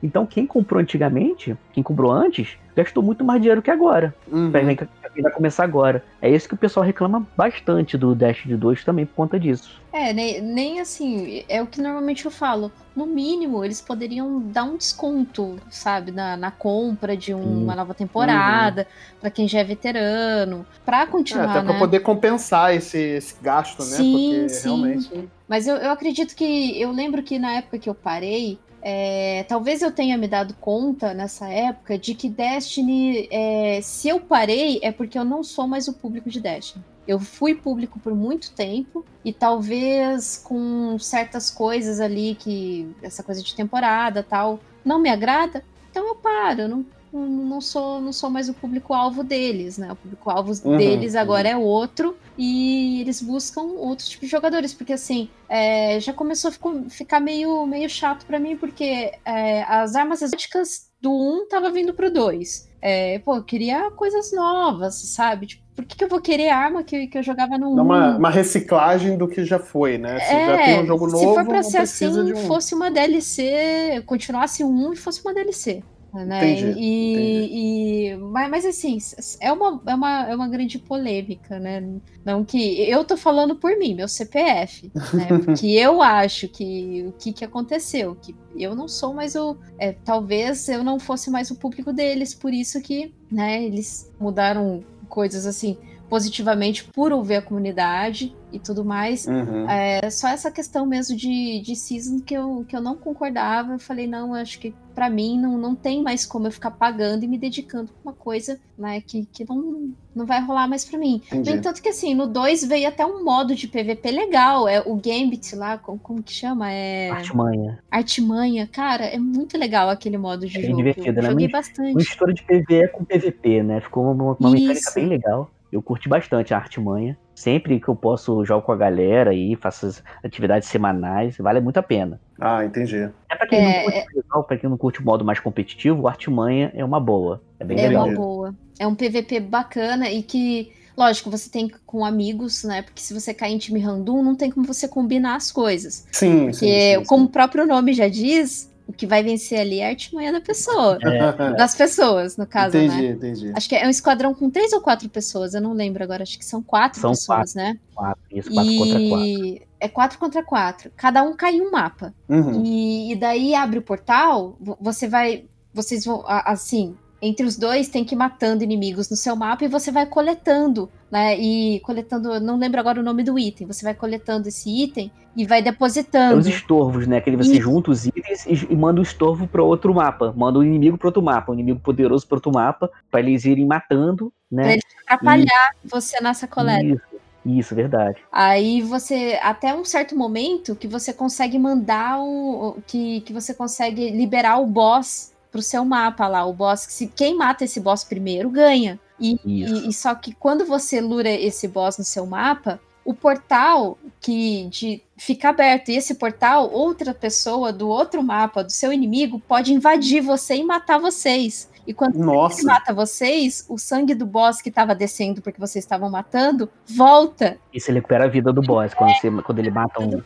Então 0.03 0.25
quem 0.25 0.45
comprou 0.45 0.81
antigamente, 0.81 1.57
quem 1.71 1.81
comprou 1.81 2.11
antes, 2.11 2.57
gastou 2.75 3.03
muito 3.03 3.23
mais 3.23 3.41
dinheiro 3.41 3.61
que 3.61 3.71
agora. 3.71 4.13
Uhum. 4.31 4.51
Vai 4.51 5.31
começar 5.31 5.63
agora. 5.63 6.03
É 6.21 6.29
isso 6.29 6.47
que 6.47 6.53
o 6.53 6.57
pessoal 6.57 6.85
reclama 6.85 7.25
bastante 7.35 7.97
do 7.97 8.15
Destiny 8.15 8.55
2 8.55 8.83
também 8.83 9.05
por 9.05 9.15
conta 9.15 9.39
disso. 9.39 9.79
É, 9.91 10.13
nem, 10.13 10.39
nem 10.41 10.79
assim, 10.79 11.43
é 11.49 11.61
o 11.61 11.67
que 11.67 11.81
normalmente 11.81 12.25
eu 12.25 12.31
falo. 12.31 12.71
No 12.95 13.05
mínimo, 13.05 13.63
eles 13.63 13.81
poderiam 13.81 14.39
dar 14.39 14.63
um 14.63 14.77
desconto, 14.77 15.57
sabe, 15.69 16.11
na, 16.11 16.37
na 16.37 16.51
compra 16.51 17.17
de 17.17 17.33
um, 17.33 17.63
uma 17.63 17.75
nova 17.75 17.93
temporada, 17.93 18.81
uhum. 18.81 19.19
para 19.21 19.29
quem 19.31 19.47
já 19.47 19.59
é 19.59 19.63
veterano, 19.63 20.65
para 20.85 21.07
continuar. 21.07 21.45
É, 21.45 21.49
até 21.49 21.61
né? 21.61 21.65
pra 21.65 21.79
poder 21.79 21.99
compensar 22.01 22.75
esse, 22.75 22.97
esse 22.97 23.35
gasto, 23.41 23.79
né? 23.79 23.97
Sim, 23.97 24.31
Porque 24.31 24.49
sim. 24.49 24.67
realmente. 24.67 25.29
Mas 25.47 25.67
eu, 25.67 25.75
eu 25.77 25.91
acredito 25.91 26.35
que. 26.35 26.79
Eu 26.79 26.91
lembro 26.91 27.23
que 27.23 27.39
na 27.39 27.53
época 27.53 27.79
que 27.79 27.89
eu 27.89 27.95
parei, 27.95 28.59
é, 28.81 29.45
talvez 29.47 29.81
eu 29.81 29.91
tenha 29.91 30.17
me 30.17 30.27
dado 30.27 30.53
conta 30.55 31.13
nessa 31.13 31.49
época 31.49 31.97
de 31.97 32.15
que 32.15 32.29
Destiny, 32.29 33.27
é, 33.31 33.79
se 33.81 34.07
eu 34.07 34.19
parei, 34.19 34.79
é 34.81 34.91
porque 34.91 35.17
eu 35.17 35.25
não 35.25 35.43
sou 35.43 35.67
mais 35.67 35.87
o 35.87 35.93
público 35.93 36.29
de 36.29 36.39
Destiny. 36.39 36.83
Eu 37.07 37.19
fui 37.19 37.55
público 37.55 37.99
por 37.99 38.13
muito 38.13 38.51
tempo 38.51 39.03
e 39.25 39.33
talvez 39.33 40.37
com 40.37 40.97
certas 40.99 41.49
coisas 41.49 41.99
ali 41.99 42.35
que 42.35 42.87
essa 43.01 43.23
coisa 43.23 43.41
de 43.41 43.55
temporada 43.55 44.21
tal 44.21 44.59
não 44.85 44.99
me 44.99 45.09
agrada, 45.09 45.63
então 45.89 46.07
eu 46.07 46.15
paro, 46.15 46.67
não 46.67 46.85
não 47.11 47.59
sou, 47.59 47.99
não 47.99 48.13
sou 48.13 48.29
mais 48.29 48.49
o 48.49 48.53
público-alvo 48.53 49.23
deles, 49.23 49.77
né? 49.77 49.91
O 49.91 49.95
público-alvo 49.95 50.53
uhum, 50.63 50.77
deles 50.77 51.15
agora 51.15 51.49
uhum. 51.49 51.55
é 51.55 51.57
outro 51.57 52.17
e 52.37 53.01
eles 53.01 53.21
buscam 53.21 53.61
outros 53.61 54.09
tipos 54.09 54.27
de 54.27 54.31
jogadores, 54.31 54.73
porque 54.73 54.93
assim, 54.93 55.29
é, 55.47 55.99
já 55.99 56.13
começou 56.13 56.51
a 56.51 56.89
ficar 56.89 57.19
meio, 57.19 57.65
meio 57.65 57.89
chato 57.89 58.25
para 58.25 58.39
mim, 58.39 58.55
porque 58.55 59.11
é, 59.25 59.63
as 59.63 59.95
armas 59.95 60.21
exóticas 60.21 60.89
do 61.01 61.11
1 61.11 61.47
tava 61.47 61.71
vindo 61.71 61.93
pro 61.93 62.11
2. 62.11 62.69
É, 62.81 63.19
pô, 63.19 63.35
eu 63.35 63.43
queria 63.43 63.91
coisas 63.91 64.31
novas, 64.31 64.95
sabe? 64.95 65.47
Tipo, 65.47 65.63
por 65.75 65.85
que, 65.85 65.97
que, 65.97 66.03
eu 66.03 66.09
vou 66.09 66.21
querer 66.21 66.49
arma 66.49 66.83
que, 66.83 67.07
que 67.07 67.17
eu 67.17 67.23
jogava 67.23 67.57
no 67.57 67.73
1? 67.73 67.81
Uma, 67.81 68.17
uma 68.17 68.29
reciclagem 68.29 69.17
do 69.17 69.27
que 69.27 69.43
já 69.45 69.59
foi, 69.59 69.97
né? 69.97 70.19
Se 70.19 70.33
é, 70.33 70.45
já 70.45 70.65
tem 70.65 70.83
um 70.83 70.85
jogo 70.85 71.07
novo, 71.07 71.17
se 71.17 71.25
for 71.25 71.45
pra 71.45 71.63
ser 71.63 71.77
assim, 71.77 72.07
um... 72.07 72.35
fosse 72.47 72.75
uma 72.75 72.91
DLC, 72.91 74.03
continuasse 74.05 74.63
um 74.63 74.93
e 74.93 74.97
fosse 74.97 75.21
uma 75.21 75.33
DLC. 75.33 75.83
Né? 76.13 76.53
Entendi, 76.53 76.79
e, 76.79 77.13
entendi. 77.13 77.53
e 77.53 78.17
mas, 78.17 78.49
mas, 78.49 78.65
assim, 78.65 78.97
é 79.39 79.51
uma, 79.51 79.81
é, 79.85 79.93
uma, 79.93 80.29
é 80.29 80.35
uma 80.35 80.47
grande 80.47 80.79
polêmica, 80.79 81.59
né? 81.59 81.87
Não 82.25 82.43
que 82.43 82.81
eu 82.89 83.03
tô 83.03 83.15
falando 83.15 83.55
por 83.55 83.77
mim, 83.77 83.93
meu 83.93 84.07
CPF, 84.07 84.91
né? 85.13 85.27
Porque 85.45 85.67
eu 85.67 86.01
acho 86.01 86.47
que 86.47 87.05
o 87.07 87.11
que, 87.11 87.31
que 87.31 87.45
aconteceu, 87.45 88.15
que 88.15 88.35
eu 88.55 88.75
não 88.75 88.87
sou 88.87 89.13
mais 89.13 89.35
o, 89.35 89.55
é, 89.77 89.91
talvez 89.91 90.67
eu 90.67 90.83
não 90.83 90.99
fosse 90.99 91.29
mais 91.29 91.51
o 91.51 91.55
público 91.55 91.93
deles, 91.93 92.33
por 92.33 92.53
isso 92.53 92.81
que, 92.81 93.13
né? 93.31 93.63
Eles 93.63 94.11
mudaram 94.19 94.83
coisas 95.07 95.45
assim 95.45 95.77
positivamente 96.09 96.85
por 96.85 97.11
ouvir 97.11 97.35
a 97.35 97.41
comunidade 97.41 98.35
e 98.51 98.59
tudo 98.59 98.83
mais. 98.83 99.25
Uhum. 99.27 99.69
É, 99.69 100.09
só 100.09 100.27
essa 100.27 100.51
questão 100.51 100.85
mesmo 100.85 101.15
de, 101.15 101.61
de 101.61 101.75
season 101.75 102.19
que 102.19 102.33
eu, 102.33 102.65
que 102.67 102.75
eu 102.75 102.81
não 102.81 102.95
concordava. 102.95 103.73
Eu 103.73 103.79
falei, 103.79 104.07
não, 104.07 104.29
eu 104.29 104.41
acho 104.41 104.59
que 104.59 104.73
para 104.93 105.09
mim 105.09 105.39
não, 105.39 105.57
não 105.57 105.75
tem 105.75 106.03
mais 106.03 106.25
como 106.25 106.47
eu 106.47 106.51
ficar 106.51 106.71
pagando 106.71 107.23
e 107.23 107.27
me 107.27 107.37
dedicando 107.37 107.91
pra 107.91 108.11
uma 108.11 108.13
coisa 108.13 108.59
né, 108.77 108.99
que, 108.99 109.25
que 109.31 109.47
não, 109.47 109.93
não 110.13 110.25
vai 110.25 110.41
rolar 110.43 110.67
mais 110.67 110.83
para 110.83 110.99
mim. 110.99 111.21
Entendi. 111.27 111.49
No 111.49 111.55
entanto 111.55 111.81
que 111.81 111.89
assim, 111.89 112.13
no 112.13 112.27
2 112.27 112.65
veio 112.65 112.87
até 112.87 113.05
um 113.05 113.23
modo 113.23 113.55
de 113.55 113.67
PVP 113.67 114.11
legal, 114.11 114.67
é 114.67 114.81
o 114.81 114.95
Gambit 114.95 115.55
lá, 115.55 115.77
como, 115.77 115.97
como 115.99 116.21
que 116.21 116.33
chama? 116.33 116.71
É... 116.71 117.09
Artimanha. 117.11 117.79
Artimanha, 117.89 118.67
cara, 118.67 119.05
é 119.05 119.17
muito 119.17 119.57
legal 119.57 119.89
aquele 119.89 120.17
modo 120.17 120.45
de 120.45 120.57
é 120.57 120.61
jogo. 120.63 120.77
divertido, 120.77 121.21
né? 121.21 121.29
Joguei 121.29 121.47
bastante. 121.47 121.91
Uma 121.91 122.01
história 122.01 122.33
de 122.33 122.43
PVE 122.43 122.89
com 122.89 123.05
PVP, 123.05 123.63
né? 123.63 123.79
Ficou 123.79 124.11
uma, 124.11 124.35
uma 124.37 124.51
mecânica 124.51 124.91
bem 124.93 125.07
legal. 125.07 125.49
Eu 125.71 125.81
curti 125.81 126.09
bastante 126.09 126.53
a 126.53 126.57
Artimanha. 126.57 127.17
Sempre 127.39 127.79
que 127.79 127.87
eu 127.87 127.95
posso 127.95 128.43
jogo 128.43 128.65
com 128.65 128.73
a 128.73 128.75
galera 128.75 129.33
e 129.33 129.55
faço 129.55 129.85
as 129.85 130.03
atividades 130.21 130.67
semanais, 130.67 131.37
vale 131.37 131.61
muito 131.61 131.77
a 131.77 131.81
pena. 131.81 132.19
Ah, 132.37 132.65
entendi. 132.65 133.09
É 133.29 133.35
pra 133.37 133.47
quem, 133.47 133.59
é, 133.59 133.77
não, 133.77 133.83
curte 133.85 133.97
é... 133.97 134.41
pra 134.45 134.57
quem 134.57 134.69
não 134.69 134.77
curte 134.77 134.99
o 134.99 135.05
modo 135.05 135.23
mais 135.23 135.39
competitivo, 135.39 136.01
o 136.01 136.07
Artimanha 136.09 136.69
é 136.75 136.83
uma 136.83 136.99
boa. 136.99 137.41
É 137.57 137.63
bem 137.63 137.79
é 137.79 137.87
legal. 137.87 138.07
É 138.07 138.09
uma 138.09 138.15
boa. 138.17 138.55
É 138.77 138.85
um 138.85 138.93
PVP 138.93 139.39
bacana 139.39 140.09
e 140.11 140.21
que, 140.21 140.73
lógico, 140.97 141.31
você 141.31 141.49
tem 141.49 141.71
com 141.85 142.03
amigos, 142.03 142.65
né? 142.65 142.81
Porque 142.81 143.01
se 143.01 143.13
você 143.13 143.33
cair 143.33 143.53
em 143.53 143.57
time 143.57 143.79
random, 143.79 144.21
não 144.21 144.35
tem 144.35 144.51
como 144.51 144.67
você 144.67 144.85
combinar 144.85 145.35
as 145.35 145.49
coisas. 145.49 146.05
Sim, 146.11 146.49
Porque, 146.49 146.53
sim, 146.53 146.99
sim, 146.99 147.05
como 147.05 147.23
o 147.23 147.29
próprio 147.29 147.65
nome 147.65 147.93
já 147.93 148.09
diz, 148.09 148.69
que 148.99 149.07
vai 149.07 149.23
vencer 149.23 149.57
ali 149.61 149.79
é 149.79 149.85
a 149.85 149.89
artimanha 149.89 150.29
da 150.29 150.41
pessoa. 150.41 150.99
É. 151.01 151.53
Das 151.55 151.73
pessoas, 151.73 152.35
no 152.35 152.45
caso, 152.45 152.77
entendi, 152.77 153.01
né? 153.01 153.07
Entendi, 153.11 153.51
Acho 153.55 153.69
que 153.69 153.75
é 153.75 153.87
um 153.87 153.89
esquadrão 153.89 154.33
com 154.33 154.49
três 154.49 154.73
ou 154.73 154.81
quatro 154.81 155.07
pessoas, 155.07 155.53
eu 155.53 155.61
não 155.61 155.71
lembro 155.71 156.03
agora. 156.03 156.23
Acho 156.23 156.37
que 156.37 156.43
são 156.43 156.61
quatro 156.61 156.99
são 156.99 157.11
pessoas, 157.11 157.53
quatro, 157.53 157.55
né? 157.55 157.79
Quatro, 157.95 158.21
isso, 158.29 158.53
quatro 158.53 158.71
e... 158.71 158.77
contra 158.77 158.99
quatro. 158.99 159.67
É 159.79 159.87
quatro 159.87 160.19
contra 160.19 160.43
quatro. 160.43 160.91
Cada 160.97 161.23
um 161.23 161.33
cai 161.33 161.55
em 161.55 161.61
um 161.61 161.71
mapa. 161.71 162.13
Uhum. 162.27 162.61
E, 162.65 163.13
e 163.13 163.15
daí 163.15 163.55
abre 163.55 163.79
o 163.79 163.81
portal, 163.81 164.57
você 164.81 165.07
vai. 165.07 165.45
Vocês 165.73 166.03
vão. 166.03 166.21
Assim, 166.27 166.97
entre 167.21 167.45
os 167.45 167.57
dois 167.57 167.89
tem 167.89 168.05
que 168.05 168.15
ir 168.15 168.17
matando 168.17 168.63
inimigos 168.63 169.09
no 169.09 169.15
seu 169.15 169.35
mapa 169.35 169.65
e 169.65 169.67
você 169.67 169.91
vai 169.91 170.05
coletando, 170.05 170.89
né? 171.11 171.37
E 171.37 171.79
coletando, 171.81 172.39
não 172.39 172.57
lembro 172.57 172.79
agora 172.79 172.99
o 172.99 173.03
nome 173.03 173.23
do 173.23 173.37
item. 173.37 173.67
Você 173.67 173.83
vai 173.83 173.93
coletando 173.93 174.47
esse 174.47 174.69
item 174.69 175.11
e 175.35 175.45
vai 175.45 175.61
depositando. 175.61 176.35
É 176.35 176.37
os 176.37 176.47
estorvos, 176.47 177.07
né? 177.07 177.19
Que 177.19 177.35
você 177.35 177.59
junta 177.59 177.91
os 177.91 178.05
itens 178.05 178.45
e, 178.45 178.67
e 178.71 178.75
manda 178.75 178.99
o 178.99 179.03
estorvo 179.03 179.47
para 179.47 179.61
outro 179.61 179.93
mapa, 179.93 180.33
manda 180.35 180.59
o 180.59 180.63
inimigo 180.63 180.97
para 180.97 181.07
outro 181.07 181.21
mapa, 181.21 181.51
o 181.51 181.55
inimigo 181.55 181.79
poderoso 181.79 182.25
para 182.27 182.37
outro 182.37 182.51
mapa, 182.51 182.89
para 183.11 183.19
eles 183.19 183.43
irem 183.45 183.65
matando, 183.65 184.31
né? 184.49 184.63
Pra 184.63 184.73
eles 184.73 184.85
atrapalhar 185.05 185.71
e... 185.83 185.87
você 185.87 186.21
nessa 186.21 186.47
coleta. 186.47 186.83
Isso. 186.83 187.19
Isso, 187.45 187.73
verdade. 187.73 188.21
Aí 188.29 188.81
você, 188.81 189.39
até 189.41 189.73
um 189.73 189.85
certo 189.85 190.15
momento, 190.15 190.75
que 190.75 190.87
você 190.87 191.13
consegue 191.13 191.57
mandar 191.57 192.19
o. 192.19 192.77
que, 192.85 193.21
que 193.21 193.31
você 193.31 193.53
consegue 193.53 194.11
liberar 194.11 194.57
o 194.57 194.67
boss 194.67 195.31
pro 195.51 195.61
seu 195.61 195.83
mapa 195.83 196.27
lá, 196.27 196.45
o 196.45 196.53
boss. 196.53 196.81
Se 196.89 197.07
quem 197.07 197.35
mata 197.35 197.63
esse 197.63 197.79
boss 197.79 198.03
primeiro 198.03 198.49
ganha. 198.49 198.99
E, 199.19 199.37
e, 199.43 199.89
e, 199.89 199.93
só 199.93 200.15
que 200.15 200.33
quando 200.33 200.65
você 200.65 201.01
lura 201.01 201.29
esse 201.29 201.67
boss 201.67 201.97
no 201.97 202.05
seu 202.05 202.25
mapa, 202.25 202.79
o 203.03 203.13
portal 203.13 203.97
que 204.21 204.67
de 204.69 205.01
fica 205.17 205.49
aberto 205.49 205.89
e 205.89 205.97
esse 205.97 206.15
portal, 206.15 206.71
outra 206.71 207.13
pessoa 207.13 207.73
do 207.73 207.89
outro 207.89 208.23
mapa 208.23 208.63
do 208.63 208.71
seu 208.71 208.93
inimigo 208.93 209.41
pode 209.45 209.73
invadir 209.73 210.21
você 210.21 210.55
e 210.55 210.63
matar 210.63 210.99
vocês. 210.99 211.69
E 211.85 211.93
quando 211.93 212.15
ele 212.15 212.63
mata 212.63 212.93
vocês, 212.93 213.65
o 213.67 213.77
sangue 213.77 214.13
do 214.13 214.25
boss 214.25 214.61
que 214.61 214.69
estava 214.69 214.93
descendo 214.93 215.41
porque 215.41 215.59
vocês 215.59 215.83
estavam 215.83 216.09
matando 216.09 216.69
volta. 216.85 217.57
E 217.73 217.81
você 217.81 217.91
recupera 217.91 218.25
a 218.25 218.27
vida 218.27 218.53
do 218.53 218.61
boss 218.61 218.93
quando, 218.93 219.11
você, 219.15 219.31
quando 219.41 219.59
ele 219.59 219.71
mata 219.71 219.99
um, 219.99 220.21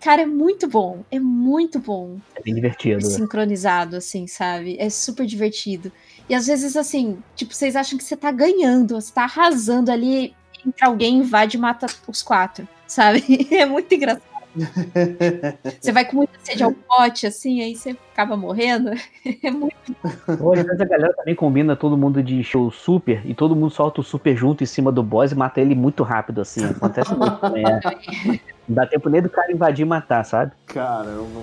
Cara, 0.00 0.22
é 0.22 0.26
muito 0.26 0.66
bom. 0.66 1.04
É 1.10 1.20
muito 1.20 1.78
bom. 1.78 2.16
É 2.34 2.42
bem 2.42 2.54
divertido. 2.54 3.04
Sincronizado, 3.04 3.96
assim, 3.96 4.26
sabe? 4.26 4.76
É 4.78 4.88
super 4.88 5.26
divertido. 5.26 5.92
E 6.28 6.34
às 6.34 6.46
vezes, 6.46 6.76
assim, 6.76 7.18
tipo, 7.36 7.54
vocês 7.54 7.76
acham 7.76 7.98
que 7.98 8.04
você 8.04 8.16
tá 8.16 8.32
ganhando, 8.32 9.00
você 9.00 9.12
tá 9.12 9.24
arrasando 9.24 9.90
ali, 9.92 10.34
entra 10.66 10.86
alguém, 10.86 11.18
invade 11.18 11.56
e 11.56 11.60
mata 11.60 11.86
os 12.08 12.22
quatro, 12.22 12.66
sabe? 12.86 13.22
É 13.52 13.66
muito 13.66 13.94
engraçado. 13.94 14.22
você 15.80 15.92
vai 15.92 16.04
com 16.04 16.16
muita 16.16 16.32
sede 16.42 16.64
ao 16.64 16.72
pote, 16.72 17.26
assim, 17.26 17.62
aí 17.62 17.76
você 17.76 17.96
acaba 18.12 18.36
morrendo. 18.36 18.90
É 19.44 19.50
muito. 19.50 19.74
Hoje, 20.40 20.62
a 20.62 20.84
galera 20.84 21.12
também 21.14 21.34
combina 21.34 21.76
todo 21.76 21.96
mundo 21.96 22.22
de 22.22 22.42
show 22.42 22.70
super 22.70 23.20
e 23.24 23.34
todo 23.34 23.54
mundo 23.54 23.70
solta 23.70 24.00
o 24.00 24.04
super 24.04 24.36
junto 24.36 24.64
em 24.64 24.66
cima 24.66 24.90
do 24.90 25.02
boss 25.02 25.32
e 25.32 25.34
mata 25.34 25.60
ele 25.60 25.74
muito 25.74 26.02
rápido, 26.02 26.40
assim. 26.40 26.64
Acontece 26.64 27.14
muito 27.14 27.36
também. 27.36 27.64
Não 28.70 28.76
dá 28.76 28.86
tempo 28.86 29.10
nem 29.10 29.20
do 29.20 29.28
cara 29.28 29.50
invadir 29.50 29.82
e 29.82 29.84
matar, 29.84 30.24
sabe? 30.24 30.52
Caramba. 30.64 31.42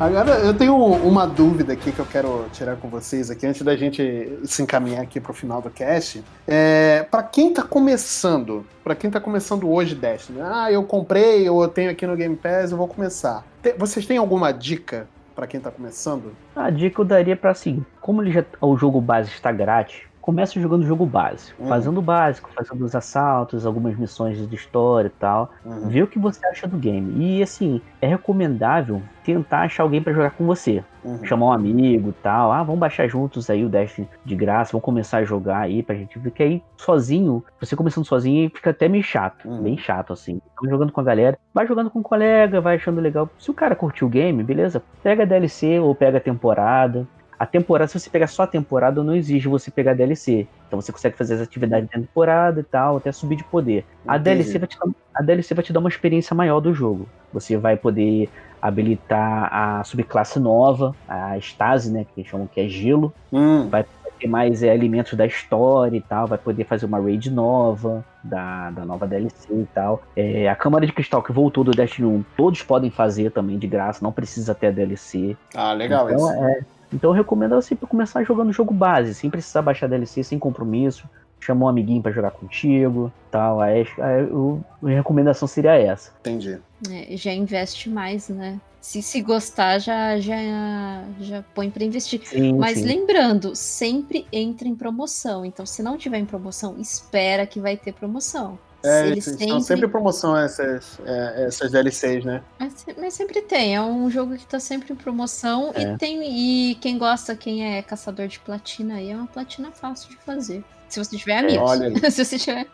Agora 0.00 0.40
eu 0.40 0.52
tenho 0.52 0.74
uma 0.74 1.24
dúvida 1.24 1.72
aqui 1.72 1.92
que 1.92 2.00
eu 2.00 2.04
quero 2.04 2.46
tirar 2.52 2.74
com 2.74 2.88
vocês 2.88 3.30
aqui 3.30 3.46
antes 3.46 3.62
da 3.62 3.76
gente 3.76 4.40
se 4.42 4.60
encaminhar 4.60 5.00
aqui 5.00 5.20
para 5.20 5.30
o 5.30 5.34
final 5.34 5.62
do 5.62 5.70
cast. 5.70 6.24
É, 6.44 7.06
para 7.08 7.22
quem 7.22 7.50
está 7.50 7.62
começando, 7.62 8.66
para 8.82 8.96
quem 8.96 9.06
está 9.06 9.20
começando 9.20 9.70
hoje 9.70 9.94
Destiny, 9.94 10.40
ah, 10.42 10.72
eu 10.72 10.82
comprei, 10.82 11.46
eu 11.46 11.68
tenho 11.68 11.92
aqui 11.92 12.04
no 12.04 12.16
Game 12.16 12.34
Pass, 12.34 12.72
eu 12.72 12.76
vou 12.76 12.88
começar. 12.88 13.44
Vocês 13.78 14.04
têm 14.04 14.16
alguma 14.16 14.50
dica 14.50 15.06
para 15.34 15.46
quem 15.46 15.60
tá 15.60 15.70
começando? 15.70 16.32
A 16.54 16.70
dica 16.70 17.00
eu 17.00 17.04
daria 17.04 17.36
para 17.36 17.50
assim, 17.50 17.84
como 18.00 18.22
ele 18.22 18.30
já, 18.30 18.44
o 18.60 18.76
jogo 18.76 19.00
base 19.00 19.30
está 19.30 19.50
grátis, 19.50 20.02
começa 20.22 20.58
jogando 20.60 20.84
o 20.84 20.86
jogo 20.86 21.04
básico, 21.04 21.60
uhum. 21.60 21.68
fazendo 21.68 21.98
o 21.98 22.02
básico, 22.02 22.48
fazendo 22.54 22.84
os 22.84 22.94
assaltos, 22.94 23.66
algumas 23.66 23.96
missões 23.98 24.48
de 24.48 24.54
história 24.54 25.08
e 25.08 25.10
tal. 25.10 25.50
Uhum. 25.64 25.88
Vê 25.88 26.02
o 26.02 26.06
que 26.06 26.18
você 26.18 26.46
acha 26.46 26.66
do 26.68 26.78
game. 26.78 27.12
E 27.16 27.42
assim, 27.42 27.82
é 28.00 28.06
recomendável 28.06 29.02
tentar 29.24 29.62
achar 29.62 29.82
alguém 29.82 30.00
para 30.00 30.12
jogar 30.12 30.30
com 30.30 30.46
você. 30.46 30.82
Uhum. 31.04 31.24
Chamar 31.24 31.46
um 31.46 31.52
amigo 31.52 32.10
e 32.10 32.22
tal. 32.22 32.52
Ah, 32.52 32.62
vamos 32.62 32.78
baixar 32.78 33.08
juntos 33.08 33.50
aí 33.50 33.64
o 33.64 33.68
Dash 33.68 34.00
de 34.24 34.36
graça, 34.36 34.70
vamos 34.72 34.84
começar 34.84 35.18
a 35.18 35.24
jogar 35.24 35.58
aí 35.58 35.82
pra 35.82 35.96
gente 35.96 36.16
ver 36.18 36.30
que 36.30 36.42
aí 36.42 36.62
sozinho, 36.76 37.44
você 37.60 37.74
começando 37.74 38.06
sozinho 38.06 38.48
fica 38.54 38.70
até 38.70 38.88
meio 38.88 39.02
chato, 39.02 39.48
uhum. 39.48 39.62
bem 39.62 39.76
chato 39.76 40.12
assim. 40.12 40.40
Então 40.52 40.70
jogando 40.70 40.92
com 40.92 41.00
a 41.00 41.04
galera, 41.04 41.36
vai 41.52 41.66
jogando 41.66 41.90
com 41.90 41.98
um 41.98 42.02
colega, 42.02 42.60
vai 42.60 42.76
achando 42.76 43.00
legal. 43.00 43.28
Se 43.38 43.50
o 43.50 43.54
cara 43.54 43.74
curtiu 43.74 44.06
o 44.06 44.10
game, 44.10 44.40
beleza, 44.44 44.80
pega 45.02 45.24
a 45.24 45.26
DLC 45.26 45.80
ou 45.80 45.94
pega 45.96 46.18
a 46.18 46.20
temporada. 46.20 47.06
A 47.42 47.46
temporada, 47.46 47.88
se 47.88 47.98
você 47.98 48.08
pegar 48.08 48.28
só 48.28 48.44
a 48.44 48.46
temporada, 48.46 49.02
não 49.02 49.16
exige 49.16 49.48
você 49.48 49.68
pegar 49.68 49.94
DLC. 49.94 50.46
Então 50.68 50.80
você 50.80 50.92
consegue 50.92 51.16
fazer 51.16 51.34
as 51.34 51.40
atividades 51.40 51.88
da 51.90 51.98
temporada 51.98 52.60
e 52.60 52.62
tal, 52.62 52.98
até 52.98 53.10
subir 53.10 53.34
de 53.34 53.42
poder. 53.42 53.84
A 54.06 54.16
DLC, 54.16 54.60
vai 54.60 54.68
te 54.68 54.78
dar, 54.78 54.86
a 55.12 55.22
DLC 55.24 55.52
vai 55.52 55.64
te 55.64 55.72
dar 55.72 55.80
uma 55.80 55.88
experiência 55.88 56.36
maior 56.36 56.60
do 56.60 56.72
jogo. 56.72 57.08
Você 57.32 57.56
vai 57.56 57.76
poder 57.76 58.30
habilitar 58.60 59.48
a 59.52 59.82
subclasse 59.82 60.38
nova, 60.38 60.94
a 61.08 61.36
Stasi, 61.38 61.90
né? 61.90 62.06
Que 62.14 62.22
chamam 62.22 62.46
que 62.46 62.60
é 62.60 62.68
gelo. 62.68 63.12
Hum. 63.32 63.68
Vai 63.68 63.84
ter 64.20 64.28
mais 64.28 64.62
é, 64.62 64.70
alimentos 64.70 65.14
da 65.14 65.26
história 65.26 65.96
e 65.96 66.00
tal. 66.00 66.28
Vai 66.28 66.38
poder 66.38 66.62
fazer 66.62 66.86
uma 66.86 67.00
raid 67.00 67.28
nova 67.28 68.04
da, 68.22 68.70
da 68.70 68.84
nova 68.84 69.04
DLC 69.04 69.52
e 69.52 69.66
tal. 69.74 70.00
É, 70.14 70.48
a 70.48 70.54
Câmara 70.54 70.86
de 70.86 70.92
Cristal 70.92 71.20
que 71.20 71.32
voltou 71.32 71.64
do 71.64 71.72
Destiny 71.72 72.06
1, 72.06 72.24
todos 72.36 72.62
podem 72.62 72.88
fazer 72.88 73.32
também 73.32 73.58
de 73.58 73.66
graça, 73.66 73.98
não 74.00 74.12
precisa 74.12 74.54
ter 74.54 74.68
a 74.68 74.70
DLC. 74.70 75.36
Ah, 75.52 75.72
legal 75.72 76.08
então, 76.08 76.30
isso. 76.30 76.44
É, 76.44 76.64
então 76.92 77.10
eu 77.10 77.14
recomendo 77.14 77.52
ela 77.52 77.62
sempre 77.62 77.86
começar 77.86 78.22
jogando 78.24 78.50
o 78.50 78.52
jogo 78.52 78.72
base, 78.74 79.14
sem 79.14 79.30
precisar 79.30 79.62
baixar 79.62 79.88
DLC, 79.88 80.22
sem 80.22 80.38
compromisso. 80.38 81.08
Chamar 81.40 81.66
um 81.66 81.68
amiguinho 81.68 82.00
para 82.00 82.12
jogar 82.12 82.30
contigo, 82.30 83.12
tal. 83.28 83.60
Aí, 83.60 83.84
aí 83.98 84.22
a 84.22 84.84
minha 84.84 84.96
recomendação 84.96 85.48
seria 85.48 85.74
essa. 85.74 86.12
Entendi. 86.20 86.56
É, 86.88 87.16
já 87.16 87.32
investe 87.32 87.90
mais, 87.90 88.28
né? 88.28 88.60
Se, 88.80 89.02
se 89.02 89.20
gostar, 89.22 89.80
já, 89.80 90.20
já, 90.20 91.04
já 91.20 91.44
põe 91.54 91.68
para 91.68 91.84
investir. 91.84 92.20
Sim, 92.24 92.54
Mas 92.58 92.78
sim. 92.78 92.84
lembrando, 92.84 93.56
sempre 93.56 94.26
entra 94.32 94.68
em 94.68 94.74
promoção. 94.74 95.44
Então, 95.44 95.66
se 95.66 95.82
não 95.82 95.96
tiver 95.96 96.18
em 96.18 96.24
promoção, 96.24 96.76
espera 96.78 97.44
que 97.44 97.60
vai 97.60 97.76
ter 97.76 97.92
promoção. 97.92 98.58
É, 98.84 99.08
eles 99.08 99.24
sempre... 99.24 99.48
São 99.48 99.60
sempre 99.60 99.88
promoção 99.88 100.36
essas, 100.36 100.98
é, 101.04 101.44
essas 101.46 101.70
DLCs, 101.70 102.24
né? 102.24 102.42
Mas, 102.58 102.86
mas, 102.98 103.14
sempre 103.14 103.40
tem, 103.42 103.76
é 103.76 103.80
um 103.80 104.10
jogo 104.10 104.36
que 104.36 104.46
tá 104.46 104.58
sempre 104.58 104.92
em 104.92 104.96
promoção 104.96 105.72
é. 105.74 105.82
e 105.82 105.98
tem. 105.98 106.22
E 106.22 106.74
quem 106.76 106.98
gosta, 106.98 107.36
quem 107.36 107.76
é 107.76 107.82
caçador 107.82 108.26
de 108.26 108.40
platina 108.40 108.94
aí, 108.94 109.10
é 109.10 109.16
uma 109.16 109.26
platina 109.26 109.70
fácil 109.70 110.10
de 110.10 110.16
fazer. 110.16 110.64
Se 110.92 110.98
você 110.98 111.16
tiver 111.16 111.38
amigos. 111.38 111.56
É, 111.56 111.74
olha 111.86 111.94
se 112.10 112.22
você 112.22 112.38
tiver 112.38 112.66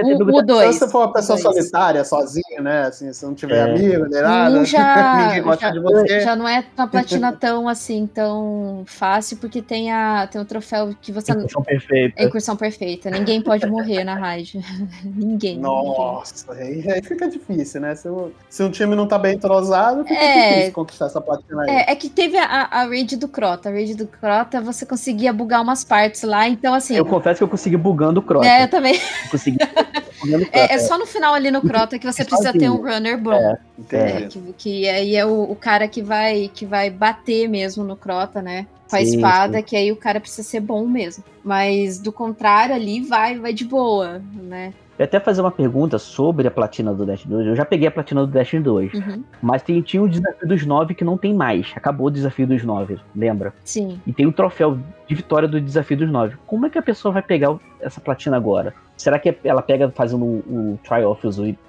amigos, 0.00 0.26
o 0.34 0.42
2. 0.42 0.74
Se 0.74 0.80
você 0.80 0.90
for 0.90 0.98
uma 1.02 1.12
pessoa 1.12 1.38
solitária, 1.38 2.04
sozinha, 2.04 2.60
né? 2.60 2.86
Assim, 2.86 3.12
se 3.12 3.24
não 3.24 3.34
tiver 3.36 3.58
é. 3.58 3.70
amigo, 3.70 4.08
nem 4.08 4.20
nada, 4.20 4.64
já, 4.64 5.28
ninguém 5.28 5.42
gosta 5.42 5.66
já, 5.66 5.70
de 5.70 5.78
você. 5.78 6.20
Já 6.22 6.34
não 6.34 6.48
é 6.48 6.64
uma 6.76 6.88
platina 6.88 7.32
tão 7.32 7.68
assim, 7.68 8.08
tão 8.12 8.82
fácil, 8.84 9.36
porque 9.36 9.62
tem, 9.62 9.92
a, 9.92 10.26
tem 10.26 10.40
o 10.40 10.44
troféu 10.44 10.92
que 11.00 11.12
você. 11.12 11.30
Incursão 11.30 11.62
perfeita. 11.62 12.20
É 12.20 12.24
incursão 12.24 12.56
perfeita. 12.56 13.10
Ninguém 13.10 13.40
pode 13.40 13.64
morrer 13.68 14.02
na 14.02 14.16
raid. 14.16 14.58
ninguém. 15.06 15.56
Nossa, 15.56 16.52
ninguém. 16.52 16.90
Aí, 16.94 17.00
fica 17.00 17.28
difícil, 17.28 17.80
né? 17.80 17.94
Se, 17.94 18.08
se 18.50 18.62
um 18.64 18.72
time 18.72 18.96
não 18.96 19.06
tá 19.06 19.18
bem 19.18 19.36
entrosado, 19.36 20.02
fica 20.02 20.20
é, 20.20 20.48
difícil 20.48 20.72
conquistar 20.72 21.06
essa 21.06 21.20
platina 21.20 21.62
aí. 21.62 21.70
É, 21.70 21.92
é 21.92 21.94
que 21.94 22.08
teve 22.08 22.36
a, 22.36 22.44
a 22.72 22.86
raid 22.86 23.14
do 23.14 23.28
Crota. 23.28 23.68
A 23.68 23.72
raid 23.72 23.94
do 23.94 24.08
Crota, 24.08 24.60
você 24.60 24.84
conseguia 24.84 25.32
bugar 25.32 25.62
umas 25.62 25.84
partes 25.84 26.23
lá, 26.24 26.48
então 26.48 26.74
assim. 26.74 26.96
Eu 26.96 27.04
confesso 27.04 27.38
que 27.38 27.44
eu 27.44 27.48
consegui 27.48 27.76
bugando 27.76 28.20
o 28.20 28.22
Crota. 28.22 28.46
É, 28.46 28.64
eu 28.64 28.68
também. 28.68 28.94
Eu 28.94 29.30
consegui. 29.30 29.58
é, 30.52 30.74
é, 30.74 30.78
só 30.78 30.98
no 30.98 31.06
final 31.06 31.34
ali 31.34 31.50
no 31.50 31.60
Crota 31.60 31.98
que 31.98 32.06
você 32.06 32.24
precisa 32.24 32.52
ter 32.52 32.68
um 32.68 32.82
runner 32.82 33.18
bom. 33.18 33.32
É, 33.32 33.58
é, 33.92 34.20
que, 34.22 34.54
que 34.56 34.88
aí 34.88 35.16
é 35.16 35.24
o, 35.24 35.42
o, 35.42 35.56
cara 35.56 35.86
que 35.88 36.02
vai, 36.02 36.50
que 36.52 36.64
vai 36.64 36.90
bater 36.90 37.48
mesmo 37.48 37.84
no 37.84 37.96
Crota, 37.96 38.40
né? 38.40 38.66
Com 38.88 38.96
a 38.96 38.98
sim, 39.00 39.16
espada, 39.16 39.58
sim. 39.58 39.62
que 39.64 39.76
aí 39.76 39.90
o 39.90 39.96
cara 39.96 40.20
precisa 40.20 40.46
ser 40.46 40.60
bom 40.60 40.86
mesmo. 40.86 41.24
Mas 41.42 41.98
do 41.98 42.12
contrário, 42.12 42.74
ali 42.74 43.00
vai, 43.00 43.38
vai 43.38 43.52
de 43.52 43.64
boa, 43.64 44.22
né? 44.34 44.72
Eu 44.98 45.04
até 45.04 45.18
fazer 45.18 45.40
uma 45.40 45.50
pergunta 45.50 45.98
sobre 45.98 46.46
a 46.46 46.50
platina 46.50 46.94
do 46.94 47.04
Destiny 47.04 47.34
2. 47.34 47.46
Eu 47.48 47.56
já 47.56 47.64
peguei 47.64 47.88
a 47.88 47.90
platina 47.90 48.20
do 48.20 48.26
Destiny 48.28 48.62
2. 48.62 48.94
Uhum. 48.94 49.24
Mas 49.42 49.62
tem, 49.62 49.80
tinha 49.82 50.02
o 50.02 50.08
desafio 50.08 50.48
dos 50.48 50.64
9 50.64 50.94
que 50.94 51.04
não 51.04 51.18
tem 51.18 51.34
mais. 51.34 51.72
Acabou 51.74 52.06
o 52.06 52.10
desafio 52.10 52.46
dos 52.46 52.62
9, 52.62 52.98
lembra? 53.14 53.52
Sim. 53.64 54.00
E 54.06 54.12
tem 54.12 54.26
o 54.26 54.32
troféu 54.32 54.78
de 55.08 55.14
vitória 55.14 55.48
do 55.48 55.60
desafio 55.60 55.96
dos 55.96 56.10
9. 56.10 56.36
Como 56.46 56.66
é 56.66 56.70
que 56.70 56.78
a 56.78 56.82
pessoa 56.82 57.12
vai 57.12 57.22
pegar 57.22 57.56
essa 57.80 58.00
platina 58.00 58.36
agora? 58.36 58.72
Será 58.96 59.18
que 59.18 59.36
ela 59.42 59.60
pega 59.60 59.90
fazendo 59.90 60.24
o, 60.24 60.74
o 60.74 60.78
Trial 60.84 61.10
of 61.10 61.26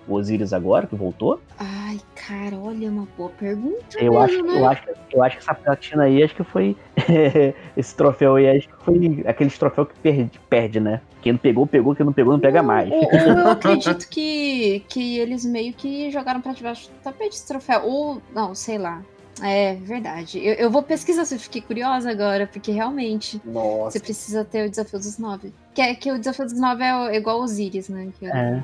Osiris 0.07 0.53
agora, 0.53 0.85
que 0.85 0.95
voltou? 0.95 1.41
Ai, 1.57 1.99
cara, 2.15 2.55
olha, 2.55 2.89
uma 2.89 3.07
boa 3.17 3.29
pergunta. 3.31 3.97
Eu, 3.97 4.13
mesmo, 4.13 4.19
acho, 4.19 4.43
né? 4.43 4.59
eu, 4.59 4.65
acho, 4.67 4.83
eu 5.11 5.23
acho 5.23 5.37
que 5.37 5.43
essa 5.43 5.53
platina 5.53 6.03
aí, 6.03 6.23
acho 6.23 6.35
que 6.35 6.43
foi. 6.43 6.77
esse 7.75 7.95
troféu 7.95 8.35
aí, 8.35 8.57
acho 8.57 8.67
que 8.69 8.75
foi 8.83 9.23
aqueles 9.25 9.57
troféus 9.57 9.87
que 9.87 9.95
perde, 9.99 10.39
perde, 10.49 10.79
né? 10.79 11.01
Quem 11.21 11.33
não 11.33 11.39
pegou, 11.39 11.65
pegou, 11.65 11.95
quem 11.95 12.05
não 12.05 12.13
pegou, 12.13 12.33
não 12.33 12.39
pega 12.39 12.61
mais. 12.61 12.91
Ou, 12.91 13.09
eu 13.11 13.49
acredito 13.49 14.07
que, 14.07 14.83
que 14.87 15.17
eles 15.17 15.43
meio 15.43 15.73
que 15.73 16.11
jogaram 16.11 16.39
pra 16.39 16.53
debaixo 16.53 16.91
do 16.91 16.95
tapete 17.03 17.35
esse 17.35 17.47
troféu. 17.47 17.81
Ou, 17.83 18.21
não, 18.33 18.53
sei 18.53 18.77
lá. 18.77 19.01
É 19.41 19.75
verdade. 19.75 20.39
Eu, 20.39 20.53
eu 20.53 20.71
vou 20.71 20.81
pesquisar, 20.81 21.25
se 21.25 21.37
fiquei 21.37 21.61
curiosa 21.61 22.09
agora, 22.09 22.47
porque 22.47 22.71
realmente 22.71 23.41
Nossa. 23.45 23.91
você 23.91 23.99
precisa 23.99 24.45
ter 24.45 24.67
o 24.67 24.69
desafio 24.69 24.99
dos 24.99 25.17
nove. 25.17 25.53
Que, 25.73 25.81
é, 25.81 25.95
que 25.95 26.11
o 26.11 26.17
desafio 26.17 26.45
dos 26.45 26.59
nove 26.59 26.83
é 26.83 27.17
igual 27.17 27.41
Osiris, 27.41 27.89
né? 27.89 28.09
Que 28.17 28.27
é. 28.27 28.63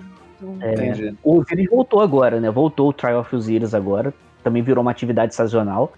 É, 0.61 1.13
o 1.23 1.39
Osiris 1.39 1.69
voltou 1.69 2.01
agora, 2.01 2.39
né? 2.39 2.49
Voltou 2.49 2.89
o 2.89 2.93
Trial 2.93 3.19
of 3.19 3.35
Osiris 3.35 3.75
agora 3.75 4.11
também 4.43 4.61
virou 4.61 4.81
uma 4.81 4.91
atividade 4.91 5.33
sazonal. 5.35 5.93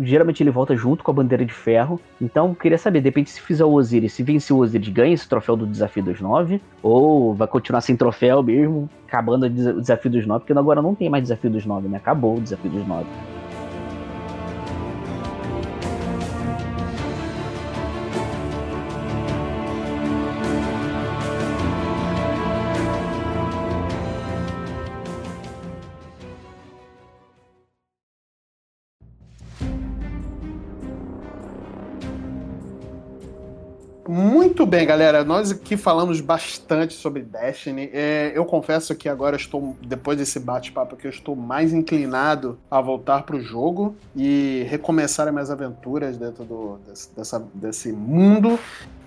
Geralmente 0.00 0.42
ele 0.42 0.50
volta 0.50 0.76
junto 0.76 1.02
com 1.02 1.10
a 1.10 1.14
bandeira 1.14 1.44
de 1.44 1.52
ferro. 1.52 2.00
Então, 2.20 2.54
queria 2.54 2.78
saber, 2.78 3.00
de 3.00 3.08
repente, 3.08 3.30
se 3.30 3.40
fizer 3.40 3.64
o 3.64 3.72
Osiris, 3.72 4.12
se 4.12 4.22
vencer 4.22 4.54
o 4.54 4.60
Osiris, 4.60 4.88
ganha 4.88 5.14
esse 5.14 5.28
troféu 5.28 5.56
do 5.56 5.66
Desafio 5.66 6.02
dos 6.02 6.20
Nove? 6.20 6.60
Ou 6.82 7.34
vai 7.34 7.48
continuar 7.48 7.80
sem 7.80 7.96
troféu 7.96 8.42
mesmo, 8.42 8.88
acabando 9.06 9.46
o 9.46 9.80
Desafio 9.80 10.10
dos 10.10 10.26
Nove? 10.26 10.40
Porque 10.40 10.58
agora 10.58 10.82
não 10.82 10.94
tem 10.94 11.08
mais 11.08 11.22
Desafio 11.22 11.50
dos 11.50 11.64
Nove, 11.64 11.88
né? 11.88 11.98
Acabou 11.98 12.36
o 12.36 12.40
Desafio 12.40 12.70
dos 12.70 12.86
Nove. 12.86 13.06
Muito 34.58 34.70
bem, 34.70 34.84
galera. 34.84 35.22
Nós 35.22 35.52
aqui 35.52 35.76
falamos 35.76 36.20
bastante 36.20 36.92
sobre 36.92 37.22
Destiny. 37.22 37.90
É, 37.92 38.32
eu 38.34 38.44
confesso 38.44 38.92
que 38.96 39.08
agora 39.08 39.36
estou, 39.36 39.76
depois 39.80 40.18
desse 40.18 40.40
bate-papo 40.40 40.96
aqui, 40.96 41.06
eu 41.06 41.12
estou 41.12 41.36
mais 41.36 41.72
inclinado 41.72 42.58
a 42.68 42.80
voltar 42.80 43.22
para 43.22 43.36
o 43.36 43.40
jogo 43.40 43.94
e 44.16 44.66
recomeçar 44.68 45.28
as 45.28 45.32
minhas 45.32 45.48
aventuras 45.48 46.16
dentro 46.16 46.42
do, 46.42 46.76
desse, 46.88 47.14
dessa, 47.14 47.48
desse 47.54 47.92
mundo, 47.92 48.58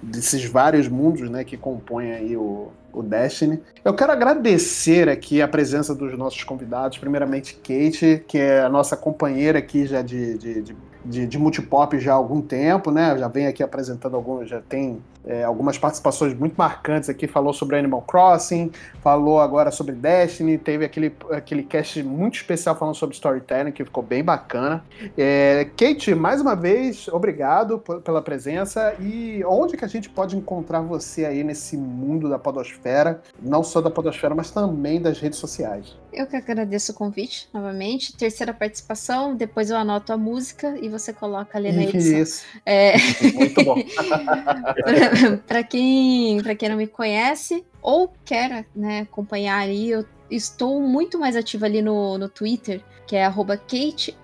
desses 0.02 0.43
vários 0.45 0.88
mundos 0.88 1.30
né, 1.30 1.43
que 1.43 1.58
compõem 1.58 2.12
aí 2.12 2.38
o, 2.38 2.70
o 2.91 3.04
Destiny. 3.04 3.62
Eu 3.84 3.93
quero 3.93 4.12
agradecer 4.12 5.10
aqui 5.10 5.41
a 5.41 5.47
presença 5.47 5.93
dos 5.93 6.18
nossos 6.18 6.43
convidados, 6.43 6.97
primeiramente 6.97 7.56
Kate, 7.56 8.24
que 8.28 8.38
é 8.38 8.62
a 8.62 8.70
nossa 8.70 8.97
companheira 8.97 9.60
aqui 9.60 9.86
já 9.86 10.02
de, 10.02 10.38
de, 10.38 10.62
de 10.62 10.76
de, 11.04 11.26
de 11.26 11.38
multipop 11.38 11.99
já 11.99 12.14
há 12.14 12.16
algum 12.16 12.41
tempo, 12.41 12.91
né? 12.91 13.18
Já 13.18 13.28
vem 13.28 13.47
aqui 13.47 13.64
apresentando 13.64 14.16
alguns, 14.16 14.47
já 14.47 14.62
tem 14.62 15.02
é, 15.26 15.43
algumas 15.43 15.78
participações 15.78 16.34
muito 16.34 16.54
marcantes 16.56 17.10
aqui. 17.10 17.28
Falou 17.28 17.54
sobre 17.54 17.78
Animal 17.78 18.02
Crossing, 18.04 18.72
falou 19.02 19.39
agora 19.39 19.72
sobre 19.72 19.95
Destiny, 19.95 20.58
teve 20.58 20.86
aquele, 20.86 21.14
aquele 21.32 21.64
cast 21.64 22.02
muito 22.04 22.36
especial 22.36 22.76
falando 22.76 22.95
sobre 22.95 23.16
storytelling 23.16 23.72
que 23.72 23.84
ficou 23.84 24.04
bem 24.04 24.24
bacana. 24.24 24.84
É, 25.18 25.68
Kate, 25.76 26.14
mais 26.14 26.39
uma 26.39 26.56
vez, 26.56 27.08
obrigado 27.08 27.80
pela 28.04 28.22
presença. 28.22 28.93
E 28.99 29.43
onde 29.45 29.76
que 29.78 29.86
a 29.86 29.89
gente 29.92 30.10
pode 30.10 30.36
encontrar 30.36 30.82
você 30.82 31.26
aí 31.26 31.44
nesse 31.44 31.78
mundo 31.78 32.30
da 32.30 32.39
podosfera, 32.39 33.22
não 33.42 33.64
só 33.64 33.82
da 33.82 33.89
podosfera, 33.89 34.34
mas 34.34 34.52
também 34.52 35.02
das 35.02 35.20
redes 35.20 35.39
sociais? 35.39 35.96
Eu 36.12 36.28
que 36.28 36.36
agradeço 36.36 36.92
o 36.92 36.96
convite 36.96 37.48
novamente. 37.54 38.16
Terceira 38.16 38.54
participação, 38.54 39.36
depois 39.36 39.70
eu 39.70 39.78
anoto 39.78 40.12
a 40.12 40.18
música 40.18 40.78
e 40.82 40.89
você 40.89 41.14
coloca 41.14 41.58
ali 41.58 41.72
na 41.72 41.84
edição. 41.84 42.20
Isso. 42.20 42.44
É... 42.66 42.94
Muito 43.34 43.64
bom. 43.64 43.76
para 45.48 45.64
quem, 45.64 46.42
quem 46.58 46.70
não 46.70 46.78
me 46.78 46.88
conhece 46.88 47.66
ou 47.82 48.14
quer 48.26 48.66
né, 48.76 49.02
acompanhar 49.02 49.62
ali, 49.62 49.89
eu 49.89 50.06
estou 50.30 50.80
muito 50.82 51.20
mais 51.20 51.36
ativa 51.36 51.66
ali 51.66 51.82
no, 51.82 52.18
no 52.18 52.30
Twitter, 52.30 52.82
que 53.06 53.16
é 53.16 53.26
arroba 53.26 53.58
Kate 53.58 54.16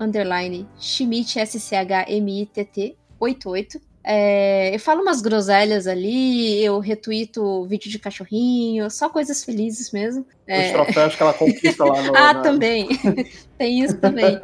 Schmidt, 0.80 1.40
S-C-H-M-I-T-T 1.40 2.96
88. 3.20 3.82
É, 4.10 4.74
eu 4.74 4.80
falo 4.80 5.02
umas 5.02 5.20
groselhas 5.20 5.86
ali, 5.86 6.64
eu 6.64 6.80
retuito 6.80 7.66
vídeo 7.66 7.92
de 7.92 8.00
cachorrinho, 8.00 8.90
só 8.90 9.10
coisas 9.10 9.44
felizes 9.44 9.92
mesmo. 9.92 10.22
Os 10.22 10.48
é... 10.48 10.72
troféus 10.72 11.14
que 11.14 11.22
ela 11.22 11.34
conquista 11.34 11.84
lá 11.84 12.02
no. 12.02 12.16
ah, 12.16 12.34
na... 12.36 12.42
também. 12.42 12.88
Tem 13.58 13.82
isso 13.82 13.98
também. 13.98 14.40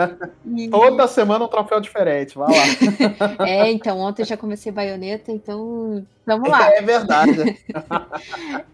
E... 0.53 0.67
Toda 0.67 1.07
semana 1.07 1.45
um 1.45 1.47
troféu 1.47 1.79
diferente, 1.79 2.37
vai 2.37 2.49
lá. 2.49 3.47
é, 3.47 3.71
então, 3.71 3.99
ontem 3.99 4.23
eu 4.23 4.25
já 4.25 4.35
comecei 4.35 4.69
baioneta, 4.69 5.31
então 5.31 6.05
vamos 6.25 6.49
lá. 6.49 6.69
É 6.73 6.81
verdade. 6.81 7.57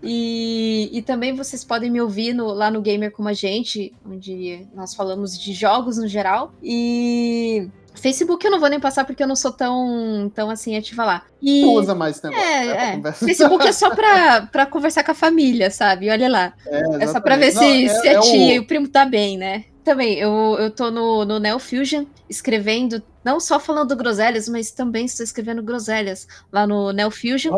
e, 0.02 0.90
e 0.92 1.04
também 1.04 1.36
vocês 1.36 1.64
podem 1.64 1.92
me 1.92 2.02
ouvir 2.02 2.34
no, 2.34 2.48
lá 2.48 2.72
no 2.72 2.82
Gamer 2.82 3.12
Como 3.12 3.30
a 3.30 3.34
Gente, 3.34 3.94
onde 4.04 4.66
nós 4.74 4.96
falamos 4.96 5.40
de 5.40 5.54
jogos 5.54 5.98
no 5.98 6.08
geral. 6.08 6.52
E 6.64 7.70
Facebook 7.96 8.46
eu 8.46 8.52
não 8.52 8.60
vou 8.60 8.70
nem 8.70 8.80
passar 8.80 9.06
porque 9.06 9.22
eu 9.22 9.28
não 9.28 9.36
sou 9.36 9.52
tão, 9.52 10.32
tão 10.34 10.50
assim 10.50 10.78
ativa 10.78 11.06
lá. 11.06 11.24
E, 11.42 11.66
usa 11.66 11.96
mais 11.96 12.18
esse 12.18 12.26
negócio. 12.26 12.48
É, 12.48 12.96
é. 12.96 13.12
Facebook 13.12 13.68
é 13.68 13.72
só 13.72 13.94
pra, 13.94 14.42
pra 14.44 14.66
conversar 14.66 15.04
com 15.04 15.12
a 15.12 15.16
família, 15.16 15.70
sabe? 15.70 16.10
Olha 16.10 16.30
lá. 16.30 16.54
É, 16.66 17.04
é 17.04 17.08
só 17.08 17.20
pra 17.20 17.36
ver 17.36 17.54
não, 17.54 17.62
se, 17.62 17.90
se 17.90 18.08
a 18.08 18.20
tia 18.20 18.32
o... 18.32 18.52
e 18.52 18.60
o 18.60 18.66
primo 18.66 18.88
tá 18.88 19.06
bem, 19.06 19.38
né? 19.38 19.66
Também, 19.84 20.20
eu, 20.20 20.58
eu 20.60 20.70
tô 20.70 20.92
no, 20.92 21.26
no 21.26 21.40
Neo 21.40 21.58
Fusion 21.58 22.06
escrevendo, 22.30 23.02
não 23.24 23.40
só 23.40 23.60
falando 23.60 23.96
groselhas, 23.96 24.48
mas 24.48 24.72
também 24.72 25.06
estou 25.06 25.24
escrevendo 25.24 25.64
groselhas 25.64 26.28
lá 26.52 26.68
no 26.68 26.92
Neo 26.92 27.10
Fusion. 27.10 27.58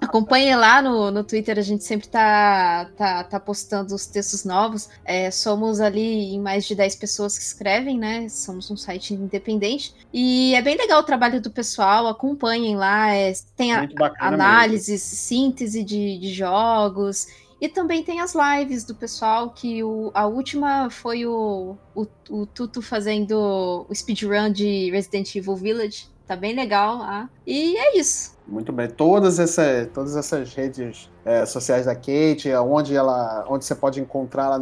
Acompanhe 0.00 0.54
lá 0.56 0.80
no, 0.80 1.10
no 1.10 1.24
Twitter, 1.24 1.58
a 1.58 1.62
gente 1.62 1.84
sempre 1.84 2.08
tá, 2.08 2.88
tá, 2.96 3.24
tá 3.24 3.40
postando 3.40 3.94
os 3.94 4.06
textos 4.06 4.44
novos. 4.44 4.88
É, 5.04 5.30
somos 5.30 5.80
ali 5.80 6.34
em 6.34 6.40
mais 6.40 6.64
de 6.64 6.74
10 6.74 6.96
pessoas 6.96 7.36
que 7.36 7.44
escrevem, 7.44 7.98
né? 7.98 8.28
Somos 8.28 8.70
um 8.70 8.76
site 8.76 9.12
independente. 9.12 9.94
E 10.12 10.54
é 10.54 10.62
bem 10.62 10.76
legal 10.76 11.00
o 11.00 11.04
trabalho 11.04 11.40
do 11.40 11.50
pessoal, 11.50 12.06
acompanhem 12.06 12.76
lá. 12.76 13.14
É, 13.14 13.32
tem 13.56 13.74
a, 13.74 13.88
análises, 14.18 14.88
mesmo. 14.88 15.16
síntese 15.16 15.84
de, 15.84 16.18
de 16.18 16.32
jogos. 16.32 17.26
E 17.60 17.68
também 17.68 18.02
tem 18.02 18.20
as 18.20 18.34
lives 18.34 18.84
do 18.84 18.94
pessoal, 18.94 19.50
que 19.50 19.84
o, 19.84 20.10
a 20.14 20.26
última 20.26 20.88
foi 20.88 21.26
o, 21.26 21.76
o, 21.94 22.06
o 22.30 22.46
Tuto 22.46 22.80
fazendo 22.80 23.86
o 23.88 23.94
speedrun 23.94 24.50
de 24.50 24.90
Resident 24.90 25.34
Evil 25.36 25.56
Village. 25.56 26.08
Tá 26.26 26.36
bem 26.36 26.54
legal 26.54 26.98
lá. 26.98 27.28
E 27.44 27.76
é 27.76 27.98
isso. 27.98 28.38
Muito 28.46 28.72
bem. 28.72 28.88
Todas, 28.88 29.38
essa, 29.38 29.88
todas 29.92 30.16
essas 30.16 30.54
redes 30.54 31.10
é, 31.24 31.44
sociais 31.44 31.86
da 31.86 31.94
Kate, 31.94 32.52
onde, 32.54 32.94
ela, 32.94 33.44
onde 33.48 33.64
você 33.64 33.74
pode 33.74 34.00
encontrá-la 34.00 34.60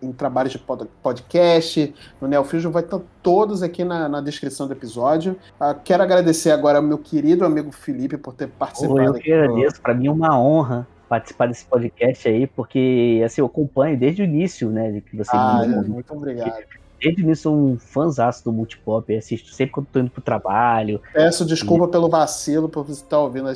em 0.00 0.12
trabalhos 0.12 0.52
de 0.52 0.64
podcast, 1.02 1.92
no 2.20 2.28
Neofusion, 2.28 2.70
vai 2.70 2.84
estar 2.84 3.00
todos 3.20 3.62
aqui 3.62 3.84
na, 3.84 4.08
na 4.08 4.20
descrição 4.20 4.68
do 4.68 4.72
episódio. 4.72 5.36
Ah, 5.58 5.74
quero 5.74 6.02
agradecer 6.02 6.52
agora 6.52 6.78
ao 6.78 6.84
meu 6.84 6.98
querido 6.98 7.44
amigo 7.44 7.72
Felipe 7.72 8.16
por 8.16 8.32
ter 8.32 8.48
participado. 8.48 9.00
Oh, 9.00 9.02
eu 9.02 9.14
que 9.14 9.32
agradeço. 9.32 9.82
Para 9.82 9.94
mim 9.94 10.06
é 10.06 10.12
uma 10.12 10.40
honra 10.40 10.86
participar 11.08 11.48
desse 11.48 11.64
podcast 11.64 12.28
aí, 12.28 12.46
porque 12.46 13.22
assim, 13.24 13.40
eu 13.40 13.46
acompanho 13.46 13.98
desde 13.98 14.22
o 14.22 14.24
início, 14.24 14.70
né? 14.70 15.00
Que 15.00 15.16
você 15.16 15.30
ah, 15.34 15.64
me... 15.66 15.88
muito 15.88 16.12
obrigado. 16.12 16.52
Desde 17.00 17.22
o 17.22 17.24
início 17.24 17.44
sou 17.44 17.56
um 17.56 17.78
fãzaço 17.78 18.44
do 18.44 18.52
Multipop, 18.52 19.16
assisto 19.16 19.52
sempre 19.52 19.72
quando 19.72 19.86
tô 19.86 20.00
indo 20.00 20.10
pro 20.10 20.20
trabalho. 20.20 21.00
Peço 21.12 21.44
desculpa 21.44 21.86
e... 21.86 21.88
pelo 21.88 22.08
vacilo, 22.08 22.68
por 22.68 22.84
você 22.84 23.02
estar 23.02 23.18
ouvindo 23.18 23.48
a 23.48 23.54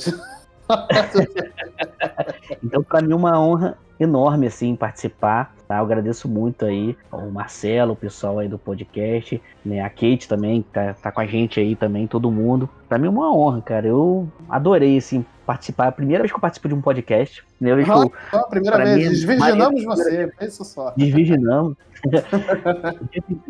então, 2.64 2.82
para 2.82 3.02
mim, 3.02 3.12
é 3.12 3.16
uma 3.16 3.38
honra 3.38 3.76
enorme, 4.02 4.46
assim, 4.46 4.74
participar, 4.76 5.54
tá? 5.66 5.78
Eu 5.78 5.84
agradeço 5.84 6.28
muito 6.28 6.64
aí 6.64 6.96
o 7.10 7.30
Marcelo, 7.30 7.92
o 7.92 7.96
pessoal 7.96 8.38
aí 8.38 8.48
do 8.48 8.58
podcast, 8.58 9.40
né? 9.64 9.80
A 9.80 9.88
Kate 9.88 10.28
também, 10.28 10.62
que 10.62 10.70
tá, 10.70 10.94
tá 10.94 11.12
com 11.12 11.20
a 11.20 11.26
gente 11.26 11.60
aí 11.60 11.74
também, 11.74 12.06
todo 12.06 12.30
mundo. 12.30 12.68
Pra 12.88 12.98
mim 12.98 13.06
é 13.06 13.10
uma 13.10 13.34
honra, 13.34 13.62
cara. 13.62 13.86
Eu 13.86 14.28
adorei, 14.48 14.98
assim, 14.98 15.24
participar. 15.46 15.88
A 15.88 15.92
primeira 15.92 16.22
vez 16.22 16.30
que 16.30 16.36
eu 16.36 16.40
participo 16.40 16.68
de 16.68 16.74
um 16.74 16.80
podcast. 16.80 17.44
Vez 17.60 17.84
que 17.84 17.90
eu, 17.90 18.12
a 18.32 18.38
primeira 18.44 18.84
vez, 18.84 18.96
mim, 18.96 19.08
desvirginamos 19.10 19.84
você, 19.84 20.32
pensa 20.38 20.64
só. 20.64 20.92
Desvirginamos. 20.96 21.76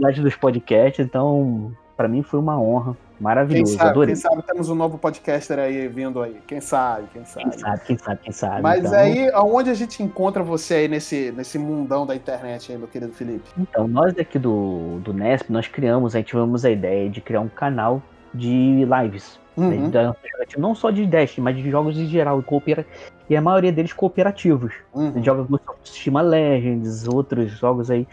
dos 0.23 0.37
podcasts, 0.37 1.05
então, 1.05 1.73
para 1.97 2.09
mim 2.09 2.23
foi 2.23 2.39
uma 2.39 2.61
honra 2.61 2.97
Maravilhoso, 3.23 3.71
quem 3.71 3.79
sabe, 3.79 3.91
adorei. 3.91 4.15
Quem 4.15 4.21
sabe 4.21 4.43
temos 4.43 4.69
um 4.69 4.75
novo 4.75 4.99
podcaster 4.99 5.57
aí 5.57 5.87
vindo 5.87 6.21
aí. 6.21 6.37
Quem 6.45 6.61
sabe, 6.61 7.07
quem 7.13 7.25
sabe. 7.25 7.51
Quem 7.51 7.59
sabe, 7.59 7.81
quem 7.87 7.99
sabe, 7.99 8.21
quem 8.25 8.33
sabe. 8.33 8.63
Mas 8.63 8.85
então... 8.85 8.99
aí, 8.99 9.31
aonde 9.31 9.71
a 9.71 9.75
gente 9.75 10.03
encontra 10.03 10.43
você 10.43 10.75
aí 10.75 10.89
nesse, 10.89 11.33
nesse 11.37 11.57
mundão 11.57 12.05
da 12.05 12.17
internet 12.17 12.73
aí, 12.73 12.77
meu 12.77 12.89
querido 12.89 13.13
Felipe? 13.13 13.49
Então, 13.57 13.87
nós 13.87 14.19
aqui 14.19 14.41
do, 14.41 14.99
do 15.05 15.13
Nesp, 15.15 15.51
nós 15.51 15.69
criamos, 15.69 16.17
aí 16.17 16.25
tivemos 16.25 16.65
a 16.65 16.71
ideia 16.71 17.09
de 17.09 17.21
criar 17.21 17.41
um 17.41 17.49
canal 17.49 18.03
de 18.35 18.85
lives. 18.85 19.41
Uhum. 19.57 19.89
Né, 19.89 20.13
não 20.57 20.75
só 20.75 20.91
de 20.91 21.07
Destiny, 21.07 21.45
mas 21.45 21.57
de 21.57 21.71
jogos 21.71 21.97
em 21.99 22.07
geral, 22.07 22.41
e, 22.41 22.43
coopera... 22.43 22.87
e 23.29 23.37
a 23.37 23.41
maioria 23.41 23.71
deles 23.71 23.93
cooperativos. 23.93 24.73
Uhum. 24.93 25.23
Jogos 25.23 25.47
do 25.47 25.61
Sistema 25.85 26.23
Legends, 26.23 27.07
outros 27.07 27.53
jogos 27.53 27.91
aí. 27.91 28.07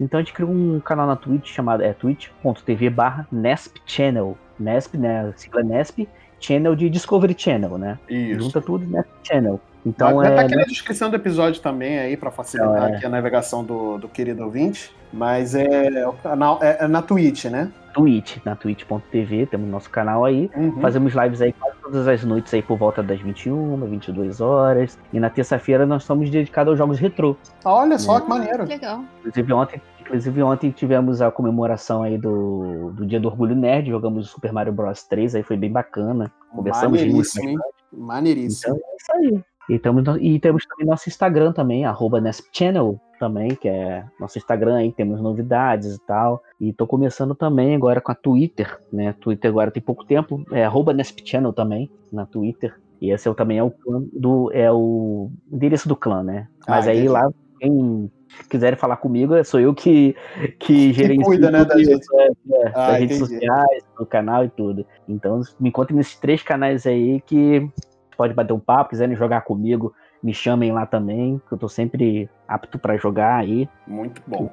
Então 0.00 0.18
a 0.18 0.22
gente 0.22 0.32
criou 0.32 0.50
um 0.50 0.80
canal 0.80 1.06
na 1.06 1.16
Twitch 1.16 1.52
chamado 1.52 1.82
é, 1.82 1.92
twitch.tv 1.92 2.90
barra 2.90 3.26
Nesp 3.30 3.76
Channel. 3.86 4.36
Nesp, 4.58 4.96
né? 4.96 5.32
Sigla 5.36 5.62
Nesp, 5.62 6.08
Channel 6.40 6.74
de 6.74 6.90
Discovery 6.90 7.34
Channel, 7.36 7.78
né? 7.78 7.98
Isso. 8.08 8.40
Junta 8.40 8.60
tudo 8.60 8.86
Nesp 8.86 9.08
Channel. 9.22 9.60
Então 9.86 10.16
vai, 10.16 10.32
é. 10.32 10.34
Tá 10.34 10.42
aqui 10.42 10.56
na 10.56 10.64
descrição 10.64 11.10
do 11.10 11.16
episódio 11.16 11.60
também 11.60 11.98
aí 11.98 12.16
para 12.16 12.30
facilitar 12.30 12.74
então, 12.74 12.88
é... 12.88 12.96
aqui 12.96 13.06
a 13.06 13.08
navegação 13.08 13.62
do, 13.62 13.98
do 13.98 14.08
querido 14.08 14.42
ouvinte. 14.44 14.94
Mas 15.12 15.54
é, 15.54 15.64
é, 15.64 16.84
é 16.84 16.88
na 16.88 17.00
Twitch, 17.00 17.44
né? 17.44 17.70
Twitch, 17.92 18.38
na 18.44 18.56
twitch.tv, 18.56 19.46
temos 19.46 19.70
nosso 19.70 19.88
canal 19.88 20.24
aí. 20.24 20.50
Uhum. 20.56 20.80
Fazemos 20.80 21.14
lives 21.14 21.40
aí 21.40 21.52
quase 21.52 21.76
todas 21.80 22.08
as 22.08 22.24
noites 22.24 22.52
aí 22.52 22.60
por 22.60 22.76
volta 22.76 23.00
das 23.00 23.20
21, 23.20 23.76
22 23.86 24.40
horas. 24.40 24.98
E 25.12 25.20
na 25.20 25.30
terça-feira 25.30 25.86
nós 25.86 26.02
estamos 26.02 26.28
dedicados 26.28 26.72
aos 26.72 26.78
jogos 26.78 26.98
retrô. 26.98 27.36
Olha 27.64 27.96
só, 27.96 28.14
né? 28.14 28.20
que 28.22 28.28
maneiro. 28.28 28.64
Legal. 28.64 29.04
Inclusive 29.20 29.52
ontem 29.52 29.80
Inclusive, 30.04 30.42
ontem 30.42 30.70
tivemos 30.70 31.22
a 31.22 31.30
comemoração 31.30 32.02
aí 32.02 32.18
do, 32.18 32.92
do 32.92 33.06
Dia 33.06 33.18
do 33.18 33.28
Orgulho 33.28 33.56
Nerd, 33.56 33.88
jogamos 33.88 34.28
Super 34.28 34.52
Mario 34.52 34.72
Bros 34.72 35.02
3, 35.04 35.36
aí 35.36 35.42
foi 35.42 35.56
bem 35.56 35.72
bacana. 35.72 36.30
Conversamos 36.50 37.00
Maneiríssimo, 37.00 37.48
hein? 37.48 37.56
Maneiríssimo. 37.90 38.76
Então, 38.76 38.90
é 38.90 38.96
isso 38.96 39.12
aí. 39.14 39.44
E 39.70 39.78
temos, 39.78 40.04
e 40.20 40.38
temos 40.38 40.66
também 40.66 40.86
nosso 40.86 41.08
Instagram 41.08 41.52
também, 41.52 41.86
arroba 41.86 42.22
Channel 42.52 43.00
também, 43.18 43.54
que 43.54 43.66
é 43.66 44.04
nosso 44.20 44.36
Instagram 44.36 44.76
aí, 44.76 44.92
temos 44.92 45.22
novidades 45.22 45.94
e 45.94 46.00
tal. 46.06 46.42
E 46.60 46.70
tô 46.70 46.86
começando 46.86 47.34
também 47.34 47.74
agora 47.74 47.98
com 47.98 48.12
a 48.12 48.14
Twitter, 48.14 48.78
né? 48.92 49.14
Twitter 49.14 49.50
agora 49.50 49.70
tem 49.70 49.82
pouco 49.82 50.04
tempo, 50.04 50.44
é 50.52 50.64
arroba 50.64 50.94
Channel 51.24 51.52
também, 51.54 51.90
na 52.12 52.26
Twitter. 52.26 52.78
E 53.00 53.10
esse 53.10 53.28
é, 53.28 53.34
também 53.34 53.58
é 53.58 53.62
o 53.62 53.70
clã 53.70 54.02
do. 54.12 54.50
é 54.52 54.70
o 54.70 55.30
endereço 55.50 55.88
do 55.88 55.96
clã, 55.96 56.22
né? 56.22 56.46
Mas 56.68 56.86
ah, 56.86 56.90
aí 56.90 57.08
lá, 57.08 57.30
quem 57.58 58.10
quiserem 58.48 58.78
falar 58.78 58.96
comigo, 58.96 59.42
sou 59.44 59.60
eu 59.60 59.74
que, 59.74 60.16
que 60.58 60.92
gerencio 60.92 61.24
cuida, 61.24 61.50
né, 61.50 61.64
das 61.64 61.86
redes, 61.86 62.06
é, 62.12 62.26
é, 62.26 62.68
ah, 62.68 62.86
das 62.88 62.98
redes 62.98 63.18
sociais, 63.18 63.84
do 63.98 64.06
canal 64.06 64.44
e 64.44 64.48
tudo. 64.48 64.86
Então 65.08 65.40
me 65.58 65.68
encontrem 65.68 65.96
nesses 65.96 66.16
três 66.16 66.42
canais 66.42 66.86
aí 66.86 67.20
que 67.20 67.68
pode 68.16 68.34
bater 68.34 68.52
um 68.52 68.60
papo, 68.60 68.90
quiserem 68.90 69.16
jogar 69.16 69.42
comigo, 69.42 69.94
me 70.24 70.32
chamem 70.32 70.72
lá 70.72 70.86
também, 70.86 71.38
que 71.46 71.52
eu 71.52 71.58
tô 71.58 71.68
sempre 71.68 72.30
apto 72.48 72.78
para 72.78 72.96
jogar 72.96 73.36
aí. 73.36 73.68
Muito 73.86 74.22
bom. 74.26 74.50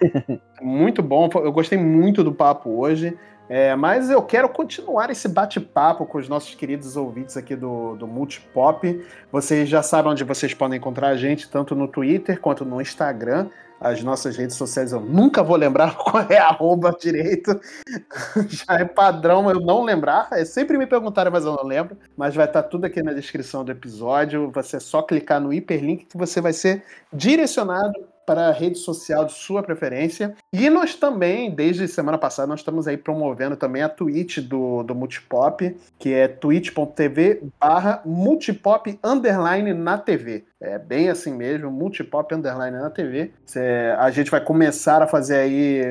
muito 0.60 1.02
bom, 1.02 1.30
eu 1.36 1.50
gostei 1.50 1.78
muito 1.78 2.22
do 2.22 2.30
papo 2.30 2.68
hoje. 2.68 3.16
É, 3.48 3.74
mas 3.74 4.10
eu 4.10 4.20
quero 4.20 4.46
continuar 4.50 5.08
esse 5.08 5.26
bate-papo 5.26 6.04
com 6.04 6.18
os 6.18 6.28
nossos 6.28 6.54
queridos 6.54 6.94
ouvintes 6.94 7.34
aqui 7.38 7.56
do, 7.56 7.96
do 7.96 8.06
Multipop. 8.06 9.02
Vocês 9.32 9.66
já 9.66 9.82
sabem 9.82 10.12
onde 10.12 10.22
vocês 10.22 10.52
podem 10.52 10.76
encontrar 10.76 11.08
a 11.08 11.16
gente, 11.16 11.48
tanto 11.48 11.74
no 11.74 11.88
Twitter 11.88 12.38
quanto 12.38 12.66
no 12.66 12.78
Instagram. 12.78 13.48
As 13.80 14.02
nossas 14.02 14.36
redes 14.36 14.56
sociais 14.56 14.92
eu 14.92 15.00
nunca 15.00 15.42
vou 15.42 15.56
lembrar 15.56 15.94
qual 15.98 16.24
é 16.28 16.38
a 16.38 16.48
arroba 16.48 16.96
direito. 16.98 17.58
Já 18.48 18.74
é 18.80 18.84
padrão 18.84 19.48
eu 19.50 19.60
não 19.60 19.82
lembrar. 19.82 20.28
É 20.32 20.44
sempre 20.44 20.76
me 20.76 20.86
perguntaram, 20.86 21.30
mas 21.30 21.44
eu 21.44 21.54
não 21.54 21.64
lembro. 21.64 21.96
Mas 22.16 22.34
vai 22.34 22.46
estar 22.46 22.62
tudo 22.64 22.84
aqui 22.84 23.02
na 23.02 23.12
descrição 23.12 23.64
do 23.64 23.72
episódio. 23.72 24.50
Você 24.52 24.76
é 24.76 24.80
só 24.80 25.02
clicar 25.02 25.40
no 25.40 25.52
hiperlink 25.52 26.06
que 26.06 26.16
você 26.16 26.40
vai 26.40 26.52
ser 26.52 26.82
direcionado 27.12 27.94
para 28.28 28.48
a 28.48 28.52
rede 28.52 28.76
social 28.76 29.24
de 29.24 29.32
sua 29.32 29.62
preferência. 29.62 30.34
E 30.52 30.68
nós 30.68 30.94
também, 30.94 31.50
desde 31.50 31.88
semana 31.88 32.18
passada, 32.18 32.46
nós 32.46 32.60
estamos 32.60 32.86
aí 32.86 32.98
promovendo 32.98 33.56
também 33.56 33.80
a 33.80 33.88
Twitch 33.88 34.40
do, 34.40 34.82
do 34.82 34.94
Multipop, 34.94 35.74
que 35.98 36.12
é 36.12 36.28
twitch.tv 36.28 37.40
barra 37.58 38.02
multipop 38.04 38.98
underline 39.02 39.72
na 39.72 39.96
TV. 39.96 40.44
É 40.60 40.76
bem 40.76 41.08
assim 41.08 41.32
mesmo, 41.32 41.70
Multipop 41.70 42.34
Underline 42.34 42.76
na 42.76 42.90
TV. 42.90 43.32
Cê, 43.46 43.94
a 43.96 44.10
gente 44.10 44.28
vai 44.28 44.40
começar 44.44 45.00
a 45.00 45.06
fazer 45.06 45.36
aí 45.36 45.82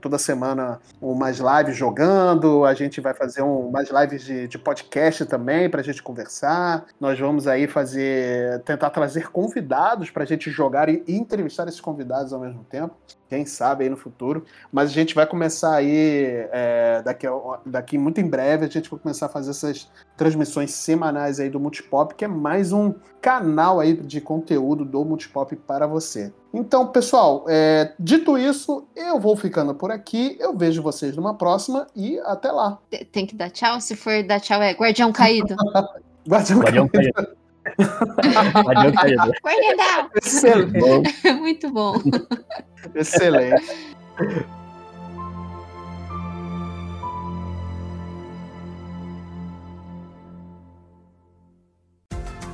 toda 0.00 0.16
semana 0.16 0.80
umas 1.02 1.38
lives 1.38 1.76
jogando, 1.76 2.64
a 2.64 2.72
gente 2.72 2.98
vai 2.98 3.12
fazer 3.12 3.42
um, 3.42 3.68
umas 3.68 3.90
lives 3.90 4.24
de, 4.24 4.48
de 4.48 4.58
podcast 4.58 5.26
também 5.26 5.68
pra 5.68 5.82
gente 5.82 6.02
conversar. 6.02 6.86
Nós 6.98 7.20
vamos 7.20 7.46
aí 7.46 7.68
fazer, 7.68 8.60
tentar 8.60 8.88
trazer 8.88 9.28
convidados 9.30 10.08
pra 10.08 10.24
gente 10.24 10.50
jogar 10.50 10.88
e, 10.88 11.04
e 11.06 11.14
entrevistar 11.14 11.68
esses 11.68 11.80
convidados 11.80 12.32
ao 12.32 12.40
mesmo 12.40 12.64
tempo 12.64 12.96
quem 13.30 13.46
sabe 13.46 13.84
aí 13.84 13.90
no 13.90 13.96
futuro. 13.96 14.44
Mas 14.72 14.90
a 14.90 14.92
gente 14.92 15.14
vai 15.14 15.24
começar 15.24 15.76
aí, 15.76 16.48
é, 16.50 17.00
daqui, 17.04 17.26
daqui 17.64 17.96
muito 17.96 18.20
em 18.20 18.28
breve, 18.28 18.66
a 18.66 18.68
gente 18.68 18.90
vai 18.90 18.98
começar 18.98 19.26
a 19.26 19.28
fazer 19.28 19.50
essas 19.50 19.88
transmissões 20.16 20.72
semanais 20.72 21.38
aí 21.38 21.48
do 21.48 21.60
Multipop, 21.60 22.16
que 22.16 22.24
é 22.24 22.28
mais 22.28 22.72
um 22.72 22.92
canal 23.20 23.78
aí 23.78 23.94
de 23.94 24.20
conteúdo 24.20 24.84
do 24.84 25.04
Multipop 25.04 25.54
para 25.54 25.86
você. 25.86 26.32
Então, 26.52 26.88
pessoal, 26.88 27.44
é, 27.48 27.92
dito 28.00 28.36
isso, 28.36 28.84
eu 28.96 29.20
vou 29.20 29.36
ficando 29.36 29.72
por 29.72 29.92
aqui. 29.92 30.36
Eu 30.40 30.56
vejo 30.56 30.82
vocês 30.82 31.14
numa 31.14 31.34
próxima 31.34 31.86
e 31.94 32.18
até 32.24 32.50
lá. 32.50 32.78
Tem 33.12 33.24
que 33.24 33.36
dar 33.36 33.50
tchau? 33.50 33.80
Se 33.80 33.94
for 33.94 34.24
dar 34.24 34.40
tchau, 34.40 34.60
é 34.60 34.72
Guardião 34.72 35.12
Caído. 35.12 35.54
Guardião, 36.28 36.58
Guardião 36.58 36.88
Caído. 36.88 37.12
caído. 37.12 37.39
Guardião. 39.42 40.10
Excelente. 40.16 41.32
Muito 41.38 41.70
bom. 41.70 41.94
Excelente. 42.94 43.64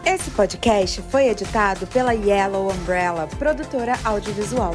Esse 0.05 0.31
podcast 0.31 1.03
foi 1.11 1.29
editado 1.29 1.87
pela 1.89 2.13
Yellow 2.13 2.71
Umbrella, 2.71 3.29
produtora 3.39 3.95
audiovisual. 4.05 4.73